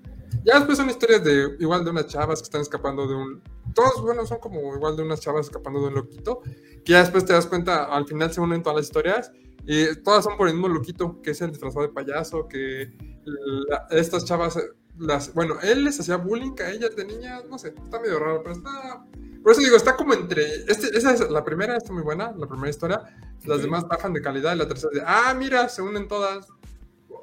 Ya 0.44 0.56
después 0.56 0.78
son 0.78 0.90
historias 0.90 1.24
de 1.24 1.56
igual 1.60 1.84
de 1.84 1.92
unas 1.92 2.08
chavas 2.08 2.40
que 2.40 2.46
están 2.46 2.62
escapando 2.62 3.08
de 3.08 3.16
un. 3.16 3.42
Todos, 3.76 4.02
bueno, 4.02 4.26
son 4.26 4.40
como 4.40 4.74
igual 4.76 4.96
de 4.96 5.04
unas 5.04 5.20
chavas 5.20 5.48
escapando 5.48 5.82
de 5.82 5.88
un 5.88 5.94
loquito. 5.96 6.42
Que 6.86 6.94
ya 6.94 7.00
después 7.00 7.26
te 7.26 7.34
das 7.34 7.46
cuenta, 7.46 7.86
al 7.86 8.06
final 8.08 8.32
se 8.34 8.42
unen 8.42 8.64
todas 8.64 8.78
las 8.78 8.86
historias. 8.86 9.32
Y 9.66 9.96
todas 9.98 10.24
son 10.24 10.38
por 10.38 10.48
el 10.48 10.54
mismo 10.56 10.70
loquito, 10.70 11.22
que 11.22 11.32
es 11.32 11.42
el 11.42 11.52
disfrazado 11.52 11.86
de 11.86 11.94
payaso. 11.94 12.48
Que 12.48 12.92
la- 13.26 13.88
estas 13.92 14.26
chavas 14.26 14.58
las, 14.98 15.34
bueno, 15.34 15.56
él 15.62 15.86
les 15.86 16.00
hacía 16.00 16.18
bullying 16.18 16.56
a 16.62 16.72
ellas 16.72 16.94
de 16.96 17.06
niñas, 17.06 17.44
no 17.50 17.58
sé, 17.58 17.74
está 17.82 18.02
medio 18.02 18.20
raro, 18.20 18.42
pero 18.44 18.54
está, 18.56 19.06
por 19.42 19.54
eso 19.54 19.62
digo, 19.62 19.78
está 19.78 19.96
como 19.96 20.14
entre, 20.14 20.44
este, 20.68 20.88
esa 20.98 21.14
es 21.14 21.22
la 21.30 21.46
primera, 21.46 21.78
está 21.78 21.94
muy 21.94 22.04
buena, 22.04 22.34
la 22.36 22.48
primera 22.48 22.70
historia, 22.70 23.04
las 23.46 23.58
Ok. 23.60 23.64
demás 23.64 23.88
bajan 23.88 24.12
de 24.12 24.22
calidad 24.22 24.54
y 24.56 24.58
la 24.58 24.68
tercera 24.68 24.92
de, 24.94 25.02
ah, 25.06 25.34
mira, 25.38 25.70
se 25.70 25.82
unen 25.82 26.10
todas, 26.10 26.48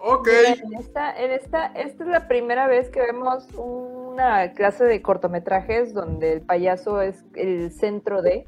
ok, 0.02 0.28
En 0.62 0.74
esta, 0.74 1.16
en 1.16 1.30
esta, 1.32 1.66
esta 1.66 2.04
es 2.04 2.10
la 2.10 2.28
primera 2.28 2.66
vez 2.66 2.90
que 2.90 3.00
vemos 3.00 3.46
una 3.54 4.52
clase 4.52 4.84
de 4.84 5.02
cortometrajes 5.02 5.94
donde 5.94 6.34
el 6.34 6.40
payaso 6.42 7.00
es 7.00 7.24
el 7.34 7.70
centro 7.72 8.22
de, 8.22 8.46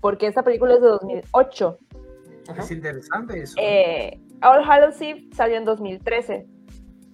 porque 0.00 0.26
esta 0.26 0.42
película 0.42 0.74
es 0.74 0.80
de 0.80 0.88
2008. 0.88 1.78
Ajá. 2.48 2.62
Es 2.62 2.70
interesante 2.70 3.42
eso. 3.42 3.54
Eh, 3.60 4.20
All 4.42 4.64
Hallows 4.64 5.00
Eve 5.00 5.28
salió 5.34 5.56
en 5.56 5.64
2013 5.64 6.46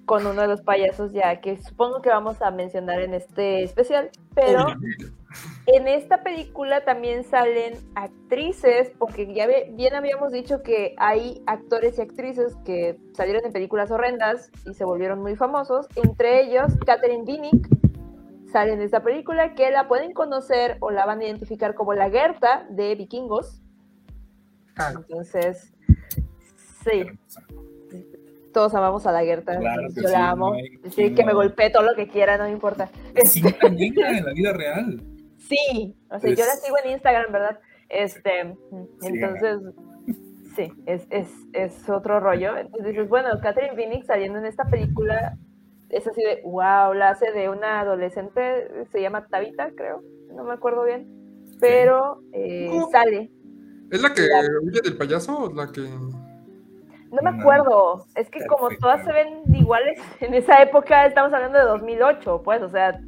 con 0.05 0.27
uno 0.27 0.43
de 0.43 0.49
los 0.49 0.61
payasos 0.63 1.13
ya 1.13 1.41
que 1.41 1.57
supongo 1.57 2.03
que 2.03 2.11
vamos 2.11 2.41
a 2.43 2.51
mencionar 2.51 3.01
en 3.01 3.15
este 3.15 3.63
especial, 3.63 4.11
pero. 4.35 4.67
En 5.67 5.89
esta 5.89 6.23
película 6.23 6.85
también 6.85 7.25
salen 7.25 7.75
actrices, 7.95 8.93
porque 8.99 9.33
ya 9.35 9.47
bien 9.47 9.95
habíamos 9.95 10.31
dicho 10.33 10.63
que 10.63 10.95
hay 10.99 11.43
actores 11.47 11.99
y 11.99 12.03
actrices 12.03 12.55
que 12.65 12.97
salieron 13.17 13.45
en 13.45 13.53
películas 13.53 13.91
horrendas 13.91 14.51
y 14.67 14.75
se 14.75 14.85
volvieron 14.85 15.21
muy 15.21 15.37
famosos, 15.37 15.87
entre 15.97 16.43
ellos 16.43 16.73
Catherine 16.87 17.23
Winnick 17.25 17.69
sale 18.53 18.73
en 18.75 18.83
esta 18.83 19.03
película 19.03 19.55
que 19.55 19.71
la 19.71 19.89
pueden 19.89 20.13
conocer 20.13 20.77
o 20.81 20.91
la 20.91 21.07
van 21.07 21.21
a 21.21 21.25
identificar 21.25 21.75
como 21.75 21.93
la 21.95 22.09
Gerta 22.11 22.67
de 22.71 22.95
Vikingos. 22.95 23.61
Claro. 24.75 25.01
Entonces, 25.01 25.73
sí, 26.85 27.05
todos 28.53 28.73
amamos 28.75 29.07
a 29.07 29.13
la 29.13 29.25
Gerta. 29.25 29.59
Claro 29.59 29.89
que 29.93 30.03
Yo 30.03 30.09
sí, 30.09 30.13
la 30.15 30.21
no 30.21 30.27
amo. 30.47 30.53
hay- 30.53 30.79
Sí, 30.91 31.15
que 31.15 31.25
me 31.25 31.33
no. 31.33 31.39
golpee 31.39 31.71
todo 31.71 31.83
lo 31.83 31.95
que 31.97 32.07
quiera, 32.07 32.37
no 32.39 32.45
me 32.45 32.53
importa. 32.53 32.89
Sí, 33.25 33.43
también 33.61 33.95
en 33.99 34.25
la 34.25 34.33
vida 34.33 34.53
real. 34.53 35.03
Sí, 35.49 35.95
o 36.11 36.19
sea, 36.19 36.31
Es- 36.31 36.39
yo 36.39 36.45
la 36.47 36.53
sigo 36.57 36.77
en 36.85 36.91
Instagram, 36.93 37.33
¿verdad? 37.33 37.59
Este, 37.89 38.41
entonces, 39.03 39.61
sí, 40.57 40.73
es, 40.87 41.07
es, 41.11 41.29
es 41.53 41.89
otro 41.91 42.21
rollo. 42.21 42.57
Entonces 42.57 42.93
dices, 42.93 43.09
bueno, 43.09 43.29
Catherine 43.43 43.75
Phoenix 43.75 44.07
saliendo 44.07 44.39
en 44.39 44.47
esta 44.47 44.65
película 44.65 45.37
es 45.91 46.07
así 46.07 46.23
de, 46.23 46.41
wow, 46.45 46.93
la 46.95 47.11
hace 47.11 47.31
de 47.33 47.49
una 47.49 47.81
adolescente, 47.81 48.87
se 48.91 49.01
llama 49.01 49.27
Tabita, 49.29 49.71
creo, 49.77 50.03
no 50.35 50.43
me 50.45 50.55
acuerdo 50.55 50.83
bien, 50.85 51.07
pero 51.61 52.21
eh, 52.33 52.69
sale. 52.91 53.31
¿Es 53.93 54.03
la 54.03 54.13
que 54.13 54.23
La- 54.23 54.41
huye 54.63 54.81
del 54.83 54.97
payaso 54.97 55.39
o 55.45 55.55
la 55.55 55.71
que...? 55.71 55.83
No 57.13 57.23
me 57.23 57.31
acuerdo, 57.41 58.07
es 58.17 58.29
que 58.29 58.45
como 58.47 58.71
todas 58.81 59.05
se 59.05 59.13
ven 59.13 59.43
iguales 59.55 60.01
en 60.21 60.35
esa 60.35 60.61
época, 60.63 61.07
estamos 61.07 61.33
hablando 61.33 61.59
de 61.59 61.65
2008, 61.65 62.43
pues, 62.43 62.61
o 62.61 62.71
sea, 62.71 62.99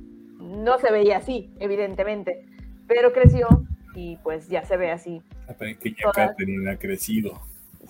no 0.56 0.78
se 0.78 0.90
veía 0.90 1.18
así, 1.18 1.50
evidentemente, 1.60 2.44
pero 2.86 3.12
creció 3.12 3.46
y 3.94 4.16
pues 4.16 4.48
ya 4.48 4.62
se 4.62 4.76
ve 4.76 4.90
así. 4.90 5.22
La 5.46 5.54
pequeña 5.54 5.96
Todas. 6.02 6.30
Catherine 6.30 6.70
ha 6.70 6.76
crecido. 6.76 7.40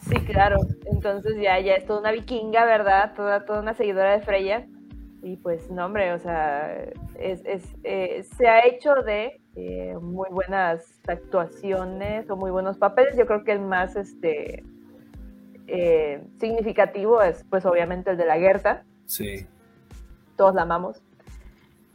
Sí, 0.09 0.17
claro. 0.21 0.59
Entonces 0.87 1.37
ya, 1.41 1.59
ya 1.61 1.75
es 1.75 1.87
toda 1.87 2.01
una 2.01 2.13
vikinga, 2.13 2.65
¿verdad? 2.65 3.15
Toda, 3.15 3.45
toda 3.45 3.61
una 3.61 3.75
seguidora 3.75 4.13
de 4.13 4.21
Freya. 4.21 4.67
Y 5.23 5.37
pues, 5.37 5.71
no, 5.71 5.87
hombre, 5.87 6.13
o 6.13 6.19
sea, 6.19 6.85
es, 7.19 7.43
es, 7.45 7.65
eh, 7.83 8.25
se 8.37 8.47
ha 8.47 8.65
hecho 8.65 8.95
de 8.95 9.41
eh, 9.57 9.97
muy 10.01 10.29
buenas 10.31 11.01
actuaciones 11.09 12.31
o 12.31 12.37
muy 12.37 12.51
buenos 12.51 12.79
papeles. 12.79 13.17
Yo 13.17 13.27
creo 13.27 13.43
que 13.43 13.53
el 13.53 13.61
más 13.61 13.97
este, 13.97 14.63
eh, 15.67 16.23
significativo 16.39 17.23
es, 17.23 17.45
pues, 17.51 17.65
obviamente 17.65 18.11
el 18.11 18.17
de 18.17 18.27
la 18.27 18.39
Gerta. 18.39 18.85
Sí. 19.07 19.47
Todos 20.37 20.55
la 20.55 20.63
amamos. 20.63 21.03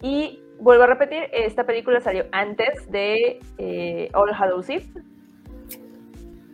Y 0.02 0.41
vuelvo 0.62 0.84
a 0.84 0.88
repetir, 0.88 1.24
esta 1.34 1.66
película 1.66 2.00
salió 2.00 2.26
antes 2.32 2.90
de 2.92 3.40
eh, 3.58 4.10
All 4.14 4.32
Hallows 4.34 4.70
Eve 4.70 4.88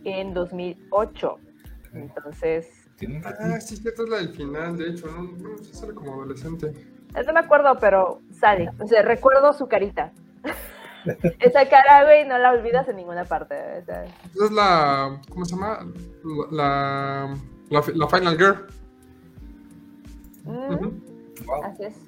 en 0.03 0.33
2008. 0.33 1.37
Entonces, 1.93 2.67
Ah, 3.23 3.59
sí, 3.61 3.77
cierto, 3.77 4.05
es 4.05 4.09
la 4.09 4.17
del 4.17 4.29
final, 4.29 4.75
de 4.75 4.89
hecho, 4.89 5.05
no, 5.07 5.21
no 5.23 5.57
sí 5.59 5.71
sale 5.71 5.93
como 5.93 6.13
adolescente. 6.13 6.67
eh, 7.15 7.23
no 7.27 7.33
me 7.33 7.39
acuerdo, 7.41 7.77
pero 7.79 8.21
sale. 8.31 8.71
O 8.79 8.87
sea, 8.87 9.03
recuerdo 9.03 9.53
su 9.53 9.67
carita. 9.67 10.11
Esa 11.39 11.69
cara, 11.69 12.03
güey, 12.05 12.27
no 12.27 12.37
la 12.39 12.51
olvidas 12.51 12.87
en 12.89 12.95
ninguna 12.95 13.23
parte. 13.25 13.55
Esa 13.79 14.03
es 14.05 14.51
la, 14.51 15.21
¿cómo 15.29 15.45
se 15.45 15.55
llama? 15.55 15.85
La, 16.51 17.37
la, 17.69 17.83
la 17.93 18.07
Final 18.07 18.37
Girl. 18.37 18.65
mm. 20.45 21.45
Wow. 21.45 21.63
Así 21.65 21.83
es. 21.83 22.06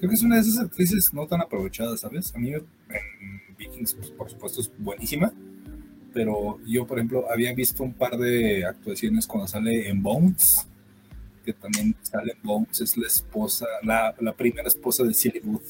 Creo 0.00 0.08
que 0.08 0.16
es 0.16 0.22
una 0.22 0.36
de 0.36 0.40
esas 0.40 0.58
actrices 0.58 1.12
no 1.14 1.26
tan 1.26 1.40
aprovechadas, 1.42 2.00
¿sabes? 2.00 2.34
A 2.34 2.38
mí 2.38 2.52
en 2.54 2.64
Vikings, 3.58 3.94
pues, 3.94 4.10
por 4.10 4.30
supuesto, 4.30 4.60
es 4.62 4.72
buenísima. 4.78 5.32
Pero 6.12 6.58
yo, 6.66 6.86
por 6.86 6.98
ejemplo, 6.98 7.30
había 7.30 7.54
visto 7.54 7.84
un 7.84 7.92
par 7.92 8.16
de 8.18 8.64
actuaciones 8.64 9.26
cuando 9.26 9.46
sale 9.46 9.88
en 9.88 10.02
Bones, 10.02 10.66
que 11.44 11.52
también 11.52 11.94
sale 12.02 12.32
en 12.32 12.38
Bones, 12.42 12.80
es 12.80 12.96
la 12.96 13.06
esposa, 13.06 13.66
la, 13.84 14.14
la 14.20 14.32
primera 14.32 14.66
esposa 14.66 15.04
de 15.04 15.14
Silly 15.14 15.40
Booth, 15.40 15.62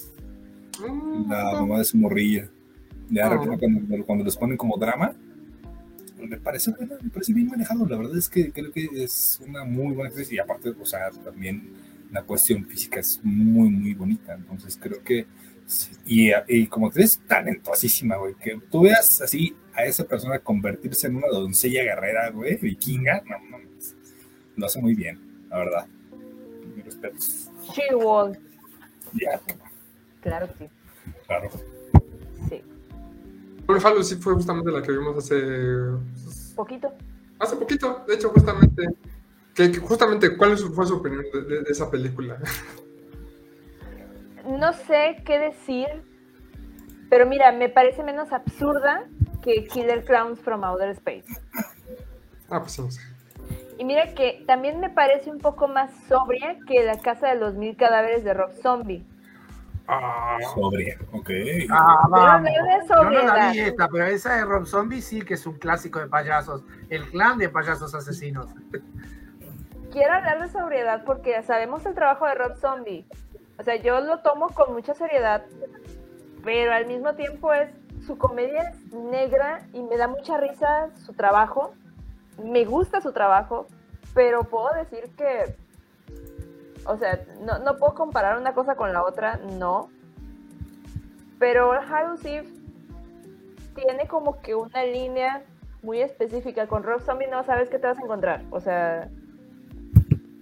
Mm, 0.81 1.29
la 1.31 1.53
mamá 1.61 1.79
de 1.79 1.85
su 1.85 1.99
morrilla. 1.99 2.49
Ya 3.11 3.27
Ah. 3.27 3.29
recuerdo 3.29 3.59
cuando, 3.59 4.07
cuando 4.07 4.25
les 4.25 4.35
ponen 4.37 4.57
como 4.57 4.79
drama, 4.79 5.13
me 6.27 6.39
parece, 6.39 6.71
me 7.03 7.11
parece 7.11 7.35
bien 7.35 7.49
manejado. 7.49 7.87
La 7.87 7.99
verdad 7.99 8.17
es 8.17 8.31
que 8.31 8.51
creo 8.51 8.73
que 8.73 8.89
es 8.95 9.41
una 9.47 9.65
muy 9.65 9.93
buena 9.93 10.09
actriz 10.09 10.33
y 10.33 10.39
aparte, 10.39 10.71
o 10.71 10.87
sea, 10.87 11.11
también 11.23 11.69
la 12.13 12.23
cuestión 12.23 12.65
física 12.67 13.01
es 13.01 13.21
muy, 13.23 13.69
muy 13.71 13.95
bonita. 13.95 14.35
Entonces 14.35 14.79
creo 14.81 15.03
que, 15.03 15.27
y, 16.07 16.31
y 16.49 16.67
como 16.67 16.89
actriz, 16.89 17.21
talentosísima, 17.27 18.17
güey. 18.17 18.35
Que 18.35 18.61
tú 18.71 18.83
veas 18.83 19.21
así 19.21 19.55
a 19.75 19.85
esa 19.85 20.05
persona 20.05 20.39
convertirse 20.41 21.07
en 21.07 21.17
una 21.17 21.29
doncella 21.29 21.83
guerrera, 21.83 22.31
güey, 22.31 22.57
vikinga, 22.57 23.23
no, 23.29 23.39
no, 23.51 23.59
lo 24.57 24.67
hace 24.67 24.81
muy 24.81 24.95
bien, 24.95 25.19
la 25.49 25.59
verdad. 25.59 25.87
Mis 26.75 26.85
respetos. 26.85 27.49
She-Wolf. 27.73 28.37
Ya, 29.15 29.41
Claro 30.21 30.47
que 30.49 30.65
sí. 30.65 30.71
claro. 31.27 31.51
Sí. 32.49 32.63
Sí 34.05 34.17
fue 34.17 34.35
justamente 34.35 34.71
la 34.71 34.83
que 34.83 34.93
vimos 34.93 35.17
hace 35.17 35.41
Poquito. 36.55 36.93
hace 37.39 37.57
poquito, 37.57 38.05
de 38.07 38.15
hecho, 38.15 38.29
justamente. 38.31 38.85
Que, 39.61 39.71
que 39.73 39.79
justamente, 39.79 40.37
¿cuál 40.39 40.53
es 40.53 40.61
su- 40.61 40.73
fue 40.73 40.87
su 40.87 40.97
opinión 40.97 41.23
de, 41.35 41.43
de- 41.43 41.63
de 41.63 41.71
esa 41.71 41.91
película? 41.91 42.39
No 44.47 44.73
sé 44.73 45.23
qué 45.27 45.39
decir, 45.39 45.87
pero 47.11 47.27
mira, 47.27 47.53
me 47.53 47.69
parece 47.69 48.03
menos 48.03 48.33
absurda 48.33 49.05
que 49.43 49.67
Killer 49.67 50.03
Clowns 50.03 50.41
from 50.41 50.65
Outer 50.65 50.89
Space. 50.91 51.27
Ah, 52.49 52.61
pues 52.61 52.73
sí, 52.73 52.81
no 52.81 52.91
sé. 52.91 53.03
Y 53.79 53.85
mira 53.85 54.15
que 54.15 54.43
también 54.47 54.81
me 54.81 54.89
parece 54.89 55.31
un 55.31 55.39
poco 55.39 55.69
más 55.69 55.91
sobria 56.09 56.57
que 56.67 56.83
La 56.85 56.99
Casa 56.99 57.29
de 57.29 57.35
los 57.37 57.55
Mil 57.55 57.77
Cadáveres 57.77 58.25
de 58.25 58.33
Rob 58.33 58.51
Zombie. 58.63 59.05
Ah, 59.87 60.39
Sobre, 60.55 60.97
ok. 61.13 61.31
Ah, 61.71 62.07
vamos. 62.09 62.43
no 62.43 62.49
Yo 62.49 62.63
no 62.63 62.79
la 62.79 62.87
sobriedad. 62.87 63.53
vi 63.53 63.59
esta, 63.61 63.89
pero 63.89 64.07
esa 64.07 64.37
de 64.37 64.45
Rob 64.47 64.65
Zombie 64.67 65.03
sí 65.03 65.21
que 65.21 65.35
es 65.35 65.47
un 65.47 65.59
clásico 65.59 65.99
de 65.99 66.07
payasos. 66.07 66.63
El 66.89 67.11
clan 67.11 67.37
de 67.37 67.51
payasos 67.51 67.95
asesinos. 67.95 68.49
Quiero 69.91 70.15
hablar 70.15 70.41
de 70.41 70.49
sobriedad 70.49 71.03
porque 71.05 71.43
sabemos 71.43 71.85
el 71.85 71.95
trabajo 71.95 72.27
de 72.27 72.35
Rob 72.35 72.57
Zombie. 72.57 73.07
O 73.59 73.63
sea, 73.65 73.77
yo 73.77 74.01
lo 74.01 74.21
tomo 74.21 74.49
con 74.49 74.73
mucha 74.73 74.95
seriedad, 74.95 75.45
pero 76.45 76.73
al 76.73 76.87
mismo 76.87 77.15
tiempo 77.15 77.53
es 77.53 77.71
su 78.07 78.17
comedia 78.17 78.71
es 78.71 78.93
negra 78.93 79.61
y 79.73 79.83
me 79.83 79.97
da 79.97 80.07
mucha 80.07 80.39
risa 80.39 80.91
su 81.05 81.13
trabajo. 81.13 81.75
Me 82.43 82.65
gusta 82.65 83.01
su 83.01 83.13
trabajo, 83.13 83.67
pero 84.15 84.45
puedo 84.45 84.73
decir 84.75 85.11
que, 85.17 85.57
o 86.87 86.97
sea, 86.97 87.21
no, 87.41 87.59
no 87.59 87.77
puedo 87.77 87.95
comparar 87.95 88.39
una 88.39 88.55
cosa 88.55 88.77
con 88.77 88.93
la 88.93 89.03
otra, 89.03 89.39
no. 89.59 89.91
Pero 91.39 91.73
Hallows 91.73 92.25
Eve 92.25 92.49
tiene 93.75 94.07
como 94.07 94.41
que 94.41 94.55
una 94.55 94.85
línea 94.85 95.43
muy 95.83 96.01
específica. 96.01 96.67
Con 96.69 96.85
Rob 96.85 97.01
Zombie 97.03 97.27
no 97.29 97.43
sabes 97.45 97.69
qué 97.69 97.79
te 97.79 97.87
vas 97.87 97.99
a 97.99 98.03
encontrar. 98.03 98.43
O 98.51 98.61
sea, 98.61 99.09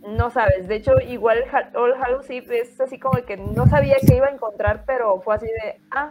no 0.07 0.31
sabes. 0.31 0.69
De 0.69 0.77
hecho, 0.77 1.01
igual 1.01 1.45
All 1.75 1.95
Hallows 1.95 2.29
Eve 2.31 2.61
es 2.61 2.81
así 2.81 2.99
como 2.99 3.21
que 3.25 3.37
no 3.37 3.67
sabía 3.67 3.97
qué 4.07 4.17
iba 4.17 4.27
a 4.27 4.33
encontrar, 4.33 4.85
pero 4.87 5.21
fue 5.21 5.35
así 5.37 5.47
de, 5.47 5.81
ah, 5.91 6.11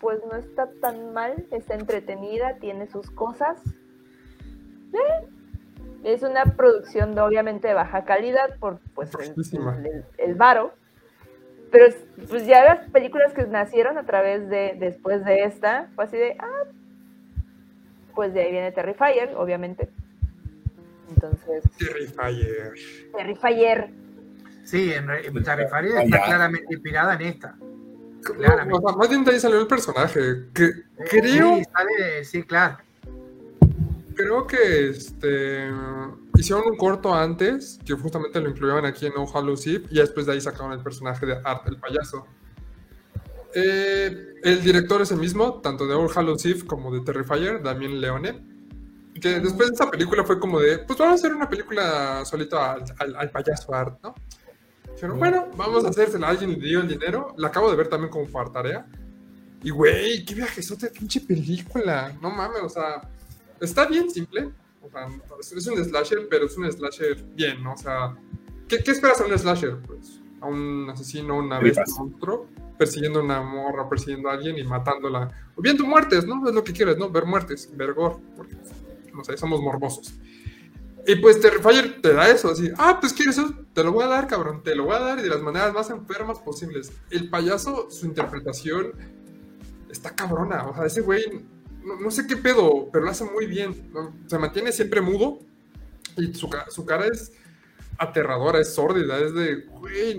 pues 0.00 0.18
no 0.30 0.36
está 0.36 0.68
tan 0.80 1.12
mal, 1.12 1.46
está 1.52 1.74
entretenida, 1.74 2.56
tiene 2.56 2.86
sus 2.88 3.10
cosas. 3.10 3.58
Eh, 4.92 5.26
Es 6.04 6.24
una 6.24 6.44
producción 6.56 7.14
de, 7.14 7.20
obviamente 7.20 7.68
de 7.68 7.74
baja 7.74 8.04
calidad 8.04 8.56
por 8.58 8.80
pues 8.94 9.10
el, 9.14 9.34
el- 9.86 10.04
el 10.18 10.34
varo. 10.34 10.72
Pero 11.70 11.86
es- 11.86 12.04
pues 12.28 12.44
ya 12.44 12.64
las 12.64 12.90
películas 12.90 13.32
que 13.32 13.46
nacieron 13.46 13.96
a 13.96 14.02
través 14.04 14.48
de, 14.48 14.74
después 14.78 15.24
de 15.24 15.44
esta, 15.44 15.88
fue 15.94 16.04
así 16.04 16.16
de, 16.16 16.34
ah, 16.40 16.64
pues 18.16 18.34
de 18.34 18.42
ahí 18.42 18.50
viene 18.50 18.72
Terrifier, 18.72 19.34
obviamente. 19.36 19.88
Entonces, 21.14 21.62
Terrifier. 21.78 22.72
Terrifier. 23.16 23.90
Sí, 24.64 24.92
en 24.92 25.06
Terrifier 25.42 25.84
está 26.04 26.22
claramente 26.24 26.66
inspirada 26.74 27.14
en 27.14 27.22
esta. 27.22 27.56
Claramente. 28.22 28.80
más 28.96 29.08
bien 29.08 29.24
de 29.24 29.32
ahí 29.32 29.40
salió 29.40 29.60
el 29.60 29.66
personaje. 29.66 30.20
Que, 30.54 30.70
creo, 31.10 31.56
Sí, 31.56 31.64
sale- 31.72 32.24
sí, 32.24 32.42
claro. 32.44 32.78
creo 34.14 34.46
que 34.46 34.90
este 34.90 35.68
hicieron 36.38 36.64
un 36.70 36.76
corto 36.76 37.12
antes, 37.14 37.78
que 37.84 37.94
justamente 37.94 38.40
lo 38.40 38.48
incluían 38.50 38.84
aquí 38.84 39.06
en 39.06 39.14
No 39.14 39.26
Hallows 39.26 39.66
Eve, 39.66 39.84
y 39.90 39.96
después 39.96 40.26
de 40.26 40.32
ahí 40.32 40.40
sacaron 40.40 40.72
el 40.72 40.80
personaje 40.80 41.26
de 41.26 41.40
Art, 41.44 41.66
el 41.66 41.78
payaso. 41.78 42.26
Eh, 43.54 44.34
el 44.44 44.62
director 44.62 45.02
es 45.02 45.10
el 45.10 45.18
mismo, 45.18 45.60
tanto 45.60 45.86
de 45.86 45.94
All 45.94 46.08
Hallows 46.14 46.44
Eve 46.46 46.64
como 46.66 46.92
de 46.94 47.00
Terrifier, 47.00 47.62
Damien 47.62 48.00
Leone. 48.00 48.51
Que 49.22 49.38
después 49.40 49.68
de 49.68 49.74
esa 49.76 49.88
película 49.90 50.24
fue 50.24 50.38
como 50.40 50.58
de, 50.58 50.78
pues 50.80 50.98
vamos 50.98 51.12
a 51.12 51.14
hacer 51.14 51.32
una 51.34 51.48
película 51.48 52.24
solito 52.24 52.58
al, 52.60 52.82
al- 52.98 53.16
al 53.16 53.30
payaso 53.30 53.72
Art, 53.72 53.98
¿no? 54.02 54.14
Pero 55.00 55.14
bueno, 55.16 55.48
vamos 55.56 55.84
a 55.84 55.88
hacérsela. 55.88 56.28
Alguien 56.28 56.50
le 56.50 56.68
dio 56.68 56.80
el 56.80 56.88
dinero. 56.88 57.34
La 57.38 57.48
acabo 57.48 57.70
de 57.70 57.76
ver 57.76 57.88
también 57.88 58.10
como 58.10 58.26
para 58.26 58.50
tarea. 58.52 58.86
Y 59.62 59.70
güey, 59.70 60.24
qué 60.24 60.34
viajezote 60.34 60.86
de 60.86 60.92
pinche 60.92 61.20
película. 61.20 62.12
No 62.20 62.30
mames, 62.30 62.62
o 62.62 62.68
sea, 62.68 63.08
está 63.60 63.86
bien 63.86 64.10
simple. 64.10 64.50
O 64.82 64.90
sea, 64.90 65.06
es 65.56 65.66
un 65.68 65.84
slasher, 65.84 66.26
pero 66.28 66.46
es 66.46 66.56
un 66.56 66.70
slasher 66.70 67.22
bien, 67.34 67.62
¿no? 67.62 67.74
O 67.74 67.76
sea, 67.76 68.16
¿qué, 68.68 68.82
qué 68.82 68.90
esperas 68.90 69.20
a 69.20 69.24
un 69.26 69.38
slasher? 69.38 69.78
Pues 69.86 70.20
a 70.40 70.46
un 70.46 70.90
asesino, 70.90 71.36
una 71.36 71.60
bestia, 71.60 71.84
un 71.98 72.08
monstruo, 72.10 72.46
persiguiendo 72.76 73.20
a 73.20 73.22
una 73.22 73.40
morra, 73.40 73.88
persiguiendo 73.88 74.28
a 74.28 74.32
alguien 74.32 74.58
y 74.58 74.64
matándola. 74.64 75.30
O 75.54 75.62
viendo 75.62 75.84
muertes, 75.84 76.26
¿no? 76.26 76.46
Es 76.48 76.54
lo 76.54 76.64
que 76.64 76.72
quieres, 76.72 76.98
¿no? 76.98 77.08
Ver 77.10 77.24
muertes, 77.24 77.70
ver 77.76 77.92
gore. 77.92 78.16
Porque, 78.36 78.56
no 79.14 79.24
sé, 79.24 79.36
somos 79.36 79.60
morbosos. 79.60 80.14
Y 81.06 81.16
pues 81.16 81.40
Terrifier 81.40 82.00
te 82.00 82.12
da 82.14 82.30
eso, 82.30 82.50
así, 82.50 82.70
ah, 82.78 82.98
pues 83.00 83.12
quieres 83.12 83.36
eso, 83.36 83.52
te 83.72 83.82
lo 83.82 83.90
voy 83.92 84.04
a 84.04 84.08
dar, 84.08 84.28
cabrón, 84.28 84.62
te 84.62 84.76
lo 84.76 84.84
voy 84.84 84.94
a 84.94 85.00
dar 85.00 85.18
y 85.18 85.22
de 85.22 85.28
las 85.28 85.42
maneras 85.42 85.72
más 85.74 85.90
enfermas 85.90 86.38
posibles. 86.38 86.92
El 87.10 87.28
payaso, 87.28 87.90
su 87.90 88.06
interpretación 88.06 88.92
está 89.90 90.14
cabrona, 90.14 90.68
o 90.68 90.74
sea, 90.74 90.86
ese 90.86 91.00
güey, 91.00 91.44
no, 91.84 91.98
no 91.98 92.10
sé 92.12 92.26
qué 92.28 92.36
pedo, 92.36 92.88
pero 92.92 93.04
lo 93.04 93.10
hace 93.10 93.24
muy 93.24 93.46
bien, 93.46 93.90
¿no? 93.92 94.14
se 94.28 94.38
mantiene 94.38 94.70
siempre 94.70 95.00
mudo 95.00 95.40
y 96.16 96.32
su, 96.34 96.48
su 96.70 96.86
cara 96.86 97.06
es 97.08 97.32
aterradora, 97.98 98.60
es 98.60 98.72
sórdida, 98.74 99.18
es 99.18 99.34
de, 99.34 99.56
güey, 99.66 100.14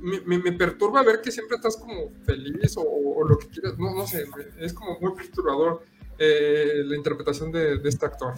me, 0.00 0.20
me- 0.22 0.38
me 0.38 0.52
perturba 0.52 1.02
ver 1.02 1.20
que 1.20 1.30
siempre 1.32 1.56
estás 1.56 1.76
como 1.76 2.12
feliz 2.24 2.76
o, 2.76 2.82
o 2.82 3.26
lo 3.28 3.36
que 3.38 3.48
quieras, 3.48 3.76
no, 3.78 3.92
no 3.94 4.06
sé, 4.06 4.24
es 4.60 4.72
como 4.72 4.98
muy 5.00 5.14
perturbador 5.14 5.82
eh, 6.18 6.82
la 6.84 6.96
interpretación 6.96 7.52
de, 7.52 7.78
de 7.78 7.88
este 7.88 8.06
actor. 8.06 8.34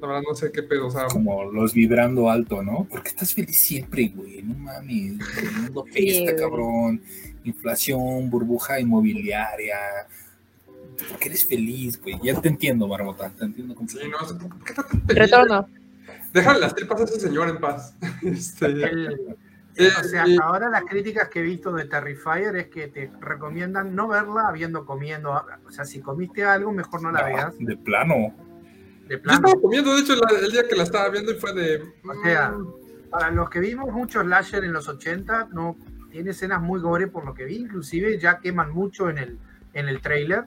La 0.00 0.06
verdad 0.06 0.22
no 0.28 0.34
sé 0.34 0.52
qué 0.52 0.62
pedo, 0.62 0.86
o 0.86 0.90
sea, 0.90 1.06
Como 1.06 1.50
los 1.50 1.74
vibrando 1.74 2.30
alto, 2.30 2.62
¿no? 2.62 2.84
¿Por 2.84 3.02
qué 3.02 3.08
estás 3.08 3.34
feliz 3.34 3.58
siempre, 3.60 4.12
güey? 4.14 4.42
No 4.42 4.54
mames. 4.54 5.18
El 5.42 5.52
mundo 5.62 5.84
pesta, 5.84 6.22
güey. 6.22 6.36
cabrón. 6.36 7.02
Inflación, 7.44 8.30
burbuja 8.30 8.78
inmobiliaria. 8.78 9.76
¿Por 11.08 11.18
qué 11.18 11.28
eres 11.28 11.46
feliz, 11.46 12.00
güey? 12.00 12.16
Ya 12.22 12.40
te 12.40 12.48
entiendo, 12.48 12.86
Marmota. 12.86 13.30
Te 13.30 13.44
entiendo 13.44 13.74
sí, 13.88 13.98
no 14.08 14.48
¿por 14.48 14.64
qué? 14.64 15.14
Retorno. 15.14 15.68
Déjale 16.32 16.60
las 16.60 16.74
tripas 16.74 17.00
a 17.00 17.04
ese 17.04 17.20
señor 17.20 17.48
en 17.48 17.58
paz. 17.58 17.94
Este, 18.22 18.68
eh, 19.78 19.90
o 20.00 20.04
sea, 20.04 20.24
eh, 20.26 20.36
ahora 20.42 20.68
las 20.68 20.82
críticas 20.84 21.28
que 21.28 21.40
he 21.40 21.42
visto 21.42 21.72
de 21.72 21.84
Terrifier 21.86 22.56
es 22.56 22.68
que 22.68 22.88
te 22.88 23.10
recomiendan 23.20 23.94
no 23.94 24.08
verla 24.08 24.48
habiendo 24.48 24.84
comiendo. 24.84 25.32
O 25.66 25.70
sea, 25.70 25.84
si 25.84 26.00
comiste 26.00 26.44
algo, 26.44 26.72
mejor 26.72 27.02
no 27.02 27.10
la 27.12 27.20
No, 27.20 27.26
veas. 27.26 27.54
de 27.58 27.76
plano. 27.76 28.34
De 29.08 29.16
Yo 29.16 29.22
plano. 29.22 29.38
estaba 29.46 29.60
comiendo, 29.62 29.94
de 29.94 30.00
hecho, 30.02 30.14
la- 30.16 30.38
el 30.38 30.50
día 30.52 30.66
que 30.68 30.76
la 30.76 30.82
estaba 30.82 31.08
viendo 31.08 31.32
y 31.32 31.36
fue 31.36 31.52
de. 31.54 31.82
O 32.06 32.22
sea, 32.24 32.50
mm, 32.50 32.72
Para 33.10 33.30
los 33.30 33.48
que 33.48 33.60
vimos 33.60 33.90
muchos 33.90 34.22
slasher 34.24 34.64
en 34.64 34.72
los 34.74 34.86
80, 34.86 35.48
no 35.52 35.76
tiene 36.10 36.30
escenas 36.32 36.60
muy 36.60 36.78
gore 36.80 37.06
por 37.06 37.24
lo 37.24 37.32
que 37.32 37.44
vi, 37.46 37.56
inclusive 37.56 38.18
ya 38.18 38.38
queman 38.38 38.70
mucho 38.70 39.08
en 39.08 39.16
el, 39.18 39.38
en 39.72 39.88
el 39.88 40.00
trailer, 40.02 40.44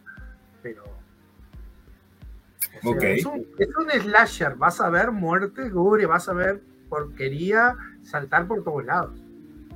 pero... 0.61 0.83
o 0.83 2.81
sea, 2.81 2.91
Ok. 2.91 3.03
es, 3.03 3.25
un, 3.25 3.47
es 3.57 3.69
un 3.75 3.89
slasher, 3.89 4.55
vas 4.55 4.79
a 4.81 4.89
ver 4.89 5.11
muerte, 5.11 5.69
gore, 5.69 6.05
vas 6.05 6.29
a 6.29 6.33
ver 6.33 6.61
porquería 6.89 7.75
saltar 8.03 8.47
por 8.47 8.63
todos 8.63 8.83
lados. 8.85 9.20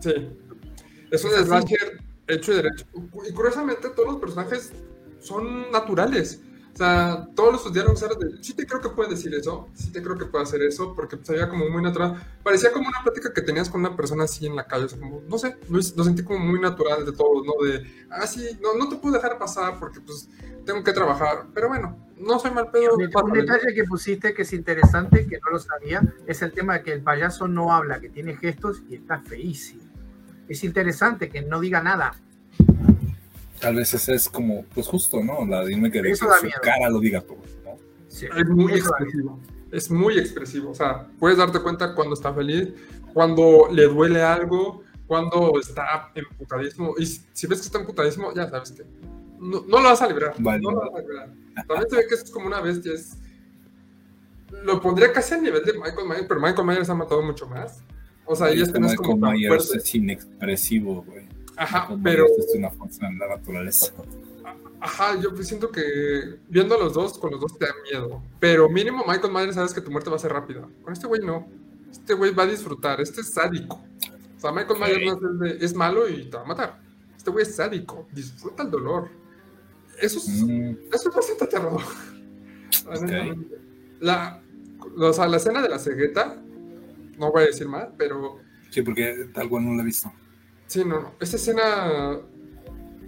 Sí. 0.06 0.30
Es 1.12 1.24
un 1.24 1.32
slasher 1.32 2.02
hecho 2.28 2.52
y 2.52 2.56
derecho. 2.56 2.86
Y 3.28 3.34
curiosamente, 3.34 3.90
todos 3.90 4.14
los 4.14 4.18
personajes 4.18 4.72
son 5.20 5.72
naturales. 5.72 6.42
O 6.74 6.78
sea, 6.78 7.30
todos 7.36 7.54
los 7.54 7.74
diálogos 7.74 8.04
eran 8.04 8.20
de. 8.20 8.44
Sí, 8.44 8.54
te 8.54 8.66
creo 8.66 8.82
que 8.82 8.90
puede 8.90 9.12
decir 9.12 9.34
eso. 9.34 9.70
Sí, 9.74 9.94
te 9.94 10.04
creo 10.04 10.18
que 10.18 10.26
puede 10.26 10.44
hacer 10.44 10.62
eso. 10.62 10.94
Porque 10.94 11.18
se 11.22 11.32
veía 11.32 11.48
como 11.48 11.70
muy 11.70 11.82
natural. 11.82 12.22
Parecía 12.44 12.74
como 12.74 12.90
una 12.90 13.02
plática 13.02 13.32
que 13.34 13.42
tenías 13.42 13.70
con 13.70 13.80
una 13.80 13.96
persona 13.96 14.26
así 14.26 14.46
en 14.46 14.58
la 14.58 14.68
calle. 14.68 14.86
O 14.86 14.90
sea, 14.90 15.00
como, 15.00 15.22
no 15.22 15.38
sé, 15.38 15.56
lo, 15.70 15.78
lo 15.78 16.04
sentí 16.04 16.24
como 16.24 16.40
muy 16.40 16.60
natural 16.60 17.06
de 17.06 17.14
todos, 17.14 17.46
¿no? 17.46 17.66
De. 17.66 17.86
Ah, 18.10 18.28
sí, 18.28 18.60
no, 18.62 18.74
no 18.74 18.90
te 18.90 18.98
puedo 18.98 19.16
dejar 19.16 19.38
pasar 19.38 19.80
porque, 19.80 20.02
pues, 20.02 20.28
tengo 20.66 20.84
que 20.84 20.92
trabajar. 20.92 21.46
Pero 21.54 21.70
bueno, 21.70 21.98
no 22.18 22.40
soy 22.40 22.52
mal 22.52 22.70
pedo. 22.72 22.96
Un, 22.96 23.32
detalle 23.34 23.74
que 23.74 23.86
pusiste 23.86 24.34
que 24.34 24.42
es 24.42 24.52
interesante, 24.52 25.28
que 25.28 25.38
no 25.38 25.52
lo 25.52 25.60
sabía, 25.60 26.02
es 26.28 26.42
el 26.42 26.52
tema 26.52 26.74
de 26.74 26.84
que 26.84 26.92
el 26.92 27.02
payaso 27.02 27.48
no 27.48 27.72
habla, 27.72 28.02
que 28.02 28.10
tiene 28.10 28.36
gestos 28.36 28.84
y 28.90 28.96
está 28.96 29.22
feísimo. 29.22 29.85
Es 30.48 30.64
interesante 30.64 31.30
que 31.30 31.42
no 31.42 31.60
diga 31.60 31.82
nada. 31.82 32.16
Tal 33.60 33.76
vez 33.76 33.94
ese 33.94 34.14
es 34.14 34.30
como, 34.30 34.64
pues 34.74 34.88
justo, 34.88 35.24
¿no? 35.24 35.46
La 35.46 35.66
dime 35.66 35.92
que 35.92 36.02
de 36.02 36.10
que 36.10 36.16
su 36.16 36.26
miedo. 36.26 36.60
cara 36.62 36.90
lo 36.90 37.00
diga 37.00 37.22
todo, 37.22 37.40
¿no? 37.64 37.78
Sí, 38.08 38.28
Es 38.38 38.48
muy 38.48 38.74
expresivo. 38.74 39.40
Es 39.72 39.92
muy 39.92 40.20
expresivo. 40.20 40.72
O 40.72 40.76
sea, 40.76 41.08
puedes 41.20 41.38
darte 41.38 41.60
cuenta 41.60 41.96
cuando 41.96 42.14
está 42.14 42.34
feliz, 42.34 42.70
cuando 43.14 43.68
le 43.72 43.88
duele 43.88 44.22
algo, 44.22 44.84
cuando 45.08 45.60
está 45.60 46.12
emputadísimo. 46.16 46.96
Y 46.98 47.06
si 47.06 47.26
si 47.34 47.48
ves 47.48 47.60
que 47.60 47.66
está 47.68 47.80
emputadísimo, 47.80 48.34
ya 48.34 48.50
sabes 48.50 48.72
que 48.72 48.84
no, 49.40 49.64
no 49.68 49.82
lo 49.82 49.84
vas 49.84 50.02
a 50.02 50.08
librar. 50.08 50.34
Vale. 50.40 50.62
No 50.62 50.72
lo 50.72 50.80
vas 50.82 50.96
a 50.96 51.00
librar. 51.00 51.30
También 51.68 51.90
se 51.90 51.96
ve 51.96 52.08
que 52.08 52.16
es 52.16 52.32
como 52.32 52.48
una 52.48 52.62
bestia. 52.62 52.94
Es... 52.94 53.18
Lo 54.64 54.82
pondría 54.82 55.12
casi 55.12 55.34
al 55.34 55.44
nivel 55.44 55.64
de 55.64 55.74
Michael 55.74 56.08
Myers, 56.08 56.26
pero 56.28 56.40
Michael 56.40 56.68
Myers 56.68 56.90
ha 56.90 56.96
matado 56.96 57.22
mucho 57.22 57.48
más. 57.48 57.84
O 58.26 58.36
sea, 58.36 58.50
es 58.50 58.72
Michael 58.74 58.98
como 58.98 59.28
tan 59.28 59.34
Myers 59.36 59.68
fuerte. 59.68 59.78
es 59.78 59.96
inexpresivo, 59.96 61.04
güey. 61.04 61.26
Ajá, 61.58 61.88
pero 62.04 62.26
es 62.38 62.54
una 62.56 62.70
fuerza 62.70 63.08
en 63.08 63.18
la 63.20 63.28
naturaleza. 63.30 63.94
Ajá, 64.82 65.20
yo 65.22 65.34
pues 65.34 65.48
siento 65.48 65.72
que 65.72 66.38
viendo 66.50 66.76
a 66.76 66.78
los 66.80 66.94
dos, 66.94 67.18
con 67.18 67.32
los 67.32 67.40
dos 67.40 67.58
te 67.58 67.66
da 67.66 67.74
miedo. 67.90 68.22
Pero 68.40 68.70
mínimo 68.70 69.04
Michael 69.08 69.34
Myers 69.34 69.56
sabes 69.56 69.74
que 69.74 69.82
tu 69.82 69.90
muerte 69.92 70.10
va 70.10 70.18
a 70.18 70.20
ser 70.20 70.32
rápida. 70.34 70.68
Con 70.84 70.94
este 70.94 71.08
güey 71.08 71.22
no. 71.22 71.48
Este 71.92 72.14
güey 72.14 72.32
va 72.34 72.44
a 72.44 72.48
disfrutar. 72.48 73.00
Este 73.02 73.22
es 73.22 73.30
sádico. 73.34 73.82
O 74.38 74.40
sea, 74.40 74.52
Michael 74.52 74.80
Myers 74.80 75.22
no 75.22 75.32
es, 75.46 75.60
de- 75.60 75.66
es 75.66 75.74
malo 75.74 76.10
y 76.10 76.26
te 76.30 76.38
va 76.38 76.44
a 76.44 76.46
matar. 76.48 76.80
Este 77.16 77.32
güey 77.32 77.44
es 77.44 77.56
sádico. 77.56 78.08
Disfruta 78.12 78.64
el 78.64 78.70
dolor. 78.72 79.10
Eso 80.02 80.20
es, 80.20 80.28
Mm, 80.44 80.76
eso 80.94 81.10
es 81.10 81.16
bastante 81.16 81.44
aterrador. 81.46 81.82
Honestamente. 82.88 83.58
La, 84.02 84.42
o 84.98 85.14
sea, 85.14 85.28
la 85.28 85.38
escena 85.38 85.62
de 85.62 85.70
la 85.70 85.80
cegueta, 85.80 86.42
no 87.18 87.32
voy 87.32 87.44
a 87.44 87.48
decir 87.48 87.68
más, 87.68 87.88
pero 87.98 88.40
sí, 88.70 88.82
porque 88.82 89.30
tal 89.34 89.50
cual 89.50 89.66
no 89.66 89.74
lo 89.74 89.82
he 89.82 89.86
visto. 89.86 90.12
Sí, 90.68 90.84
no, 90.84 91.02
no. 91.02 91.14
Esa 91.20 91.36
escena 91.36 92.20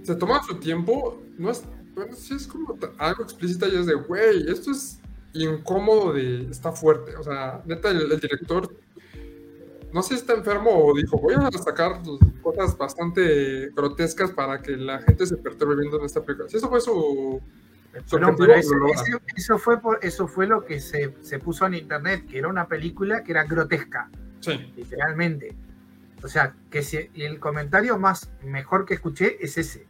se 0.04 0.16
toma 0.16 0.42
su 0.44 0.56
tiempo. 0.56 1.22
No 1.38 1.52
es. 1.52 1.64
Bueno, 1.96 2.16
sí 2.16 2.36
es 2.36 2.46
como 2.48 2.78
algo 2.98 3.24
explícita 3.24 3.68
y 3.68 3.76
es 3.76 3.88
de, 3.88 3.96
güey, 3.96 4.50
esto 4.50 4.72
es 4.72 5.00
incómodo 5.34 6.14
de. 6.14 6.50
Está 6.50 6.72
fuerte. 6.72 7.16
O 7.16 7.24
sea, 7.24 7.62
neta, 7.66 7.90
el, 7.90 8.12
el 8.12 8.20
director. 8.20 8.76
No 9.94 10.04
sé 10.04 10.10
si 10.10 10.16
está 10.16 10.34
enfermo 10.34 10.70
o 10.72 10.94
dijo, 10.96 11.18
voy 11.18 11.34
a 11.36 11.50
sacar 11.52 12.02
cosas 12.42 12.78
bastante 12.78 13.70
grotescas 13.70 14.32
para 14.32 14.62
que 14.62 14.76
la 14.76 15.00
gente 15.00 15.26
se 15.26 15.38
perturbe 15.38 15.78
viendo 15.78 15.98
en 15.98 16.06
esta 16.06 16.24
película. 16.24 16.50
Si 16.50 16.58
eso 16.58 16.70
fue 16.70 16.82
su. 16.82 17.42
Pero 18.10 18.36
eso, 19.36 19.58
fue 19.58 19.80
por, 19.82 20.00
eso 20.02 20.28
fue 20.28 20.48
lo 20.48 20.66
que 20.66 20.80
se, 20.80 21.14
se 21.22 21.40
puso 21.40 21.66
en 21.66 21.74
internet, 21.76 22.26
que 22.28 22.38
era 22.40 22.48
una 22.48 22.68
película 22.68 23.24
que 23.24 23.32
era 23.32 23.44
grotesca, 23.44 24.10
Sí. 24.40 24.72
literalmente. 24.76 25.56
O 26.24 26.28
sea, 26.28 26.54
que 26.70 26.82
si 26.82 27.10
el 27.16 27.40
comentario 27.40 27.98
más 27.98 28.30
mejor 28.44 28.86
que 28.86 28.96
escuché 28.96 29.38
es 29.44 29.58
ese. 29.58 29.86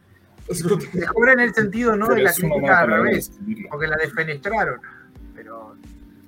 Es. 0.46 0.64
Mejor 0.94 1.30
en 1.30 1.40
el 1.40 1.54
sentido 1.54 1.96
no 1.96 2.06
de 2.08 2.22
la 2.22 2.32
crítica 2.32 2.80
al 2.80 2.90
revés, 2.90 3.32
porque 3.70 3.86
la 3.86 3.96
defenestraron. 3.96 4.80
Pero, 5.34 5.76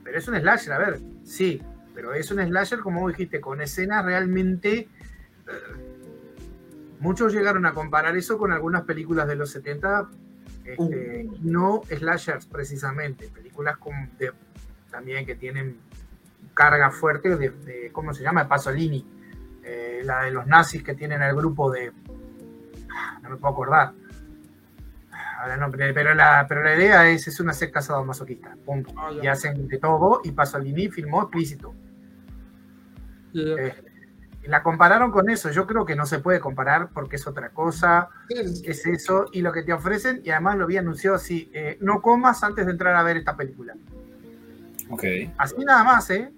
pero 0.05 0.19
es 0.19 0.29
un 0.29 0.37
slasher, 0.39 0.73
a 0.73 0.79
ver, 0.79 1.01
sí, 1.25 1.63
pero 1.95 2.13
es 2.15 2.31
un 2.31 2.39
slasher, 2.45 2.81
como 2.81 3.01
vos 3.01 3.13
dijiste, 3.13 3.41
con 3.41 3.61
escenas 3.61 4.05
realmente. 4.05 4.89
eh, 5.49 5.87
muchos 7.01 7.33
llegaron 7.33 7.65
a 7.67 7.73
comparar 7.73 8.17
eso 8.17 8.37
con 8.39 8.53
algunas 8.53 8.83
películas 8.83 9.27
de 9.27 9.37
los 9.37 9.51
70, 9.51 10.09
este, 10.79 11.29
no 11.41 11.83
slashers 11.89 12.47
precisamente, 12.47 13.29
películas 13.29 13.77
con, 13.79 13.93
de- 14.19 14.33
también 14.91 15.25
que 15.27 15.35
tienen 15.37 15.79
carga 16.55 16.91
fuerte 16.91 17.37
de, 17.37 17.51
de- 17.51 17.91
¿cómo 17.93 18.13
se 18.15 18.23
llama? 18.23 18.49
Pasolini, 18.49 19.07
eh, 19.65 20.03
la 20.05 20.23
de 20.25 20.31
los 20.31 20.47
nazis 20.47 20.83
que 20.83 20.95
tienen 20.95 21.23
el 21.23 21.35
grupo 21.35 21.71
de, 21.71 21.93
no 23.23 23.31
me 23.31 23.37
puedo 23.37 23.53
acordar, 23.53 23.93
Ahora 25.39 25.57
no, 25.57 25.71
pero, 25.71 26.15
la, 26.15 26.45
pero 26.47 26.63
la 26.63 26.77
idea 26.77 27.09
es, 27.09 27.27
es 27.27 27.41
una 27.41 27.55
secta 27.55 27.81
sadomasoquista, 27.81 28.55
punto. 28.63 28.93
Ah, 28.95 29.11
ya. 29.17 29.25
Y 29.25 29.27
hacen 29.27 29.69
de 29.69 29.79
todo, 29.79 30.21
y 30.23 30.33
Pasolini 30.33 30.91
filmó 30.91 31.23
explícito. 31.23 31.75
Eh, 33.35 33.73
la 34.45 34.63
compararon 34.63 35.11
con 35.13 35.29
eso. 35.31 35.51
Yo 35.51 35.67
creo 35.67 35.85
que 35.85 35.95
no 35.97 36.07
se 36.07 36.19
puede 36.19 36.41
comparar 36.41 36.89
porque 36.93 37.17
es 37.17 37.27
otra 37.27 37.51
cosa, 37.51 38.09
es 38.29 38.87
eso, 38.87 39.27
y 39.33 39.43
lo 39.43 39.53
que 39.53 39.63
te 39.63 39.73
ofrecen, 39.73 40.21
y 40.25 40.31
además 40.31 40.57
lo 40.59 40.65
había 40.65 40.81
anunciado 40.81 41.17
así, 41.17 41.51
eh, 41.53 41.77
no 41.81 42.01
comas 42.03 42.43
antes 42.43 42.67
de 42.67 42.73
entrar 42.73 42.95
a 42.97 43.03
ver 43.03 43.17
esta 43.17 43.37
película. 43.37 43.75
Ok. 44.89 45.05
Así 45.39 45.57
nada 45.65 45.85
más, 45.85 46.11
¿eh? 46.11 46.33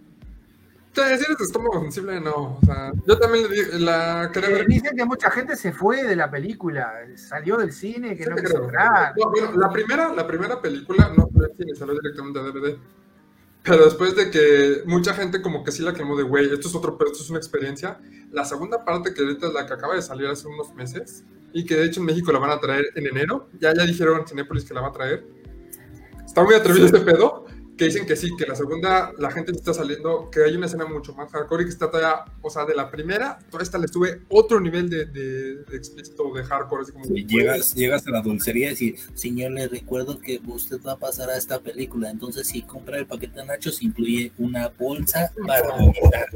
Sí, 0.94 1.00
si 1.00 1.24
eres 1.24 1.38
de 1.38 1.44
estómago 1.44 1.80
sensible, 1.80 2.20
no. 2.20 2.58
O 2.60 2.60
sea, 2.66 2.92
yo 3.06 3.18
también 3.18 3.46
la 3.78 4.28
quería 4.30 4.50
Eh, 4.50 4.52
ver. 4.52 4.66
dicen 4.66 4.94
que 4.94 5.06
mucha 5.06 5.30
gente 5.30 5.56
se 5.56 5.72
fue 5.72 6.02
de 6.02 6.14
la 6.14 6.30
película, 6.30 6.92
salió 7.16 7.56
del 7.56 7.72
cine, 7.72 8.14
que 8.14 8.24
Sí, 8.24 8.28
no 8.30 8.36
quiso 8.36 8.64
entrar. 8.64 9.14
No, 9.18 9.30
bueno, 9.30 9.52
la 9.56 9.70
primera, 9.70 10.12
la 10.12 10.26
primera 10.26 10.60
película 10.60 11.10
no 11.16 11.28
fue 11.28 11.46
en 11.46 11.56
cine, 11.56 11.74
salió 11.74 11.94
directamente 11.94 12.38
a 12.40 12.42
DVD. 12.42 12.76
Pero 13.62 13.84
después 13.84 14.16
de 14.16 14.30
que 14.30 14.82
mucha 14.86 15.14
gente 15.14 15.40
como 15.40 15.62
que 15.62 15.70
sí 15.70 15.82
la 15.82 15.94
quemó 15.94 16.16
de, 16.16 16.24
güey, 16.24 16.52
esto 16.52 16.68
es 16.68 16.74
otro 16.74 16.98
pedo, 16.98 17.12
esto 17.12 17.22
es 17.22 17.30
una 17.30 17.38
experiencia. 17.38 18.00
La 18.32 18.44
segunda 18.44 18.84
parte 18.84 19.14
que 19.14 19.22
ahorita 19.22 19.48
es 19.48 19.52
la 19.52 19.66
que 19.66 19.74
acaba 19.74 19.94
de 19.94 20.02
salir 20.02 20.26
hace 20.26 20.48
unos 20.48 20.74
meses 20.74 21.24
y 21.52 21.64
que 21.64 21.76
de 21.76 21.84
hecho 21.84 22.00
en 22.00 22.06
México 22.06 22.32
la 22.32 22.40
van 22.40 22.50
a 22.50 22.58
traer 22.58 22.86
en 22.96 23.06
enero. 23.06 23.48
Ya, 23.60 23.72
ya 23.74 23.84
dijeron 23.84 24.20
en 24.20 24.26
Cinépolis 24.26 24.64
que 24.64 24.74
la 24.74 24.80
va 24.80 24.88
a 24.88 24.92
traer. 24.92 25.24
Está 26.26 26.42
muy 26.42 26.54
atrevido 26.54 26.86
este 26.86 27.00
pedo, 27.00 27.46
que 27.76 27.86
dicen 27.86 28.06
que 28.06 28.16
sí, 28.16 28.30
que 28.36 28.46
la 28.46 28.54
segunda 28.54 29.12
la 29.18 29.30
gente 29.30 29.52
está 29.52 29.72
saliendo, 29.72 30.30
que 30.30 30.44
hay 30.44 30.56
una 30.56 30.66
escena 30.66 30.84
mucho 30.84 31.14
más 31.14 31.30
hardcore 31.32 31.62
y 31.62 31.66
que 31.66 31.72
está 31.72 31.90
todavía, 31.90 32.24
o 32.40 32.50
sea, 32.50 32.64
de 32.64 32.74
la 32.74 32.90
primera, 32.90 33.38
toda 33.50 33.62
esta 33.62 33.78
le 33.78 33.88
sube 33.88 34.22
otro 34.28 34.60
nivel 34.60 34.90
de, 34.90 35.06
de, 35.06 35.56
de 35.64 35.76
explícito, 35.76 36.32
de 36.34 36.44
hardcore, 36.44 36.82
así 36.82 36.92
como... 36.92 37.04
Y 37.06 37.24
llegas, 37.26 37.74
llegas 37.74 38.06
a 38.06 38.10
la 38.10 38.20
dulcería 38.20 38.68
y 38.68 38.70
decís, 38.70 39.08
señor, 39.14 39.52
le 39.52 39.68
recuerdo 39.68 40.18
que 40.18 40.40
usted 40.46 40.80
va 40.86 40.92
a 40.92 40.98
pasar 40.98 41.30
a 41.30 41.36
esta 41.36 41.60
película, 41.60 42.10
entonces 42.10 42.46
si 42.46 42.62
compra 42.62 42.98
el 42.98 43.06
paquete 43.06 43.40
de 43.40 43.46
nachos 43.46 43.82
incluye 43.82 44.32
una 44.38 44.68
bolsa 44.68 45.32
para 45.46 45.76
vomitar 45.76 46.28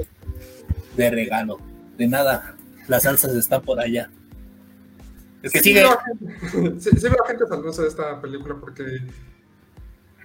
de 0.96 1.10
regalo. 1.10 1.58
De 1.96 2.06
nada, 2.06 2.56
las 2.88 3.02
salsas 3.02 3.34
están 3.34 3.62
por 3.62 3.80
allá. 3.80 4.10
Es 5.42 5.52
que 5.52 5.60
Sí 5.60 5.74
sigue. 5.74 5.84
sí, 6.80 6.90
sí 6.96 7.08
veo 7.08 7.24
gente 7.26 7.46
saldóse 7.46 7.82
de 7.82 7.88
esta 7.88 8.20
película 8.20 8.56
porque 8.58 8.82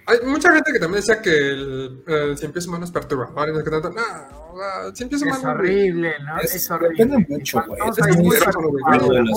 hay 0.06 0.18
mucha 0.26 0.52
gente 0.52 0.72
que 0.72 0.78
también 0.78 1.00
decía 1.00 1.20
que 1.22 1.30
el, 1.50 2.02
el 2.06 2.38
Cien 2.38 2.52
Pies 2.52 2.66
Humano 2.66 2.84
es 2.84 2.90
perturbador 2.90 3.48
y 3.48 3.52
no 3.52 3.58
sé 3.58 3.64
qué 3.64 3.70
tanto. 3.70 3.90
No, 3.90 4.94
Cien 4.94 5.08
Pies 5.08 5.22
Es 5.22 5.26
Humano... 5.38 5.50
horrible, 5.58 6.14
¿no? 6.24 6.40
Es- 6.40 6.54
Es, 6.54 6.70
horrible. 6.70 7.04
depende 7.04 7.26
mucho, 7.28 7.62
güey. 7.66 7.80
Es 8.08 8.16
muy 8.18 8.36
raro, 8.36 8.60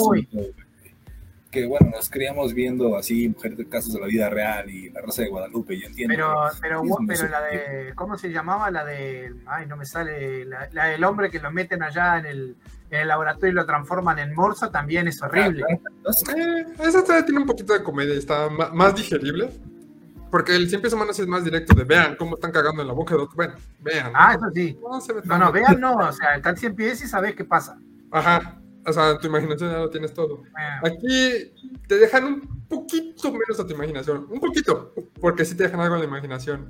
güey. 0.06 0.28
Que 1.52 1.66
bueno, 1.68 1.90
nos 1.92 2.10
criamos 2.10 2.54
viendo 2.54 2.98
así 2.98 3.30
mujeres 3.30 3.58
de 3.58 3.70
casos 3.70 3.94
de 3.94 4.02
la 4.02 4.08
vida 4.08 4.30
real 4.30 4.70
y 4.70 4.90
la 4.90 5.00
Rosa 5.00 5.22
de 5.22 5.30
Guadalupe, 5.30 5.80
yo 5.80 5.88
entiendo. 5.88 6.14
Pero, 6.14 6.36
pero, 6.60 6.78
es 6.84 6.84
muy 6.84 7.08
pero 7.08 7.30
la 7.30 7.42
de, 7.44 7.94
¿cómo 7.96 8.18
se 8.18 8.30
llamaba? 8.30 8.70
La 8.72 8.84
de, 8.84 9.34
ay, 9.46 9.66
no 9.66 9.78
me 9.78 9.86
sale, 9.86 10.44
la, 10.44 10.68
la 10.74 10.86
del 10.88 11.02
hombre 11.06 11.32
que 11.32 11.40
lo 11.40 11.50
meten 11.52 11.82
allá 11.82 12.18
en 12.20 12.26
el, 12.26 12.56
en 12.92 13.00
el 13.00 13.08
laboratorio 13.08 13.52
y 13.52 13.56
lo 13.56 13.66
transforman 13.66 14.20
en 14.20 14.36
morsa 14.36 14.70
también 14.70 15.08
es 15.08 15.22
horrible. 15.22 15.64
Eh, 16.36 16.66
esa 16.84 17.02
todavía 17.04 17.24
tiene 17.26 17.40
un 17.40 17.48
poquito 17.48 17.72
de 17.72 17.82
comedia 17.84 18.16
y 18.16 18.18
está 18.18 18.50
más 18.50 18.94
digerible. 18.94 19.50
Porque 20.36 20.54
el 20.54 20.68
Cien 20.68 20.82
Pies 20.82 20.92
Humano 20.92 21.14
sí 21.14 21.22
es 21.22 21.30
más 21.30 21.46
directo 21.46 21.74
de 21.74 21.86
vean 21.86 22.18
cómo 22.18 22.36
están 22.36 22.52
cagando 22.52 22.82
en 22.82 22.90
la 22.90 22.94
boca 22.94 23.16
de 23.16 23.22
otro. 23.22 23.38
Bueno, 23.38 23.56
vean. 23.80 24.12
Ah, 24.14 24.34
eso 24.34 24.52
sí. 24.54 24.78
No 24.82 25.00
se 25.00 25.14
No, 25.24 25.38
no, 25.38 25.50
vean, 25.50 25.80
no, 25.80 25.96
o 25.96 26.12
sea, 26.12 26.36
están 26.36 26.58
100 26.58 26.76
pies 26.76 27.02
y 27.06 27.08
sabes 27.08 27.38
qué 27.38 27.46
pasa. 27.46 27.80
Ajá. 28.12 28.62
O 28.86 28.92
sea, 28.92 29.18
tu 29.18 29.28
imaginación 29.28 29.72
ya 29.72 29.78
lo 29.78 29.90
tienes 29.90 30.14
todo. 30.14 30.44
Aquí 30.84 31.54
te 31.88 32.00
dejan 32.00 32.26
un 32.26 32.68
poquito 32.68 33.32
menos 33.32 33.62
a 33.62 33.66
tu 33.66 33.76
imaginación. 33.76 34.28
Un 34.30 34.42
poquito. 34.42 34.94
Porque 35.22 35.46
sí 35.46 35.56
te 35.56 35.64
dejan 35.64 35.80
algo 35.80 35.96
a 35.96 36.00
la 36.00 36.04
imaginación. 36.04 36.70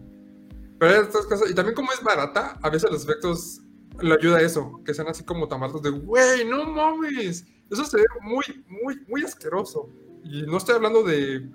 Pero 0.77 1.01
estas 1.01 1.25
cosas. 1.25 1.49
Y 1.49 1.55
también 1.55 1.73
como 1.73 1.91
es 1.91 2.03
barata, 2.03 2.59
a 2.61 2.69
veces 2.69 2.91
los 2.91 3.03
efectos 3.03 3.61
le 3.99 4.13
ayuda 4.13 4.37
a 4.37 4.41
eso. 4.41 4.79
Que 4.85 4.93
sean 4.93 5.07
así 5.07 5.23
como 5.23 5.47
tamatos 5.47 5.81
de, 5.81 5.89
güey, 5.89 6.45
no 6.47 6.69
mames. 6.69 7.47
Eso 7.71 7.83
se 7.83 7.97
ve 7.97 8.05
muy, 8.21 8.63
muy, 8.67 9.03
muy 9.07 9.23
asqueroso. 9.23 9.89
Y 10.23 10.43
no 10.43 10.57
estoy 10.57 10.75
hablando 10.75 11.01
de 11.01 11.49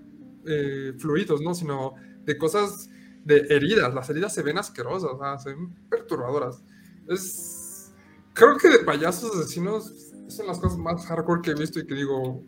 eh, 0.46 0.92
fluidos, 0.98 1.40
¿no? 1.40 1.54
Sino 1.54 1.94
de 2.24 2.38
cosas, 2.38 2.90
de 3.24 3.46
heridas. 3.50 3.94
Las 3.94 4.10
heridas 4.10 4.34
se 4.34 4.42
ven 4.42 4.58
asquerosas, 4.58 5.10
o 5.12 5.18
sea, 5.18 5.38
se 5.38 5.50
ven 5.50 5.74
perturbadoras. 5.88 6.62
Es... 7.08 7.92
Creo 8.34 8.56
que 8.56 8.68
de 8.68 8.78
payasos 8.78 9.36
asesinos 9.36 10.12
son 10.28 10.46
las 10.46 10.58
cosas 10.58 10.78
más 10.78 11.04
hardcore 11.06 11.42
que 11.42 11.50
he 11.50 11.54
visto 11.54 11.80
y 11.80 11.86
que 11.86 11.94
digo, 11.94 12.42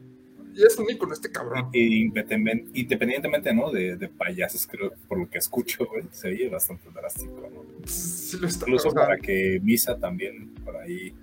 y 0.54 0.64
es 0.64 0.76
un 0.78 0.90
ícono 0.90 1.12
este 1.14 1.30
cabrón. 1.30 1.70
Y 1.72 2.02
independientemente, 2.02 2.78
independientemente, 2.78 3.54
¿no? 3.54 3.70
De, 3.70 3.96
de 3.96 4.08
payasos, 4.08 4.66
creo, 4.66 4.92
por 5.08 5.18
lo 5.18 5.28
que 5.28 5.38
escucho, 5.38 5.86
güey, 5.86 6.04
se 6.10 6.28
oye 6.28 6.48
bastante 6.48 6.90
drástico, 6.90 7.40
¿no? 7.52 7.86
Sí 7.86 8.38
lo 8.38 8.46
está. 8.46 8.66
Incluso 8.66 8.88
o 8.88 8.92
sea, 8.92 9.02
para 9.02 9.16
que 9.18 9.60
Misa 9.62 9.98
también 9.98 10.54
por 10.64 10.76
ahí 10.76 11.14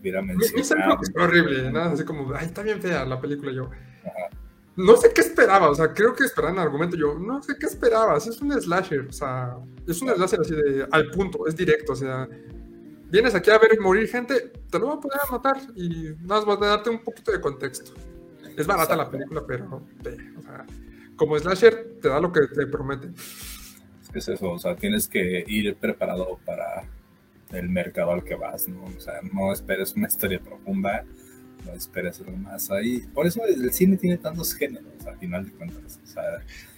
hubiera 0.00 0.20
mencionado. 0.20 0.98
es 1.00 1.12
horrible, 1.14 1.70
nada, 1.70 1.92
así 1.92 2.04
como, 2.04 2.34
ay, 2.34 2.46
está 2.46 2.62
bien 2.62 2.80
fea 2.80 3.04
la 3.04 3.20
película 3.20 3.52
yo. 3.52 3.70
No 4.74 4.96
sé 4.96 5.12
qué 5.14 5.20
esperaba, 5.20 5.70
o 5.70 5.74
sea, 5.74 5.92
creo 5.92 6.14
que 6.14 6.24
esperaban 6.24 6.56
el 6.56 6.62
argumento. 6.62 6.96
Yo 6.96 7.18
no 7.18 7.42
sé 7.42 7.54
qué 7.58 7.66
esperabas, 7.66 8.26
es 8.26 8.40
un 8.40 8.52
slasher, 8.52 9.06
o 9.06 9.12
sea, 9.12 9.56
es 9.86 10.00
un 10.00 10.08
slasher 10.08 10.40
así 10.40 10.54
de 10.54 10.86
al 10.90 11.10
punto, 11.10 11.46
es 11.46 11.54
directo, 11.54 11.92
o 11.92 11.96
sea, 11.96 12.28
vienes 13.10 13.34
aquí 13.34 13.50
a 13.50 13.58
ver 13.58 13.78
morir 13.78 14.08
gente, 14.08 14.52
te 14.70 14.78
lo 14.78 14.86
voy 14.86 14.96
a 14.96 15.00
poder 15.00 15.20
matar 15.30 15.56
y 15.74 16.14
nada 16.22 16.40
más 16.40 16.44
voy 16.46 16.66
a 16.66 16.70
darte 16.70 16.88
un 16.88 17.04
poquito 17.04 17.32
de 17.32 17.40
contexto. 17.40 17.92
Es 18.56 18.66
barata 18.66 18.96
la 18.96 19.10
película, 19.10 19.42
pero, 19.46 19.82
ve, 20.02 20.16
o 20.38 20.42
sea, 20.42 20.66
como 21.16 21.38
slasher 21.38 21.98
te 22.00 22.08
da 22.08 22.20
lo 22.20 22.32
que 22.32 22.46
te 22.46 22.66
promete. 22.66 23.10
Es 24.14 24.28
eso, 24.28 24.50
o 24.50 24.58
sea, 24.58 24.76
tienes 24.76 25.08
que 25.08 25.44
ir 25.46 25.74
preparado 25.76 26.38
para 26.44 26.84
el 27.50 27.68
mercado 27.68 28.12
al 28.12 28.24
que 28.24 28.34
vas, 28.34 28.68
¿no? 28.68 28.84
O 28.84 29.00
sea, 29.00 29.20
no 29.32 29.52
esperes 29.52 29.94
una 29.94 30.08
historia 30.08 30.40
profunda, 30.40 31.04
no 31.64 31.72
esperes 31.72 32.20
algo 32.20 32.36
más 32.36 32.70
ahí. 32.70 33.00
Por 33.14 33.26
eso 33.26 33.42
el 33.44 33.72
cine 33.72 33.96
tiene 33.96 34.18
tantos 34.18 34.54
géneros, 34.54 35.06
al 35.06 35.18
final 35.18 35.44
de 35.44 35.52
cuentas. 35.52 36.00
O 36.02 36.06
sea, 36.06 36.22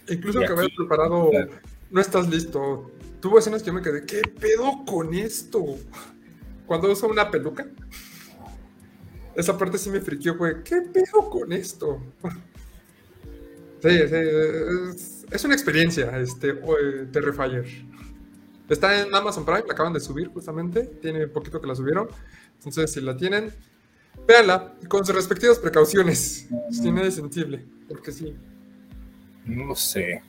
Incluso 0.07 0.39
que 0.39 0.45
aquí, 0.45 0.75
preparado, 0.75 1.29
claro. 1.29 1.51
no 1.89 2.01
estás 2.01 2.29
listo. 2.29 2.91
Tuvo 3.19 3.39
escenas 3.39 3.61
que 3.63 3.67
yo 3.67 3.73
me 3.73 3.81
quedé, 3.81 4.05
¿qué 4.05 4.21
pedo 4.21 4.83
con 4.85 5.13
esto? 5.13 5.77
Cuando 6.65 6.91
usa 6.91 7.09
una 7.09 7.29
peluca. 7.31 7.67
Esa 9.35 9.57
parte 9.57 9.77
sí 9.77 9.89
me 9.89 9.99
friqueó, 9.99 10.35
fue, 10.35 10.63
¿qué 10.63 10.81
pedo 10.81 11.29
con 11.29 11.51
esto? 11.51 12.01
Sí, 13.81 13.89
sí, 13.89 14.15
es, 14.15 15.25
es 15.29 15.45
una 15.45 15.53
experiencia, 15.53 16.17
este, 16.19 16.49
eh, 16.49 17.07
Terrifier. 17.11 17.65
Está 18.69 19.01
en 19.01 19.13
Amazon 19.13 19.45
Prime, 19.45 19.63
la 19.67 19.73
acaban 19.73 19.93
de 19.93 19.99
subir 19.99 20.29
justamente, 20.29 20.83
tiene 21.01 21.27
poquito 21.27 21.61
que 21.61 21.67
la 21.67 21.75
subieron. 21.75 22.07
Entonces, 22.55 22.91
si 22.91 23.01
la 23.01 23.15
tienen, 23.15 23.51
véanla 24.27 24.75
con 24.87 25.05
sus 25.05 25.15
respectivas 25.15 25.59
precauciones. 25.59 26.47
Si 26.71 26.91
nadie 26.91 27.07
es 27.09 27.15
sensible, 27.15 27.65
porque 27.87 28.11
sí. 28.11 28.35
no 29.45 29.65
lo 29.65 29.75
sé. 29.75 30.21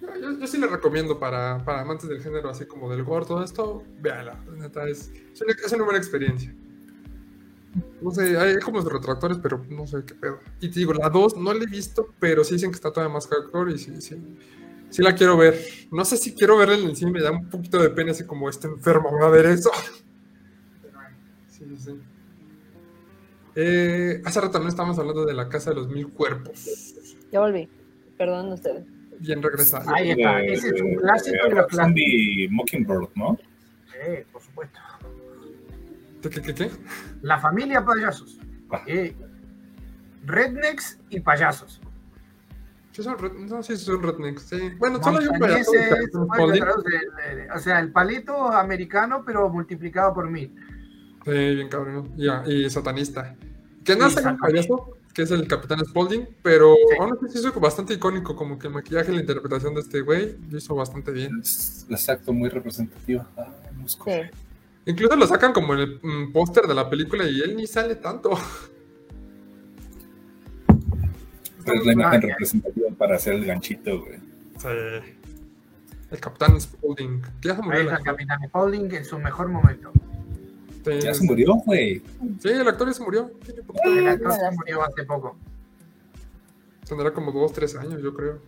Yo, 0.00 0.08
yo- 0.20 0.38
yo 0.38 0.46
sí 0.46 0.58
le 0.58 0.66
recomiendo 0.68 1.18
para, 1.18 1.64
para 1.64 1.80
amantes 1.80 2.08
del 2.08 2.22
género, 2.22 2.48
así 2.50 2.66
como 2.66 2.90
del 2.90 3.02
gore, 3.02 3.26
todo 3.26 3.42
esto, 3.42 3.82
véala. 4.00 4.40
la 4.48 4.56
Neta, 4.56 4.88
es, 4.88 5.10
es, 5.32 5.40
una, 5.42 5.52
es 5.64 5.72
una 5.72 5.84
buena 5.84 5.98
experiencia. 5.98 6.54
No 8.00 8.10
sé, 8.10 8.36
hay 8.38 8.58
como 8.58 8.80
sus 8.80 8.92
retractores, 8.92 9.38
pero 9.42 9.64
no 9.68 9.86
sé 9.86 9.98
qué 10.06 10.14
pedo. 10.14 10.38
Y 10.60 10.70
te 10.70 10.80
digo, 10.80 10.94
la 10.94 11.08
2 11.10 11.36
no 11.36 11.52
la 11.52 11.64
he 11.64 11.66
visto, 11.66 12.14
pero 12.18 12.44
sí 12.44 12.54
dicen 12.54 12.70
que 12.70 12.76
está 12.76 12.92
todavía 12.92 13.12
más 13.14 13.26
hardcore 13.26 13.72
y 13.74 13.78
sí, 13.78 14.00
sí. 14.00 14.16
Sí 14.90 15.02
la 15.02 15.14
quiero 15.14 15.36
ver. 15.36 15.60
No 15.90 16.04
sé 16.04 16.16
si 16.16 16.34
quiero 16.34 16.56
verla 16.56 16.76
en 16.76 16.86
el 16.88 16.96
cine, 16.96 17.10
me 17.10 17.20
da 17.20 17.30
un 17.30 17.48
poquito 17.48 17.80
de 17.82 17.90
pena, 17.90 18.12
así 18.12 18.24
como 18.24 18.48
este 18.48 18.68
enfermo 18.68 19.10
va 19.20 19.26
a 19.26 19.30
ver 19.30 19.46
eso. 19.46 19.70
Eh, 23.54 24.22
hace 24.24 24.40
rato 24.40 24.52
también 24.52 24.68
estábamos 24.70 24.98
hablando 24.98 25.24
de 25.24 25.34
la 25.34 25.48
casa 25.48 25.70
de 25.70 25.76
los 25.76 25.88
mil 25.88 26.08
cuerpos. 26.08 26.94
Ya 27.32 27.40
volví. 27.40 27.68
Perdón 28.16 28.52
ustedes. 28.52 28.84
Bien 29.18 29.42
regresado. 29.42 29.90
Ahí 29.92 30.10
está, 30.12 30.36
De- 30.36 30.52
ese 30.52 30.68
es 30.68 30.80
un 30.80 30.90
de- 30.90 30.96
clásico 30.96 31.36
de 31.36 31.42
de 31.42 31.48
los 31.48 31.58
Rob 31.58 31.68
clásicos. 31.68 31.76
Zombie 31.86 32.48
Mockingbird, 32.50 33.08
¿no? 33.16 33.38
Sí, 33.90 34.22
por 34.32 34.42
supuesto. 34.42 34.78
¿Qué, 36.22 36.30
qué, 36.30 36.40
qué, 36.42 36.54
qué? 36.54 36.70
La 37.22 37.38
familia 37.38 37.84
payasos. 37.84 38.38
Ah. 38.70 38.82
Eh, 38.86 39.14
rednecks 40.24 40.98
y 41.10 41.20
payasos. 41.20 41.80
Sí, 42.92 43.02
son 43.02 43.18
red- 43.18 43.32
no, 43.32 43.62
sí, 43.62 43.76
son 43.76 44.02
rednecks. 44.02 44.42
Sí. 44.42 44.70
Bueno, 44.78 45.02
solo 45.02 45.18
hay 45.18 45.26
un 45.28 45.38
payaso. 45.38 45.72
Eh, 45.74 47.48
o 47.54 47.58
sea, 47.58 47.78
el 47.80 47.90
palito 47.92 48.52
americano, 48.52 49.24
pero 49.24 49.48
multiplicado 49.48 50.12
por 50.14 50.28
mil. 50.30 50.52
Sí, 51.28 51.54
bien 51.56 51.68
cabrón. 51.68 52.10
Ya, 52.16 52.42
y 52.46 52.70
satanista. 52.70 53.36
Que 53.84 53.94
no 53.96 54.08
payaso, 54.40 54.96
que 55.12 55.22
es 55.22 55.30
el 55.30 55.46
Capitán 55.46 55.80
Spaulding, 55.84 56.26
pero 56.42 56.74
Sí. 56.74 56.96
aún 57.00 57.12
así 57.12 57.28
sí 57.32 57.38
hizo 57.46 57.60
bastante 57.60 57.92
icónico, 57.94 58.34
como 58.36 58.58
que 58.58 58.68
el 58.68 58.72
maquillaje 58.72 59.12
y 59.12 59.14
la 59.16 59.20
interpretación 59.20 59.74
de 59.74 59.80
este 59.80 60.00
güey 60.00 60.36
lo 60.50 60.56
hizo 60.58 60.74
bastante 60.74 61.10
bien. 61.12 61.38
Es 61.42 61.86
exacto, 61.90 62.32
muy 62.32 62.48
representativo. 62.48 63.26
Ah. 63.36 63.48
Sí. 63.86 64.10
Incluso 64.86 65.16
lo 65.16 65.26
sacan 65.26 65.52
como 65.52 65.74
en 65.74 65.80
el 65.80 66.00
mm, 66.02 66.32
póster 66.32 66.66
de 66.66 66.74
la 66.74 66.88
película 66.88 67.24
y 67.28 67.40
él 67.40 67.56
ni 67.56 67.66
sale 67.66 67.96
tanto. 67.96 68.30
Pero 71.64 71.80
es 71.80 71.86
la 71.86 71.92
imagen 71.92 72.20
Ah, 72.24 72.26
representativa 72.28 72.88
para 72.96 73.16
hacer 73.16 73.34
el 73.34 73.44
ganchito, 73.44 74.00
güey. 74.00 74.18
Sí. 74.58 74.68
El 76.10 76.20
Capitán 76.20 76.58
Spaulding. 76.60 77.22
se 77.42 77.50
Ahí 77.52 77.80
el. 77.80 78.02
Capitán 78.02 78.38
Spaulding 78.48 78.94
en 78.94 79.04
su 79.04 79.18
mejor 79.18 79.48
momento. 79.48 79.92
Sí, 80.92 81.00
Ya 81.00 81.14
se 81.14 81.24
murió, 81.24 81.54
güey. 81.64 82.02
Sí, 82.40 82.48
el 82.48 82.66
actor 82.68 82.88
ya 82.88 82.94
se 82.94 83.02
murió. 83.02 83.30
El 83.84 84.08
actor 84.08 84.32
se 84.32 84.50
murió 84.52 84.82
hace 84.82 85.04
poco. 85.04 85.36
Tendrá 86.88 87.12
como 87.12 87.32
dos, 87.32 87.52
tres 87.52 87.74
años, 87.76 88.00
yo 88.02 88.14
creo. 88.14 88.40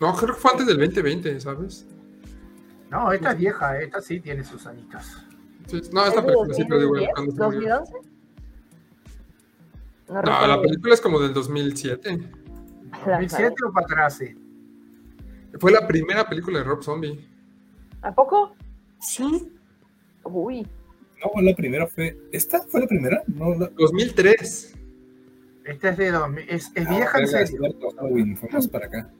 No, 0.00 0.14
creo 0.16 0.34
que 0.34 0.40
fue 0.40 0.50
antes 0.52 0.66
del 0.66 0.78
2020, 0.78 1.40
¿sabes? 1.40 1.86
No, 2.90 3.12
esta 3.12 3.32
es 3.32 3.38
vieja, 3.38 3.80
esta 3.80 4.00
sí 4.00 4.20
tiene 4.20 4.42
sus 4.44 4.66
añitos. 4.66 5.04
Sí, 5.66 5.80
no, 5.92 6.04
esta 6.06 6.20
¿Es 6.20 6.26
de 6.26 6.32
película 6.32 6.54
sí, 6.54 6.64
pero 6.68 6.80
digo, 6.80 6.94
2010? 6.96 7.14
cuando 7.14 7.32
se 7.32 7.56
murió. 7.56 7.76
¿2011? 7.80 7.92
No, 10.08 10.22
No, 10.22 10.46
la 10.46 10.60
película 10.60 10.94
es 10.94 11.00
como 11.00 11.18
del 11.20 11.32
2007. 11.32 12.18
La 13.06 13.20
¿2007 13.20 13.54
o 13.68 13.72
para 13.72 13.86
atrás? 13.86 14.16
sí? 14.18 14.36
Fue 15.58 15.70
la 15.72 15.86
primera 15.86 16.28
película 16.28 16.58
de 16.58 16.64
Rob 16.64 16.82
Zombie. 16.82 17.28
¿A 18.02 18.14
poco? 18.14 18.54
Sí. 19.00 19.52
Uy. 20.24 20.66
No, 21.24 21.40
la 21.42 21.54
primera 21.54 21.86
fue. 21.86 22.18
¿Esta 22.32 22.60
fue 22.62 22.80
la 22.80 22.86
primera? 22.86 23.22
No, 23.26 23.54
la. 23.54 23.68
2003. 23.76 24.74
Esta 25.64 25.88
es 25.90 25.96
de 25.96 26.10
2000. 26.10 26.50
Es, 26.50 26.72
es 26.74 26.86
Ah, 26.86 26.90
vieja 26.90 27.18
en 27.18 27.26
serio. 27.28 27.60
Halloween, 27.96 28.36
fue 28.36 28.48
más 28.50 28.66
para 28.68 28.86
acá. 28.86 29.10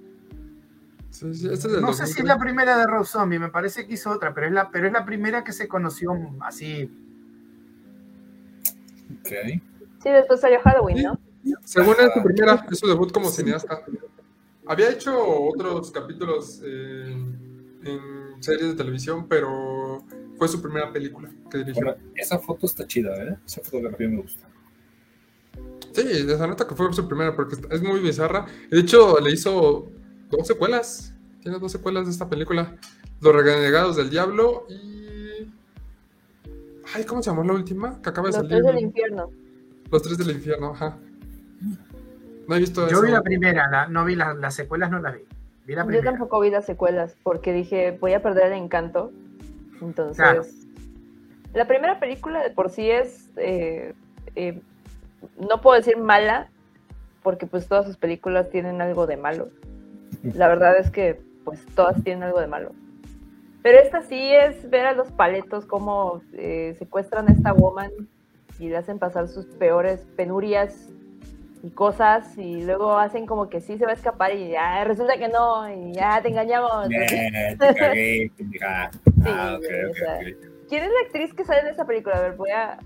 Sí, 1.10 1.34
sí, 1.34 1.46
este 1.52 1.66
es 1.68 1.72
del 1.74 1.82
No 1.82 1.92
sé 1.92 2.02
2003. 2.04 2.12
si 2.14 2.20
es 2.20 2.26
la 2.26 2.38
primera 2.38 2.78
de 2.78 2.86
Rob 2.86 3.04
Zombie, 3.04 3.38
me 3.38 3.50
parece 3.50 3.86
que 3.86 3.94
hizo 3.94 4.10
otra, 4.10 4.32
pero 4.34 4.46
es 4.46 4.52
la, 4.52 4.70
pero 4.70 4.86
es 4.86 4.92
la 4.92 5.04
primera 5.04 5.44
que 5.44 5.52
se 5.52 5.68
conoció 5.68 6.12
así. 6.40 6.90
Ok. 9.20 9.28
Sí, 10.02 10.10
después 10.10 10.40
salió 10.40 10.58
Halloween, 10.60 10.96
Sí. 10.98 11.04
¿no? 11.04 11.18
Según 11.64 11.94
es 12.00 12.12
su 12.14 12.22
primera, 12.22 12.66
es 12.70 12.78
su 12.78 12.86
debut 12.86 13.12
como 13.12 13.28
cineasta. 13.28 13.82
Había 14.66 14.90
hecho 14.90 15.12
otros 15.44 15.90
capítulos 15.90 16.62
en, 16.64 17.78
en 17.84 18.00
series 18.42 18.68
de 18.68 18.74
televisión, 18.74 19.26
pero 19.28 20.04
fue 20.36 20.48
su 20.48 20.60
primera 20.60 20.92
película 20.92 21.30
que 21.50 21.58
dirigió. 21.58 21.84
Bueno, 21.84 22.00
esa 22.16 22.38
foto 22.38 22.66
está 22.66 22.86
chida, 22.86 23.14
¿eh? 23.22 23.36
Esa 23.46 23.60
fotografía 23.62 24.08
me 24.08 24.20
gusta. 24.22 24.48
Sí, 25.92 26.02
esa 26.10 26.46
nota 26.46 26.66
que 26.66 26.74
fue 26.74 26.92
su 26.92 27.06
primera, 27.06 27.36
porque 27.36 27.56
es 27.70 27.82
muy 27.82 28.00
bizarra. 28.00 28.46
De 28.70 28.80
hecho, 28.80 29.18
le 29.20 29.30
hizo 29.32 29.90
dos 30.30 30.46
secuelas. 30.46 31.14
Tiene 31.42 31.58
dos 31.58 31.72
secuelas 31.72 32.06
de 32.06 32.12
esta 32.12 32.28
película. 32.28 32.76
Los 33.20 33.34
Renegados 33.34 33.96
del 33.96 34.08
Diablo 34.10 34.66
y... 34.70 35.50
Ay, 36.94 37.04
¿cómo 37.04 37.22
se 37.22 37.30
llamó 37.30 37.44
la 37.44 37.52
última? 37.54 38.00
Que 38.02 38.10
acaba 38.10 38.28
de 38.28 38.32
Los 38.32 38.36
salir. 38.36 38.50
tres 38.62 38.64
del 38.74 38.82
infierno. 38.84 39.30
Los 39.90 40.02
tres 40.02 40.18
del 40.18 40.30
infierno, 40.30 40.72
ajá. 40.72 40.98
No 42.48 42.56
he 42.56 42.58
visto 42.58 42.82
Yo 42.88 42.96
eso. 42.98 43.02
vi 43.02 43.10
la 43.10 43.22
primera, 43.22 43.70
la- 43.70 43.86
no 43.88 44.04
vi 44.04 44.14
las, 44.16 44.36
las 44.38 44.54
secuelas, 44.54 44.90
no 44.90 44.98
las 44.98 45.14
vi. 45.14 45.20
Vi 45.66 45.74
la 45.74 45.86
Yo 45.90 46.02
tampoco 46.02 46.40
vi 46.40 46.50
las 46.50 46.66
secuelas 46.66 47.16
porque 47.22 47.52
dije, 47.52 47.96
voy 48.00 48.12
a 48.14 48.22
perder 48.22 48.52
el 48.52 48.58
encanto. 48.62 49.12
Entonces, 49.80 50.16
Claro. 50.16 50.42
la 51.54 51.66
primera 51.66 51.98
película 52.00 52.42
de 52.42 52.50
por 52.50 52.70
sí 52.70 52.90
es, 52.90 53.30
eh, 53.36 53.94
eh, 54.36 54.60
no 55.38 55.60
puedo 55.60 55.76
decir 55.76 55.96
mala, 55.96 56.50
porque 57.22 57.46
pues 57.46 57.68
todas 57.68 57.86
sus 57.86 57.96
películas 57.96 58.50
tienen 58.50 58.80
algo 58.80 59.06
de 59.06 59.16
malo. 59.16 59.48
La 60.34 60.48
verdad 60.48 60.76
es 60.78 60.90
que 60.90 61.20
pues 61.44 61.64
todas 61.74 62.02
tienen 62.02 62.22
algo 62.22 62.40
de 62.40 62.46
malo. 62.46 62.72
Pero 63.62 63.78
esta 63.78 64.02
sí 64.02 64.32
es 64.32 64.68
ver 64.70 64.86
a 64.86 64.92
los 64.92 65.12
paletos 65.12 65.66
cómo 65.66 66.20
eh, 66.32 66.74
secuestran 66.78 67.28
a 67.28 67.32
esta 67.32 67.52
woman 67.52 67.90
y 68.58 68.68
le 68.68 68.76
hacen 68.76 68.98
pasar 68.98 69.28
sus 69.28 69.46
peores 69.46 70.06
penurias 70.16 70.88
y 71.62 71.70
cosas 71.70 72.36
y 72.38 72.64
luego 72.64 72.98
hacen 72.98 73.24
como 73.26 73.48
que 73.48 73.60
sí 73.60 73.78
se 73.78 73.84
va 73.84 73.92
a 73.92 73.94
escapar 73.94 74.34
y 74.34 74.50
ya 74.50 74.82
resulta 74.84 75.16
que 75.16 75.28
no 75.28 75.68
y 75.72 75.92
ya 75.94 76.20
te 76.20 76.28
engañamos. 76.28 76.88
Te 76.88 77.74
cagué. 77.74 78.32
Ah, 79.24 79.56
ok, 79.56 79.64
güey, 79.64 79.84
o 79.84 79.90
ok, 79.90 79.96
sea, 79.96 80.14
ok. 80.16 80.66
¿Quién 80.68 80.84
es 80.84 80.90
la 80.90 81.06
actriz 81.06 81.32
que 81.34 81.44
sale 81.44 81.60
en 81.60 81.66
esa 81.68 81.86
película? 81.86 82.16
A 82.16 82.20
ver, 82.22 82.32
voy 82.36 82.50
a... 82.50 82.78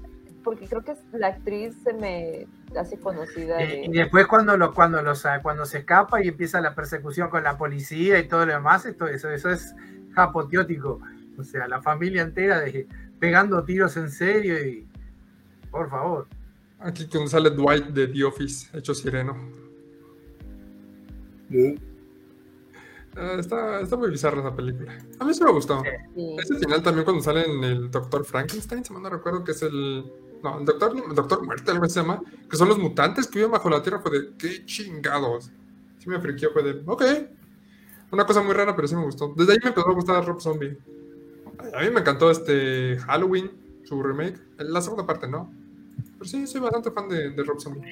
Porque 0.45 0.67
creo 0.69 0.83
que 0.85 0.93
es- 0.93 1.05
la 1.13 1.29
actriz 1.29 1.75
se 1.83 1.93
me 1.95 2.47
hace 2.79 2.99
conocida. 3.01 3.61
Eh, 3.63 3.85
Y 3.87 3.93
De... 3.93 4.01
después 4.01 4.27
cuando 4.27 4.57
lo, 4.57 4.75
cuando 4.75 5.01
los 5.03 5.25
cuando 5.43 5.65
se 5.65 5.79
escapa 5.79 6.23
y 6.23 6.29
empieza 6.29 6.61
la 6.61 6.75
persecución 6.75 7.31
con 7.31 7.43
la 7.43 7.57
policía 7.57 8.19
y 8.19 8.29
todo 8.29 8.45
lo 8.45 8.53
demás, 8.53 8.85
esto, 8.87 9.07
eso, 9.09 9.31
eso 9.31 9.51
es 9.51 9.75
apoteótico. 10.15 11.01
O 11.39 11.43
sea, 11.45 11.67
la 11.67 11.81
familia 11.81 12.23
entera 12.23 12.61
de, 12.61 12.87
pegando 13.19 13.65
tiros 13.65 13.97
en 13.97 14.11
serio 14.11 14.59
y 14.63 14.87
por 15.71 15.89
favor. 15.91 16.27
Aquí 16.79 17.07
donde 17.07 17.31
sale 17.31 17.51
Dwight 17.51 17.87
de 17.87 18.09
The 18.09 18.25
Office, 18.25 18.77
hecho 18.77 18.95
sireno. 18.95 19.35
Eh, 21.51 21.79
está, 23.39 23.81
está 23.81 23.97
muy 23.97 24.11
bizarra 24.11 24.41
esa 24.41 24.55
película. 24.55 24.99
A 25.19 25.25
mí 25.25 25.33
sí 25.33 25.43
me 25.43 25.53
gustó. 25.53 25.83
Sí. 26.15 26.37
Ese 26.39 26.59
final 26.59 26.83
también 26.83 27.05
cuando 27.05 27.23
sale 27.23 27.45
en 27.45 27.65
el 27.65 27.91
Doctor 27.91 28.25
Frankenstein, 28.25 28.85
se 28.85 28.93
me 28.93 29.01
no 29.01 29.09
recuerdo 29.09 29.43
que 29.43 29.53
es 29.53 29.63
el... 29.63 30.05
No, 30.43 30.59
el 30.59 30.67
Doctor, 30.67 30.95
el 31.09 31.15
Doctor 31.15 31.45
Muerte, 31.45 31.71
algo 31.71 31.85
así 31.85 31.95
se 31.95 32.01
llama. 32.01 32.21
Que 32.51 32.57
son 32.57 32.69
los 32.69 32.79
mutantes 32.79 33.27
que 33.27 33.39
viven 33.39 33.53
bajo 33.53 33.71
la 33.71 33.83
Tierra. 33.83 34.01
Fue 34.01 34.11
de, 34.11 34.37
qué 34.37 34.67
chingados. 34.67 35.51
Sí 35.99 36.11
me 36.11 36.21
friqueó, 36.21 36.51
fue 36.53 36.63
de, 36.63 36.83
ok. 36.85 37.03
Una 38.13 38.27
cosa 38.27 38.43
muy 38.43 38.53
rara, 38.53 38.77
pero 38.77 38.87
sí 38.87 38.95
me 38.95 39.05
gustó. 39.05 39.33
Desde 39.35 39.53
ahí 39.53 39.59
me 39.63 39.71
empezó 39.71 39.89
a 39.89 39.95
gustar 39.95 40.25
Rob 40.25 40.41
Zombie. 40.41 40.77
A 41.75 41.81
mí 41.81 41.91
me 41.91 42.01
encantó 42.01 42.31
este 42.31 42.99
Halloween, 42.99 43.51
su 43.85 44.01
remake. 44.03 44.39
La 44.59 44.83
segunda 44.83 45.07
parte, 45.07 45.27
¿no? 45.27 45.51
Pero 46.33 46.45
sí, 46.45 46.47
soy 46.47 46.61
bastante 46.61 46.91
fan 46.91 47.09
de, 47.09 47.31
Rob 47.45 47.61
Zombie. 47.61 47.83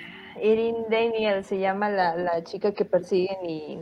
Erin 0.40 0.76
Daniel 0.90 1.44
se 1.44 1.58
llama 1.58 1.88
la, 1.88 2.16
la 2.16 2.42
chica 2.42 2.72
que 2.72 2.84
persiguen 2.84 3.48
y 3.48 3.78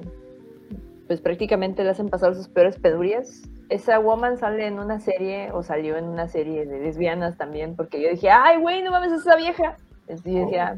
pues 1.07 1.21
prácticamente 1.21 1.83
le 1.83 1.91
hacen 1.91 2.09
pasar 2.09 2.35
sus 2.35 2.49
peores 2.49 2.79
penurias. 2.79 3.43
Esa 3.71 3.99
woman 3.99 4.37
sale 4.37 4.67
en 4.67 4.79
una 4.79 5.01
serie 5.01 5.51
o 5.53 5.63
salió 5.63 5.97
en 5.97 6.05
una 6.05 6.29
serie 6.29 6.67
de 6.67 6.81
lesbianas 6.81 7.39
también 7.39 7.75
porque 7.77 8.03
yo 8.03 8.11
dije, 8.11 8.31
ay 8.31 8.61
güey, 8.61 8.83
no 8.83 8.91
mames, 8.91 9.13
es 9.13 9.21
esa 9.21 9.37
vieja. 9.37 9.77
Y 10.25 10.33
yo 10.33 10.61
"Ah, 10.61 10.77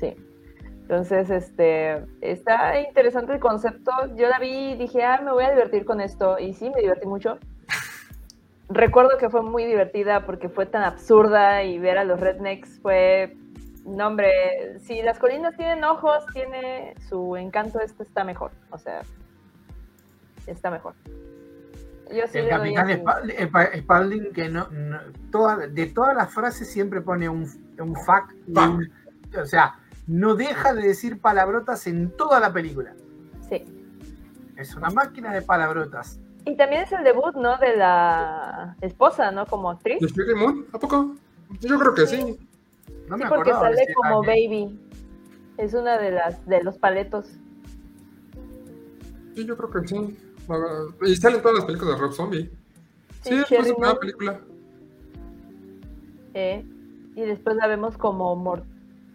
sí. 0.00 0.16
Entonces, 0.82 1.30
este, 1.30 2.04
está 2.20 2.80
interesante 2.80 3.34
el 3.34 3.40
concepto. 3.40 3.92
Yo 4.16 4.28
la 4.28 4.38
vi 4.40 4.72
y 4.72 4.76
dije, 4.76 5.04
ah, 5.04 5.20
me 5.24 5.32
voy 5.32 5.44
a 5.44 5.50
divertir 5.50 5.84
con 5.84 6.00
esto. 6.00 6.38
Y 6.38 6.52
sí, 6.54 6.68
me 6.70 6.80
divertí 6.80 7.06
mucho. 7.06 7.38
Recuerdo 8.74 9.18
que 9.18 9.28
fue 9.30 9.42
muy 9.42 9.64
divertida 9.64 10.24
porque 10.24 10.48
fue 10.48 10.66
tan 10.66 10.82
absurda 10.82 11.62
y 11.62 11.78
ver 11.78 11.98
a 11.98 12.04
los 12.04 12.18
rednecks 12.20 12.78
fue 12.80 13.36
no, 13.84 14.06
hombre, 14.06 14.78
si 14.80 15.02
las 15.02 15.18
colinas 15.18 15.56
tienen 15.56 15.82
ojos, 15.82 16.24
tiene 16.32 16.94
su 17.08 17.36
encanto, 17.36 17.80
este 17.80 18.04
está 18.04 18.22
mejor. 18.22 18.52
O 18.70 18.78
sea, 18.78 19.02
está 20.46 20.70
mejor. 20.70 20.94
Yo 22.14 22.26
sí 22.28 22.38
el 22.38 22.46
le 22.46 22.58
doy 22.58 22.74
capitán 22.74 22.90
así. 22.90 23.00
Spa- 23.00 23.68
Spa- 23.70 23.78
Spaulding 23.78 24.32
que 24.32 24.48
no, 24.48 24.68
no- 24.70 25.00
toda- 25.32 25.66
de 25.66 25.86
todas 25.86 26.14
las 26.14 26.32
frases 26.32 26.70
siempre 26.70 27.00
pone 27.00 27.28
un, 27.28 27.48
un 27.78 27.96
fact, 28.04 28.32
y 28.46 28.56
un- 28.58 28.88
o 29.40 29.46
sea, 29.46 29.74
no 30.06 30.34
deja 30.36 30.74
de 30.74 30.82
decir 30.86 31.20
palabrotas 31.20 31.86
en 31.86 32.10
toda 32.16 32.38
la 32.38 32.52
película. 32.52 32.94
Sí. 33.48 33.64
Es 34.56 34.74
una 34.76 34.90
máquina 34.90 35.32
de 35.32 35.42
palabrotas. 35.42 36.20
Y 36.44 36.56
también 36.56 36.82
es 36.82 36.92
el 36.92 37.04
debut, 37.04 37.34
¿no? 37.36 37.56
De 37.58 37.76
la 37.76 38.76
esposa, 38.80 39.30
¿no? 39.30 39.46
Como 39.46 39.70
actriz. 39.70 39.98
¿De 40.00 40.34
Moon? 40.34 40.66
¿A 40.72 40.78
poco? 40.78 41.14
Yo 41.60 41.78
creo 41.78 41.94
que 41.94 42.06
sí. 42.06 42.18
No 43.08 43.16
Sí, 43.16 43.22
me 43.22 43.28
porque 43.28 43.50
acordaba 43.50 43.70
de 43.70 43.76
sale 43.76 43.94
como 43.94 44.22
baby. 44.22 44.78
Es 45.58 45.74
una 45.74 45.98
de 45.98 46.10
las 46.12 46.44
de 46.46 46.62
los 46.62 46.78
paletos. 46.78 47.26
Sí, 49.34 49.44
yo 49.46 49.56
creo 49.56 49.70
que 49.70 49.88
sí. 49.88 50.18
Y 51.02 51.16
salen 51.16 51.40
todas 51.42 51.58
las 51.58 51.64
películas 51.66 51.94
de 51.96 52.00
Rob 52.00 52.12
Zombie. 52.12 52.50
Sí, 53.22 53.40
Sí, 53.46 53.54
es 53.54 53.78
Moon. 53.78 53.98
película. 53.98 54.40
eh, 56.34 56.64
y 57.14 57.20
después 57.22 57.56
la 57.56 57.66
vemos 57.66 57.96
como 57.98 58.34
Mor- 58.34 58.64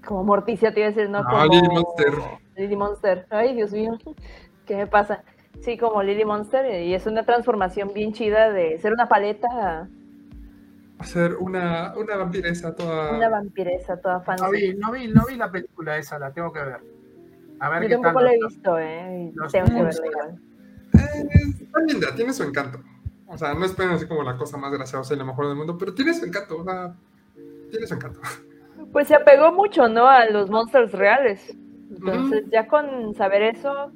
como 0.06 0.24
Morticia, 0.24 0.74
te 0.74 0.80
iba 0.82 0.88
a 0.88 0.92
decir, 0.92 1.10
¿no? 1.10 1.24
No, 1.24 1.30
como 1.30 1.46
Lily 1.46 1.68
Monster. 1.70 2.14
Lily 2.56 2.76
Monster. 2.76 3.28
Ay, 3.30 3.56
Dios 3.56 3.72
mío. 3.72 3.98
¿Qué 4.66 4.76
me 4.76 4.88
pasa? 4.88 5.24
Sí, 5.62 5.78
como 5.78 6.02
Lily 6.04 6.26
Monster. 6.26 6.66
eh, 6.66 6.86
Y 6.86 6.94
es 6.94 7.06
una 7.06 7.24
transformación 7.24 7.92
bien 7.94 8.14
chida 8.14 8.52
de 8.52 8.78
ser 8.80 8.94
una 8.94 9.08
paleta 9.08 9.48
a 9.52 9.88
Hacer 11.00 11.36
una, 11.36 11.94
una 11.96 12.16
vampiresa 12.18 12.74
toda. 12.76 13.16
una 13.16 13.30
vampiresa 13.30 13.98
toda 13.98 14.20
fancy. 14.22 14.44
No 14.44 14.50
vi, 14.52 14.74
no, 14.74 14.92
vi, 14.92 15.08
no 15.08 15.26
vi 15.28 15.36
la 15.36 15.52
película 15.52 15.96
esa, 15.98 16.18
la 16.18 16.32
tengo 16.32 16.52
que 16.52 16.60
ver. 16.60 16.80
A 17.60 17.70
ver 17.70 17.84
Yo 17.84 17.88
qué 17.88 17.94
tal. 17.96 18.02
tampoco 18.04 18.26
la 18.26 18.34
he 18.34 18.40
visto, 18.44 18.80
¿eh? 18.80 19.32
Tengo 19.52 19.68
que 19.68 19.84
verla 19.84 20.06
igual. 20.08 20.42
Eh, 20.94 21.54
está 21.62 21.80
linda, 21.82 22.08
tiene 22.16 22.34
su 22.34 22.44
encanto. 22.44 22.80
O 23.28 23.38
sea, 23.38 23.54
no 23.54 23.66
esperen 23.66 23.92
así 23.92 24.08
como 24.08 24.24
la 24.24 24.38
cosa 24.38 24.58
más 24.58 24.72
graciosa 24.72 25.14
y 25.14 25.18
la 25.18 25.26
mejor 25.26 25.48
del 25.48 25.56
mundo, 25.58 25.78
pero 25.78 25.94
tiene 25.94 26.14
su 26.16 26.26
encanto. 26.26 26.58
O 26.58 26.64
sea, 26.64 26.96
tiene 27.70 27.86
su 27.86 27.94
encanto. 27.94 28.20
Pues 28.92 29.08
se 29.08 29.16
apegó 29.16 29.52
mucho, 29.52 29.88
¿no? 29.90 30.08
A 30.08 30.26
los 30.28 30.50
monsters 30.50 30.94
reales. 30.94 31.56
Entonces, 31.92 32.46
ya 32.52 32.68
con 32.68 33.14
saber 33.14 33.44
eso, 33.44 33.92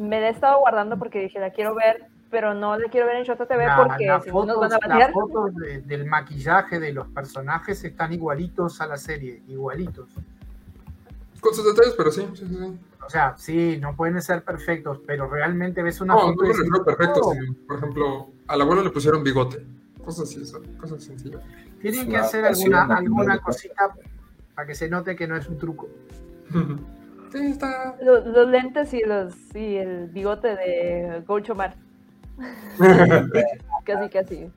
me 0.00 0.20
la 0.20 0.28
he 0.28 0.30
estado 0.30 0.58
guardando 0.60 0.98
porque 0.98 1.20
dije, 1.20 1.38
la 1.38 1.50
quiero 1.50 1.74
ver, 1.74 2.06
pero 2.30 2.54
no 2.54 2.76
la 2.78 2.88
quiero 2.88 3.06
ver 3.06 3.16
en 3.16 3.24
Shota 3.24 3.46
TV 3.46 3.66
La- 3.66 3.76
porque 3.76 4.06
las 4.06 4.24
si 4.24 4.30
no 4.30 4.44
nos 4.44 4.46
fotos, 4.56 4.70
van 4.80 4.92
a 4.92 4.98
las 4.98 5.12
fotos 5.12 5.54
de- 5.56 5.80
del 5.82 6.06
maquillaje 6.06 6.80
de 6.80 6.92
los 6.92 7.08
personajes 7.08 7.82
están 7.84 8.12
igualitos 8.12 8.80
a 8.80 8.86
la 8.86 8.96
serie, 8.96 9.42
igualitos. 9.48 10.08
Con 11.40 11.54
sus 11.54 11.64
detalles, 11.64 11.94
pero 11.96 12.10
sí, 12.10 12.26
sí, 12.34 12.46
sí. 12.46 12.78
O 13.04 13.08
sea, 13.10 13.34
sí, 13.36 13.78
no 13.80 13.96
pueden 13.96 14.20
ser 14.22 14.42
perfectos, 14.44 15.00
pero 15.06 15.26
realmente 15.28 15.82
ves 15.82 16.00
una 16.00 16.14
No, 16.14 16.20
foto 16.20 16.32
no 16.34 16.34
y 16.34 16.42
me 16.42 16.48
dices, 16.48 16.64
refiero 16.70 16.84
perfecto, 16.84 17.20
"Oh, 17.24 17.34
por 17.66 17.76
ejemplo, 17.78 18.28
al 18.46 18.60
abuelo 18.60 18.82
le 18.82 18.90
pusieron 18.90 19.24
bigote. 19.24 19.64
Cosas 20.04 20.28
así, 20.28 20.42
cosas 20.78 21.02
sencillas. 21.02 21.40
tienen 21.80 22.08
que 22.10 22.16
hacer 22.18 22.44
alguna, 22.44 22.82
alguna 22.84 23.38
cosita 23.38 23.94
para 24.54 24.66
que 24.66 24.74
se 24.74 24.88
note 24.90 25.16
que 25.16 25.26
no 25.26 25.36
es 25.36 25.48
un 25.48 25.58
truco. 25.58 25.88
Sí, 27.32 27.38
está. 27.52 27.96
Los, 28.02 28.26
los 28.26 28.48
lentes 28.48 28.92
y 28.94 29.00
los 29.04 29.34
y 29.54 29.76
el 29.76 30.08
bigote 30.08 30.48
de 30.56 31.22
Groucho 31.26 31.54
Mar. 31.54 31.74
Casi, 33.84 34.08
casi. 34.10 34.50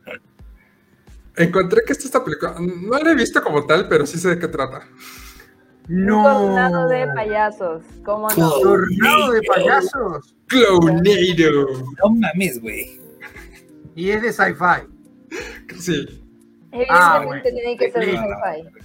Encontré 1.36 1.82
que 1.86 1.94
esta, 1.94 2.06
esta 2.06 2.24
película, 2.24 2.56
no 2.60 3.00
la 3.00 3.12
he 3.12 3.16
visto 3.16 3.41
como 3.41 3.66
tal, 3.66 3.88
pero 3.90 4.06
sí 4.06 4.18
sé 4.20 4.30
de 4.30 4.40
qué 4.40 4.48
trata. 4.48 4.82
No. 5.88 6.18
Un 6.20 6.24
tornado 6.24 6.88
de 6.88 7.08
payasos. 7.08 7.84
¿Cómo 8.06 8.28
no? 8.38 8.52
Tornado 8.62 9.32
de 9.32 9.41
payasos. 9.41 10.36
Clownado. 10.48 11.68
No 12.04 12.10
mames, 12.12 12.62
güey. 12.62 13.02
Y 13.95 14.12
es 14.12 14.22
de 14.22 14.32
sci-fi. 14.32 14.88
Sí. 15.80 16.24
Evidentemente 16.72 17.50
Ah, 17.50 17.52
tiene 17.54 17.78
que 17.78 17.91
ser 17.91 18.06
de 18.06 18.12
Sí. 18.12 18.18
sci-fi. 18.18 18.83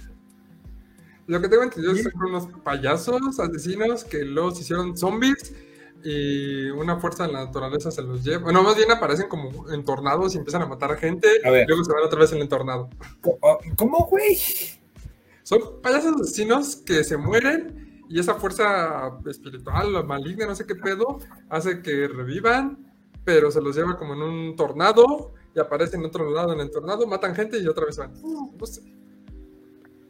Lo 1.29 1.39
que 1.39 1.47
tengo 1.47 1.61
entendido 1.63 1.93
es 1.93 2.03
que 2.05 2.11
son 2.11 2.23
unos 2.25 2.47
payasos 2.63 3.39
asesinos 3.39 4.03
que 4.03 4.25
luego 4.25 4.49
se 4.51 4.61
hicieron 4.63 4.97
zombies 4.97 5.53
y 6.03 6.69
una 6.71 6.97
fuerza 6.99 7.27
de 7.27 7.33
la 7.33 7.45
naturaleza 7.45 7.91
se 7.91 8.01
los 8.01 8.23
lleva. 8.23 8.43
Bueno, 8.43 8.63
más 8.63 8.75
bien 8.75 8.89
aparecen 8.89 9.27
como 9.29 9.69
en 9.69 9.85
tornados 9.85 10.33
y 10.33 10.37
empiezan 10.39 10.63
a 10.63 10.65
matar 10.65 10.91
a 10.91 10.97
gente 10.97 11.27
A 11.45 11.51
ver. 11.51 11.63
y 11.65 11.67
luego 11.67 11.83
se 11.83 11.93
van 11.93 12.03
otra 12.03 12.19
vez 12.19 12.31
en 12.31 12.39
el 12.39 12.47
tornado. 12.49 12.89
¿Cómo- 13.21 13.37
¿Cómo, 13.77 14.07
güey? 14.09 14.37
Son 15.43 15.59
payasos 15.83 16.19
asesinos 16.21 16.77
que 16.77 17.03
se 17.03 17.15
mueren 17.17 18.03
y 18.09 18.19
esa 18.19 18.33
fuerza 18.35 19.11
espiritual 19.27 20.03
maligna, 20.05 20.47
no 20.47 20.55
sé 20.55 20.65
qué 20.65 20.73
pedo, 20.75 21.19
hace 21.49 21.81
que 21.83 22.07
revivan, 22.07 22.91
pero 23.23 23.51
se 23.51 23.61
los 23.61 23.75
lleva 23.75 23.97
como 23.97 24.15
en 24.15 24.21
un 24.23 24.55
tornado 24.55 25.33
y 25.55 25.59
aparecen 25.59 25.99
en 25.99 26.07
otro 26.07 26.31
lado 26.31 26.53
en 26.53 26.59
el 26.59 26.71
tornado, 26.71 27.05
matan 27.05 27.35
gente 27.35 27.59
y 27.59 27.67
otra 27.67 27.85
vez 27.85 27.97
van. 27.97 28.13
No 28.23 28.65
sé. 28.65 28.81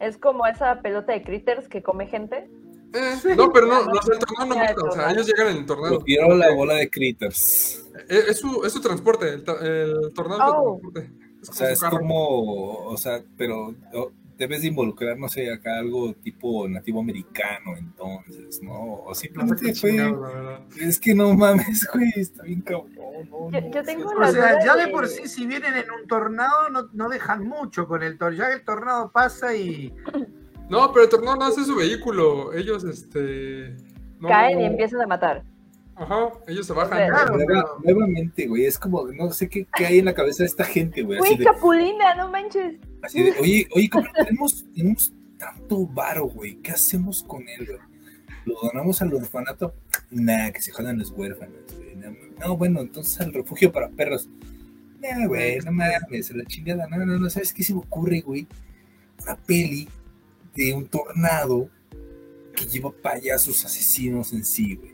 Es 0.00 0.16
como 0.18 0.46
esa 0.46 0.80
pelota 0.82 1.12
de 1.12 1.22
critters 1.22 1.68
que 1.68 1.82
come 1.82 2.06
gente. 2.06 2.48
Eh, 2.92 3.34
no, 3.36 3.52
pero 3.52 3.66
no, 3.66 3.84
los 3.84 4.04
del 4.06 4.18
tornado 4.18 4.46
no 4.48 4.54
Ya, 4.56 4.62
matan, 4.62 4.88
o 4.88 4.90
sea, 4.92 5.10
ellos 5.12 5.26
llegan 5.26 5.48
en 5.48 5.56
el 5.58 5.66
tornado. 5.66 5.96
Prefiero 5.98 6.34
la 6.36 6.52
bola 6.54 6.74
de 6.74 6.90
critters. 6.90 7.84
Es, 8.08 8.28
es 8.28 8.38
su, 8.40 8.64
es 8.64 8.72
su 8.72 8.80
transporte, 8.80 9.28
el, 9.32 9.44
tornado 9.44 10.54
Oh. 10.56 10.76
es 10.78 10.82
su 10.82 10.92
transporte. 10.92 11.10
Es 11.42 11.48
O 11.48 11.52
como 11.52 11.54
sea, 11.54 11.66
su 11.68 11.72
es 11.74 11.80
carro. 11.80 11.98
como, 11.98 12.74
o 12.86 12.96
sea, 12.96 13.22
pero 13.36 13.74
oh, 13.94 14.12
debes 14.40 14.62
de 14.62 14.68
involucrar, 14.68 15.18
no 15.18 15.28
sé, 15.28 15.52
acá 15.52 15.78
algo 15.78 16.14
tipo 16.14 16.66
nativo 16.66 16.98
americano, 17.00 17.76
entonces, 17.76 18.62
¿no? 18.62 18.94
O 19.04 19.14
simplemente 19.14 19.74
fue, 19.74 19.96
es 20.80 20.98
que 20.98 21.14
no 21.14 21.34
mames, 21.34 21.86
güey, 21.92 22.10
está 22.16 22.42
bien 22.44 22.62
cabrón. 22.62 22.90
no, 23.30 23.50
Yo, 23.50 23.60
no, 23.60 23.70
yo 23.70 23.82
tengo 23.82 24.08
sí, 24.08 24.16
la 24.18 24.28
O 24.28 24.32
sea, 24.32 24.52
duda 24.54 24.64
ya 24.64 24.76
de 24.76 24.88
por 24.88 25.06
sí, 25.08 25.28
si 25.28 25.46
vienen 25.46 25.74
en 25.74 25.90
un 25.90 26.06
tornado, 26.08 26.70
no, 26.70 26.88
no 26.94 27.10
dejan 27.10 27.46
mucho 27.46 27.86
con 27.86 28.02
el 28.02 28.16
tornado. 28.16 28.42
Ya 28.48 28.52
el 28.54 28.64
tornado 28.64 29.12
pasa 29.12 29.54
y. 29.54 29.94
No, 30.70 30.90
pero 30.92 31.04
el 31.04 31.10
tornado 31.10 31.36
no 31.36 31.44
hace 31.44 31.64
su 31.64 31.76
vehículo. 31.76 32.54
Ellos, 32.54 32.82
este. 32.84 33.76
no- 34.20 34.28
caen 34.28 34.60
y 34.60 34.64
empiezan 34.64 35.02
a 35.02 35.06
matar. 35.06 35.44
Ajá, 35.96 36.30
ellos 36.48 36.66
se 36.66 36.72
bajan. 36.72 36.96
Claro. 36.96 37.14
Claro, 37.14 37.34
Nueva- 37.36 37.46
pero- 37.46 37.78
Nuevamente, 37.94 38.46
güey, 38.46 38.64
es 38.64 38.78
como, 38.78 39.06
no 39.08 39.30
sé 39.32 39.50
qué, 39.50 39.66
qué 39.76 39.84
hay 39.84 39.98
en 39.98 40.06
la 40.06 40.14
cabeza 40.14 40.44
de 40.44 40.46
esta 40.46 40.64
gente, 40.64 41.02
güey, 41.02 41.18
Güey, 41.18 41.36
de, 41.36 41.44
Capulina, 41.44 42.14
no 42.14 42.30
manches. 42.30 42.76
Así 43.02 43.22
de, 43.22 43.32
oye, 43.40 43.68
oye, 43.74 43.88
cabrón, 43.88 44.12
tenemos, 44.24 44.64
tenemos 44.74 45.12
tanto 45.38 45.86
varo, 45.86 46.26
güey, 46.26 46.56
¿qué 46.56 46.72
hacemos 46.72 47.22
con 47.22 47.48
él, 47.48 47.66
güey? 47.66 47.78
¿Lo 48.46 48.54
donamos 48.62 49.00
al 49.02 49.12
orfanato? 49.14 49.74
Nah, 50.10 50.50
que 50.50 50.62
se 50.62 50.72
jodan 50.72 50.98
los 50.98 51.10
huérfanos, 51.10 51.60
güey. 51.76 51.94
No, 51.96 52.16
no, 52.38 52.56
bueno, 52.56 52.80
entonces 52.80 53.20
al 53.20 53.32
refugio 53.32 53.70
para 53.70 53.88
perros. 53.90 54.28
Nah, 55.00 55.26
güey, 55.26 55.58
no 55.60 55.72
mames, 55.72 56.30
a 56.30 56.34
la 56.34 56.44
chingada. 56.44 56.86
No, 56.88 57.04
no, 57.04 57.18
no, 57.18 57.30
¿sabes 57.30 57.52
qué 57.52 57.62
se 57.62 57.72
me 57.74 57.80
ocurre, 57.80 58.20
güey? 58.20 58.46
Una 59.22 59.36
peli 59.36 59.88
de 60.54 60.74
un 60.74 60.86
tornado 60.86 61.70
que 62.54 62.64
lleva 62.66 62.90
payasos 62.90 63.64
asesinos 63.64 64.32
en 64.32 64.44
sí, 64.44 64.76
güey. 64.76 64.92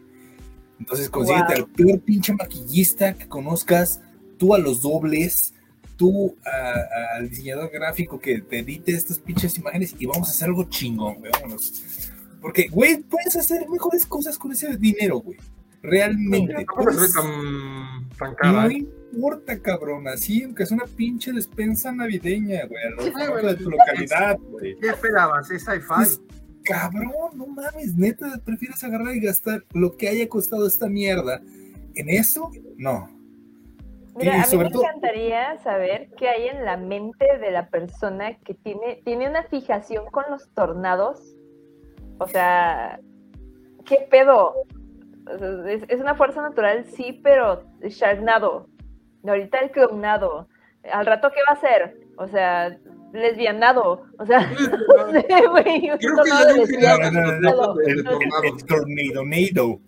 Entonces 0.78 1.08
consíguete 1.08 1.54
Wow. 1.54 1.64
al 1.64 1.70
peor 1.70 2.00
pinche 2.00 2.32
maquillista 2.34 3.14
que 3.14 3.26
conozcas, 3.28 4.00
tú 4.38 4.54
a 4.54 4.58
los 4.58 4.82
dobles, 4.82 5.54
tú 5.96 6.36
a- 6.44 7.16
al 7.16 7.28
diseñador 7.28 7.70
gráfico 7.70 8.18
que 8.18 8.40
te 8.42 8.58
edite 8.60 8.92
estas 8.92 9.18
pinches 9.18 9.56
imágenes 9.58 9.94
y 9.98 10.06
vamos 10.06 10.28
a 10.28 10.30
hacer 10.32 10.48
algo 10.48 10.64
chingón, 10.64 11.16
güey, 11.16 11.32
vámonos. 11.32 11.72
Porque, 12.40 12.68
güey, 12.68 12.98
puedes 13.02 13.34
hacer 13.36 13.68
mejores 13.68 14.06
cosas 14.06 14.38
con 14.38 14.52
ese 14.52 14.76
dinero, 14.76 15.18
güey. 15.20 15.38
Realmente. 15.82 16.52
Tampoco 16.54 16.82
se 16.82 16.88
ve 16.90 16.94
Puedes- 16.96 17.12
tan, 17.14 18.08
tan 18.18 18.34
cara. 18.34 18.62
no 18.64 18.70
¿eh? 18.70 18.86
importa, 19.12 19.58
cabrón, 19.60 20.08
así, 20.08 20.42
aunque 20.42 20.64
es 20.64 20.70
una 20.70 20.84
pinche 20.84 21.32
despensa 21.32 21.92
navideña, 21.92 22.66
güey, 22.66 22.82
a 22.84 22.90
lo 22.90 22.96
mejor 23.04 23.30
bueno, 23.32 23.48
de 23.48 23.54
tu 23.56 23.70
localidad, 23.70 24.38
güey. 24.38 24.76
¿Qué 24.80 24.88
esperabas? 24.88 25.50
Es 25.50 25.62
sci-fi. 25.64 25.86
Pues, 25.88 26.20
cabrón, 26.64 27.12
no 27.36 27.46
mames, 27.46 27.94
neta, 27.96 28.40
prefieres 28.44 28.82
agarrar 28.84 29.14
y 29.14 29.20
gastar 29.20 29.64
lo 29.72 29.96
que 29.96 30.08
haya 30.08 30.28
costado 30.28 30.66
esta 30.66 30.88
mierda 30.88 31.40
en 31.94 32.08
eso? 32.10 32.50
No. 32.76 33.08
Mira, 34.16 34.32
Y 34.32 34.34
a 34.34 34.38
mí 34.38 34.44
sobre 34.44 34.64
me 34.68 34.70
todo- 34.70 34.82
encantaría 34.84 35.58
saber 35.58 36.08
qué 36.16 36.28
hay 36.28 36.48
en 36.48 36.64
la 36.64 36.76
mente 36.76 37.38
de 37.38 37.50
la 37.50 37.68
persona 37.68 38.38
que 38.38 38.54
tiene, 38.54 39.02
tiene 39.04 39.28
una 39.28 39.42
fijación 39.44 40.06
con 40.10 40.24
los 40.30 40.48
tornados. 40.54 41.20
O 42.18 42.26
sea, 42.26 42.98
¿qué 43.84 44.06
pedo? 44.10 44.54
Es, 45.68 45.82
es 45.88 46.00
una 46.00 46.14
fuerza 46.14 46.40
natural, 46.40 46.84
sí, 46.86 47.20
pero 47.22 47.62
Sharknado. 47.82 48.68
Ahorita 49.26 49.58
el 49.58 49.70
clonado. 49.70 50.48
Al 50.90 51.04
rato, 51.04 51.30
¿qué 51.30 51.40
va 51.48 51.54
a 51.54 51.60
ser? 51.60 51.96
O 52.16 52.28
sea, 52.28 52.74
lesbianado. 53.12 54.04
O 54.18 54.24
sea, 54.24 54.38
no 54.48 55.10
sé, 55.12 55.26
güey. 55.50 55.90
un 55.90 55.98
tornado 55.98 56.50
El, 56.50 56.68
tornados. 56.68 57.78
el 57.86 58.04
tornado. 58.64 59.80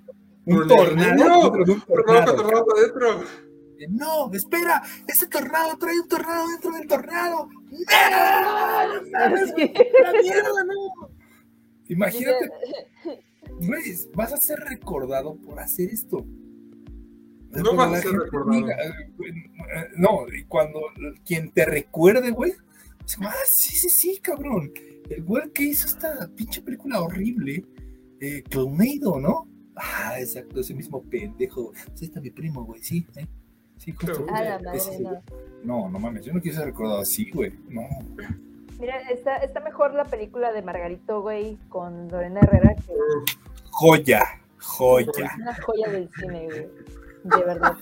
Un 0.47 0.67
Tornado. 0.67 0.67
tornado 0.67 1.51
un 1.51 1.81
Tornado 1.83 1.85
tornado. 1.87 2.37
tornado 2.37 2.67
adentro. 2.77 3.09
No, 3.89 4.31
espera, 4.33 4.83
ese 5.07 5.27
tornado 5.27 5.77
trae 5.79 5.99
un 6.01 6.09
tornado 6.09 6.49
dentro 6.49 6.73
del 6.73 6.87
tornado. 6.89 7.49
¡No! 7.71 9.03
¡No 9.03 9.37
Sí. 9.57 9.73
la 10.03 10.13
mierda, 10.13 10.65
no! 10.65 11.11
Imagínate, 11.89 12.51
güey, 13.61 13.83
vas 14.15 14.33
a 14.33 14.37
ser 14.39 14.59
recordado 14.61 15.37
por 15.37 15.59
hacer 15.61 15.89
esto. 15.91 16.25
No 17.51 17.75
Cuando 17.75 17.93
vas 17.93 18.01
a 18.01 18.03
ser 18.03 18.13
recordado. 18.19 18.61
diga, 18.61 18.77
eh, 18.77 19.89
no, 19.97 20.27
y 20.37 20.45
cuando 20.45 20.81
quien 21.25 21.51
te 21.51 21.65
recuerde, 21.65 22.31
güey, 22.31 22.53
es 23.07 23.17
como, 23.17 23.29
ah, 23.29 23.35
sí, 23.47 23.75
sí, 23.75 23.89
sí, 23.89 24.19
cabrón. 24.21 24.71
El 25.09 25.23
güey 25.25 25.51
que 25.53 25.63
hizo 25.63 25.87
esta 25.87 26.29
pinche 26.37 26.61
película 26.61 27.01
horrible, 27.01 27.65
eh, 28.21 28.43
Clownado, 28.51 29.19
¿no? 29.19 29.49
Ah, 29.77 30.17
exacto, 30.21 30.61
ese 30.61 30.75
mismo 30.75 31.03
pendejo. 31.05 31.73
Sí, 31.95 32.05
está 32.07 32.21
mi 32.21 32.31
primo, 32.31 32.65
güey, 32.65 32.83
sí, 32.83 33.07
¿eh? 33.17 33.27
Sí, 33.79 33.93
justo. 33.93 34.27
A 34.33 34.43
la 34.43 34.59
madre, 34.59 34.79
es 34.79 35.01
no. 35.01 35.23
No, 35.65 35.89
no 35.89 35.99
mames, 35.99 36.25
yo 36.25 36.33
no 36.33 36.41
quiero 36.41 36.59
ser 36.59 36.67
recordado 36.67 37.01
así, 37.01 37.31
güey. 37.31 37.53
No. 37.69 37.83
Mira, 38.79 38.99
está, 39.11 39.37
está 39.39 39.61
mejor 39.61 39.95
la 39.95 40.05
película 40.05 40.53
de 40.53 40.63
Margarito, 40.63 41.21
güey, 41.23 41.57
con 41.69 42.09
Lorena 42.09 42.41
Herrera 42.41 42.77
que 42.77 42.93
Joya, 43.71 44.23
joya. 44.59 45.31
una 45.41 45.55
joya 45.63 45.89
del 45.89 46.09
cine, 46.11 46.45
güey. 46.47 46.69
De 47.25 47.45
verdad. 47.45 47.77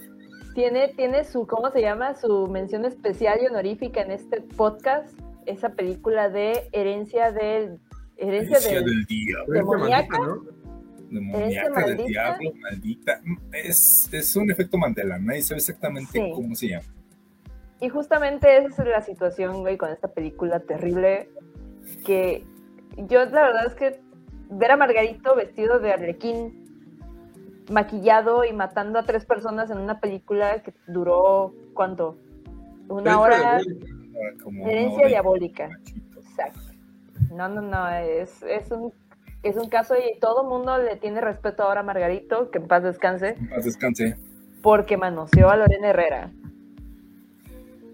Tiene, 0.54 0.88
tiene 0.96 1.24
su, 1.24 1.46
¿cómo 1.46 1.70
se 1.70 1.82
llama? 1.82 2.14
Su 2.14 2.46
mención 2.48 2.86
especial 2.86 3.38
y 3.42 3.46
honorífica 3.46 4.00
en 4.00 4.10
este 4.10 4.40
podcast. 4.40 5.18
Esa 5.44 5.70
película 5.70 6.30
de 6.30 6.68
herencia 6.72 7.30
del. 7.30 7.78
Herencia 8.16 8.56
Herencia 8.56 8.80
del. 8.80 8.84
del 8.84 9.04
diablo, 9.04 9.52
¿Demoníaca? 9.52 10.18
Maldita, 10.18 10.48
¿no? 10.50 10.65
Demoníaca 11.10 11.68
del 11.86 11.96
maldita? 11.96 12.04
diablo, 12.06 12.52
maldita. 12.60 13.20
Es, 13.52 14.08
es 14.12 14.36
un 14.36 14.50
efecto 14.50 14.78
Mandela, 14.78 15.18
nadie 15.18 15.42
sabe 15.42 15.58
exactamente 15.58 16.12
Sí. 16.12 16.32
cómo 16.34 16.54
se 16.54 16.68
llama. 16.68 16.84
Y 17.80 17.88
justamente 17.88 18.56
esa 18.58 18.82
es 18.82 18.88
la 18.88 19.02
situación, 19.02 19.60
güey, 19.60 19.76
con 19.76 19.90
esta 19.90 20.08
película 20.08 20.60
terrible. 20.60 21.28
Que 22.04 22.44
yo, 22.96 23.24
la 23.26 23.42
verdad 23.42 23.66
es 23.66 23.74
que 23.74 24.00
ver 24.50 24.70
a 24.70 24.76
Margarito 24.76 25.34
vestido 25.36 25.78
de 25.78 25.92
arlequín, 25.92 26.64
maquillado 27.70 28.44
y 28.44 28.52
matando 28.52 28.98
a 28.98 29.02
tres 29.04 29.24
personas 29.26 29.70
en 29.70 29.78
una 29.78 30.00
película 30.00 30.62
que 30.62 30.72
duró, 30.86 31.52
¿cuánto? 31.74 32.16
Una 32.88 33.20
hora. 33.20 33.58
una 34.44 34.70
Herencia 34.70 34.98
hora 34.98 35.08
diabólica. 35.08 35.70
Exacto. 36.16 36.60
No, 37.34 37.48
no, 37.48 37.60
no, 37.60 37.88
es, 37.90 38.42
es, 38.42 38.70
un, 38.70 38.92
es 39.42 39.56
un 39.56 39.68
caso 39.68 39.94
y 39.96 40.18
todo 40.20 40.42
el 40.42 40.48
mundo 40.48 40.76
le 40.78 40.96
tiene 40.96 41.20
respeto 41.20 41.62
ahora 41.62 41.80
a 41.80 41.84
Margarito, 41.84 42.50
que 42.50 42.58
en 42.58 42.66
paz 42.68 42.82
descanse, 42.82 43.36
En 43.38 43.48
paz 43.48 43.64
descanse. 43.64 44.16
porque 44.62 44.96
manoseó 44.96 45.48
a 45.50 45.56
Lorena 45.56 45.88
Herrera. 45.90 46.30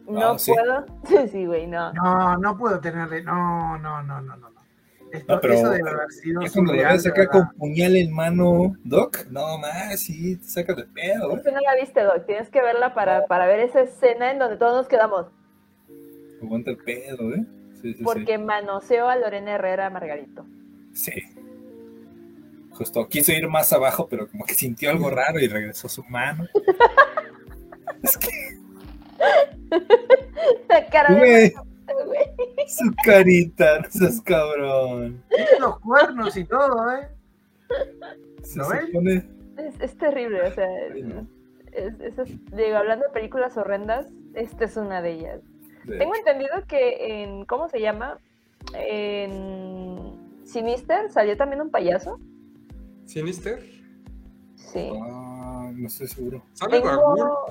No 0.08 0.32
Ah, 0.32 0.38
¿sí? 0.38 0.52
puedo. 0.52 0.84
Sí, 1.30 1.46
güey, 1.46 1.66
no. 1.66 1.92
No, 1.92 2.36
no 2.38 2.56
puedo 2.56 2.80
tenerle. 2.80 3.22
No, 3.22 3.78
no, 3.78 4.02
no, 4.02 4.20
no, 4.20 4.36
no. 4.36 4.48
no. 4.50 4.52
Esto, 5.12 5.34
No, 5.34 5.40
pero 5.42 5.54
eso 5.54 5.68
debe 5.70 5.90
haber 5.90 6.10
sido 6.10 6.40
Ya 6.40 6.50
cuando 6.50 6.72
lo 6.72 6.82
ves 6.82 7.06
acá 7.06 7.26
con 7.28 7.48
puñal 7.58 7.96
en 7.96 8.12
mano, 8.14 8.74
Doc, 8.82 9.26
no 9.30 9.58
más, 9.58 10.00
sí, 10.00 10.36
te 10.38 10.44
sacas 10.44 10.76
de 10.76 10.84
pedo, 10.84 11.36
Es 11.36 11.42
que 11.42 11.52
no 11.52 11.60
la 11.60 11.74
viste, 11.78 12.02
Doc. 12.02 12.24
Tienes 12.26 12.48
que 12.48 12.62
verla 12.62 12.94
para, 12.94 13.26
para 13.26 13.46
ver 13.46 13.60
esa 13.60 13.80
escena 13.82 14.30
en 14.32 14.38
donde 14.38 14.56
todos 14.56 14.74
nos 14.74 14.88
quedamos. 14.88 15.26
Aguanta 16.42 16.70
el 16.70 16.78
pedo, 16.78 17.30
¿eh? 17.34 17.44
Sí, 17.82 17.92
sí, 17.94 18.02
Porque 18.02 18.38
manoseó 18.38 19.08
a 19.08 19.16
Lorena 19.16 19.52
Herrera 19.56 19.90
Margarito. 19.90 20.46
Sí. 20.92 21.12
Justo 22.70 23.06
quiso 23.08 23.32
ir 23.32 23.48
más 23.48 23.72
abajo, 23.72 24.08
pero 24.08 24.28
como 24.28 24.44
que 24.44 24.54
sintió 24.54 24.90
algo 24.90 25.10
raro 25.10 25.38
y 25.38 25.46
regresó 25.48 25.88
su 25.88 26.02
mano. 26.04 26.46
es 28.02 28.16
que, 28.18 28.30
La 30.68 30.86
cara 30.88 31.14
de 31.14 31.18
güey, 31.18 31.52
güey. 32.06 32.68
su 32.68 32.92
carita, 33.04 33.80
no 33.80 33.90
seas 33.90 34.20
cabrón. 34.22 35.22
Los 35.60 35.78
cuernos 35.80 36.36
y 36.36 36.44
todo, 36.44 36.90
¿eh? 36.92 37.08
Supone- 38.42 39.24
Es, 39.58 39.80
es 39.80 39.96
terrible, 39.98 40.42
o 40.42 40.52
sea, 40.52 40.66
Ay, 40.92 41.02
no. 41.02 41.26
es- 41.72 42.00
es- 42.00 42.18
es- 42.18 42.44
digo, 42.56 42.76
hablando 42.76 43.06
de 43.06 43.12
películas 43.12 43.56
horrendas, 43.56 44.06
esta 44.34 44.64
es 44.64 44.76
una 44.76 45.02
de 45.02 45.12
ellas. 45.12 45.40
de- 45.84 45.98
Tengo 45.98 46.14
entendido 46.16 46.64
que 46.66 47.22
en, 47.22 47.44
¿cómo 47.44 47.68
se 47.68 47.80
llama? 47.80 48.18
En 48.74 49.91
Sinister 50.52 51.10
salió 51.10 51.36
también 51.36 51.62
un 51.62 51.70
payaso. 51.70 52.20
Sinister. 53.06 53.62
Sí. 54.56 54.90
Ah, 55.02 55.70
no 55.74 55.86
estoy 55.86 56.06
seguro. 56.08 56.44
Tengo, 56.70 57.46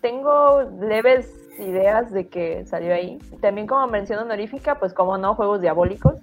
tengo 0.00 0.62
leves 0.80 1.30
ideas 1.58 2.10
de 2.12 2.28
que 2.28 2.64
salió 2.66 2.94
ahí. 2.94 3.18
También 3.40 3.66
como 3.66 3.86
mención 3.86 4.18
honorífica, 4.20 4.78
pues 4.78 4.92
como 4.92 5.16
no, 5.18 5.34
juegos 5.34 5.60
diabólicos. 5.60 6.14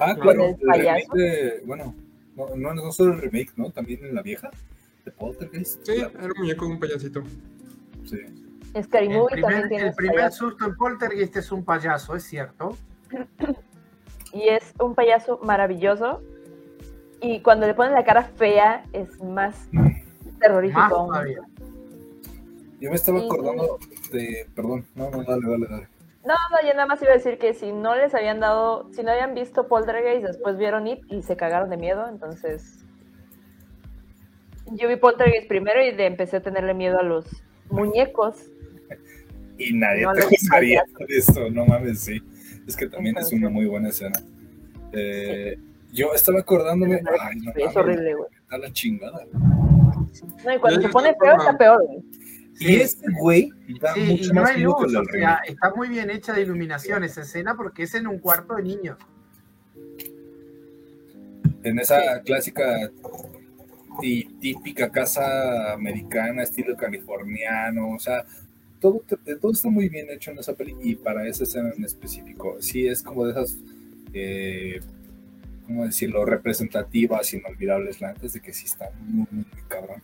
Ah, 0.00 0.14
claro. 0.14 0.20
claro, 0.22 0.44
el 0.46 0.56
payaso. 0.66 1.12
de, 1.14 1.62
bueno, 1.64 1.94
no, 2.36 2.54
no, 2.56 2.74
no 2.74 2.92
solo 2.92 3.14
el 3.14 3.20
remake, 3.20 3.52
¿no? 3.56 3.70
También 3.70 4.04
en 4.04 4.14
la 4.14 4.22
vieja, 4.22 4.50
de 5.04 5.10
Poltergeist. 5.12 5.84
Sí, 5.86 5.96
La- 5.96 6.06
era 6.08 6.26
un 6.26 6.32
muñeco 6.38 6.66
de 6.66 6.72
un 6.72 6.80
payasito. 6.80 7.22
sí. 8.04 8.18
Scary 8.84 9.08
El 9.08 9.14
Movie 9.18 9.40
también 9.40 9.62
primer, 9.62 9.68
tiene 9.68 9.86
el 9.88 9.94
primer 9.94 10.16
payaso. 10.16 10.48
susto 10.50 10.64
en 10.66 10.76
Poltergeist 10.76 11.36
es 11.36 11.50
un 11.50 11.64
payaso, 11.64 12.14
es 12.14 12.22
cierto. 12.24 12.76
Y 14.32 14.48
es 14.48 14.74
un 14.78 14.94
payaso 14.94 15.38
maravilloso. 15.42 16.22
Y 17.20 17.40
cuando 17.40 17.66
le 17.66 17.74
ponen 17.74 17.94
la 17.94 18.04
cara 18.04 18.24
fea 18.24 18.84
es 18.92 19.20
más 19.22 19.68
terrorífico. 20.40 21.12
Yo 22.80 22.88
me 22.88 22.96
estaba 22.96 23.20
acordando 23.20 23.78
de, 24.10 24.46
perdón, 24.54 24.86
no, 24.94 25.10
no, 25.10 25.22
dale, 25.22 25.46
dale, 25.46 25.66
dale. 25.68 25.88
No, 26.24 26.34
no, 26.34 26.66
yo 26.66 26.74
nada 26.74 26.86
más 26.86 27.00
iba 27.02 27.12
a 27.12 27.14
decir 27.14 27.38
que 27.38 27.54
si 27.54 27.72
no 27.72 27.94
les 27.94 28.14
habían 28.14 28.40
dado, 28.40 28.88
si 28.92 29.02
no 29.02 29.10
habían 29.10 29.34
visto 29.34 29.68
Poltergeist, 29.68 30.26
después 30.26 30.58
vieron 30.58 30.86
It 30.86 31.00
y 31.08 31.22
se 31.22 31.36
cagaron 31.36 31.70
de 31.70 31.76
miedo, 31.76 32.06
entonces 32.08 32.84
yo 34.72 34.88
vi 34.88 34.96
Poltergeist 34.96 35.48
primero 35.48 35.82
y 35.82 35.92
de, 35.92 36.06
empecé 36.06 36.36
a 36.36 36.42
tenerle 36.42 36.74
miedo 36.74 36.98
a 36.98 37.02
los 37.02 37.26
muñecos. 37.70 38.36
Y 39.58 39.74
nadie 39.74 40.04
No 40.04 40.14
te 40.14 40.22
juzgaría 40.22 40.82
por 40.96 41.12
esto, 41.12 41.50
no 41.50 41.66
mames, 41.66 42.00
sí. 42.00 42.18
Es 42.70 42.76
que 42.76 42.86
también 42.86 43.18
es 43.18 43.32
una 43.32 43.48
muy 43.48 43.66
buena 43.66 43.88
escena. 43.88 44.16
Eh, 44.92 45.58
Yo 45.92 46.14
estaba 46.14 46.38
acordándome, 46.38 47.02
ay, 47.20 47.40
no 47.40 47.52
es 47.52 47.76
horrible, 47.76 48.14
güey. 48.14 48.30
está 48.42 48.58
la 48.58 48.72
chingada. 48.72 49.26
No, 49.34 50.54
y 50.54 50.58
cuando 50.60 50.80
se 50.80 50.88
pone 50.88 51.12
feo 51.20 51.36
está 51.36 51.58
peor, 51.58 51.84
güey. 51.84 52.00
Y 52.60 52.76
este 52.76 53.06
güey 53.18 53.50
da 53.80 53.92
Sí, 53.94 54.00
mucho 54.02 54.22
y 54.24 54.28
no 54.28 54.40
más 54.42 54.50
hay 54.50 54.62
luz, 54.62 54.74
que 54.76 54.96
o 54.96 55.00
el 55.00 55.06
sea, 55.10 55.40
está 55.48 55.74
muy 55.74 55.88
bien 55.88 56.10
hecha 56.10 56.32
de 56.32 56.42
iluminación 56.42 57.02
esa 57.02 57.22
escena 57.22 57.56
porque 57.56 57.82
es 57.82 57.94
en 57.96 58.06
un 58.06 58.20
cuarto 58.20 58.54
de 58.54 58.62
niños. 58.62 58.98
En 61.64 61.78
esa 61.80 62.20
clásica 62.24 62.88
y 64.00 64.26
típica 64.38 64.90
casa 64.90 65.72
americana, 65.72 66.44
estilo 66.44 66.76
californiano, 66.76 67.90
o 67.96 67.98
sea, 67.98 68.24
todo, 68.80 69.02
todo 69.40 69.52
está 69.52 69.68
muy 69.68 69.88
bien 69.88 70.08
hecho 70.10 70.30
en 70.30 70.38
esa 70.38 70.54
peli 70.54 70.74
y 70.82 70.94
para 70.96 71.26
esa 71.26 71.44
escena 71.44 71.70
en 71.76 71.84
específico. 71.84 72.56
Sí, 72.60 72.86
es 72.86 73.02
como 73.02 73.26
de 73.26 73.32
esas, 73.32 73.58
eh, 74.12 74.80
¿cómo 75.66 75.84
decirlo?, 75.84 76.24
representativas, 76.24 77.32
inolvidables, 77.34 78.02
antes 78.02 78.32
de 78.32 78.40
que 78.40 78.52
sí 78.52 78.66
está 78.66 78.90
muy, 79.00 79.26
muy, 79.30 79.44
muy 79.52 79.62
cabrón. 79.68 80.02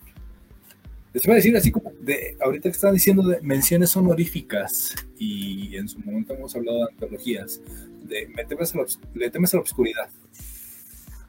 Les 1.13 1.25
iba 1.25 1.33
a 1.33 1.37
decir 1.37 1.57
así 1.57 1.71
como 1.71 1.93
de, 2.01 2.37
ahorita 2.41 2.69
que 2.69 2.75
estaban 2.75 2.95
diciendo 2.95 3.27
de 3.27 3.41
menciones 3.41 3.97
honoríficas 3.97 4.95
y 5.19 5.75
en 5.77 5.89
su 5.89 5.99
momento 6.01 6.35
hemos 6.35 6.55
hablado 6.55 6.79
de 6.79 6.93
antologías, 6.93 7.61
de 8.05 8.29
me 8.29 8.45
temes 8.45 8.75
a 8.75 8.79
la, 8.79 8.85
le 9.15 9.31
temes 9.31 9.55
a 9.55 9.57
la 9.57 9.63
oscuridad. 9.63 10.11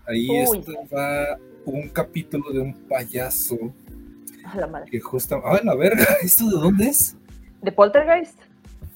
Ahí 0.06 0.30
Uy. 0.30 0.60
estaba 0.60 1.38
un 1.66 1.90
capítulo 1.90 2.52
de 2.52 2.60
un 2.60 2.74
payaso 2.74 3.58
A 4.46 4.58
la 4.58 4.68
madre. 4.68 4.90
que 4.90 5.02
justo, 5.02 5.42
¡ah, 5.44 5.60
la 5.64 5.76
verga! 5.76 6.06
¿Esto 6.22 6.46
de 6.46 6.58
dónde 6.62 6.86
es? 6.88 7.17
¿De 7.62 7.72
Poltergeist? 7.72 8.40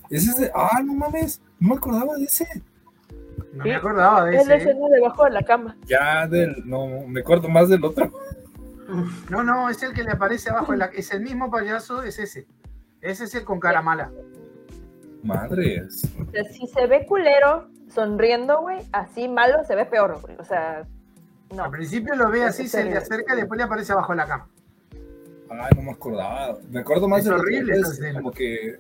Ese 0.10 0.30
es 0.32 0.38
de, 0.38 0.52
ah, 0.54 0.80
no 0.84 0.94
mames, 0.94 1.42
no 1.60 1.70
me 1.70 1.76
acordaba 1.76 2.16
de 2.16 2.26
ese. 2.26 2.48
No 3.54 3.64
Sí, 3.64 3.70
me 3.70 3.76
acordaba 3.76 4.26
de 4.26 4.38
Es 4.38 4.48
la 4.48 4.56
ese. 4.56 4.68
¿eh? 4.68 4.72
escena 4.72 4.88
debajo 4.90 5.24
de 5.26 5.30
la 5.32 5.42
cama. 5.44 5.76
Ya 5.86 6.28
del, 6.28 6.64
no, 6.66 6.88
me 7.08 7.22
acuerdo 7.22 7.48
más 7.50 7.70
del 7.70 7.84
otro. 7.84 8.12
No, 9.30 9.44
no, 9.44 9.70
es 9.70 9.82
el 9.84 9.94
que 9.94 10.04
le 10.04 10.12
aparece 10.12 10.50
abajo. 10.50 10.74
de 10.74 10.78
la- 10.80 10.86
Es 10.88 11.12
el 11.14 11.22
mismo 11.22 11.50
payaso, 11.50 12.04
es 12.04 12.20
ese. 12.20 12.46
Ese 13.02 13.24
es 13.24 13.36
el 13.36 13.46
con 13.46 13.60
cara 13.60 13.82
mala. 13.82 14.12
Madres. 15.24 16.04
O 16.28 16.32
sea, 16.32 16.44
si 16.46 16.68
se 16.68 16.88
ve 16.88 17.06
culero 17.06 17.68
sonriendo, 17.94 18.62
güey, 18.62 18.80
así 18.92 19.28
malo 19.28 19.64
se 19.66 19.76
ve 19.76 19.86
peor, 19.86 20.20
güey. 20.22 20.36
O 20.38 20.44
sea, 20.44 20.86
no. 21.56 21.64
Al 21.66 21.72
principio 21.72 22.16
lo 22.16 22.30
ve 22.30 22.44
así, 22.44 22.68
se 22.68 22.84
le 22.84 22.98
acerca 22.98 23.34
y 23.34 23.38
después 23.38 23.58
le 23.58 23.64
aparece 23.64 23.92
abajo 23.94 24.14
de 24.14 24.18
la 24.18 24.26
cama. 24.26 24.48
Ay, 25.52 25.72
no 25.76 25.82
me 25.82 25.92
acordaba. 25.92 26.58
Me 26.72 26.80
acuerdo 26.80 27.08
más 27.10 27.20
Es 27.20 27.26
del 27.26 27.34
horrible 27.34 27.80
otro. 27.80 27.92
es 27.92 28.14
como 28.14 28.32
que 28.32 28.80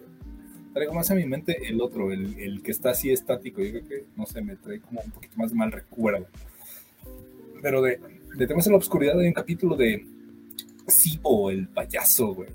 traigo 0.73 0.93
más 0.93 1.11
a 1.11 1.15
mi 1.15 1.25
mente 1.25 1.67
el 1.67 1.81
otro, 1.81 2.13
el, 2.13 2.39
el 2.39 2.63
que 2.63 2.71
está 2.71 2.91
así 2.91 3.11
estático. 3.11 3.61
Yo 3.61 3.71
creo 3.71 3.87
que, 3.87 4.05
no 4.15 4.25
sé, 4.25 4.41
me 4.41 4.55
trae 4.55 4.79
como 4.79 5.01
un 5.01 5.11
poquito 5.11 5.33
más 5.37 5.53
mal 5.53 5.71
recuerdo. 5.71 6.27
Pero 7.61 7.81
de, 7.81 7.99
de 8.37 8.47
temas 8.47 8.65
en 8.67 8.71
la 8.73 8.77
oscuridad 8.79 9.19
hay 9.19 9.27
un 9.27 9.33
capítulo 9.33 9.75
de 9.75 10.05
Sibo, 10.87 11.51
el 11.51 11.67
payaso, 11.67 12.33
güey. 12.33 12.49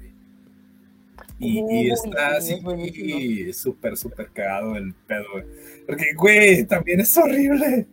Y, 1.38 1.60
y 1.70 1.90
está 1.90 2.40
sí, 2.40 2.54
así, 2.54 3.52
súper, 3.52 3.98
súper 3.98 4.30
cagado 4.32 4.76
el 4.76 4.94
pedo, 4.94 5.24
güey. 5.32 5.44
Porque, 5.86 6.14
güey, 6.16 6.64
también 6.64 7.00
es 7.00 7.14
horrible. 7.18 7.86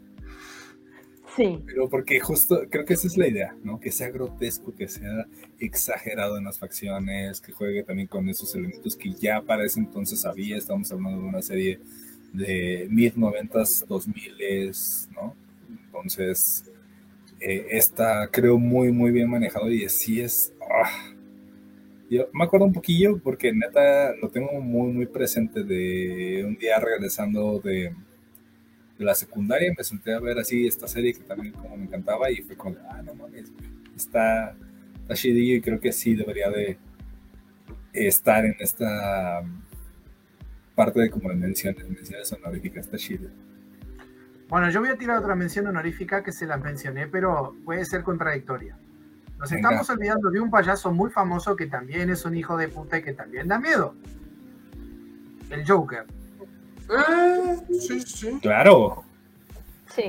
Pero 1.65 1.89
porque 1.89 2.19
justo 2.19 2.61
creo 2.69 2.85
que 2.85 2.93
esa 2.93 3.07
es 3.07 3.17
la 3.17 3.27
idea, 3.27 3.55
¿no? 3.63 3.79
Que 3.79 3.91
sea 3.91 4.09
grotesco, 4.09 4.73
que 4.75 4.87
sea 4.87 5.25
exagerado 5.59 6.37
en 6.37 6.45
las 6.45 6.59
facciones, 6.59 7.41
que 7.41 7.51
juegue 7.51 7.83
también 7.83 8.07
con 8.07 8.29
esos 8.29 8.53
elementos 8.55 8.95
que 8.95 9.13
ya 9.13 9.41
para 9.41 9.65
ese 9.65 9.79
entonces 9.79 10.25
había. 10.25 10.57
Estamos 10.57 10.91
hablando 10.91 11.21
de 11.21 11.27
una 11.27 11.41
serie 11.41 11.79
de 12.33 12.87
mid 12.89 13.13
90s, 13.13 13.85
2000 13.87 14.71
¿no? 15.13 15.35
Entonces, 15.85 16.65
eh, 17.39 17.67
está 17.71 18.27
creo 18.31 18.57
muy, 18.57 18.91
muy 18.91 19.11
bien 19.11 19.29
manejado 19.29 19.71
y 19.71 19.85
así 19.85 20.21
es. 20.21 20.53
ah. 20.61 21.09
Yo 22.09 22.27
me 22.31 22.43
acuerdo 22.43 22.67
un 22.67 22.73
poquillo 22.73 23.17
porque 23.23 23.51
neta 23.53 24.15
lo 24.17 24.29
tengo 24.29 24.61
muy, 24.61 24.91
muy 24.91 25.05
presente 25.07 25.63
de 25.63 26.43
un 26.45 26.55
día 26.57 26.79
regresando 26.79 27.59
de 27.59 27.95
la 28.97 29.15
secundaria, 29.15 29.73
me 29.77 29.83
senté 29.83 30.13
a 30.13 30.19
ver 30.19 30.37
así 30.39 30.67
esta 30.67 30.87
serie 30.87 31.13
que 31.13 31.21
también 31.21 31.53
como 31.53 31.75
me 31.77 31.83
encantaba 31.85 32.29
y 32.31 32.37
fue 32.37 32.55
como, 32.55 32.77
ah, 32.89 33.01
no 33.01 33.13
mames, 33.15 33.51
está, 33.95 34.55
está 35.01 35.13
chidillo 35.15 35.55
y 35.55 35.61
creo 35.61 35.79
que 35.79 35.91
sí 35.91 36.15
debería 36.15 36.49
de 36.49 36.77
estar 37.93 38.45
en 38.45 38.55
esta 38.59 39.43
parte 40.75 40.99
de 40.99 41.09
como 41.09 41.29
menciones, 41.29 41.87
menciones 41.89 42.31
honoríficas, 42.33 42.85
está 42.85 42.97
chido. 42.97 43.29
Bueno, 44.49 44.69
yo 44.69 44.81
voy 44.81 44.89
a 44.89 44.97
tirar 44.97 45.17
otra 45.17 45.35
mención 45.35 45.67
honorífica 45.67 46.23
que 46.23 46.31
se 46.31 46.45
las 46.45 46.61
mencioné, 46.61 47.07
pero 47.07 47.55
puede 47.65 47.85
ser 47.85 48.03
contradictoria. 48.03 48.77
Nos 49.39 49.49
Venga. 49.49 49.69
estamos 49.69 49.89
olvidando 49.89 50.29
de 50.29 50.39
un 50.39 50.49
payaso 50.49 50.91
muy 50.91 51.09
famoso 51.09 51.55
que 51.55 51.67
también 51.67 52.09
es 52.09 52.23
un 52.25 52.35
hijo 52.35 52.55
de 52.55 52.67
puta 52.67 52.97
y 52.97 53.03
que 53.03 53.13
también 53.13 53.47
da 53.47 53.59
miedo. 53.59 53.95
El 55.49 55.67
Joker. 55.67 56.05
Ah, 56.89 57.55
sí, 57.79 58.01
sí. 58.01 58.39
Claro, 58.41 59.03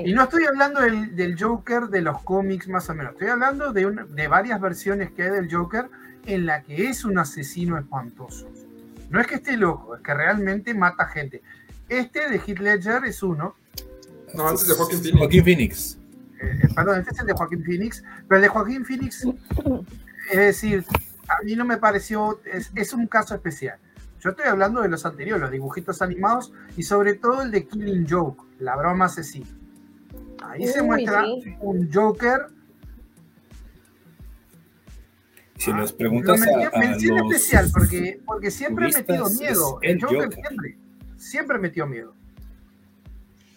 Y 0.03 0.13
no 0.13 0.23
estoy 0.23 0.45
hablando 0.45 0.81
del, 0.81 1.15
del 1.15 1.39
Joker 1.41 1.83
de 1.83 2.01
los 2.01 2.21
cómics 2.23 2.67
más 2.67 2.89
o 2.89 2.95
menos, 2.95 3.13
estoy 3.13 3.27
hablando 3.29 3.71
de, 3.71 3.85
una- 3.85 4.05
de 4.05 4.27
varias 4.27 4.59
versiones 4.59 5.11
que 5.11 5.23
hay 5.23 5.29
del 5.31 5.53
Joker 5.53 5.89
en 6.25 6.45
la 6.47 6.63
que 6.63 6.89
es 6.89 7.05
un 7.05 7.19
asesino 7.19 7.77
espantoso. 7.77 8.47
No 9.09 9.19
es 9.21 9.27
que 9.27 9.35
esté 9.35 9.57
loco, 9.57 9.95
es 9.95 10.01
que 10.01 10.13
realmente 10.13 10.73
mata 10.73 11.05
gente. 11.07 11.41
Este 11.87 12.27
de 12.29 12.37
Heath 12.39 12.59
Ledger 12.59 13.05
es 13.05 13.21
uno, 13.21 13.55
No, 14.33 14.47
antes 14.49 14.67
de 14.67 14.73
Joaquin 14.73 14.99
Phoenix. 15.01 15.19
Joaquin 15.19 15.43
Phoenix. 15.43 15.97
eh, 16.41 16.59
eh, 16.63 16.67
perdón, 16.75 16.99
este 16.99 17.11
es 17.13 17.19
el 17.19 17.25
de 17.27 17.33
Joaquín 17.33 17.63
Phoenix, 17.63 18.03
pero 18.27 18.35
el 18.37 18.41
de 18.41 18.47
Joaquín 18.47 18.85
Phoenix, 18.85 19.23
es 20.31 20.37
decir, 20.37 20.83
a 21.27 21.43
mí 21.43 21.55
no 21.55 21.63
me 21.63 21.77
pareció, 21.77 22.39
es, 22.51 22.71
es 22.75 22.91
un 22.93 23.05
caso 23.07 23.35
especial. 23.35 23.77
Yo 24.25 24.31
estoy 24.31 24.45
hablando 24.47 24.81
de 24.81 24.89
los 24.89 25.05
anteriores, 25.05 25.39
los 25.39 25.51
dibujitos 25.51 26.01
animados 26.01 26.51
y 26.75 26.81
sobre 26.81 27.13
todo 27.13 27.43
el 27.43 27.51
de 27.51 27.67
Killing 27.67 28.07
Joke, 28.09 28.43
la 28.57 28.75
broma 28.75 29.05
asesina. 29.05 29.45
Ahí 30.43 30.65
se 30.65 30.81
muestra 30.81 31.23
sí. 31.43 31.55
un 31.59 31.93
Joker. 31.93 32.47
Si 35.57 35.69
Ah, 35.69 35.79
les 35.79 35.93
preguntas 35.93 36.41
a, 36.41 36.75
a 36.75 36.79
mención 36.79 37.19
los 37.19 37.33
especial, 37.35 37.67
porque, 37.71 38.19
porque 38.25 38.49
siempre 38.49 38.89
he 38.89 38.93
metido 38.93 39.29
miedo. 39.29 39.77
El 39.83 39.91
el 39.91 40.01
Joker, 40.01 40.23
Joker. 40.23 40.33
siempre. 40.43 40.77
Siempre 41.17 41.59
metió 41.59 41.85
miedo. 41.85 42.15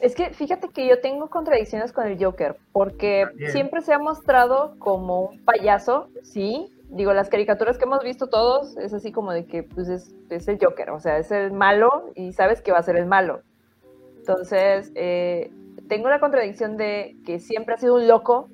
Es 0.01 0.15
que 0.15 0.31
fíjate 0.35 0.69
que 0.69 0.87
yo 0.87 1.01
tengo 1.01 1.31
contradicciones 1.31 1.93
con 1.93 2.07
el 2.07 2.23
Joker, 2.23 2.59
porque 2.73 3.25
También. 3.27 3.53
siempre 3.53 3.81
se 3.81 3.95
ha 3.95 3.99
mostrado 3.99 4.75
como 4.79 5.31
un 5.31 5.45
payaso, 5.47 6.11
sí. 6.23 6.71
Digo, 6.91 7.13
las 7.13 7.29
caricaturas 7.29 7.77
que 7.77 7.85
hemos 7.85 8.03
visto 8.03 8.29
todos 8.29 8.77
es 8.79 8.95
así 8.95 9.13
como 9.13 9.33
de 9.33 9.47
que 9.47 9.63
pues 9.63 9.89
es, 9.89 10.15
es 10.31 10.49
el 10.49 10.59
Joker, 10.61 10.91
o 10.91 11.01
sea, 11.01 11.19
es 11.19 11.31
el 11.31 11.53
malo 11.53 12.11
y 12.15 12.33
sabes 12.33 12.63
que 12.63 12.73
va 12.73 12.79
a 12.79 12.83
ser 12.83 12.97
el 12.97 13.07
malo. 13.07 13.43
Entonces, 14.19 14.91
eh, 14.95 15.51
tengo 15.89 16.09
la 16.09 16.21
contradicción 16.21 16.77
de 16.77 17.17
que 17.27 17.41
siempre 17.41 17.75
ha 17.75 17.79
sido 17.79 17.97
un 17.97 18.09
loco, 18.09 18.49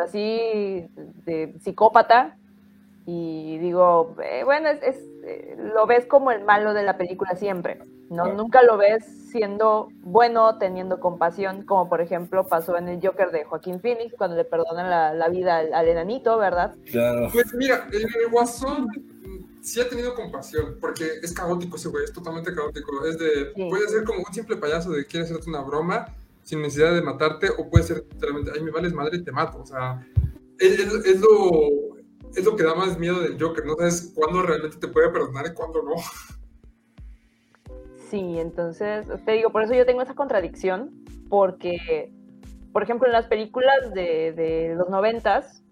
así 0.00 0.88
de 1.24 1.54
psicópata, 1.60 2.36
y 3.06 3.58
digo, 3.58 4.14
eh, 4.22 4.44
bueno, 4.44 4.68
es, 4.68 4.82
es, 4.82 5.09
eh, 5.24 5.56
lo 5.74 5.86
ves 5.86 6.06
como 6.06 6.30
el 6.30 6.42
malo 6.44 6.72
de 6.74 6.82
la 6.82 6.96
película 6.96 7.34
siempre. 7.36 7.78
No, 8.10 8.32
nunca 8.32 8.62
lo 8.64 8.76
ves 8.76 9.04
siendo 9.30 9.88
bueno, 10.02 10.58
teniendo 10.58 10.98
compasión, 10.98 11.62
como 11.62 11.88
por 11.88 12.00
ejemplo 12.00 12.44
pasó 12.48 12.76
en 12.76 12.88
el 12.88 13.00
Joker 13.00 13.30
de 13.30 13.44
Joaquín 13.44 13.80
Phoenix, 13.80 14.14
cuando 14.18 14.36
le 14.36 14.44
perdonan 14.44 14.90
la, 14.90 15.14
la 15.14 15.28
vida 15.28 15.58
al, 15.58 15.72
al 15.72 15.86
enanito, 15.86 16.36
¿verdad? 16.36 16.74
Claro, 16.90 17.28
Pues 17.32 17.54
mira, 17.54 17.86
en 17.92 18.00
el 18.02 18.28
Guasón 18.32 18.88
sí 19.62 19.80
ha 19.80 19.88
tenido 19.88 20.14
compasión, 20.14 20.76
porque 20.80 21.04
es 21.22 21.32
caótico 21.32 21.76
ese 21.76 21.88
güey, 21.88 22.02
es 22.04 22.12
totalmente 22.12 22.52
caótico. 22.52 23.04
Es 23.06 23.16
de, 23.18 23.52
Sí. 23.54 23.68
puede 23.70 23.86
ser 23.88 24.02
como 24.04 24.20
un 24.26 24.34
simple 24.34 24.56
payaso 24.56 24.90
de 24.90 25.06
quiere 25.06 25.26
hacerte 25.26 25.48
una 25.48 25.60
broma 25.62 26.06
sin 26.42 26.62
necesidad 26.62 26.92
de 26.92 27.02
matarte, 27.02 27.48
o 27.58 27.68
puede 27.70 27.84
ser 27.84 28.04
literalmente, 28.12 28.50
ay, 28.52 28.60
me 28.62 28.72
vales 28.72 28.92
madre 28.92 29.18
y 29.18 29.22
te 29.22 29.30
mato. 29.30 29.58
O 29.62 29.66
sea, 29.66 30.04
es, 30.58 30.80
es- 30.80 31.04
es 31.06 31.20
lo, 31.20 31.96
es 32.36 32.44
lo 32.44 32.56
que 32.56 32.62
da 32.64 32.74
más 32.74 32.98
miedo 32.98 33.20
del 33.20 33.40
Joker, 33.40 33.64
no 33.66 33.74
sabes 33.76 34.12
cuándo 34.14 34.42
realmente 34.42 34.76
te 34.78 34.88
puede 34.88 35.10
perdonar 35.10 35.46
y 35.46 35.54
cuándo 35.54 35.82
no. 35.82 35.94
Sí, 38.10 38.38
entonces, 38.38 39.06
te 39.24 39.32
digo, 39.32 39.50
por 39.50 39.62
eso 39.62 39.74
yo 39.74 39.86
tengo 39.86 40.02
esa 40.02 40.14
contradicción, 40.14 40.90
porque, 41.28 42.12
por 42.72 42.82
ejemplo, 42.82 43.06
en 43.06 43.12
las 43.12 43.26
películas 43.26 43.92
de, 43.94 44.32
de 44.32 44.74
los 44.76 44.88
noventas, 44.88 45.62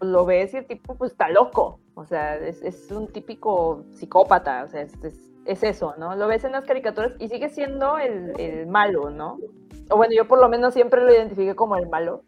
lo 0.00 0.24
ves 0.24 0.54
y 0.54 0.58
el 0.58 0.66
tipo 0.66 0.94
pues 0.96 1.12
está 1.12 1.28
loco, 1.30 1.80
o 1.94 2.04
sea, 2.04 2.36
es, 2.36 2.62
es 2.62 2.90
un 2.92 3.08
típico 3.08 3.84
psicópata, 3.92 4.64
o 4.64 4.68
sea, 4.68 4.82
es, 4.82 4.92
es- 5.04 5.30
es 5.46 5.62
eso, 5.62 5.94
¿no? 5.98 6.16
Lo 6.16 6.26
ves 6.26 6.42
en 6.44 6.52
las 6.52 6.64
caricaturas 6.64 7.16
y 7.18 7.28
sigue 7.28 7.50
siendo 7.50 7.98
el, 7.98 8.32
el 8.40 8.66
malo, 8.66 9.10
¿no? 9.10 9.38
O 9.90 9.96
bueno, 9.98 10.14
yo 10.16 10.26
por 10.26 10.40
lo 10.40 10.48
menos 10.48 10.72
siempre 10.72 11.04
lo 11.04 11.12
identifiqué 11.12 11.54
como 11.54 11.76
el 11.76 11.86
malo. 11.86 12.22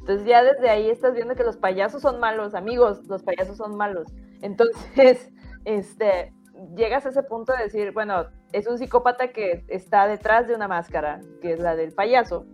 Entonces 0.00 0.26
ya 0.26 0.42
desde 0.42 0.68
ahí 0.68 0.90
estás 0.90 1.14
viendo 1.14 1.34
que 1.34 1.44
los 1.44 1.56
payasos 1.56 2.02
son 2.02 2.18
malos, 2.20 2.54
amigos, 2.54 3.06
los 3.06 3.22
payasos 3.22 3.56
son 3.56 3.76
malos. 3.76 4.08
Entonces, 4.42 5.30
este, 5.64 6.32
llegas 6.76 7.06
a 7.06 7.10
ese 7.10 7.22
punto 7.22 7.52
de 7.52 7.64
decir, 7.64 7.92
bueno, 7.92 8.26
es 8.52 8.66
un 8.66 8.78
psicópata 8.78 9.28
que 9.28 9.64
está 9.68 10.06
detrás 10.08 10.48
de 10.48 10.54
una 10.54 10.68
máscara, 10.68 11.20
que 11.40 11.52
es 11.52 11.60
la 11.60 11.76
del 11.76 11.92
payaso. 11.92 12.46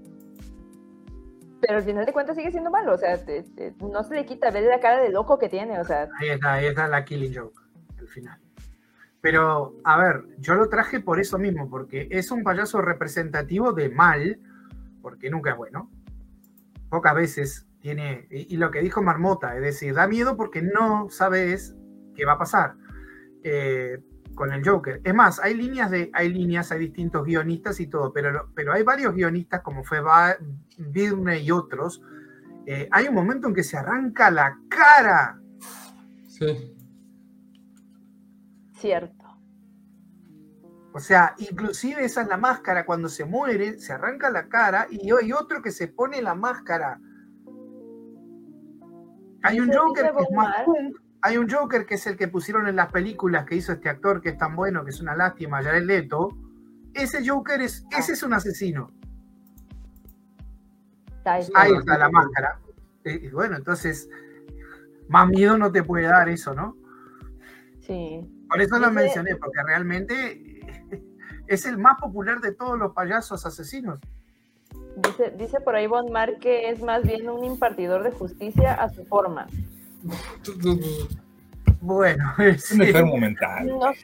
Pero 1.60 1.78
al 1.78 1.84
final 1.84 2.04
de 2.04 2.12
cuentas 2.12 2.36
sigue 2.36 2.50
siendo 2.50 2.70
malo, 2.70 2.94
o 2.94 2.98
sea, 2.98 3.16
te- 3.24 3.44
no 3.80 4.02
se 4.04 4.14
le 4.14 4.26
quita, 4.26 4.50
ve 4.50 4.60
la 4.62 4.78
cara 4.78 5.00
de 5.00 5.08
loco 5.08 5.38
que 5.38 5.48
tiene, 5.48 5.80
o 5.80 5.84
sea, 5.84 6.08
Ahí 6.20 6.28
está, 6.28 6.52
ahí 6.54 6.66
está 6.66 6.86
la 6.86 7.04
Killing 7.04 7.34
Joke, 7.34 7.60
al 7.98 8.08
final. 8.08 8.38
Pero, 9.22 9.74
a 9.82 9.96
ver, 9.98 10.22
yo 10.38 10.54
lo 10.54 10.68
traje 10.68 11.00
por 11.00 11.18
eso 11.18 11.38
mismo, 11.38 11.68
porque 11.68 12.06
es 12.10 12.30
un 12.30 12.42
payaso 12.44 12.82
representativo 12.82 13.72
de 13.72 13.88
mal, 13.88 14.38
porque 15.00 15.30
nunca 15.30 15.50
es 15.50 15.56
bueno. 15.56 15.90
Pocas 16.90 17.14
veces 17.14 17.66
tiene, 17.80 18.26
y, 18.30 18.54
y 18.54 18.56
lo 18.56 18.70
que 18.70 18.80
dijo 18.80 19.02
Marmota, 19.02 19.54
es 19.56 19.62
decir, 19.62 19.94
da 19.94 20.06
miedo 20.08 20.36
porque 20.36 20.62
no 20.62 21.08
sabes 21.10 21.74
qué 22.14 22.24
va 22.24 22.32
a 22.32 22.38
pasar 22.38 22.74
eh, 23.44 23.98
con 24.34 24.52
el 24.52 24.66
Joker. 24.66 25.00
Es 25.04 25.14
más, 25.14 25.38
hay 25.40 25.54
líneas, 25.54 25.90
de, 25.90 26.10
hay 26.12 26.32
líneas, 26.32 26.70
hay 26.72 26.80
distintos 26.80 27.24
guionistas 27.24 27.78
y 27.80 27.86
todo, 27.86 28.12
pero, 28.12 28.50
pero 28.54 28.72
hay 28.72 28.82
varios 28.82 29.14
guionistas, 29.14 29.62
como 29.62 29.84
fue 29.84 30.00
Ba- 30.00 30.36
Birne 30.78 31.40
y 31.40 31.50
otros. 31.50 32.02
eh, 32.66 32.88
hay 32.90 33.06
un 33.08 33.14
momento 33.14 33.46
en 33.48 33.54
que 33.54 33.62
se 33.62 33.76
arranca 33.76 34.30
la 34.30 34.58
cara 34.68 35.40
Sí. 36.28 36.74
cierto. 38.74 39.25
O 40.96 40.98
sea, 40.98 41.34
inclusive 41.36 42.06
esa 42.06 42.22
es 42.22 42.28
la 42.28 42.38
máscara, 42.38 42.86
cuando 42.86 43.10
se 43.10 43.26
muere, 43.26 43.78
se 43.78 43.92
arranca 43.92 44.30
la 44.30 44.48
cara 44.48 44.86
y 44.88 45.12
hay 45.12 45.30
otro 45.30 45.60
que 45.60 45.70
se 45.70 45.88
pone 45.88 46.22
la 46.22 46.34
máscara. 46.34 46.98
Hay 49.42 49.60
un 49.60 49.70
Joker 49.70 50.12
que 50.16 50.22
es 50.22 50.30
más 50.34 50.62
punk, 50.64 50.96
hay 51.20 51.36
un 51.36 51.50
Joker 51.50 51.84
que 51.84 51.96
es 51.96 52.06
el 52.06 52.16
que 52.16 52.28
pusieron 52.28 52.66
en 52.66 52.76
las 52.76 52.90
películas 52.90 53.44
que 53.44 53.56
hizo 53.56 53.72
este 53.72 53.90
actor 53.90 54.22
que 54.22 54.30
es 54.30 54.38
tan 54.38 54.56
bueno, 54.56 54.86
que 54.86 54.90
es 54.90 54.98
una 55.02 55.14
lástima, 55.14 55.62
Jared 55.62 55.84
Leto. 55.84 56.30
Ese 56.94 57.28
Joker 57.28 57.60
es, 57.60 57.84
ese 57.90 58.14
es 58.14 58.22
un 58.22 58.32
asesino. 58.32 58.90
Ahí 61.26 61.42
está. 61.74 61.98
La 61.98 62.08
máscara. 62.08 62.58
Eh, 63.04 63.20
Y 63.24 63.28
bueno, 63.28 63.56
entonces, 63.56 64.08
más 65.10 65.28
miedo 65.28 65.58
no 65.58 65.70
te 65.70 65.82
puede 65.82 66.06
dar 66.06 66.30
eso, 66.30 66.54
¿no? 66.54 66.74
Sí. 67.80 68.26
Por 68.48 68.62
eso 68.62 68.78
lo 68.78 68.90
mencioné, 68.90 69.36
porque 69.36 69.62
realmente 69.62 70.45
es 71.48 71.66
el 71.66 71.78
más 71.78 71.98
popular 72.00 72.40
de 72.40 72.52
todos 72.52 72.78
los 72.78 72.92
payasos 72.92 73.44
asesinos. 73.46 73.98
Dice, 74.96 75.30
dice 75.38 75.60
por 75.60 75.74
ahí 75.74 75.86
Von 75.86 76.10
Mar 76.10 76.38
que 76.38 76.70
es 76.70 76.80
más 76.82 77.02
bien 77.02 77.28
un 77.28 77.44
impartidor 77.44 78.02
de 78.02 78.10
justicia 78.12 78.74
a 78.74 78.88
su 78.88 79.04
forma. 79.04 79.46
Bueno, 81.80 82.32
es 82.38 82.72
un 82.72 82.82
enfermo 82.82 83.16
mental. 83.18 83.66
No, 83.66 83.78
Bueno, 83.78 83.94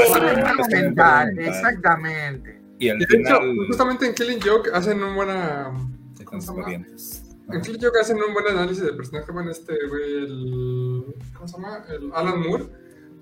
es 0.00 0.10
un 0.10 0.28
enfermo 0.28 0.64
mental, 0.70 1.28
enfermo 1.28 1.36
mental. 1.36 1.38
exactamente. 1.38 2.62
Y 2.78 2.88
de 2.88 2.94
hecho, 2.94 3.06
final, 3.08 3.56
justamente 3.68 4.06
en 4.06 4.14
Killing 4.14 4.40
Joke 4.40 4.70
hacen 4.72 5.02
un 5.02 5.14
buena. 5.14 5.70
están 6.12 6.24
¿Cómo 6.26 6.40
se 6.40 6.46
llama? 6.48 6.62
corrientes. 6.62 7.22
En 7.52 7.60
Killing 7.60 7.80
Joke 7.82 7.98
hacen 8.00 8.16
un 8.16 8.32
buen 8.32 8.46
análisis 8.48 8.82
del 8.84 8.96
personaje, 8.96 9.30
bueno, 9.30 9.50
este 9.50 9.74
güey, 9.88 10.14
el. 10.24 11.14
¿Cómo 11.34 11.46
se 11.46 11.54
llama? 11.56 11.84
El 11.90 12.10
Alan 12.14 12.40
Moore. 12.40 12.64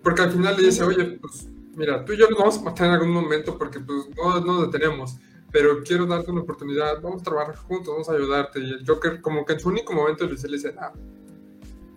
Porque 0.02 0.22
al 0.22 0.30
final 0.32 0.56
le 0.56 0.62
dice, 0.66 0.82
oye, 0.82 1.04
pues, 1.20 1.48
mira, 1.76 2.04
tú 2.04 2.12
y 2.12 2.18
yo 2.18 2.28
nos 2.28 2.38
vamos 2.38 2.58
a 2.58 2.62
matar 2.62 2.86
en 2.88 2.92
algún 2.94 3.10
momento 3.10 3.56
porque, 3.56 3.80
pues, 3.80 4.08
no, 4.16 4.40
no 4.40 4.60
nos 4.60 4.72
detenemos. 4.72 5.16
Pero 5.52 5.82
quiero 5.82 6.06
darte 6.06 6.30
una 6.30 6.42
oportunidad, 6.42 7.00
vamos 7.02 7.22
a 7.22 7.24
trabajar 7.24 7.56
juntos, 7.56 7.92
vamos 7.92 8.08
a 8.08 8.12
ayudarte. 8.12 8.60
Y 8.60 8.70
el 8.70 8.86
Joker, 8.86 9.20
como 9.20 9.44
que 9.44 9.54
en 9.54 9.60
su 9.60 9.68
único 9.68 9.92
momento, 9.92 10.24
le 10.24 10.32
dice, 10.32 10.74
ah, 10.78 10.92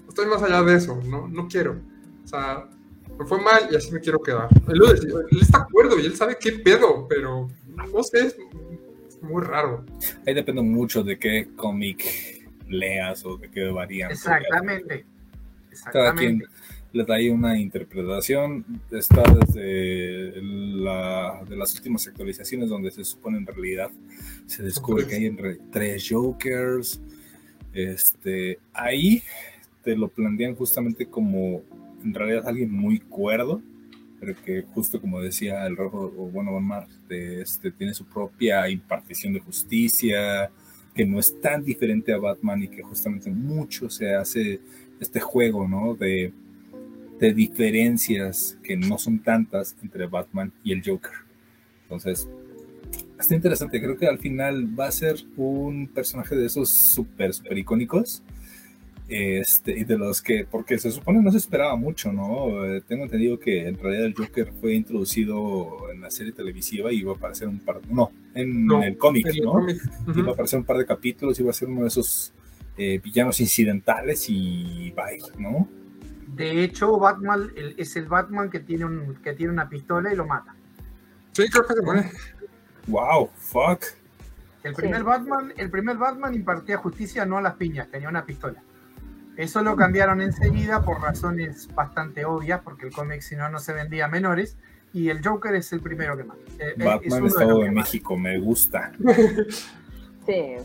estoy 0.07 0.25
más 0.25 0.41
allá 0.41 0.63
de 0.63 0.75
eso, 0.75 0.99
no, 1.05 1.27
no 1.27 1.47
quiero. 1.47 1.79
O 2.23 2.27
sea, 2.27 2.67
me 3.17 3.25
fue 3.25 3.39
mal 3.41 3.67
y 3.71 3.75
así 3.75 3.91
me 3.91 3.99
quiero 3.99 4.19
quedar. 4.21 4.47
Él, 4.67 4.81
él 5.29 5.39
está 5.39 5.59
de 5.59 5.63
acuerdo 5.65 5.99
y 5.99 6.05
él 6.05 6.15
sabe 6.15 6.37
qué 6.39 6.53
pedo, 6.53 7.07
pero 7.07 7.47
no 7.91 8.03
sé, 8.03 8.27
es 8.27 8.37
muy 9.21 9.43
raro. 9.43 9.85
Ahí 10.25 10.33
depende 10.33 10.61
mucho 10.61 11.03
de 11.03 11.19
qué 11.19 11.49
cómic 11.55 12.03
leas 12.67 13.23
o 13.25 13.37
de 13.37 13.49
qué 13.49 13.69
variante. 13.69 14.15
Exactamente. 14.15 15.05
Cada 15.91 16.13
quien 16.13 16.41
Exactamente. 16.41 16.45
Le 16.93 17.03
da 17.03 17.15
ahí 17.15 17.29
una 17.29 17.59
interpretación. 17.59 18.63
Está 18.91 19.23
desde 19.33 19.61
de 20.31 21.55
las 21.57 21.75
últimas 21.75 22.07
actualizaciones 22.07 22.69
donde 22.69 22.91
se 22.91 23.03
supone 23.03 23.39
en 23.39 23.45
realidad 23.45 23.91
se 24.45 24.63
descubre 24.63 25.05
que 25.05 25.15
hay 25.15 25.25
en 25.25 25.37
re- 25.37 25.59
tres 25.71 26.07
Jokers. 26.09 27.01
Este, 27.73 28.59
ahí 28.71 29.23
te 29.83 29.95
lo 29.95 30.07
plantean 30.07 30.55
justamente 30.55 31.07
como 31.07 31.63
en 32.03 32.13
realidad 32.13 32.47
alguien 32.47 32.71
muy 32.71 32.99
cuerdo, 32.99 33.61
pero 34.19 34.35
que 34.45 34.61
justo 34.61 35.01
como 35.01 35.19
decía 35.19 35.65
el 35.65 35.75
rojo, 35.75 36.13
o 36.17 36.29
bueno, 36.29 36.51
Von 36.51 36.63
Mar, 36.65 36.87
de 37.09 37.41
este, 37.41 37.71
tiene 37.71 37.93
su 37.93 38.05
propia 38.05 38.69
impartición 38.69 39.33
de 39.33 39.39
justicia, 39.39 40.51
que 40.93 41.05
no 41.05 41.19
es 41.19 41.41
tan 41.41 41.63
diferente 41.65 42.13
a 42.13 42.19
Batman 42.19 42.63
y 42.63 42.67
que 42.67 42.83
justamente 42.83 43.31
mucho 43.31 43.89
se 43.89 44.13
hace 44.13 44.61
este 44.99 45.19
juego, 45.19 45.67
¿no? 45.67 45.95
De, 45.95 46.31
de 47.23 47.33
diferencias 47.33 48.57
que 48.63 48.75
no 48.75 48.97
son 48.97 49.19
tantas 49.19 49.77
entre 49.81 50.07
Batman 50.07 50.51
y 50.61 50.73
el 50.73 50.83
Joker. 50.85 51.13
Entonces, 51.83 52.27
está 53.17 53.33
interesante. 53.33 53.79
Creo 53.81 53.95
que 53.95 54.07
al 54.07 54.19
final 54.19 54.77
va 54.77 54.87
a 54.87 54.91
ser 54.91 55.15
un 55.37 55.87
personaje 55.87 56.35
de 56.35 56.45
esos 56.47 56.69
súper, 56.69 57.33
súper 57.33 57.57
icónicos. 57.57 58.23
Este, 59.07 59.71
y 59.79 59.85
de 59.85 59.97
los 59.97 60.21
que, 60.21 60.45
porque 60.49 60.77
se 60.77 60.91
supone 60.91 61.21
no 61.21 61.31
se 61.31 61.37
esperaba 61.37 61.77
mucho, 61.77 62.11
¿no? 62.11 62.65
Eh, 62.65 62.81
tengo 62.85 63.03
entendido 63.03 63.39
que 63.39 63.67
en 63.69 63.77
realidad 63.77 64.05
el 64.05 64.15
Joker 64.15 64.51
fue 64.59 64.73
introducido 64.73 65.91
en 65.93 66.01
la 66.01 66.11
serie 66.11 66.33
televisiva 66.33 66.91
y 66.91 66.99
iba 66.99 67.13
a 67.13 67.15
aparecer 67.15 67.47
un 67.47 67.59
par, 67.59 67.79
no, 67.89 68.11
en 68.33 68.65
No, 68.65 68.83
el 68.83 68.97
cómic, 68.97 69.27
¿no? 69.41 69.51
cómic. 69.53 69.81
Ujú. 70.07 70.19
Iba 70.19 70.29
a 70.31 70.33
aparecer 70.33 70.59
un 70.59 70.65
par 70.65 70.77
de 70.77 70.85
capítulos, 70.85 71.39
iba 71.39 71.51
a 71.51 71.53
ser 71.53 71.69
uno 71.69 71.81
de 71.83 71.87
esos 71.87 72.33
eh, 72.77 72.99
villanos 73.01 73.39
incidentales 73.39 74.25
y 74.29 74.91
bye, 74.91 75.19
¿no? 75.37 75.69
De 76.35 76.63
hecho, 76.63 76.97
Batman 76.97 77.51
el- 77.55 77.75
es 77.77 77.95
el 77.95 78.05
Batman 78.07 78.49
que 78.49 78.59
tiene, 78.59 78.85
un, 78.85 79.15
que 79.23 79.33
tiene 79.33 79.51
una 79.53 79.69
pistola 79.69 80.11
y 80.11 80.15
lo 80.15 80.25
mata. 80.25 80.55
Sí, 81.33 81.49
creo 81.49 81.65
que 81.65 81.73
se. 81.73 82.11
Wow, 82.87 83.29
fuck. 83.37 83.83
El 84.63 84.75
Sí. 84.75 84.81
primer 84.81 85.03
Batman, 85.03 85.53
el 85.57 85.69
primer 85.69 85.97
Batman 85.97 86.33
impartía 86.33 86.77
justicia 86.77 87.25
no 87.25 87.37
a 87.37 87.41
las 87.41 87.55
piñas, 87.55 87.89
tenía 87.89 88.09
una 88.09 88.25
pistola. 88.25 88.61
Eso 89.35 89.61
lo 89.63 89.75
cambiaron 89.75 90.21
enseguida 90.21 90.83
por 90.83 91.01
razones 91.01 91.67
bastante 91.73 92.23
obvias, 92.23 92.61
porque 92.63 92.85
el 92.87 92.93
cómic 92.93 93.21
si 93.21 93.35
no 93.35 93.49
no 93.49 93.59
se 93.59 93.73
vendía 93.73 94.05
a 94.05 94.07
menores. 94.07 94.57
Y 94.93 95.09
el 95.09 95.25
Joker 95.27 95.55
es 95.55 95.73
el 95.73 95.79
primero 95.81 96.15
que 96.15 96.23
mata. 96.23 96.39
Eh, 96.59 96.75
es 96.77 96.85
Batman 96.85 97.21
de 97.23 97.27
Estado 97.27 97.57
de 97.59 97.65
mata. 97.65 97.71
México, 97.71 98.17
me 98.17 98.37
gusta. 98.39 98.91
Sí. 100.25 100.55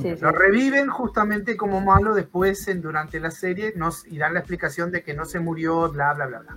Sí, 0.00 0.16
sí. 0.16 0.20
Lo 0.20 0.32
reviven 0.32 0.88
justamente 0.88 1.56
como 1.56 1.80
malo 1.80 2.14
después 2.14 2.66
en, 2.68 2.80
durante 2.80 3.20
la 3.20 3.30
serie 3.30 3.72
nos, 3.76 4.06
y 4.06 4.18
dan 4.18 4.34
la 4.34 4.40
explicación 4.40 4.90
de 4.90 5.02
que 5.02 5.14
no 5.14 5.24
se 5.24 5.38
murió, 5.38 5.90
bla, 5.90 6.14
bla, 6.14 6.26
bla, 6.26 6.40
bla. 6.40 6.56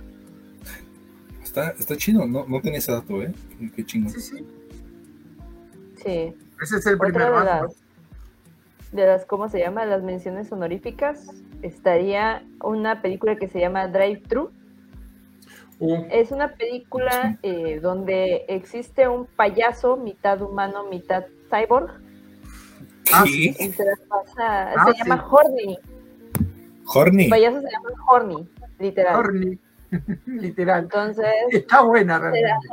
Está, 1.42 1.70
está 1.70 1.96
chido, 1.96 2.26
no, 2.26 2.44
no 2.46 2.60
tenía 2.60 2.78
ese 2.78 2.92
dato, 2.92 3.22
¿eh? 3.22 3.32
Qué, 3.58 3.70
qué 3.72 3.84
chingón. 3.84 4.12
Sí, 4.12 4.20
sí. 4.20 4.46
sí. 5.96 6.34
Ese 6.62 6.76
es 6.76 6.86
el 6.86 6.98
primer 6.98 7.22
de 7.22 7.30
las, 7.30 7.76
de 8.92 9.06
las, 9.06 9.24
¿cómo 9.24 9.48
se 9.48 9.58
llama? 9.58 9.84
Las 9.84 10.02
menciones 10.02 10.52
honoríficas 10.52 11.26
estaría 11.62 12.44
una 12.62 13.02
película 13.02 13.36
que 13.36 13.48
se 13.48 13.60
llama 13.60 13.88
Drive 13.88 14.22
Thru. 14.28 14.50
Uh, 15.78 16.04
Es 16.10 16.30
una 16.30 16.54
película 16.54 17.38
eh, 17.42 17.80
donde 17.80 18.44
existe 18.48 19.08
un 19.08 19.26
payaso, 19.26 19.96
mitad 19.96 20.42
humano, 20.42 20.84
mitad 20.90 21.24
cyborg, 21.48 22.00
Ah, 23.12 23.24
¿Qué? 23.24 23.54
y 23.58 23.72
se 23.72 23.84
la 23.84 23.92
pasa, 24.08 24.72
Ah, 24.76 24.86
se 24.86 24.92
sí. 24.92 24.98
llama 25.08 25.26
Horny. 25.30 25.78
Horny. 26.86 27.24
El 27.24 27.30
payaso 27.30 27.60
se 27.60 27.68
llama 27.70 27.90
Horny, 28.08 28.48
literal. 28.78 29.16
Horny. 29.16 29.58
Literal. 30.26 30.84
Entonces, 30.84 31.26
Está 31.50 31.82
buena 31.82 32.16
se 32.20 32.30
realmente. 32.30 32.68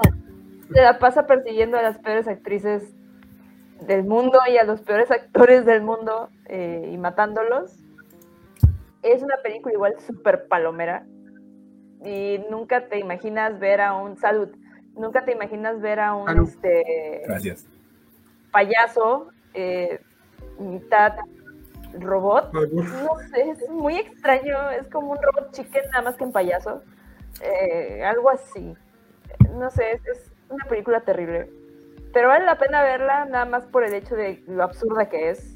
la, 0.70 0.72
se 0.76 0.82
la 0.82 1.00
pasa 1.00 1.26
persiguiendo 1.26 1.76
a 1.78 1.82
las 1.82 1.98
peores 1.98 2.28
actrices 2.28 2.94
del 3.88 4.04
mundo 4.04 4.38
y 4.52 4.58
a 4.58 4.64
los 4.66 4.82
peores 4.82 5.10
actores 5.10 5.66
del 5.66 5.82
mundo 5.82 6.30
eh, 6.46 6.92
y 6.94 6.98
matándolos. 6.98 7.76
Es 9.02 9.24
una 9.24 9.38
película 9.44 9.74
igual 9.74 9.96
súper 10.06 10.48
palomera 10.48 11.06
y 12.06 12.40
nunca 12.52 12.88
te 12.88 13.00
imaginas 13.00 13.58
ver 13.60 13.82
a 13.82 13.96
un 13.96 14.18
salud, 14.18 14.50
nunca 14.96 15.26
te 15.26 15.32
imaginas 15.32 15.82
ver 15.82 16.00
a 16.00 16.14
un 16.14 16.28
Salud. 16.28 16.50
este, 16.50 17.24
Gracias. 17.26 17.66
payaso 18.52 19.30
eh, 19.56 20.00
mitad 20.60 21.14
robot. 22.00 22.54
No 22.54 23.18
sé, 23.32 23.50
es 23.50 23.70
muy 23.70 23.98
extraño, 23.98 24.70
es 24.72 24.88
como 24.88 25.12
un 25.12 25.18
robot 25.22 25.52
chicken 25.54 25.84
nada 25.92 26.04
más 26.04 26.16
que 26.16 26.24
en 26.24 26.32
payaso. 26.32 26.82
Eh, 27.42 28.04
algo 28.04 28.30
así. 28.30 28.74
No 29.58 29.70
sé, 29.72 29.94
es, 29.94 30.02
es 30.08 30.32
una 30.50 30.66
película 30.66 31.02
terrible. 31.02 31.50
Pero 32.14 32.30
vale 32.30 32.46
la 32.46 32.58
pena 32.58 32.82
verla 32.84 33.26
nada 33.26 33.46
más 33.46 33.64
por 33.66 33.84
el 33.84 33.94
hecho 33.94 34.16
de 34.16 34.44
lo 34.48 34.64
absurda 34.64 35.10
que 35.10 35.30
es. 35.30 35.56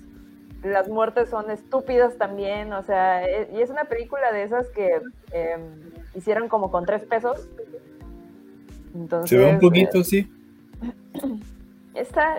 Las 0.64 0.88
muertes 0.90 1.30
son 1.30 1.50
estúpidas 1.50 2.18
también, 2.18 2.72
o 2.74 2.84
sea, 2.84 3.26
e- 3.28 3.50
y 3.52 3.62
es 3.62 3.72
una 3.72 3.86
película 3.86 4.32
de 4.32 4.44
esas 4.44 4.68
que 4.70 5.02
eh, 5.32 5.58
hicieron 6.14 6.50
como 6.50 6.70
con 6.70 6.86
tres 6.86 7.04
pesos. 7.04 7.48
Entonces, 8.94 9.30
Se 9.30 9.38
ve 9.38 9.46
un 9.50 9.56
eh, 9.56 9.60
poquito, 9.60 10.04
sí. 10.04 10.32
está, 11.94 12.36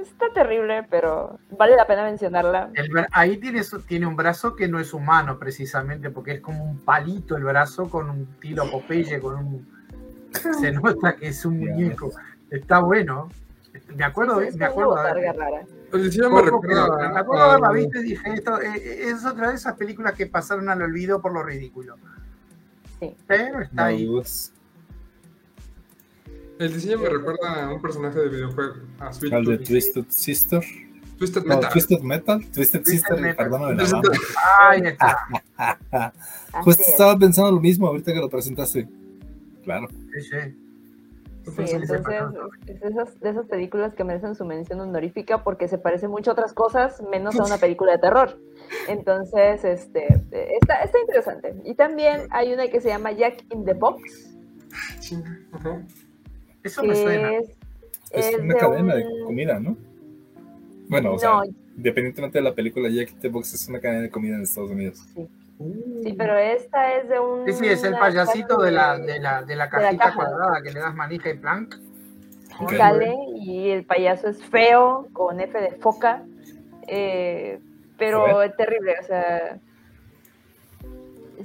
está 0.00 0.26
terrible, 0.34 0.86
pero 0.90 1.38
vale 1.56 1.76
la 1.76 1.86
pena 1.86 2.04
mencionarla. 2.04 2.70
El 2.74 2.90
ahí 3.12 3.36
tiene, 3.38 3.62
tiene 3.86 4.06
un 4.06 4.16
brazo 4.16 4.56
que 4.56 4.68
no 4.68 4.78
es 4.80 4.92
humano 4.94 5.38
precisamente, 5.38 6.10
porque 6.10 6.32
es 6.32 6.40
como 6.40 6.64
un 6.64 6.78
palito 6.78 7.36
el 7.36 7.44
brazo 7.44 7.88
con 7.88 8.10
un 8.10 8.26
tiro 8.40 8.70
Popeye, 8.70 9.20
con 9.20 9.36
un... 9.36 9.80
Se 10.60 10.70
nota 10.72 11.16
que 11.16 11.28
es 11.28 11.44
un 11.44 11.58
muñeco. 11.58 12.10
Está 12.50 12.80
bueno. 12.80 13.28
Me 13.96 14.04
acuerdo, 14.04 14.36
me. 14.36 14.46
El 14.46 16.04
diseño 16.04 16.30
me 16.30 16.42
me 16.42 16.48
acuerdo 16.48 17.44
de 17.44 17.50
haberla 17.50 17.68
a- 17.68 17.72
visto 17.72 17.98
y 17.98 18.02
dije, 18.04 18.32
esto 18.34 18.60
eh, 18.60 18.72
eh, 18.76 19.10
es 19.10 19.24
otra 19.24 19.50
de 19.50 19.56
esas 19.56 19.76
películas 19.76 20.12
que 20.14 20.26
pasaron 20.26 20.68
al 20.68 20.82
olvido 20.82 21.20
por 21.20 21.32
lo 21.32 21.42
ridículo. 21.42 21.96
Sí. 23.00 23.16
Pero 23.26 23.60
está 23.60 23.74
No 23.74 23.82
ahí. 23.84 24.06
dudas. 24.06 24.52
El 26.60 26.74
diseño 26.74 26.98
me 26.98 27.08
recuerda 27.08 27.64
a 27.64 27.72
un 27.72 27.80
personaje 27.80 28.18
de 28.20 28.28
videojuego, 28.28 28.74
a 28.98 29.10
Sweet 29.14 29.32
Al 29.32 29.44
de. 29.46 29.58
Twisted 29.60 30.04
Sister. 30.10 30.62
Twisted 31.16 31.42
No, 31.44 31.54
Metal. 31.54 31.72
Twisted 31.72 32.00
Metal. 32.00 32.38
Twisted, 32.52 32.82
Twisted 32.82 32.84
Sister, 32.84 33.18
Metal. 33.18 33.36
perdóname 33.36 33.76
la 33.76 33.78
Twisted 33.78 34.10
mano. 34.10 34.20
Ahí 34.60 34.80
está. 34.84 36.12
Justo 36.62 36.82
es. 36.82 36.88
estaba 36.90 37.18
pensando 37.18 37.50
lo 37.50 37.60
mismo 37.60 37.86
ahorita 37.86 38.12
que 38.12 38.18
lo 38.18 38.28
presentaste. 38.28 38.86
Claro. 39.64 39.88
Sí, 39.88 40.20
sí. 40.20 40.36
Sí, 41.44 41.72
Entonces, 41.72 41.90
es 42.66 42.80
de 42.80 42.88
esas, 42.88 43.20
de 43.20 43.30
esas 43.30 43.46
películas 43.46 43.94
que 43.94 44.04
merecen 44.04 44.34
su 44.34 44.44
mención 44.44 44.80
honorífica 44.80 45.42
porque 45.42 45.66
se 45.66 45.78
parece 45.78 46.08
mucho 46.08 46.30
a 46.30 46.34
otras 46.34 46.52
cosas, 46.52 47.02
menos 47.10 47.40
a 47.40 47.44
una 47.44 47.56
película 47.58 47.92
de 47.92 47.98
terror. 48.00 48.38
Entonces, 48.86 49.64
este, 49.64 50.06
está, 50.28 50.74
está 50.82 51.00
interesante. 51.00 51.54
Y 51.64 51.74
también 51.74 52.28
hay 52.28 52.52
una 52.52 52.68
que 52.68 52.82
se 52.82 52.88
llama 52.88 53.12
Jack 53.12 53.46
in 53.50 53.64
the 53.64 53.72
Box, 53.72 54.36
chinga, 55.00 55.40
ajá. 55.52 55.86
Eso 56.62 56.82
me 56.82 56.94
suena. 56.94 57.32
es, 57.36 57.48
Es 58.10 58.26
es 58.28 58.38
una 58.38 58.54
de 58.54 58.60
cadena 58.60 58.94
de 58.96 59.06
un- 59.06 59.24
comida, 59.24 59.58
¿no? 59.60 59.76
Bueno, 60.88 61.10
o 61.10 61.12
No, 61.14 61.18
sea, 61.18 61.40
independientemente 61.76 62.38
de 62.38 62.42
la 62.44 62.54
película, 62.54 62.88
Jack 62.88 63.14
the 63.20 63.28
Box 63.28 63.54
es 63.54 63.68
una 63.68 63.80
cadena 63.80 64.02
de 64.02 64.10
comida 64.10 64.34
en 64.36 64.42
Estados 64.42 64.70
Unidos. 64.70 64.98
sí, 66.02 66.12
pero 66.16 66.36
esta 66.36 66.94
es 66.96 67.08
de 67.08 67.20
un... 67.20 67.46
Sí, 67.46 67.52
sí, 67.52 67.66
es 67.66 67.84
el 67.84 67.94
payasito 67.98 68.56
casa 68.56 68.62
de 68.64 68.70
la, 68.72 68.98
de 68.98 69.18
la, 69.20 69.42
de 69.42 69.56
la 69.56 69.64
la 69.66 69.70
cajita 69.70 70.04
caja. 70.04 70.16
cuadrada 70.16 70.62
que 70.62 70.72
le 70.72 70.80
das 70.80 70.94
manija 70.94 71.30
y 71.30 71.38
plank. 71.38 71.76
Ok. 72.58 72.72
sale 72.76 73.14
y 73.36 73.70
el 73.70 73.84
payaso 73.84 74.28
es 74.28 74.42
feo, 74.44 75.06
con 75.12 75.40
F 75.40 75.58
de 75.60 75.70
foca, 75.76 76.24
eh, 76.88 77.58
pero 77.96 78.42
es 78.42 78.54
terrible, 78.56 78.94
o 79.00 79.06
sea... 79.06 79.58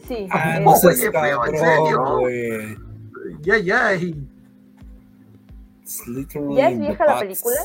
Sí, 0.07 0.27
Ah, 0.31 0.55
es- 0.57 0.61
no 0.61 0.75
seas 0.75 0.99
qué 0.99 1.11
feo, 1.11 1.45
¿en 1.45 1.57
serio? 1.57 2.19
Ya, 3.41 3.57
ya. 3.57 3.93
y 3.95 4.27
¿Ya 6.55 6.69
es 6.69 6.79
vieja 6.79 7.05
la 7.05 7.19
película? 7.19 7.55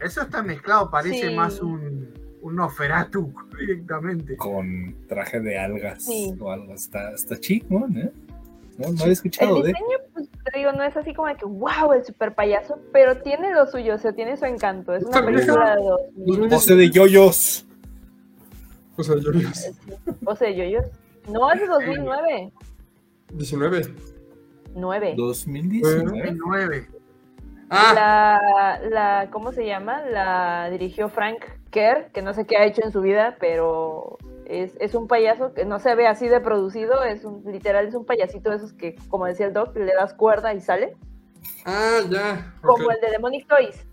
Eso 0.00 0.22
está 0.22 0.42
mezclado, 0.42 0.90
parece 0.90 1.28
Sí. 1.30 1.34
más 1.34 1.60
un, 1.60 2.12
un 2.42 2.56
Nosferatu 2.56 3.32
directamente. 3.58 4.36
Con 4.36 4.94
traje 5.08 5.40
de 5.40 5.58
algas 5.58 6.04
Sí. 6.04 6.34
o 6.38 6.50
algo. 6.50 6.74
Está, 6.74 7.12
está 7.12 7.38
chingón, 7.40 7.96
¿eh? 7.96 8.12
No, 8.78 8.88
no 8.88 8.92
había 8.92 9.04
El 9.06 9.12
escuchado 9.12 9.62
de. 9.62 9.68
diseño, 9.68 9.98
pues 10.12 10.28
te 10.52 10.58
digo, 10.58 10.70
no 10.72 10.82
es 10.82 10.94
así 10.96 11.14
como 11.14 11.28
de 11.28 11.36
que, 11.36 11.46
wow, 11.46 11.94
el 11.94 12.04
super 12.04 12.34
payaso, 12.34 12.78
pero 12.92 13.16
tiene 13.22 13.50
lo 13.54 13.66
suyo, 13.66 13.94
o 13.94 13.98
sea, 13.98 14.12
tiene 14.12 14.36
su 14.36 14.44
encanto. 14.44 14.94
Es 14.94 15.02
una 15.04 15.24
película 15.24 15.76
de 15.76 15.82
2000. 16.16 16.48
Pose 16.50 16.74
de 16.74 16.90
yoyos. 16.90 17.66
O 18.98 19.02
sea, 19.02 19.16
yo 19.16 19.30
dios. 19.32 19.70
O 20.26 20.36
sea, 20.36 20.50
yoyos. 20.50 20.84
No, 21.30 21.50
es 21.52 21.60
de 21.60 21.66
2009. 21.66 22.52
19. 23.32 23.94
9. 24.74 25.14
2019. 25.16 26.36
9. 26.36 26.86
Ah, 27.68 27.92
La, 27.94 28.88
la, 28.88 29.30
¿cómo 29.30 29.52
se 29.52 29.66
llama? 29.66 30.02
La 30.02 30.68
dirigió 30.70 31.08
Frank 31.08 31.44
Kerr, 31.70 32.10
que 32.12 32.22
no 32.22 32.32
sé 32.32 32.46
qué 32.46 32.56
ha 32.56 32.64
hecho 32.64 32.82
en 32.84 32.92
su 32.92 33.00
vida, 33.00 33.36
pero 33.40 34.18
es, 34.46 34.76
es 34.80 34.94
un 34.94 35.08
payaso 35.08 35.52
que 35.52 35.64
no 35.64 35.78
se 35.80 35.94
ve 35.94 36.06
así 36.06 36.28
de 36.28 36.40
producido, 36.40 37.02
es 37.02 37.24
un, 37.24 37.42
literal, 37.44 37.86
es 37.88 37.94
un 37.94 38.04
payasito 38.04 38.50
de 38.50 38.56
esos 38.56 38.72
que, 38.72 38.94
como 39.08 39.26
decía 39.26 39.46
el 39.46 39.52
doc, 39.52 39.76
le 39.76 39.92
das 39.94 40.14
cuerda 40.14 40.54
y 40.54 40.60
sale, 40.60 40.96
ah, 41.64 42.00
ya. 42.08 42.54
como 42.62 42.90
el 42.90 43.00
de 43.00 43.10
Demonic 43.10 43.48
Toys. 43.48 43.84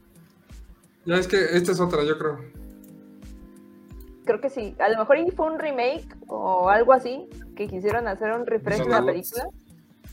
Ya 1.06 1.16
es 1.16 1.28
que 1.28 1.38
esta 1.38 1.72
es 1.72 1.80
otra, 1.80 2.04
yo 2.04 2.18
creo. 2.18 2.40
Creo 4.26 4.40
que 4.40 4.50
sí. 4.50 4.76
A 4.80 4.88
lo 4.88 5.00
mejor 5.00 5.18
y 5.18 5.32
fue 5.32 5.48
un 5.48 5.60
remake 5.60 6.08
o 6.28 6.70
algo 6.70 6.94
así, 6.94 7.28
que 7.58 7.68
quisieron 7.68 8.08
hacer 8.08 8.32
un 8.32 8.45
refresh 8.45 8.84
de 8.84 8.90
la 8.90 9.04
película. 9.04 9.48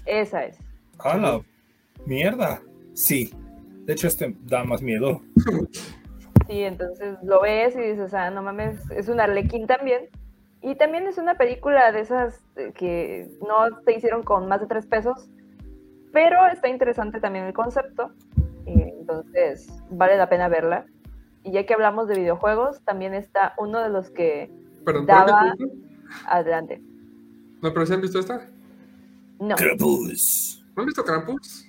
Esa 0.05 0.45
es. 0.45 0.59
¡A 0.99 1.17
la 1.17 1.41
mierda! 2.07 2.61
Sí. 2.93 3.33
De 3.91 3.95
hecho, 3.95 4.07
este 4.07 4.37
da 4.45 4.63
más 4.63 4.83
miedo. 4.83 5.21
Sí, 6.47 6.61
entonces 6.63 7.19
lo 7.25 7.41
ves 7.41 7.75
y 7.75 7.81
dices, 7.81 8.15
ah, 8.15 8.31
no 8.31 8.41
mames, 8.41 8.89
es 8.93 9.09
un 9.09 9.19
arlequín 9.19 9.67
también. 9.67 10.03
Y 10.63 10.77
también 10.77 11.09
es 11.09 11.19
una 11.19 11.35
película 11.35 11.91
de 11.91 11.99
esas 11.99 12.41
eh, 12.55 12.71
que 12.73 13.29
no 13.41 13.81
te 13.85 13.97
hicieron 13.97 14.23
con 14.23 14.47
más 14.47 14.61
de 14.61 14.69
tres 14.69 14.87
pesos, 14.87 15.29
pero 16.13 16.37
está 16.53 16.69
interesante 16.69 17.19
también 17.19 17.47
el 17.47 17.53
concepto. 17.53 18.13
y 18.65 18.81
entonces 18.81 19.67
vale 19.91 20.17
la 20.17 20.29
pena 20.29 20.47
verla. 20.47 20.87
Y 21.43 21.51
ya 21.51 21.67
que 21.67 21.75
hablamos 21.75 22.07
de 22.07 22.15
videojuegos, 22.15 22.81
también 22.85 23.13
está 23.13 23.55
uno 23.59 23.81
de 23.83 23.89
los 23.89 24.09
que 24.11 24.53
Perdón, 24.85 25.05
¿por 25.05 25.17
qué 25.17 25.33
Daba- 25.33 25.55
adelante. 26.29 26.81
No, 27.61 27.73
pero 27.73 27.85
¿sí 27.87 27.93
han 27.93 28.03
visto 28.03 28.21
esta? 28.21 28.47
No, 29.41 29.57
Krampus. 29.57 30.65
¿No 30.77 30.83
han 30.83 30.87
visto 30.87 31.03
Krampus? 31.03 31.67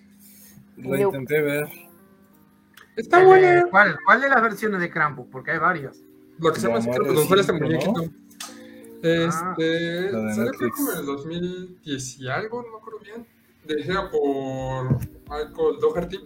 Lo 0.78 0.96
intenté 0.96 1.42
ver. 1.42 1.91
Está 2.96 3.22
Eh, 3.22 3.26
buena. 3.26 3.66
¿Cuál, 3.70 3.98
¿Cuál 4.06 4.22
de 4.22 4.30
las 4.30 4.42
versiones 4.42 4.80
de 4.82 4.90
Krampus? 4.90 5.28
Porque 5.32 5.52
hay 5.52 5.60
varias. 5.60 6.02
Lo 6.40 6.52
que 6.52 6.60
se 6.60 6.68
llama 6.68 6.80
más 6.80 6.88
Krampus, 6.96 7.20
este 7.24 7.36
reciente, 7.36 7.64
¿no? 7.64 7.68
muñequito. 7.70 8.04
Este. 9.04 9.64
De 9.64 10.36
salió 10.36 10.52
creo 10.52 10.70
como 10.72 10.92
en 10.92 10.98
el 11.00 11.06
2010 11.06 12.20
y 12.20 12.28
algo, 12.30 12.62
no 12.62 12.70
me 12.72 12.78
acuerdo 12.78 13.00
bien. 13.00 13.26
Dirigida 13.68 14.10
por 14.10 14.94
Michael 15.00 15.80
Doherty. 15.80 16.20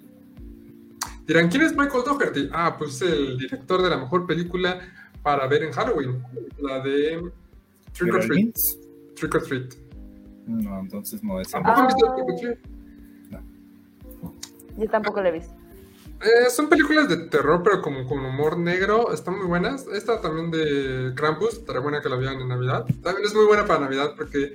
Dirán, 1.28 1.50
¿quién 1.50 1.64
es 1.64 1.76
Michael 1.76 2.04
Dougherty? 2.06 2.50
Ah, 2.54 2.76
pues 2.78 3.02
el 3.02 3.38
director 3.38 3.82
de 3.82 3.90
la 3.90 3.98
mejor 3.98 4.26
película 4.28 4.80
para 5.24 5.48
ver 5.48 5.64
en 5.64 5.72
Halloween, 5.72 6.22
la 6.60 6.82
de 6.82 7.32
Trick 7.94 8.14
or 8.14 8.26
Treat. 8.26 8.56
Trick 9.16 9.34
or 9.36 9.44
Treat. 9.44 9.74
No, 10.46 10.80
entonces 10.82 11.24
no 11.24 11.40
es. 11.42 11.50
¿Tampoco 11.50 11.80
Ah. 11.80 11.86
visto 11.88 12.14
Trick 12.14 12.30
or 12.30 12.36
Treat? 12.36 12.60
Yo 14.78 14.90
tampoco 14.90 15.22
la 15.22 15.30
he 15.30 15.32
visto. 15.32 15.54
Eh, 16.22 16.50
son 16.50 16.70
películas 16.70 17.10
de 17.10 17.18
terror, 17.28 17.62
pero 17.64 17.82
como 17.82 18.08
con 18.08 18.24
humor 18.24 18.58
negro. 18.58 19.12
Están 19.14 19.38
muy 19.38 19.48
buenas. 19.48 19.86
Esta 19.88 20.22
también 20.22 20.52
de 20.52 21.14
Krampus, 21.16 21.54
estaría 21.54 21.82
buena 21.82 22.02
que 22.02 22.10
la 22.10 22.16
vean 22.16 22.40
en 22.40 22.48
Navidad. 22.48 22.86
También 23.04 23.26
es 23.26 23.34
muy 23.36 23.46
buena 23.46 23.66
para 23.66 23.82
Navidad 23.82 24.14
porque 24.16 24.54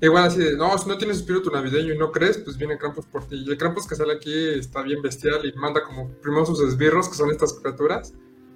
igual 0.00 0.24
así 0.24 0.38
de, 0.38 0.56
no, 0.56 0.76
si 0.78 0.88
no 0.88 0.96
tienes 0.98 1.18
espíritu 1.18 1.50
navideño 1.50 1.94
y 1.94 1.98
no 1.98 2.10
crees, 2.10 2.38
pues 2.38 2.56
viene 2.56 2.78
Krampus 2.78 3.06
por 3.06 3.24
ti. 3.24 3.36
Y 3.36 3.50
el 3.50 3.58
Krampus 3.58 3.86
que 3.86 3.96
sale 3.96 4.14
aquí 4.14 4.34
está 4.50 4.82
bien 4.82 5.02
bestial 5.02 5.44
y 5.44 5.52
manda 5.58 5.82
como 5.82 6.08
primero 6.08 6.46
sus 6.46 6.60
esbirros, 6.60 7.08
que 7.08 7.14
son 7.14 7.30
estas 7.30 7.54
criaturas. 7.54 8.12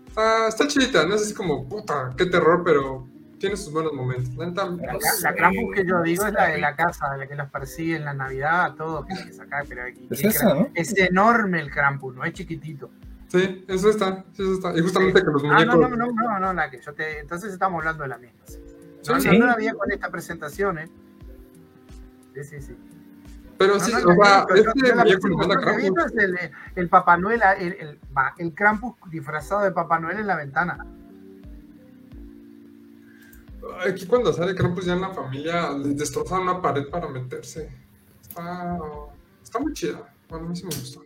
Está, 0.07 0.49
está 0.49 0.69
chidita, 0.69 1.07
no 1.07 1.15
es 1.15 1.23
así 1.23 1.35
como, 1.35 1.69
puta, 1.69 2.15
qué 2.16 2.27
terror, 2.27 2.62
pero 2.65 3.09
tiene 3.45 3.57
sus 3.59 3.73
buenos 3.75 3.93
momentos. 3.93 4.35
La 4.37 4.99
La, 5.23 5.35
Krampus 5.35 5.75
que 5.75 5.85
yo 5.87 6.01
digo 6.03 6.27
es 6.27 6.33
la 6.33 6.47
de 6.49 6.59
la 6.59 6.75
casa, 6.75 7.15
la 7.16 7.27
que 7.27 7.35
los 7.35 7.51
persigue 7.51 7.97
en 7.97 8.05
la 8.07 8.15
Navidad, 8.15 8.65
a 8.65 8.75
todos, 8.75 9.05
que 9.07 9.33
sacar, 9.35 9.65
pero 9.69 9.83
aquí- 9.83 10.09
Es 10.11 10.23
que 10.23 10.29
esa, 10.29 10.55
¿no? 10.55 10.69
es 10.75 10.97
enorme 10.97 11.61
el 11.61 11.71
Krampus, 11.71 12.15
no 12.15 12.25
es 12.25 12.33
chiquitito. 12.33 12.91
Sí, 13.29 13.65
eso 13.69 13.91
está, 13.91 14.25
sí, 14.33 14.43
eso 14.43 14.55
está. 14.55 14.75
Y 14.79 14.81
justamente 14.81 15.21
que 15.21 15.31
los 15.31 15.43
Ah, 15.45 15.47
muñecos... 15.47 15.77
no, 15.77 15.89
no, 15.89 15.97
no, 15.97 16.12
no, 16.12 16.39
no, 16.41 16.53
la 16.55 16.71
que 16.71 16.81
yo 16.81 16.95
te. 16.95 17.19
Entonces 17.21 17.53
estamos 17.53 17.81
hablando 17.81 18.05
de 18.05 18.09
la 18.09 18.16
misma. 18.19 18.41
sí. 18.47 18.59
No, 19.07 19.21
Sí, 19.21 19.27
no, 19.27 19.33
sí. 19.35 19.39
no 19.39 19.47
la 19.47 19.53
había 19.53 19.75
con 19.75 19.93
esta 19.93 20.09
presentación, 20.09 20.79
¿eh? 20.79 20.89
Sí, 22.35 22.45
sí, 22.45 22.62
sí. 22.62 22.77
Pero 23.59 23.75
No, 23.75 23.81
sí, 23.81 23.93
no, 23.93 23.99
o 23.99 24.25
sea, 24.25 24.47
este 24.55 24.71
es 26.07 26.12
el, 26.16 26.39
el 26.77 26.89
Papá 26.89 27.16
Noel, 27.19 27.43
el, 27.59 27.73
el, 27.75 28.01
el 28.39 28.55
Krampus 28.55 28.95
disfrazado 29.11 29.61
de 29.62 29.71
Papá 29.73 29.99
Noel 30.01 30.19
en 30.21 30.27
la 30.27 30.37
ventana. 30.37 30.79
Aquí 33.86 34.07
cuando 34.07 34.32
sale 34.32 34.55
Krampus 34.55 34.85
ya 34.86 34.95
en 34.95 35.01
la 35.03 35.11
familia, 35.11 35.70
les 35.73 35.97
destrozan 35.97 36.43
una 36.43 36.61
pared 36.61 36.89
para 36.89 37.09
meterse. 37.09 37.69
Está, 38.23 38.78
está 39.43 39.59
muy 39.59 39.73
chida. 39.73 40.12
Bueno, 40.28 40.47
a 40.47 40.49
mí 40.51 40.57
sí 40.57 40.65
me 40.65 40.74
gustó. 40.74 41.03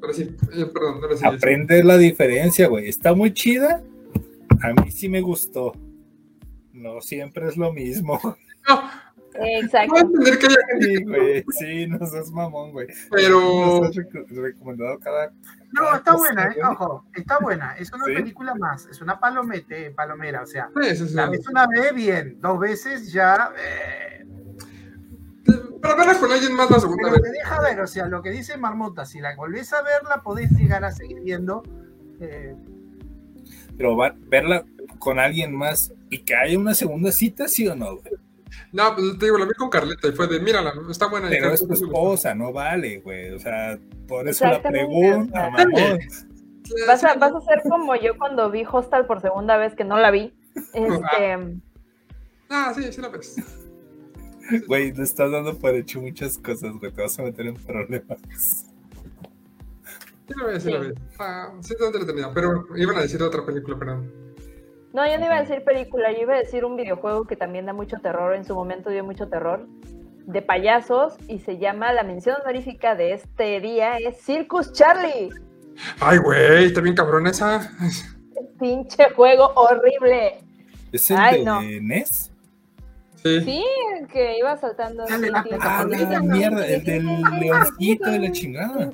Pero 0.00 0.12
sí, 0.12 0.22
eh, 0.54 0.66
perdón, 0.72 1.00
ahora 1.02 1.16
sí. 1.16 1.26
Aprende 1.26 1.82
la 1.82 1.96
diferencia, 1.98 2.68
güey. 2.68 2.88
Está 2.88 3.14
muy 3.14 3.32
chida. 3.32 3.82
A 4.62 4.72
mí 4.80 4.90
sí 4.90 5.08
me 5.08 5.20
gustó. 5.20 5.72
No 6.72 7.00
siempre 7.00 7.48
es 7.48 7.56
lo 7.56 7.72
mismo. 7.72 8.20
No, 8.68 9.44
Exacto. 9.60 9.88
puedo 9.94 10.04
entender 10.06 10.38
que 10.38 10.46
haya 10.46 10.56
gente 10.72 10.86
Sí, 10.86 10.94
que 10.96 11.04
güey. 11.04 11.44
Sí, 11.50 11.86
no 11.86 12.06
seas 12.06 12.30
mamón, 12.30 12.72
güey. 12.72 12.86
pero 13.10 13.40
Nos 13.80 13.88
has 13.88 13.94
reco- 13.96 14.26
recomendado 14.28 14.98
cada. 14.98 15.32
No, 15.72 15.94
está 15.94 16.16
buena, 16.16 16.46
¿eh? 16.46 16.56
Ojo, 16.64 17.04
está 17.14 17.38
buena. 17.40 17.76
Es 17.76 17.92
una 17.92 18.04
Sí. 18.06 18.14
película 18.14 18.54
más, 18.54 18.86
es 18.86 19.00
una 19.02 19.20
palomete, 19.20 19.90
palomera, 19.90 20.42
o 20.42 20.46
sea. 20.46 20.70
Sí. 20.94 21.14
La 21.14 21.28
ves 21.28 21.46
una 21.48 21.66
vez, 21.66 21.94
bien. 21.94 22.40
Dos 22.40 22.58
veces 22.58 23.12
ya. 23.12 23.52
eh, 23.58 24.24
Para 25.80 25.94
verla 25.94 26.18
con 26.18 26.32
alguien 26.32 26.54
más 26.54 26.70
la 26.70 26.80
segunda 26.80 27.04
pero 27.10 27.22
vez. 27.22 27.32
te 27.32 27.38
deja 27.38 27.60
ver, 27.60 27.80
o 27.80 27.86
sea, 27.86 28.06
lo 28.06 28.20
que 28.22 28.30
dice 28.30 28.56
Marmota, 28.56 29.04
si 29.06 29.20
la 29.20 29.34
volvés 29.36 29.72
a 29.72 29.82
verla, 29.82 30.22
podés 30.22 30.50
llegar 30.52 30.84
a 30.84 30.90
seguir 30.92 31.20
viendo. 31.20 31.62
eh, 32.20 32.56
Pero 33.76 33.96
va- 33.96 34.14
verla 34.18 34.64
con 34.98 35.20
alguien 35.20 35.54
más 35.54 35.92
y 36.10 36.18
que 36.24 36.34
haya 36.34 36.58
una 36.58 36.74
segunda 36.74 37.12
cita, 37.12 37.46
sí 37.46 37.68
o 37.68 37.76
no, 37.76 37.96
güey. 37.98 38.14
No, 38.72 38.94
pues 38.94 39.18
te 39.18 39.26
digo, 39.26 39.38
la 39.38 39.44
vi 39.44 39.54
con 39.54 39.70
Carlita 39.70 40.08
y 40.08 40.12
fue 40.12 40.26
de, 40.26 40.40
mírala, 40.40 40.72
está 40.90 41.06
buena. 41.06 41.28
Pero 41.28 41.52
es 41.52 41.66
tu 41.66 41.72
esposa, 41.72 42.34
no 42.34 42.52
vale, 42.52 43.00
güey. 43.00 43.32
O 43.32 43.38
sea, 43.38 43.78
por 44.06 44.28
eso 44.28 44.44
la 44.46 44.62
pregunta, 44.62 45.50
mamón. 45.50 45.98
Vas 46.86 47.02
a, 47.04 47.14
vas 47.14 47.32
a 47.34 47.40
ser 47.40 47.62
como 47.68 47.96
yo 47.96 48.16
cuando 48.18 48.50
vi 48.50 48.64
Hostal 48.70 49.06
por 49.06 49.20
segunda 49.20 49.56
vez, 49.56 49.74
que 49.74 49.84
no 49.84 49.98
la 49.98 50.10
vi. 50.10 50.34
Este, 50.74 51.60
Ah, 52.50 52.72
sí, 52.74 52.92
sí 52.92 53.00
la 53.00 53.08
ves. 53.08 53.36
Güey, 54.66 54.92
le 54.92 55.02
estás 55.02 55.30
dando 55.30 55.58
por 55.58 55.74
hecho 55.74 56.00
muchas 56.00 56.38
cosas, 56.38 56.72
güey. 56.78 56.90
Te 56.90 57.02
vas 57.02 57.18
a 57.18 57.22
meter 57.22 57.46
en 57.46 57.54
problemas. 57.54 58.18
Sí 60.26 60.34
la 60.34 60.44
ves, 60.46 60.62
sí 60.62 60.70
la 60.70 60.78
ves. 60.78 60.94
Ah, 61.18 61.52
sí 61.60 61.74
está 61.74 61.86
entretenida, 61.86 62.32
pero 62.32 62.64
iban 62.76 62.96
a 62.96 63.02
decir 63.02 63.22
otra 63.22 63.44
película, 63.44 63.78
perdón. 63.78 64.27
No, 64.98 65.06
yo 65.08 65.16
no 65.16 65.26
iba 65.26 65.36
a 65.36 65.42
decir 65.42 65.62
película, 65.62 66.10
yo 66.10 66.22
iba 66.22 66.34
a 66.34 66.38
decir 66.38 66.64
un 66.64 66.74
videojuego 66.74 67.24
que 67.24 67.36
también 67.36 67.66
da 67.66 67.72
mucho 67.72 67.98
terror, 67.98 68.34
en 68.34 68.44
su 68.44 68.56
momento 68.56 68.90
dio 68.90 69.04
mucho 69.04 69.28
terror, 69.28 69.68
de 70.26 70.42
payasos, 70.42 71.14
y 71.28 71.38
se 71.38 71.58
llama, 71.58 71.92
la 71.92 72.02
mención 72.02 72.34
honorífica 72.42 72.96
de 72.96 73.12
este 73.12 73.60
día 73.60 73.96
es 73.98 74.20
Circus 74.20 74.72
Charlie. 74.72 75.28
Ay, 76.00 76.18
güey, 76.18 76.64
está 76.64 76.80
bien 76.80 76.96
cabrón 76.96 77.28
esa. 77.28 77.70
Pinche 78.58 79.08
juego 79.10 79.52
horrible. 79.54 80.40
¿Es 80.90 81.08
el 81.12 81.16
Ay, 81.16 81.38
de 81.38 81.44
no. 81.44 81.60
Sí. 83.22 83.40
sí. 83.44 83.64
que 84.12 84.36
iba 84.36 84.56
saltando. 84.56 85.04
Ah, 85.08 85.16
la, 85.16 86.22
mierda, 86.22 86.66
el 86.66 86.82
del 86.82 87.06
leoncito 87.38 88.10
de 88.10 88.18
la 88.18 88.32
chingada. 88.32 88.90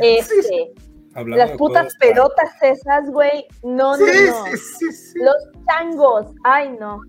Este, 0.00 0.72
Hablando 1.14 1.36
las 1.44 1.56
putas 1.56 1.94
pelotas 2.00 2.50
esas, 2.62 3.08
güey. 3.10 3.46
No, 3.62 3.96
no, 3.96 4.04
Sí, 4.06 4.26
no. 4.28 4.44
sí, 4.46 4.56
sí, 4.56 4.92
sí. 4.92 5.18
Los 5.20 5.36
changos. 5.66 6.34
Ay, 6.44 6.76
no. 6.78 7.00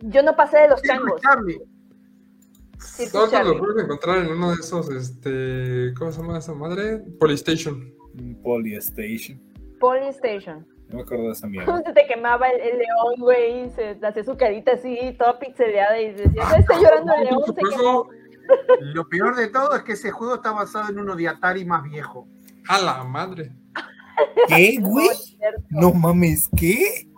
Yo 0.00 0.22
no 0.22 0.34
pasé 0.36 0.58
de 0.58 0.68
los 0.68 0.80
Sí, 0.80 0.88
changos. 0.88 1.20
Charlie. 1.20 1.60
lo 3.44 3.58
puedes 3.58 3.84
encontrar 3.84 4.18
en 4.18 4.30
uno 4.32 4.50
de 4.50 4.56
esos, 4.56 4.88
este, 4.90 5.92
¿cómo 5.98 6.12
se 6.12 6.20
llama 6.20 6.38
esa 6.38 6.54
madre? 6.54 6.98
Polystation. 7.18 7.92
Polystation. 8.42 9.40
Polystation. 9.80 10.66
No 10.88 10.96
me 10.96 11.02
acuerdo 11.02 11.24
de 11.26 11.32
esa 11.32 11.46
mierda. 11.46 11.82
Se 11.84 11.92
te 11.92 12.06
quemaba 12.06 12.48
el, 12.48 12.60
el 12.60 12.78
león, 12.78 13.14
güey, 13.18 13.64
y 13.66 13.70
se 13.70 13.98
hacía 14.02 14.24
su 14.24 14.36
carita 14.36 14.72
así, 14.72 15.14
toda 15.18 15.38
pixeleada, 15.38 16.00
y 16.00 16.12
decía, 16.14 16.44
"No, 16.50 16.56
está 16.56 16.80
llorando 16.80 17.12
el 17.14 17.24
león, 17.24 17.42
se 17.44 17.54
quemó. 17.54 18.08
Lo 18.80 19.06
peor 19.08 19.36
de 19.36 19.48
todo 19.48 19.76
es 19.76 19.82
que 19.82 19.92
ese 19.92 20.10
juego 20.10 20.36
está 20.36 20.52
basado 20.52 20.88
en 20.90 20.98
uno 20.98 21.14
de 21.14 21.28
Atari 21.28 21.66
más 21.66 21.82
viejo. 21.82 22.26
A 22.68 22.78
la 22.80 23.04
madre. 23.04 23.52
¿Qué, 24.48 24.78
No, 24.80 24.88
güey? 24.90 25.08
No 25.70 25.92
mames, 25.92 26.48
¿qué? 26.56 27.08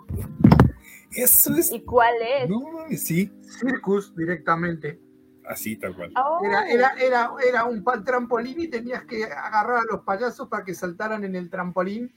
Eso 1.12 1.54
es. 1.54 1.72
¿Y 1.72 1.80
cuál 1.84 2.14
es? 2.22 2.48
No 2.48 2.60
mames, 2.60 3.02
sí. 3.04 3.30
Circus 3.42 4.14
directamente. 4.16 5.00
Así, 5.46 5.76
tal 5.76 5.96
cual. 5.96 6.12
Oh, 6.16 6.38
Era, 6.44 6.68
era, 6.70 6.90
era, 7.00 7.30
era 7.46 7.64
un 7.64 7.82
trampolín 8.04 8.60
y 8.60 8.68
tenías 8.68 9.04
que 9.04 9.24
agarrar 9.24 9.78
a 9.78 9.84
los 9.90 10.02
payasos 10.04 10.46
para 10.48 10.64
que 10.64 10.74
saltaran 10.74 11.24
en 11.24 11.34
el 11.34 11.50
trampolín 11.50 12.12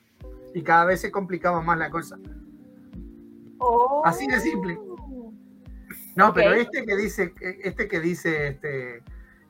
y 0.54 0.62
cada 0.62 0.86
vez 0.86 1.02
se 1.02 1.10
complicaba 1.12 1.60
más 1.62 1.80
la 1.80 1.90
cosa. 1.90 2.18
oh. 3.58 4.04
así 4.06 4.28
de 4.28 4.40
simple. 4.40 4.78
No, 6.16 6.28
Ok. 6.30 6.36
pero 6.36 6.54
este 6.54 6.86
que 6.86 6.96
dice, 6.96 7.34
este 7.64 7.88
que 7.88 8.00
dice 8.00 8.48
este, 8.50 9.04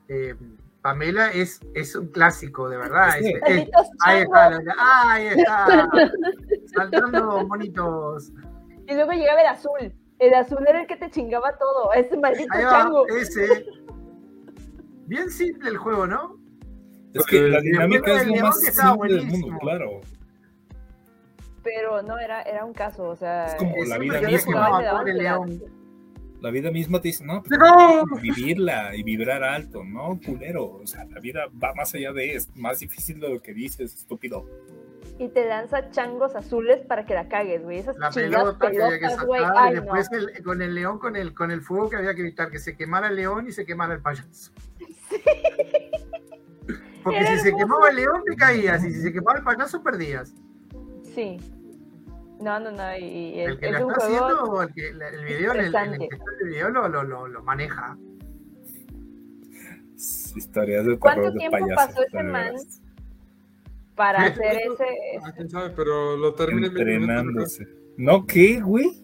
eh, 0.07 0.35
Pamela 0.83 1.31
es, 1.31 1.59
es 1.73 1.95
un 1.95 2.07
clásico, 2.09 2.69
de 2.69 2.77
verdad. 2.77 3.13
Sí. 3.19 3.27
Es- 3.27 3.33
es- 3.35 3.41
Malditos 3.41 3.87
ahí 4.05 4.21
está, 4.21 4.59
ahí 4.77 5.27
está. 5.27 5.89
Saltando 6.75 7.47
monitos. 7.47 8.31
Y 8.87 8.93
luego 8.93 9.11
llegaba 9.13 9.41
el 9.41 9.47
azul. 9.47 9.93
El 10.19 10.33
azul 10.35 10.59
era 10.67 10.81
el 10.81 10.87
que 10.87 10.97
te 10.97 11.09
chingaba 11.09 11.57
todo. 11.57 11.91
Ese 11.93 12.17
maldito 12.17 12.53
va, 12.53 12.69
chango. 12.69 13.07
ese. 13.07 13.65
Bien 15.07 15.29
simple 15.29 15.69
el 15.69 15.77
juego, 15.77 16.05
¿no? 16.05 16.37
Es 17.13 17.25
que 17.27 17.41
la 17.43 17.59
Eh, 17.59 17.61
dinámica 17.63 18.13
es 18.21 18.27
lo 18.27 18.35
más 18.45 18.59
simple 18.59 19.13
del 19.13 19.25
mundo, 19.25 19.57
claro. 19.61 20.01
Pero 21.63 22.01
no, 22.01 22.19
era, 22.19 22.41
era 22.41 22.65
un 22.65 22.73
caso. 22.73 23.03
O 23.05 23.15
sea, 23.15 23.45
Es 23.45 23.55
como 23.55 23.73
la 23.85 23.97
vida 23.97 24.19
yo 24.19 24.27
misma. 24.27 24.69
La 26.43 26.51
vida 26.51 26.71
misma 26.71 26.99
te 26.99 27.07
dice, 27.07 27.23
no, 27.25 27.41
pues, 27.41 27.51
¡Llegó! 27.51 28.05
vivirla 28.21 28.93
y 28.95 29.01
vibrar 29.03 29.43
alto, 29.43 29.83
¿no? 29.85 30.19
Culero. 30.25 30.73
O 30.73 30.85
sea, 30.85 31.05
la 31.05 31.19
vida 31.21 31.45
va 31.63 31.73
más 31.73 31.95
allá 31.95 32.11
de 32.11 32.35
es 32.35 32.53
más 32.57 32.79
difícil 32.79 33.19
de 33.21 33.29
lo 33.29 33.41
que 33.41 33.53
dices, 33.53 33.95
estúpido. 33.95 34.45
Y 35.19 35.29
te 35.29 35.45
lanza 35.47 35.89
changos 35.91 36.35
azules 36.35 36.85
para 36.85 37.05
que 37.05 37.13
la 37.13 37.29
cagues, 37.29 37.63
güey. 37.63 37.77
Esas 37.77 37.97
La 37.97 38.09
pelota 38.09 38.71
que 38.71 38.83
había 38.83 38.99
que 38.99 39.05
pelotas, 39.05 39.25
güey. 39.25 39.41
sacar, 39.41 39.55
y 39.55 39.67
Ay, 39.69 39.75
no. 39.75 39.81
después 39.81 40.09
el- 40.11 40.43
con 40.43 40.61
el 40.61 40.75
león, 40.75 40.99
con 40.99 41.15
el, 41.15 41.33
con 41.33 41.51
el 41.51 41.61
fuego 41.61 41.89
que 41.89 41.95
había 41.95 42.13
que 42.13 42.21
evitar 42.21 42.51
que 42.51 42.59
se 42.59 42.75
quemara 42.75 43.07
el 43.07 43.15
león 43.15 43.47
y 43.47 43.51
se 43.53 43.65
quemara 43.65 43.93
el 43.93 44.01
payaso. 44.01 44.51
Porque 47.03 47.19
Era 47.19 47.37
si 47.37 47.39
se 47.39 47.55
quemaba 47.55 47.89
el 47.89 47.95
león 47.97 48.21
te 48.25 48.35
caías 48.35 48.83
y 48.83 48.91
si 48.91 49.01
se 49.01 49.11
quemaba 49.13 49.37
el 49.39 49.43
payaso 49.45 49.81
perdías. 49.83 50.33
Sí. 51.15 51.37
No, 52.39 52.59
no, 52.59 52.71
no. 52.71 52.97
Y, 52.97 53.39
El 53.39 53.57
que 53.59 53.67
es 53.69 53.79
lo 53.79 53.87
un 53.87 53.91
está 53.93 54.05
juego. 54.07 54.25
haciendo, 54.25 54.61
el, 54.63 54.73
que, 54.73 54.87
el 54.89 55.25
video, 55.25 55.51
el, 55.53 55.59
el, 55.59 55.65
estresante. 55.65 55.97
que 56.09 56.15
está 56.15 56.31
en 56.31 56.47
el 56.47 56.49
video 56.53 56.69
lo, 56.69 56.87
lo, 56.89 57.03
lo, 57.03 57.27
lo 57.27 57.43
maneja. 57.43 57.97
Historias 60.35 60.85
de 60.85 60.97
¿Cuánto 60.99 61.31
de 61.31 61.37
tiempo 61.37 61.57
payasos. 61.59 61.75
pasó 61.87 62.03
ese 62.05 62.23
man 62.23 62.55
para 63.95 64.23
hacer 64.23 64.57
ese. 64.57 64.85
Ah, 65.23 65.31
quién 65.35 65.49
sabe, 65.49 65.69
pero 65.71 66.17
lo 66.17 66.33
termina 66.33 66.67
en 66.67 66.73
20 66.73 66.91
minutos, 66.91 67.59
Entrenándose. 67.59 67.67
¿No 67.97 68.25
qué, 68.25 68.59
güey? 68.61 69.03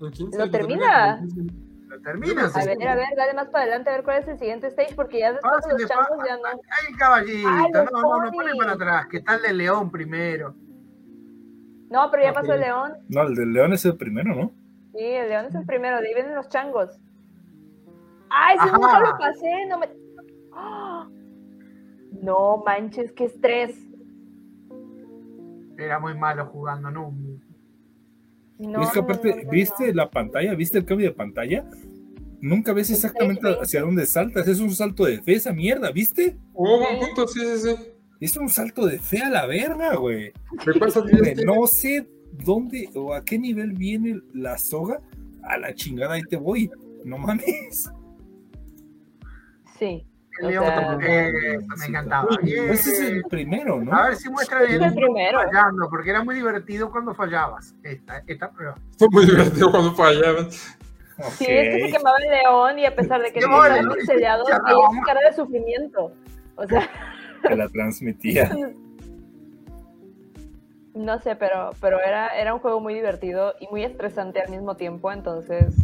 ¿no? 0.00 0.08
En 0.08 0.12
15, 0.12 0.38
¿Lo 0.38 0.50
termina 0.50 1.18
termina? 1.18 1.18
en 1.20 1.28
15. 1.28 1.54
Lo 1.88 2.00
termina. 2.02 2.46
A 2.52 2.64
ver, 2.64 2.88
a 2.88 2.94
ver, 2.96 3.06
dale 3.16 3.34
más 3.34 3.48
para 3.48 3.62
adelante 3.62 3.90
a 3.90 3.92
ver 3.94 4.02
cuál 4.04 4.20
es 4.22 4.28
el 4.28 4.38
siguiente 4.38 4.66
stage, 4.66 4.94
porque 4.96 5.20
ya 5.20 5.32
después 5.32 5.64
de 5.66 5.72
los 5.82 5.88
changos 5.88 6.18
ya 6.26 6.36
no. 6.36 6.42
Hay 6.48 6.86
el 6.92 6.96
caballito, 6.98 7.48
Ay, 7.48 7.70
no, 7.72 7.84
no, 7.84 7.90
no, 8.02 8.02
ponis. 8.02 8.30
pone 8.32 8.50
para 8.58 8.72
atrás, 8.72 9.06
que 9.08 9.18
está 9.18 9.36
el 9.36 9.42
de 9.42 9.52
León 9.54 9.90
primero. 9.90 10.54
No, 11.90 12.10
pero 12.10 12.22
ya 12.24 12.30
Ok. 12.30 12.34
pasó 12.36 12.52
el 12.54 12.60
león. 12.60 12.92
No, 13.08 13.22
el 13.22 13.34
del 13.34 13.52
león 13.52 13.72
es 13.72 13.84
el 13.84 13.96
primero, 13.96 14.34
¿no? 14.34 14.52
Sí, 14.92 15.04
el 15.04 15.28
león 15.28 15.46
es 15.46 15.54
el 15.54 15.64
primero, 15.66 16.00
de 16.00 16.08
ahí 16.08 16.14
vienen 16.14 16.34
los 16.34 16.48
changos. 16.48 16.90
¡Ay, 18.30 18.56
si 18.58 18.68
Ajá. 18.68 18.76
nunca 18.78 18.98
lo 19.00 19.18
pasé! 19.18 19.66
No 19.68 19.78
me. 19.78 19.88
¡Ah! 20.52 21.08
No 22.22 22.62
manches, 22.64 23.12
qué 23.12 23.24
estrés. 23.26 23.78
Era 25.78 25.98
muy 26.00 26.14
malo 26.14 26.46
jugando, 26.46 26.90
¿no? 26.90 27.12
No, 28.58 28.80
Y 28.80 28.84
es 28.84 28.90
que 28.90 29.00
no, 29.00 29.06
no, 29.06 29.12
aparte, 29.12 29.36
no, 29.36 29.42
no, 29.44 29.50
¿viste 29.50 29.94
la 29.94 30.10
pantalla? 30.10 30.54
¿Viste 30.54 30.78
el 30.78 30.86
cambio 30.86 31.08
de 31.08 31.14
pantalla? 31.14 31.64
Nunca 32.40 32.72
ves 32.72 32.90
exactamente 32.90 33.42
20. 33.44 33.62
hacia 33.62 33.82
dónde 33.82 34.06
saltas. 34.06 34.48
Es 34.48 34.60
un 34.60 34.70
salto 34.74 35.04
de 35.04 35.20
fe 35.22 35.34
esa 35.34 35.52
mierda, 35.52 35.90
¿viste? 35.92 36.36
Oh, 36.54 36.78
buen 36.78 36.98
punto, 36.98 37.28
sí, 37.28 37.40
sí, 37.40 37.58
sí. 37.58 37.76
Es 38.20 38.36
un 38.36 38.48
salto 38.48 38.86
de 38.86 38.98
fe 38.98 39.22
a 39.22 39.30
la 39.30 39.46
verga, 39.46 39.94
güey. 39.96 40.32
Pasa 40.80 41.02
bien. 41.02 41.36
No 41.44 41.66
sé 41.66 42.08
dónde 42.32 42.88
o 42.94 43.14
a 43.14 43.24
qué 43.24 43.38
nivel 43.38 43.72
viene 43.72 44.20
la 44.32 44.58
soga. 44.58 45.00
A 45.42 45.58
la 45.58 45.74
chingada, 45.74 46.14
ahí 46.14 46.22
te 46.22 46.36
voy. 46.36 46.70
No 47.04 47.18
mames. 47.18 47.90
Sí. 49.78 50.06
El 50.40 50.50
sea, 50.50 50.98
eh, 51.02 51.58
me 51.78 51.86
encantaba. 51.86 52.28
Bien. 52.42 52.68
Ese 52.68 52.90
es 52.90 53.00
el 53.00 53.22
primero, 53.24 53.80
¿no? 53.82 53.92
A 53.92 54.08
ver 54.08 54.16
si 54.16 54.28
muestra 54.28 54.62
Es 54.62 54.68
bien 54.68 54.82
el 54.82 54.94
primero. 54.94 55.38
fallando, 55.38 55.88
porque 55.88 56.10
era 56.10 56.22
muy 56.22 56.34
divertido 56.34 56.90
cuando 56.90 57.14
fallabas. 57.14 57.74
Esta, 57.82 58.22
esta 58.26 58.50
prueba. 58.50 58.74
Fue 58.98 59.08
muy 59.10 59.24
divertido 59.24 59.70
cuando 59.70 59.94
fallaban. 59.94 60.50
Sí, 60.50 61.46
es 61.48 61.74
que 61.74 61.86
se 61.86 61.92
quemaba 61.92 62.16
el 62.22 62.30
león 62.30 62.78
y 62.78 62.84
a 62.84 62.94
pesar 62.94 63.22
de 63.22 63.32
que 63.32 63.46
bueno, 63.46 63.94
pixeleado, 63.94 64.44
ya 64.46 64.58
veía 64.62 64.76
vamos. 64.76 64.96
su 64.96 65.02
cara 65.02 65.20
de 65.26 65.34
sufrimiento. 65.34 66.12
O 66.56 66.66
sea, 66.66 66.90
que 67.48 67.56
la 67.56 67.68
transmitía. 67.68 68.50
no 70.94 71.20
sé, 71.20 71.36
pero, 71.36 71.70
pero 71.80 72.00
era, 72.00 72.28
era 72.38 72.54
un 72.54 72.60
juego 72.60 72.80
muy 72.80 72.94
divertido 72.94 73.54
y 73.60 73.66
muy 73.68 73.84
estresante 73.84 74.40
al 74.40 74.50
mismo 74.50 74.76
tiempo, 74.76 75.12
entonces 75.12 75.74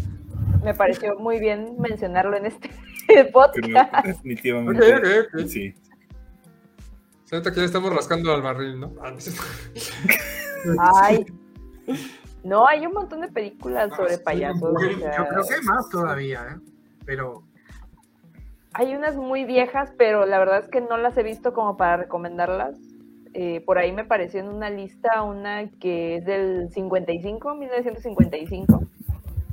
me 0.64 0.74
pareció 0.74 1.18
muy 1.18 1.38
bien 1.38 1.76
mencionarlo 1.78 2.36
en 2.36 2.46
este 2.46 2.70
Creo 3.06 3.30
podcast. 3.30 4.02
que 4.02 4.08
definitivamente. 4.08 4.94
Ok, 4.94 4.98
ok, 4.98 5.06
ok. 5.34 5.46
Sí. 5.48 5.74
Se 7.24 7.36
nota 7.36 7.50
que 7.50 7.60
ya 7.60 7.64
estamos 7.66 7.94
rascando 7.94 8.32
al 8.32 8.42
barril, 8.42 8.78
¿no? 8.80 8.92
Ah. 9.02 9.14
Ay. 11.02 11.26
No, 12.44 12.66
hay 12.66 12.86
un 12.86 12.92
montón 12.92 13.20
de 13.22 13.28
películas 13.28 13.90
Ah, 13.92 13.96
sobre 13.96 14.18
payasos. 14.18 14.62
o 14.62 14.72
muy- 14.72 14.94
sea, 14.96 15.16
Yo 15.16 15.28
creo 15.28 15.42
que 15.46 15.54
hay 15.54 15.62
más 15.62 15.88
todavía, 15.88 16.46
¿eh? 16.52 16.60
Pero 17.04 17.42
Hay 18.74 18.94
unas 18.94 19.16
muy 19.16 19.44
viejas, 19.44 19.92
pero 19.98 20.24
la 20.26 20.38
verdad 20.38 20.60
es 20.60 20.68
que 20.68 20.80
no 20.80 20.96
las 20.96 21.16
he 21.18 21.22
visto 21.22 21.52
como 21.52 21.76
para 21.76 21.96
recomendarlas. 21.98 22.78
Eh, 23.34 23.62
por 23.64 23.78
ahí 23.78 23.92
me 23.92 24.04
pareció 24.04 24.40
en 24.40 24.48
una 24.48 24.70
lista 24.70 25.22
una 25.22 25.70
que 25.80 26.16
es 26.16 26.24
del 26.24 26.70
55, 26.70 27.54
1955, 27.54 28.82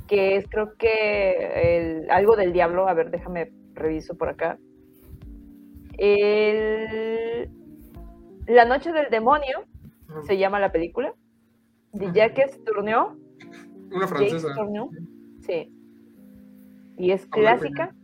que 0.06 0.36
es 0.36 0.46
creo 0.48 0.74
que 0.76 1.76
el- 2.02 2.10
algo 2.10 2.36
del 2.36 2.52
diablo. 2.52 2.88
A 2.88 2.94
ver, 2.94 3.10
déjame 3.10 3.52
reviso 3.74 4.16
por 4.16 4.28
acá. 4.28 4.58
El- 5.98 7.50
La 8.46 8.64
noche 8.64 8.92
del 8.92 9.10
demonio 9.10 9.64
se 10.26 10.36
llama 10.38 10.58
la 10.60 10.72
película. 10.72 11.14
De 11.92 12.10
Jacques 12.12 12.62
Tourneur. 12.64 13.12
Una 13.90 14.06
Jacques 14.06 14.08
francesa. 14.08 14.54
Tourneur. 14.54 14.88
Sí. 15.40 15.72
Y 16.96 17.12
es 17.12 17.26
clásica. 17.26 17.94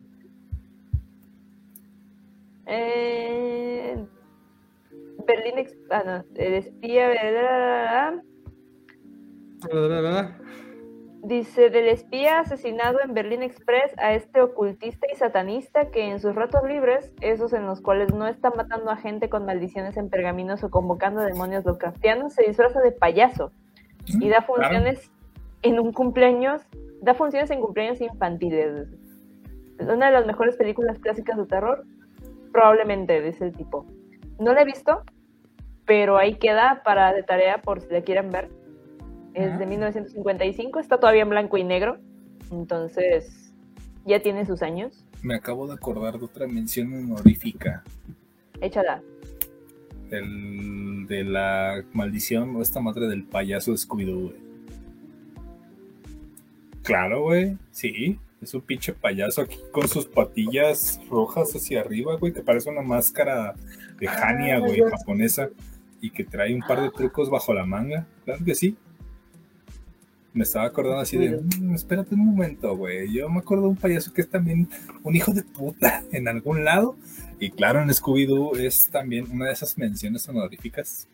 Eh, 2.66 4.05
Berlín, 5.26 5.66
ah, 5.90 6.02
no, 6.05 6.24
el 6.34 6.55
espía, 6.55 8.22
dice, 11.26 11.70
del 11.70 11.88
espía 11.88 12.40
asesinado 12.40 13.01
en 13.02 13.12
Berlín 13.12 13.43
Express 13.43 13.93
a 13.98 14.14
este 14.14 14.40
ocultista 14.40 15.06
y 15.12 15.16
satanista 15.16 15.90
que 15.90 16.09
en 16.09 16.20
sus 16.20 16.34
ratos 16.34 16.62
libres, 16.64 17.12
esos 17.20 17.52
en 17.52 17.66
los 17.66 17.80
cuales 17.80 18.14
no 18.14 18.28
está 18.28 18.51
matando 18.51 18.90
a 18.90 18.97
gente 18.97 19.28
con 19.28 19.44
maldiciones 19.44 19.97
en 19.97 20.09
pergaminos 20.09 20.62
o 20.62 20.70
convocando 20.70 21.22
demonios 21.22 21.64
lovecraftianos, 21.64 22.34
se 22.34 22.44
disfraza 22.44 22.80
de 22.80 22.93
payaso 22.93 23.51
y 24.06 24.28
da 24.28 24.43
funciones 24.43 25.10
en 25.62 25.80
un 25.80 25.93
cumpleaños, 25.93 26.62
da 27.02 27.14
funciones 27.14 27.51
en 27.51 27.60
cumpleaños 27.60 28.01
infantiles. 28.01 28.88
Es 29.78 29.88
una 29.88 30.06
de 30.06 30.12
las 30.12 30.26
mejores 30.26 30.56
películas 30.56 30.98
clásicas 31.01 31.36
de 31.36 31.47
terror, 31.47 31.84
probablemente, 32.56 33.20
dice 33.20 33.44
el 33.44 33.52
tipo. 33.52 33.84
No 34.40 34.54
la 34.54 34.62
he 34.62 34.64
visto, 34.64 35.02
pero 35.84 36.16
ahí 36.16 36.36
queda 36.36 36.80
para 36.84 37.12
de 37.12 37.22
tarea 37.22 37.60
por 37.60 37.82
si 37.82 37.92
la 37.92 38.00
quieren 38.00 38.30
ver. 38.30 38.48
Es 39.34 39.58
de 39.58 39.64
Ah. 39.64 39.68
1955, 39.68 40.80
está 40.80 40.98
todavía 40.98 41.20
en 41.20 41.28
blanco 41.28 41.58
y 41.58 41.64
negro, 41.64 41.98
entonces 42.50 43.52
ya 44.06 44.20
tiene 44.22 44.46
sus 44.46 44.62
años. 44.62 45.04
Me 45.22 45.34
acabo 45.34 45.66
de 45.66 45.74
acordar 45.74 46.18
de 46.18 46.24
otra 46.24 46.46
mención 46.46 46.94
honorífica. 46.94 47.84
Échala. 48.62 49.02
El 50.10 51.06
de 51.06 51.24
la 51.24 51.84
maldición 51.92 52.56
o 52.56 52.62
esta 52.62 52.80
madre 52.80 53.06
del 53.06 53.24
payaso 53.24 53.72
Scooby-Doo, 53.72 54.30
güey. 54.30 54.46
Claro, 56.82 57.22
güey. 57.22 57.58
Sí. 57.70 58.18
Es 58.47 58.55
un 58.55 58.60
pinche 58.60 58.93
payaso 58.93 59.43
aquí 59.43 59.59
con 59.73 59.89
sus 59.89 60.06
patillas 60.06 61.01
rojas 61.10 61.52
hacia 61.56 61.81
arriba, 61.81 62.14
güey, 62.14 62.32
que 62.32 62.43
parece 62.43 62.70
una 62.70 62.81
máscara 62.81 63.55
de 63.98 64.06
Hania, 64.06 64.60
güey, 64.60 64.82
japonesa, 64.89 65.48
y 66.01 66.10
que 66.10 66.23
trae 66.23 66.55
un 66.55 66.60
par 66.60 66.81
de 66.81 66.90
trucos 66.90 67.28
bajo 67.28 67.52
la 67.52 67.66
manga. 67.66 68.06
Claro 68.24 68.44
que 68.44 68.55
sí. 68.55 68.77
Me 70.32 70.44
estaba 70.44 70.64
acordando 70.64 71.01
así 71.01 71.16
de, 71.16 71.40
"Mm, 71.60 71.74
espérate 71.74 72.14
un 72.14 72.24
momento, 72.24 72.77
güey. 72.77 73.12
Yo 73.12 73.28
me 73.28 73.40
acuerdo 73.40 73.64
de 73.64 73.70
un 73.70 73.77
payaso 73.77 74.12
que 74.12 74.20
es 74.20 74.31
también 74.31 74.68
un 75.02 75.16
hijo 75.16 75.32
de 75.32 75.43
puta 75.43 76.05
en 76.12 76.28
algún 76.28 76.64
lado. 76.64 76.94
Y 77.40 77.51
claro, 77.51 77.82
en 77.82 77.89
Scooby-Doo 77.89 78.56
es 78.59 78.89
también 78.90 79.27
una 79.32 79.47
de 79.47 79.55
esas 79.55 79.77
menciones 79.77 80.28
honoríficas. 80.28 81.09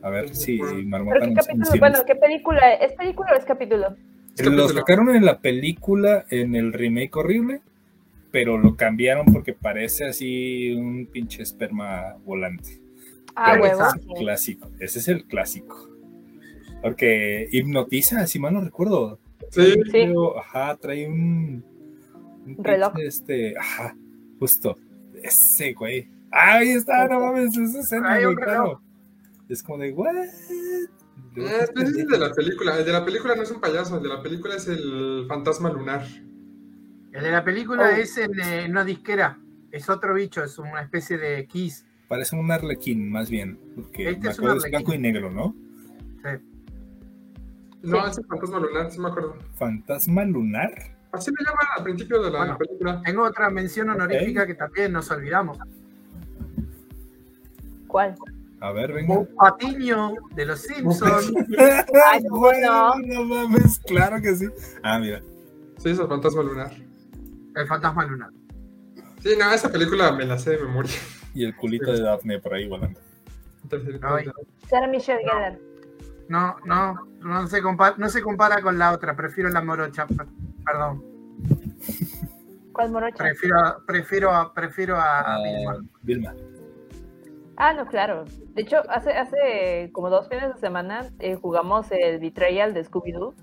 A 0.00 0.10
ver 0.10 0.32
si 0.32 0.58
¿Pero 0.58 0.84
Marmota 0.84 1.18
qué 1.18 1.26
nos 1.26 1.44
capítulo? 1.44 1.80
Bueno, 1.80 1.98
¿qué 2.06 2.14
película? 2.14 2.74
¿Es 2.74 2.92
película 2.92 3.32
o 3.32 3.36
es 3.36 3.44
capítulo? 3.44 3.96
Es 4.36 4.46
Lo 4.46 4.68
sacaron 4.68 5.14
en 5.14 5.24
la 5.24 5.38
película, 5.40 6.24
en 6.30 6.54
el 6.56 6.72
remake 6.72 7.16
horrible, 7.16 7.60
pero 8.32 8.58
lo 8.58 8.76
cambiaron 8.76 9.26
porque 9.26 9.52
parece 9.52 10.04
así 10.06 10.72
un 10.72 11.06
pinche 11.06 11.42
esperma 11.42 12.16
volante. 12.24 12.80
Ah, 13.36 13.52
Pero 13.52 13.62
huevo. 13.64 13.82
ese 13.86 13.88
es 13.98 14.06
el 14.06 14.14
clásico, 14.14 14.70
ese 14.80 14.98
es 14.98 15.08
el 15.08 15.24
clásico. 15.26 15.88
Porque 16.82 17.48
hipnotiza, 17.52 18.26
si 18.26 18.38
mal 18.38 18.54
no 18.54 18.60
recuerdo. 18.60 19.18
Sí, 19.50 19.74
Sí. 19.90 20.12
Ajá, 20.38 20.76
trae 20.76 21.06
un, 21.08 21.64
un 22.46 22.56
Reloj. 22.62 22.92
pinche, 22.92 23.08
Este, 23.08 23.54
ajá, 23.58 23.96
justo. 24.38 24.76
Ese, 25.22 25.72
güey. 25.72 26.08
Ah, 26.30 26.56
ahí 26.56 26.70
está, 26.70 27.06
no 27.08 27.20
mames, 27.20 27.56
güey, 28.24 28.34
reloj. 28.36 28.44
claro. 28.44 28.80
Es 29.48 29.62
como 29.62 29.78
de, 29.78 29.92
what? 29.92 30.12
Ah, 31.36 31.64
ese 31.74 32.00
es 32.00 32.06
de 32.06 32.18
la 32.18 32.30
película. 32.32 32.78
El 32.78 32.84
de 32.84 32.92
la 32.92 33.04
película 33.04 33.34
no 33.34 33.42
es 33.42 33.50
un 33.50 33.60
payaso, 33.60 33.96
el 33.96 34.02
de 34.02 34.08
la 34.08 34.22
película 34.22 34.54
es 34.54 34.68
el 34.68 35.24
fantasma 35.28 35.70
lunar. 35.72 36.04
el 37.12 37.22
de 37.22 37.30
la 37.30 37.44
película 37.44 37.84
Oh. 37.92 37.96
es 37.96 38.16
en 38.18 38.38
eh, 38.40 38.66
una 38.68 38.84
disquera. 38.84 39.38
Es 39.72 39.88
otro 39.90 40.14
bicho, 40.14 40.42
es 40.44 40.58
una 40.58 40.80
especie 40.82 41.18
de 41.18 41.46
kiss. 41.46 41.84
Parece 42.08 42.36
un 42.36 42.50
arlequín, 42.50 43.10
más 43.10 43.28
bien. 43.30 43.58
Porque 43.74 44.10
Este 44.10 44.20
me 44.20 44.30
es 44.30 44.38
un 44.38 44.44
acuerdo 44.44 44.64
es 44.64 44.70
blanco 44.70 44.94
y 44.94 44.98
negro, 44.98 45.30
¿no? 45.30 45.54
Sí. 46.22 46.44
No, 47.82 48.00
Sí. 48.04 48.10
es 48.10 48.18
el 48.18 48.24
fantasma 48.26 48.58
lunar, 48.60 48.90
sí 48.92 49.00
me 49.00 49.08
acuerdo. 49.08 49.36
Fantasma 49.58 50.24
lunar. 50.24 50.72
Así 51.12 51.30
me 51.32 51.44
llaman 51.44 51.66
al 51.76 51.84
principio 51.84 52.22
de 52.22 52.30
la 52.30 52.38
Bueno. 52.38 52.58
película. 52.58 53.02
Tengo 53.04 53.22
otra 53.24 53.50
mención 53.50 53.88
honorífica 53.90 54.46
que 54.46 54.54
también 54.54 54.92
nos 54.92 55.10
olvidamos. 55.10 55.58
¿Cuál? 57.86 58.14
A 58.60 58.72
ver, 58.72 58.92
venga. 58.92 59.14
Bob 59.14 59.28
Patiño 59.36 60.14
de 60.34 60.46
los 60.46 60.60
Simpsons. 60.60 61.32
Ay, 62.10 62.24
¿cómo 62.28 62.50
no? 62.52 63.24
Mames, 63.24 63.78
claro 63.86 64.20
que 64.22 64.34
sí. 64.34 64.46
Ah, 64.82 64.98
mira. 64.98 65.20
Sí, 65.78 65.90
es 65.90 65.98
el 65.98 66.08
fantasma 66.08 66.42
lunar. 66.42 66.72
el 67.56 67.66
fantasma 67.66 68.06
lunar. 68.06 68.30
Sí, 69.22 69.30
no, 69.38 69.50
esa 69.52 69.70
película 69.70 70.12
me 70.12 70.24
la 70.24 70.38
sé 70.38 70.50
de 70.50 70.58
memoria. 70.64 70.92
Y 71.34 71.44
el 71.44 71.54
culito 71.56 71.92
de 71.92 72.00
Daphne 72.00 72.38
por 72.38 72.54
ahí 72.54 72.68
volando. 72.68 73.00
Sarah 74.68 74.86
Michelle 74.86 75.20
Gellar. 75.20 75.58
No, 76.28 76.56
no, 76.64 77.06
no 77.20 77.46
se, 77.48 77.60
compara, 77.60 77.96
no 77.98 78.08
se 78.08 78.22
compara 78.22 78.62
con 78.62 78.78
la 78.78 78.92
otra. 78.92 79.14
Prefiero 79.16 79.50
la 79.50 79.60
morocha. 79.62 80.06
per- 80.06 80.26
Perdón. 80.64 81.02
¿Cuál 82.72 82.90
morocha? 82.92 83.16
Prefiero, 83.18 83.58
a- 83.60 83.84
prefiero, 83.86 84.30
a, 84.30 84.54
prefiero 84.54 84.96
a, 84.96 85.20
a 85.20 85.34
Ah, 85.36 85.38
Vilma. 85.42 85.84
Vilma. 86.02 86.34
Ah, 87.56 87.72
no, 87.72 87.86
claro. 87.86 88.24
De 88.54 88.62
hecho, 88.62 88.82
hace, 88.88 89.12
hace 89.12 89.90
como 89.92 90.10
dos 90.10 90.28
fines 90.28 90.54
de 90.54 90.60
semana 90.60 91.08
eh, 91.20 91.36
jugamos 91.36 91.90
el 91.92 92.18
Betrayal 92.18 92.74
de 92.74 92.84
Scooby-Doo. 92.84 93.34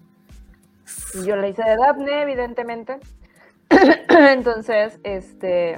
Y 1.13 1.25
yo 1.25 1.35
la 1.35 1.47
hice 1.47 1.63
de 1.63 1.77
Daphne, 1.77 2.21
evidentemente. 2.23 2.99
Entonces, 4.09 4.99
este, 5.03 5.77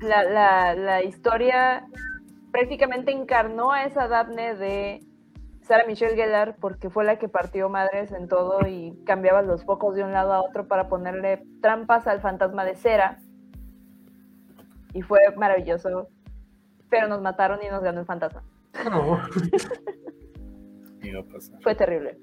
la, 0.00 0.22
la, 0.24 0.74
la 0.74 1.02
historia 1.02 1.86
prácticamente 2.52 3.12
encarnó 3.12 3.72
a 3.72 3.84
esa 3.84 4.08
Daphne 4.08 4.54
de 4.54 5.00
Sara 5.62 5.84
Michelle 5.86 6.16
Gellar 6.16 6.56
porque 6.60 6.88
fue 6.88 7.04
la 7.04 7.18
que 7.18 7.28
partió 7.28 7.68
madres 7.68 8.12
en 8.12 8.26
todo 8.28 8.66
y 8.66 8.98
cambiaba 9.04 9.42
los 9.42 9.64
focos 9.64 9.94
de 9.96 10.02
un 10.02 10.12
lado 10.12 10.32
a 10.32 10.40
otro 10.40 10.66
para 10.66 10.88
ponerle 10.88 11.42
trampas 11.60 12.06
al 12.06 12.20
fantasma 12.20 12.64
de 12.64 12.74
cera. 12.74 13.18
Y 14.94 15.02
fue 15.02 15.20
maravilloso. 15.36 16.08
Pero 16.90 17.08
nos 17.08 17.20
mataron 17.22 17.60
y 17.62 17.68
nos 17.68 17.82
ganó 17.82 18.00
el 18.00 18.06
fantasma. 18.06 18.42
No. 18.90 19.20
Fue 21.62 21.74
terrible. 21.74 22.18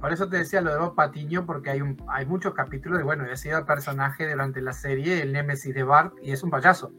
Por 0.00 0.12
eso 0.12 0.28
te 0.28 0.36
decía 0.38 0.60
lo 0.60 0.72
de 0.72 0.78
Bob 0.78 0.94
Patiño, 0.94 1.44
porque 1.44 1.70
hay, 1.70 1.80
un, 1.80 1.96
hay 2.08 2.24
muchos 2.24 2.54
capítulos 2.54 3.00
y 3.00 3.02
bueno, 3.02 3.24
he 3.26 3.36
sido 3.36 3.58
el 3.58 3.64
personaje 3.64 4.30
durante 4.30 4.60
la 4.60 4.72
serie, 4.72 5.22
el 5.22 5.32
némesis 5.32 5.74
de 5.74 5.82
Bart, 5.82 6.14
y 6.22 6.30
es 6.30 6.42
un 6.44 6.50
payaso. 6.50 6.92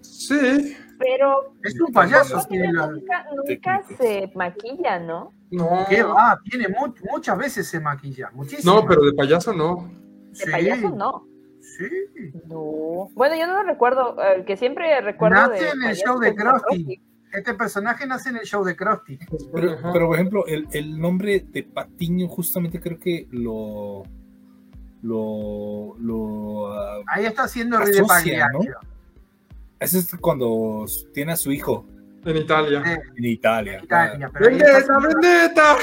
Sí. 0.00 0.76
Pero 0.98 1.54
Es 1.62 1.78
un 1.80 1.92
payaso. 1.92 2.36
nunca, 2.36 2.48
tiene 2.48 2.72
la- 2.72 2.86
nunca, 2.88 3.82
se 3.98 4.32
maquilla, 4.34 4.98
¿no? 4.98 5.32
No. 5.50 5.84
¿Qué 5.90 6.02
va? 6.02 6.38
Tiene 6.48 6.68
mu- 6.68 6.94
muchas 7.10 7.36
veces 7.36 7.66
se 7.66 7.80
maquilla, 7.80 8.30
muchísimo. 8.32 8.74
No, 8.76 8.86
pero 8.86 9.02
de 9.02 9.12
payaso 9.12 9.52
no. 9.52 9.90
De 10.30 10.34
Sí, 10.36 10.50
payaso 10.50 10.88
no. 10.90 11.26
Sí. 11.76 12.32
No. 12.46 13.10
Bueno, 13.14 13.36
yo 13.36 13.46
no 13.46 13.54
lo 13.54 13.62
recuerdo. 13.64 14.16
El 14.22 14.44
que 14.44 14.56
siempre 14.56 15.00
recuerdo 15.00 15.36
Nace 15.48 15.64
de 15.64 15.70
en 15.70 15.82
el 15.82 15.96
show 15.96 16.18
de 16.18 16.34
Krusty. 16.34 17.02
Este 17.32 17.54
personaje 17.54 18.06
nace 18.06 18.28
en 18.30 18.36
el 18.36 18.44
show 18.44 18.62
de 18.64 18.76
Krusty. 18.76 19.18
Pero, 19.52 19.76
pero, 19.92 20.06
por 20.06 20.14
ejemplo, 20.14 20.46
el, 20.46 20.68
el 20.72 21.00
nombre 21.00 21.40
de 21.40 21.64
Patiño 21.64 22.28
justamente 22.28 22.80
creo 22.80 22.98
que 22.98 23.26
lo 23.32 24.04
lo 25.02 25.94
lo 25.98 26.72
ah, 26.72 27.00
Ahí 27.08 27.26
está 27.26 27.44
haciendo 27.44 27.76
Asocia, 27.78 28.02
de 28.02 28.06
Pagliaccio. 28.08 28.76
ese 29.80 29.98
es 29.98 30.16
cuando 30.20 30.84
tiene 31.12 31.32
a 31.32 31.36
su 31.36 31.52
hijo 31.52 31.86
En 32.24 32.36
Italia. 32.36 32.82
Eh, 32.86 32.98
en 33.16 33.24
Italia. 33.24 33.78
en 33.78 33.84
Italia, 33.84 34.30
pero, 34.32 34.48
ahí 34.48 34.56
está 34.56 34.66
¡Vendetta, 34.72 34.96
haciendo, 34.96 35.20
vendetta! 35.20 35.76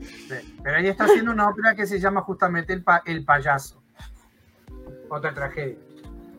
sí, 0.00 0.56
pero 0.62 0.76
ahí 0.76 0.86
está 0.86 1.04
haciendo 1.04 1.32
una 1.32 1.48
ópera 1.48 1.74
que 1.74 1.86
se 1.86 1.98
llama 1.98 2.20
justamente 2.20 2.72
El, 2.72 2.84
pa- 2.84 3.02
el 3.04 3.24
Payaso. 3.24 3.81
Otra 5.12 5.34
tragedia. 5.34 5.76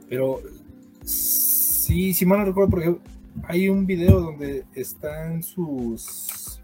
Pero 0.09 0.41
sí, 1.03 2.11
si 2.11 2.25
mal 2.25 2.39
no 2.39 2.45
recuerdo, 2.45 2.71
porque 2.71 2.97
hay 3.43 3.69
un 3.69 3.85
video 3.85 4.19
donde 4.19 4.65
están 4.73 5.43
sus. 5.43 6.59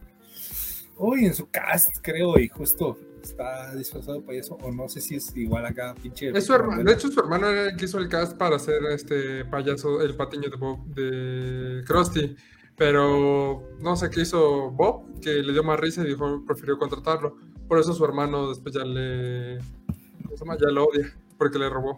Uy, 0.98 1.26
en 1.26 1.36
su 1.36 1.48
cast, 1.52 1.98
creo, 2.02 2.40
y 2.40 2.48
justo 2.48 2.98
está 3.22 3.76
disfrazado 3.76 4.20
de 4.20 4.26
payaso, 4.26 4.56
o 4.56 4.72
no 4.72 4.90
sé 4.90 5.02
si 5.02 5.16
es 5.18 5.36
igual 5.38 5.68
acá, 5.68 5.94
pinche. 6.02 6.30
Es 6.36 6.46
su 6.48 6.54
hermano. 6.56 6.84
De 6.84 6.94
hecho, 6.94 7.10
su 7.10 7.20
hermano 7.20 7.48
era 7.48 7.70
el 7.70 7.78
que 7.78 7.86
hizo 7.86 8.00
el 8.00 8.10
cast 8.10 8.36
para 8.38 8.56
hacer 8.56 8.84
este 8.92 9.46
payaso, 9.46 10.02
el 10.02 10.16
patiño 10.16 10.50
de 10.50 10.58
Bob, 10.58 10.84
de 10.96 11.84
Krusty. 11.86 12.36
Pero 12.76 13.62
no 13.82 13.96
sé 13.96 14.10
qué 14.10 14.22
hizo 14.22 14.72
Bob, 14.72 15.20
que 15.22 15.30
le 15.30 15.54
dio 15.54 15.64
más 15.64 15.80
risa 15.80 16.02
y 16.02 16.08
dijo, 16.08 16.44
prefirió 16.44 16.80
contratarlo. 16.80 17.38
Por 17.68 17.78
eso 17.78 17.94
su 17.94 18.04
hermano 18.04 18.50
después 18.50 18.74
ya 18.74 18.84
le. 18.84 19.60
Ya 19.60 20.70
lo 20.72 20.86
odia, 20.86 21.14
porque 21.40 21.58
le 21.58 21.68
robó 21.70 21.98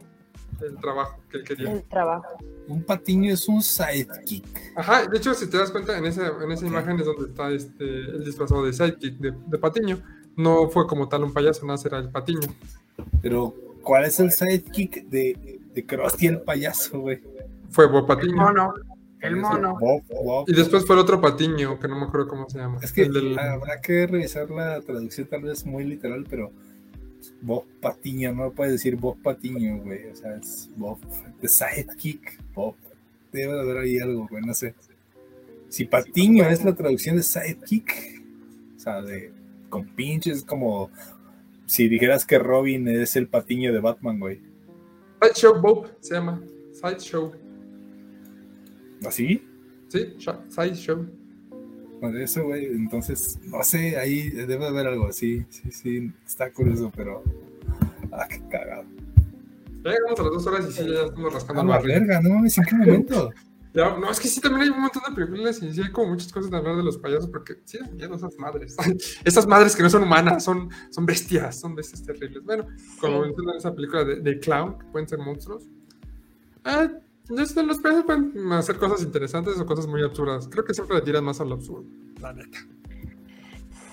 el 0.61 0.77
trabajo 0.77 1.19
que 1.29 1.37
él 1.39 1.43
quería. 1.43 1.71
El 1.73 1.83
trabajo. 1.83 2.37
Un 2.67 2.83
patiño 2.83 3.33
es 3.33 3.47
un 3.49 3.61
sidekick. 3.61 4.45
Ajá, 4.77 5.05
de 5.07 5.17
hecho, 5.17 5.33
si 5.33 5.49
te 5.49 5.57
das 5.57 5.71
cuenta, 5.71 5.97
en 5.97 6.05
esa, 6.05 6.27
en 6.41 6.51
esa 6.51 6.65
Ok. 6.65 6.71
imagen 6.71 6.99
es 6.99 7.05
donde 7.05 7.25
está 7.29 7.49
este, 7.51 7.83
el 7.83 8.23
disfrazado 8.23 8.63
de 8.63 8.71
sidekick, 8.71 9.17
de, 9.17 9.33
de 9.47 9.57
patiño. 9.57 9.99
No 10.37 10.69
fue 10.69 10.87
como 10.87 11.09
tal 11.09 11.23
un 11.25 11.33
payaso, 11.33 11.65
nada, 11.65 11.77
era 11.83 11.97
el 11.99 12.09
patiño. 12.09 12.47
Pero, 13.21 13.53
¿cuál 13.81 14.05
es 14.05 14.19
el 14.19 14.31
sidekick 14.31 15.05
de, 15.09 15.59
de 15.73 15.85
Krusty 15.85 16.27
el 16.27 16.41
payaso, 16.41 16.99
güey? 16.99 17.21
Fue 17.69 17.87
Bob 17.87 18.01
El 18.01 18.05
Patiño. 18.17 18.35
mono. 18.35 18.73
El 19.21 19.35
mono. 19.35 19.77
Bob, 19.79 20.01
Bob. 20.23 20.45
Y 20.49 20.53
después 20.53 20.85
fue 20.85 20.95
el 20.95 21.01
otro 21.01 21.21
patiño, 21.21 21.79
que 21.79 21.87
no 21.87 21.99
me 21.99 22.05
acuerdo 22.05 22.27
cómo 22.27 22.49
se 22.49 22.57
llama. 22.57 22.79
Es 22.81 22.91
que 22.91 23.03
El 23.03 23.13
del- 23.13 23.37
habrá 23.39 23.79
que 23.81 24.07
revisar 24.07 24.49
la 24.49 24.81
traducción, 24.81 25.27
tal 25.27 25.43
vez 25.43 25.65
muy 25.65 25.83
literal, 25.83 26.25
pero 26.29 26.51
Bob 27.41 27.65
Patiño, 27.81 28.33
no 28.33 28.51
puedes 28.51 28.73
decir 28.73 28.95
Bob 28.95 29.17
Patiño, 29.21 29.77
güey. 29.83 30.07
O 30.07 30.15
sea, 30.15 30.35
es 30.35 30.69
Bob, 30.75 30.99
the 31.41 31.47
sidekick, 31.47 32.39
Bob. 32.53 32.75
Debe 33.31 33.53
de 33.53 33.59
haber 33.61 33.77
ahí 33.77 33.99
algo, 33.99 34.27
güey, 34.29 34.43
no 34.43 34.53
sé. 34.53 34.75
Si 35.69 35.85
Patiño 35.85 36.47
es 36.49 36.63
la 36.63 36.75
traducción 36.75 37.15
de 37.15 37.23
sidekick, 37.23 38.21
o 38.75 38.79
sea, 38.79 39.01
de 39.01 39.31
con 39.69 39.85
pinches, 39.87 40.37
es 40.39 40.43
como 40.43 40.89
si 41.65 41.87
dijeras 41.87 42.25
que 42.25 42.37
Robin 42.37 42.87
es 42.89 43.15
el 43.15 43.27
patiño 43.27 43.71
de 43.71 43.79
Batman, 43.79 44.19
güey. 44.19 44.41
Sideshow 45.21 45.61
Bob 45.61 45.87
se 46.01 46.15
llama. 46.15 46.41
Sideshow. 46.73 47.31
¿Así? 49.05 49.41
Sí, 49.87 50.13
Sha- 50.17 50.43
Sideshow. 50.49 51.07
Pues 52.01 52.15
eso, 52.15 52.43
güey. 52.43 52.65
Entonces, 52.65 53.39
no 53.45 53.63
sé, 53.63 53.95
ahí 53.97 54.29
debe 54.31 54.57
de 54.57 54.67
haber 54.67 54.87
algo 54.87 55.07
así. 55.07 55.45
Sí, 55.49 55.71
sí, 55.71 56.11
está 56.25 56.51
curioso, 56.51 56.91
pero. 56.93 57.23
Ah, 58.11 58.27
qué 58.27 58.41
cagado. 58.49 58.83
Ya 59.83 59.91
llegamos 59.91 60.19
a 60.19 60.23
las 60.23 60.31
dos 60.33 60.47
horas 60.47 60.65
y 60.67 60.71
sí, 60.73 60.89
ya 60.91 61.03
estamos 61.05 61.31
rascando 61.33 61.61
Ah, 61.61 61.65
la 61.65 61.71
barril. 61.77 61.99
verga, 61.99 62.21
no 62.21 62.43
¿en 62.43 62.49
qué 62.49 62.75
momento? 62.75 63.31
Ya, 63.73 63.97
no, 63.97 64.11
es 64.11 64.19
que 64.19 64.27
sí, 64.27 64.41
también 64.41 64.63
hay 64.63 64.69
un 64.69 64.81
montón 64.81 65.01
de 65.07 65.15
películas 65.15 65.63
y 65.63 65.71
sí 65.73 65.81
hay 65.81 65.91
como 65.91 66.09
muchas 66.09 66.33
cosas 66.33 66.51
de 66.51 66.57
hablar 66.57 66.75
de 66.75 66.83
los 66.83 66.97
payasos 66.97 67.29
porque 67.29 67.53
sí 67.63 67.77
dan 67.79 67.95
miedo 67.95 68.15
esas 68.15 68.35
madres. 68.37 68.75
esas 69.23 69.47
madres 69.47 69.75
que 69.75 69.81
no 69.83 69.89
son 69.89 70.03
humanas, 70.03 70.43
son, 70.43 70.69
son 70.89 71.05
bestias, 71.05 71.59
son 71.59 71.73
bestias 71.75 72.03
terribles. 72.03 72.43
Bueno, 72.43 72.65
como 72.99 73.21
Sí. 73.21 73.27
mencionan 73.27 73.55
esa 73.57 73.73
película 73.73 74.03
de, 74.03 74.19
de 74.19 74.39
Clown, 74.39 74.77
que 74.77 74.85
pueden 74.87 75.07
ser 75.07 75.19
monstruos. 75.19 75.69
Ah, 76.65 76.89
los 77.29 77.79
payasos 77.79 78.05
pueden 78.05 78.51
hacer 78.51 78.77
cosas 78.77 79.03
interesantes 79.03 79.59
o 79.59 79.65
cosas 79.65 79.87
muy 79.87 80.03
absurdas. 80.03 80.47
Creo 80.47 80.63
que 80.65 80.73
siempre 80.73 80.97
le 80.97 81.01
tiran 81.01 81.23
más 81.23 81.39
al 81.41 81.51
absurdo, 81.51 81.85
la 82.19 82.33
neta. 82.33 82.59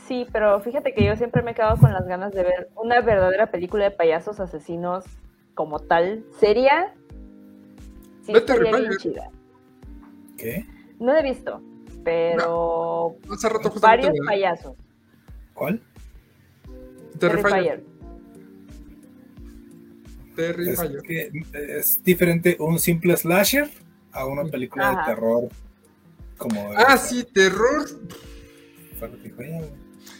Sí, 0.06 0.26
pero 0.32 0.58
fíjate 0.60 0.94
que 0.94 1.04
yo 1.04 1.14
siempre 1.16 1.42
me 1.42 1.50
he 1.50 1.54
quedado 1.54 1.76
con 1.76 1.92
las 1.92 2.06
ganas 2.06 2.32
de 2.32 2.42
ver 2.42 2.70
una 2.76 3.00
verdadera 3.02 3.50
película 3.50 3.84
de 3.84 3.90
payasos 3.90 4.40
asesinos 4.40 5.04
como 5.54 5.80
tal, 5.80 6.24
seria. 6.38 6.94
Sí, 8.22 8.32
Vete, 8.32 8.58
bien 8.58 8.90
chida. 8.98 9.30
¿Qué? 10.38 10.64
No 10.98 11.12
la 11.12 11.20
he 11.20 11.22
visto, 11.22 11.60
pero 12.04 13.16
Hace 13.30 13.48
rato 13.48 13.72
varios 13.80 14.14
payasos. 14.26 14.76
¿Cuál? 15.52 15.82
Terrifier. 17.18 17.84
Terrifier. 20.38 20.96
Es, 20.96 21.02
que 21.02 21.30
es 21.52 22.04
diferente 22.04 22.56
un 22.60 22.78
simple 22.78 23.16
slasher 23.16 23.68
a 24.12 24.24
una 24.24 24.44
película 24.44 24.90
Ajá. 24.90 25.00
de 25.00 25.14
terror 25.14 25.48
como. 26.38 26.72
Ah, 26.76 26.96
sí, 26.96 27.24
terror. 27.24 27.86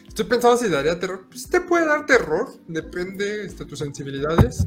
Estoy 0.09 0.25
pensando 0.27 0.57
si 0.57 0.69
daría 0.69 0.99
terror. 0.99 1.27
Pues 1.31 1.49
te 1.49 1.61
puede 1.61 1.87
dar 1.87 2.05
terror, 2.05 2.49
depende 2.67 3.47
de 3.47 3.65
tus 3.65 3.79
sensibilidades. 3.79 4.67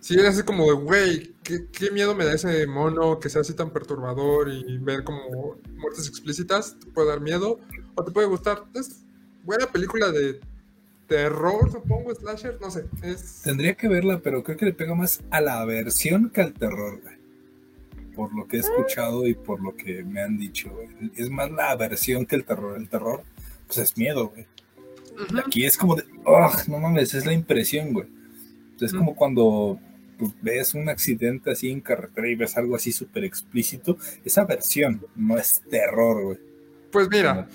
Si 0.00 0.14
eres 0.14 0.34
así 0.34 0.42
como 0.42 0.66
de, 0.66 0.72
güey, 0.72 1.34
¿qué, 1.42 1.66
qué 1.72 1.90
miedo 1.90 2.14
me 2.14 2.26
da 2.26 2.34
ese 2.34 2.66
mono 2.66 3.18
que 3.18 3.30
sea 3.30 3.40
así 3.40 3.54
tan 3.54 3.70
perturbador 3.70 4.50
y 4.50 4.76
ver 4.76 5.02
como 5.02 5.56
muertes 5.76 6.06
explícitas, 6.06 6.78
te 6.78 6.86
puede 6.88 7.08
dar 7.08 7.22
miedo 7.22 7.58
o 7.94 8.04
te 8.04 8.12
puede 8.12 8.26
gustar. 8.26 8.64
Es 8.74 9.02
buena 9.44 9.66
película 9.66 10.12
de 10.12 10.40
terror, 11.06 11.70
supongo, 11.70 12.14
slasher, 12.14 12.58
no 12.60 12.70
sé. 12.70 12.84
Es... 13.02 13.42
Tendría 13.42 13.74
que 13.74 13.88
verla, 13.88 14.20
pero 14.22 14.42
creo 14.42 14.56
que 14.56 14.66
le 14.66 14.72
pega 14.72 14.94
más 14.94 15.22
a 15.30 15.40
la 15.40 15.60
aversión 15.60 16.30
que 16.30 16.40
al 16.40 16.52
terror, 16.52 17.00
güey. 17.02 17.14
Por 18.14 18.34
lo 18.34 18.46
que 18.46 18.58
he 18.58 18.60
escuchado 18.60 19.26
y 19.26 19.34
por 19.34 19.60
lo 19.60 19.74
que 19.76 20.04
me 20.04 20.22
han 20.22 20.38
dicho, 20.38 20.70
güey. 20.70 20.88
Es 21.16 21.30
más 21.30 21.50
la 21.50 21.70
aversión 21.70 22.26
que 22.26 22.36
el 22.36 22.44
terror. 22.44 22.76
El 22.76 22.88
terror, 22.88 23.22
pues 23.66 23.78
es 23.78 23.96
miedo, 23.96 24.28
güey. 24.28 24.46
Aquí 25.44 25.64
es 25.64 25.76
como 25.76 25.96
de, 25.96 26.04
"Ugh, 26.24 26.68
no 26.68 26.78
mames, 26.78 27.14
es 27.14 27.26
la 27.26 27.32
impresión, 27.32 27.92
güey. 27.92 28.06
Es 28.80 28.92
como 28.92 29.14
cuando 29.14 29.78
pues, 30.18 30.32
ves 30.42 30.74
un 30.74 30.88
accidente 30.88 31.50
así 31.50 31.70
en 31.70 31.80
carretera 31.80 32.28
y 32.28 32.34
ves 32.34 32.56
algo 32.56 32.76
así 32.76 32.92
súper 32.92 33.24
explícito. 33.24 33.96
Esa 34.24 34.44
versión 34.44 35.04
no 35.16 35.38
es 35.38 35.62
terror, 35.70 36.22
güey. 36.22 36.38
Pues 36.94 37.10
mira, 37.10 37.48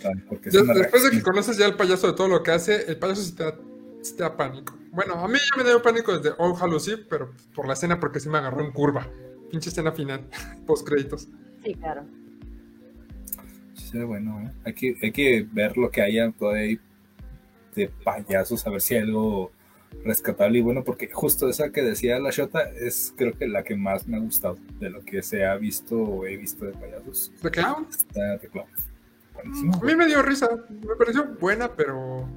Ya- 0.51 0.61
después 0.73 1.01
de 1.03 1.11
que 1.11 1.21
conoces 1.21 1.55
ya 1.57 1.65
el 1.65 1.75
payaso 1.75 2.07
de 2.07 2.13
todo 2.13 2.27
lo 2.27 2.43
que 2.43 2.51
hace, 2.51 2.91
el 2.91 2.97
payaso 2.97 3.21
sí 3.21 3.31
te 3.33 3.45
da, 3.45 3.55
sí 4.01 4.13
te 4.17 4.23
da 4.23 4.35
pánico. 4.35 4.77
Bueno, 4.91 5.13
a 5.13 5.29
mí 5.29 5.39
ya 5.39 5.63
me 5.63 5.67
dio 5.67 5.81
pánico 5.81 6.17
desde 6.17 6.35
All 6.37 6.55
Hallows 6.59 6.89
Eve, 6.89 7.05
pero 7.09 7.31
por 7.55 7.65
la 7.65 7.71
escena 7.71 8.01
porque 8.01 8.19
sí 8.19 8.27
me 8.27 8.37
agarró 8.37 8.59
en 8.65 8.73
curva. 8.73 9.07
Pinche 9.49 9.69
escena 9.69 9.93
final, 9.93 10.27
post 10.67 10.85
créditos. 10.85 11.29
Sí, 11.63 11.73
claro. 11.75 12.03
Sí, 13.75 13.97
bueno, 13.99 14.41
¿eh? 14.41 14.51
Hay 14.65 14.73
que, 14.73 14.95
hay 15.01 15.11
que 15.13 15.47
ver 15.53 15.77
lo 15.77 15.89
que 15.89 16.01
haya 16.01 16.33
ahí 16.53 16.77
de 17.75 17.87
payasos, 18.03 18.67
a 18.67 18.71
ver 18.71 18.81
si 18.81 18.95
hay 18.95 19.03
algo 19.03 19.53
rescatable 20.03 20.59
y 20.59 20.61
bueno, 20.61 20.83
porque 20.83 21.09
justo 21.13 21.47
esa 21.47 21.71
que 21.71 21.81
decía 21.81 22.19
la 22.19 22.31
Shota 22.31 22.69
es 22.71 23.13
creo 23.15 23.37
que 23.37 23.47
la 23.47 23.63
que 23.63 23.77
más 23.77 24.05
me 24.05 24.17
ha 24.17 24.19
gustado 24.19 24.57
de 24.81 24.89
lo 24.89 24.99
que 25.05 25.23
se 25.23 25.45
ha 25.45 25.55
visto 25.55 25.95
o 25.95 26.25
he 26.25 26.35
visto 26.35 26.65
de 26.65 26.73
payasos. 26.73 27.31
¿The 27.41 27.51
Clown? 27.51 27.87
Está 27.89 28.37
de 28.37 28.47
claro. 28.49 28.67
Buenísimo, 29.43 29.75
A 29.81 29.85
mí 29.85 29.95
me 29.95 30.05
dio 30.07 30.21
risa, 30.21 30.49
me 30.69 30.95
pareció 30.97 31.25
buena, 31.39 31.69
pero 31.75 32.27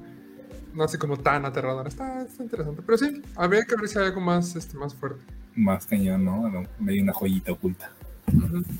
no 0.73 0.83
así 0.83 0.97
como 0.97 1.17
tan 1.17 1.45
aterradora. 1.45 1.87
Está, 1.89 2.21
está 2.23 2.43
interesante. 2.43 2.81
Pero 2.85 2.97
sí, 2.97 3.21
habría 3.35 3.63
que 3.63 3.75
ver 3.75 3.87
si 3.87 3.99
hay 3.99 4.05
algo 4.05 4.21
más, 4.21 4.55
este, 4.55 4.77
más 4.77 4.93
fuerte. 4.95 5.21
Más 5.55 5.85
cañón, 5.85 6.25
¿no? 6.25 6.49
No, 6.49 6.63
Hay 6.87 6.99
una 6.99 7.13
joyita 7.13 7.51
oculta. 7.51 7.91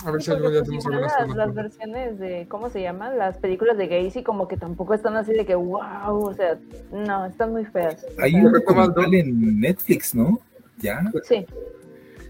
A 0.06 0.12
ver 0.12 0.24
si 0.24 0.32
algún 0.32 0.52
día 0.52 0.62
hacemos 0.62 0.86
alguna 0.86 1.02
las, 1.28 1.36
las 1.36 1.54
versiones 1.54 2.18
de, 2.18 2.48
¿cómo 2.50 2.70
se 2.70 2.82
llaman? 2.82 3.18
Las 3.18 3.38
películas 3.38 3.78
de 3.78 3.88
Gacy 3.88 4.24
como 4.24 4.48
que 4.48 4.56
tampoco 4.58 4.94
están 4.94 5.16
así 5.18 5.34
de 5.34 5.46
que, 5.46 5.54
wow, 5.54 5.82
o 6.30 6.34
sea, 6.34 6.58
no, 6.92 7.26
están 7.26 7.52
muy 7.52 7.66
feas. 7.66 8.06
Hay 8.20 8.34
un 8.36 8.54
recuerdo- 8.54 8.88
documental 8.88 9.14
en 9.14 9.60
Netflix, 9.60 10.16
¿no? 10.16 10.40
Ya, 10.80 11.04
Sí, 11.26 11.46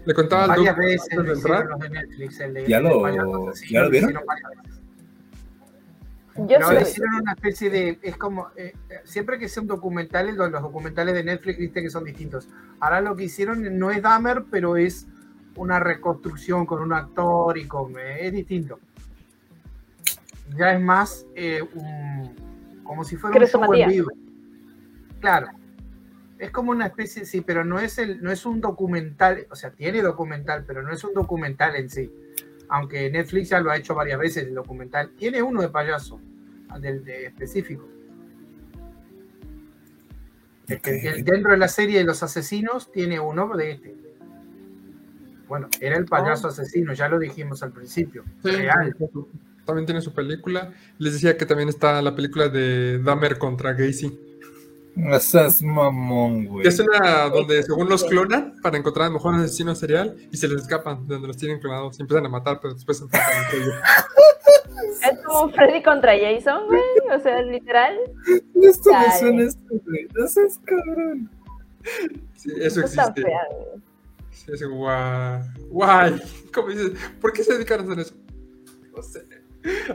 Le 0.04 0.12
contaba 0.12 0.42
al 0.44 0.48
Varias 0.50 0.76
Doc 0.76 0.84
antes 1.12 1.26
de 1.26 1.32
entrar. 1.32 1.68
¿Ya 2.68 2.80
lo- 2.80 3.52
ya 3.70 3.80
lo 3.82 3.90
vieron? 3.90 4.12
Yo 6.36 6.46
Pero 6.46 6.70
vi. 6.70 6.76
hicieron 6.82 7.14
una 7.22 7.32
especie 7.32 7.70
de. 7.70 7.98
Es 8.02 8.16
como. 8.16 8.48
eh, 8.56 8.74
eh, 8.90 9.00
siempre 9.04 9.38
que 9.38 9.48
sea 9.48 9.62
un 9.62 9.68
documental, 9.68 10.34
los, 10.36 10.50
los 10.50 10.62
documentales 10.62 11.14
de 11.14 11.24
Netflix, 11.24 11.58
viste 11.58 11.82
que 11.82 11.90
son 11.90 12.04
distintos. 12.04 12.48
Ahora 12.80 13.00
lo 13.00 13.14
que 13.16 13.24
hicieron 13.24 13.78
no 13.78 13.90
es 13.90 14.02
Dahmer, 14.02 14.44
pero 14.50 14.76
es 14.76 15.06
una 15.56 15.78
reconstrucción 15.78 16.66
con 16.66 16.82
un 16.82 16.92
actor 16.92 17.56
y 17.58 17.66
con. 17.68 17.92
eh, 17.98 18.26
es 18.26 18.32
distinto. 18.32 18.78
Ya 20.56 20.72
es 20.72 20.80
más 20.80 21.26
eh, 21.34 21.62
un- 21.74 22.34
como 22.84 23.02
si 23.04 23.16
fuera 23.16 23.38
un 23.38 23.46
show 23.46 23.74
en 23.74 23.88
vivo. 23.88 24.10
Claro. 25.20 25.48
Es 26.38 26.50
como 26.50 26.72
una 26.72 26.86
especie, 26.86 27.24
sí, 27.24 27.40
pero 27.40 27.64
no 27.64 27.78
es, 27.78 27.96
el, 27.98 28.22
no 28.22 28.30
es 28.30 28.44
un 28.44 28.60
documental, 28.60 29.46
o 29.50 29.56
sea, 29.56 29.70
tiene 29.70 30.02
documental, 30.02 30.64
pero 30.66 30.82
no 30.82 30.92
es 30.92 31.02
un 31.04 31.14
documental 31.14 31.76
en 31.76 31.88
sí. 31.88 32.12
Aunque 32.68 33.10
Netflix 33.10 33.50
ya 33.50 33.60
lo 33.60 33.70
ha 33.70 33.76
hecho 33.76 33.94
varias 33.94 34.18
veces 34.18 34.46
el 34.48 34.54
documental. 34.54 35.10
Tiene 35.16 35.42
uno 35.42 35.60
de 35.60 35.68
payaso, 35.68 36.20
del 36.80 37.04
de 37.04 37.26
específico. 37.26 37.88
El- 40.66 41.24
dentro 41.24 41.50
de 41.52 41.58
la 41.58 41.68
serie 41.68 41.98
de 41.98 42.04
los 42.04 42.22
asesinos 42.22 42.90
tiene 42.90 43.20
uno 43.20 43.54
de 43.56 43.72
este. 43.72 43.94
Bueno, 45.46 45.68
era 45.78 45.96
el 45.98 46.06
payaso 46.06 46.48
asesino, 46.48 46.94
ya 46.94 47.08
lo 47.08 47.18
dijimos 47.18 47.62
al 47.62 47.70
principio. 47.72 48.24
Sí, 48.42 48.50
Real. 48.50 48.96
También 49.66 49.84
tiene 49.86 50.00
su 50.00 50.12
película. 50.14 50.72
Les 50.98 51.12
decía 51.12 51.36
que 51.36 51.46
también 51.46 51.68
está 51.68 52.00
la 52.02 52.14
película 52.14 52.48
de 52.48 52.98
Dahmer 53.02 53.38
contra 53.38 53.72
Gacy. 53.74 54.18
No 54.96 55.18
seas 55.18 55.60
mamón, 55.60 56.46
güey. 56.46 56.62
Que 56.62 56.68
es 56.68 56.78
una 56.78 57.28
donde 57.28 57.62
según 57.62 57.88
los 57.88 58.04
clonan 58.04 58.54
para 58.62 58.78
encontrar 58.78 59.06
al 59.06 59.12
mejor 59.12 59.34
asesino 59.34 59.74
serial 59.74 60.16
y 60.30 60.36
se 60.36 60.46
les 60.46 60.62
escapan 60.62 61.06
de 61.06 61.14
donde 61.14 61.28
los 61.28 61.36
tienen 61.36 61.58
clonados 61.60 61.98
y 61.98 62.02
empiezan 62.02 62.26
a 62.26 62.28
matar, 62.28 62.60
pero 62.60 62.74
después 62.74 62.98
se 62.98 63.04
enfrentan 63.04 63.44
entre 63.44 63.58
ellos. 63.62 63.74
Es 65.04 65.18
como 65.24 65.50
Freddy 65.50 65.82
contra 65.82 66.12
Jason, 66.18 66.66
güey, 66.66 66.80
o 67.14 67.20
sea, 67.20 67.42
literal. 67.42 67.94
Esto 68.62 68.90
me 68.90 68.96
Dale. 68.96 69.18
suena 69.18 69.42
esto, 69.42 69.60
güey. 69.84 70.08
No 70.14 70.26
seas 70.26 70.60
cabrón. 70.64 71.30
Sí, 72.36 72.50
eso 72.58 72.80
existe. 72.80 73.22
fea, 73.22 73.40
güey. 73.50 73.82
Sí, 74.30 74.52
es 74.52 74.66
guay. 74.66 75.42
Guay. 75.68 76.22
¿Cómo 76.54 76.68
dices? 76.68 76.92
¿Por 77.20 77.32
qué 77.32 77.42
se 77.42 77.54
dedican 77.54 77.80
a 77.80 77.82
hacer 77.84 77.98
eso? 77.98 78.14
No 78.96 79.02
sé. 79.02 79.24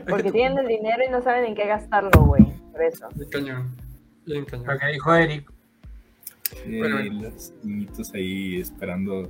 Porque 0.07 0.31
tienen 0.31 0.57
el 0.59 0.67
dinero 0.67 1.03
y 1.07 1.11
no 1.11 1.21
saben 1.21 1.45
en 1.45 1.55
qué 1.55 1.65
gastarlo, 1.65 2.11
güey, 2.25 2.45
por 2.71 2.83
eso. 2.83 3.07
Bien 3.15 3.29
cañón. 3.29 3.88
Bien 4.29 4.45
Lo 4.51 4.77
que 4.77 4.87
dijo 4.93 5.13
Eric. 5.15 5.51
Bueno, 6.67 6.99
los 7.23 7.51
niñitos 7.63 8.13
ahí 8.13 8.59
esperando 8.61 9.27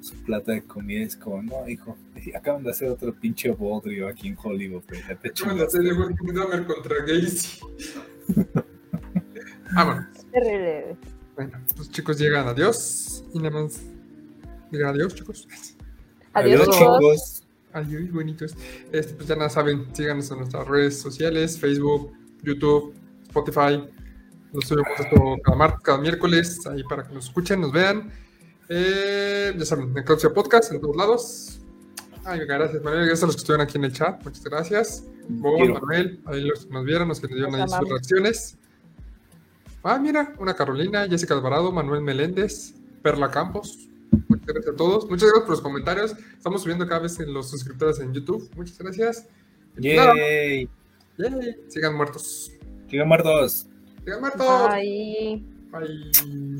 su 0.00 0.14
plata 0.24 0.52
de 0.52 0.62
comida. 0.62 1.04
Es 1.04 1.16
como, 1.16 1.42
no, 1.42 1.68
hijo, 1.68 1.98
acaban 2.34 2.62
de 2.62 2.70
hacer 2.70 2.88
otro 2.88 3.14
pinche 3.14 3.50
bodrio 3.50 4.08
aquí 4.08 4.28
en 4.28 4.38
Hollywood, 4.42 4.84
güey. 4.88 5.02
Serie 5.02 5.32
chingaste. 5.34 5.92
güey, 5.92 6.14
Dahmer 6.34 6.66
contra 6.66 6.96
Gacy. 7.06 7.60
Vámonos. 9.74 10.06
Terrible, 10.32 10.82
güey. 10.82 10.96
Bueno, 11.36 11.58
los 11.76 11.90
chicos 11.90 12.18
llegan 12.18 12.48
a 12.48 12.54
Dios 12.54 13.24
y 13.34 13.38
nada 13.38 13.50
más 13.62 13.82
digan 14.72 14.94
adiós, 14.94 15.14
chicos. 15.14 15.46
Adiós, 16.32 16.62
Adiós, 16.62 16.78
chicos. 16.78 16.98
chicos. 16.98 17.42
Adiós, 17.74 18.12
bonitos. 18.12 18.56
Este, 18.92 19.12
pues 19.12 19.28
ya 19.28 19.36
nada 19.36 19.50
saben, 19.50 19.94
síganos 19.94 20.30
en 20.30 20.38
nuestras 20.38 20.66
redes 20.66 20.98
sociales, 20.98 21.58
Facebook, 21.60 22.12
YouTube, 22.42 22.94
Spotify. 23.28 23.97
Nos 24.52 24.64
subimos 24.66 24.88
esto 24.98 25.36
cada 25.42 25.56
martes, 25.56 25.80
cada 25.82 25.98
miércoles, 25.98 26.66
ahí 26.66 26.82
para 26.84 27.06
que 27.06 27.14
nos 27.14 27.26
escuchen, 27.26 27.60
nos 27.60 27.72
vean. 27.72 28.10
Eh, 28.68 29.54
ya 29.56 29.64
saben, 29.64 29.92
Necropsia 29.92 30.32
Podcast 30.32 30.72
en 30.72 30.80
todos 30.80 30.96
lados. 30.96 31.60
Ay, 32.24 32.40
gracias, 32.46 32.82
Manuel. 32.82 33.06
Gracias 33.06 33.22
a 33.22 33.26
los 33.26 33.36
que 33.36 33.40
estuvieron 33.40 33.66
aquí 33.66 33.78
en 33.78 33.84
el 33.84 33.92
chat. 33.92 34.22
Muchas 34.22 34.44
gracias. 34.44 35.04
Bob. 35.28 35.68
Manuel, 35.68 36.20
ahí 36.26 36.42
los 36.42 36.66
que 36.66 36.72
nos 36.72 36.84
vieron, 36.84 37.08
los 37.08 37.20
que 37.20 37.28
nos 37.28 37.36
dieron 37.36 37.54
ahí 37.54 37.68
sus 37.68 37.88
reacciones. 37.88 38.58
Ah, 39.82 39.98
mira, 39.98 40.34
una 40.38 40.54
Carolina, 40.54 41.06
Jessica 41.08 41.34
Alvarado, 41.34 41.72
Manuel 41.72 42.02
Meléndez, 42.02 42.74
Perla 43.02 43.30
Campos. 43.30 43.88
Muchas 44.28 44.46
gracias 44.46 44.74
a 44.74 44.76
todos. 44.76 45.08
Muchas 45.08 45.28
gracias 45.28 45.42
por 45.42 45.50
los 45.50 45.60
comentarios. 45.60 46.14
Estamos 46.36 46.62
subiendo 46.62 46.86
cada 46.86 47.00
vez 47.00 47.18
en 47.20 47.32
los 47.32 47.50
suscriptores 47.50 48.00
en 48.00 48.12
YouTube. 48.12 48.50
Muchas 48.56 48.78
gracias. 48.78 49.26
Yay. 49.76 50.68
yay. 51.16 51.56
Sigan 51.68 51.94
muertos. 51.94 52.52
Sigan 52.90 53.08
muertos. 53.08 53.67
Ay. 54.70 55.42
Bye. 55.70 56.58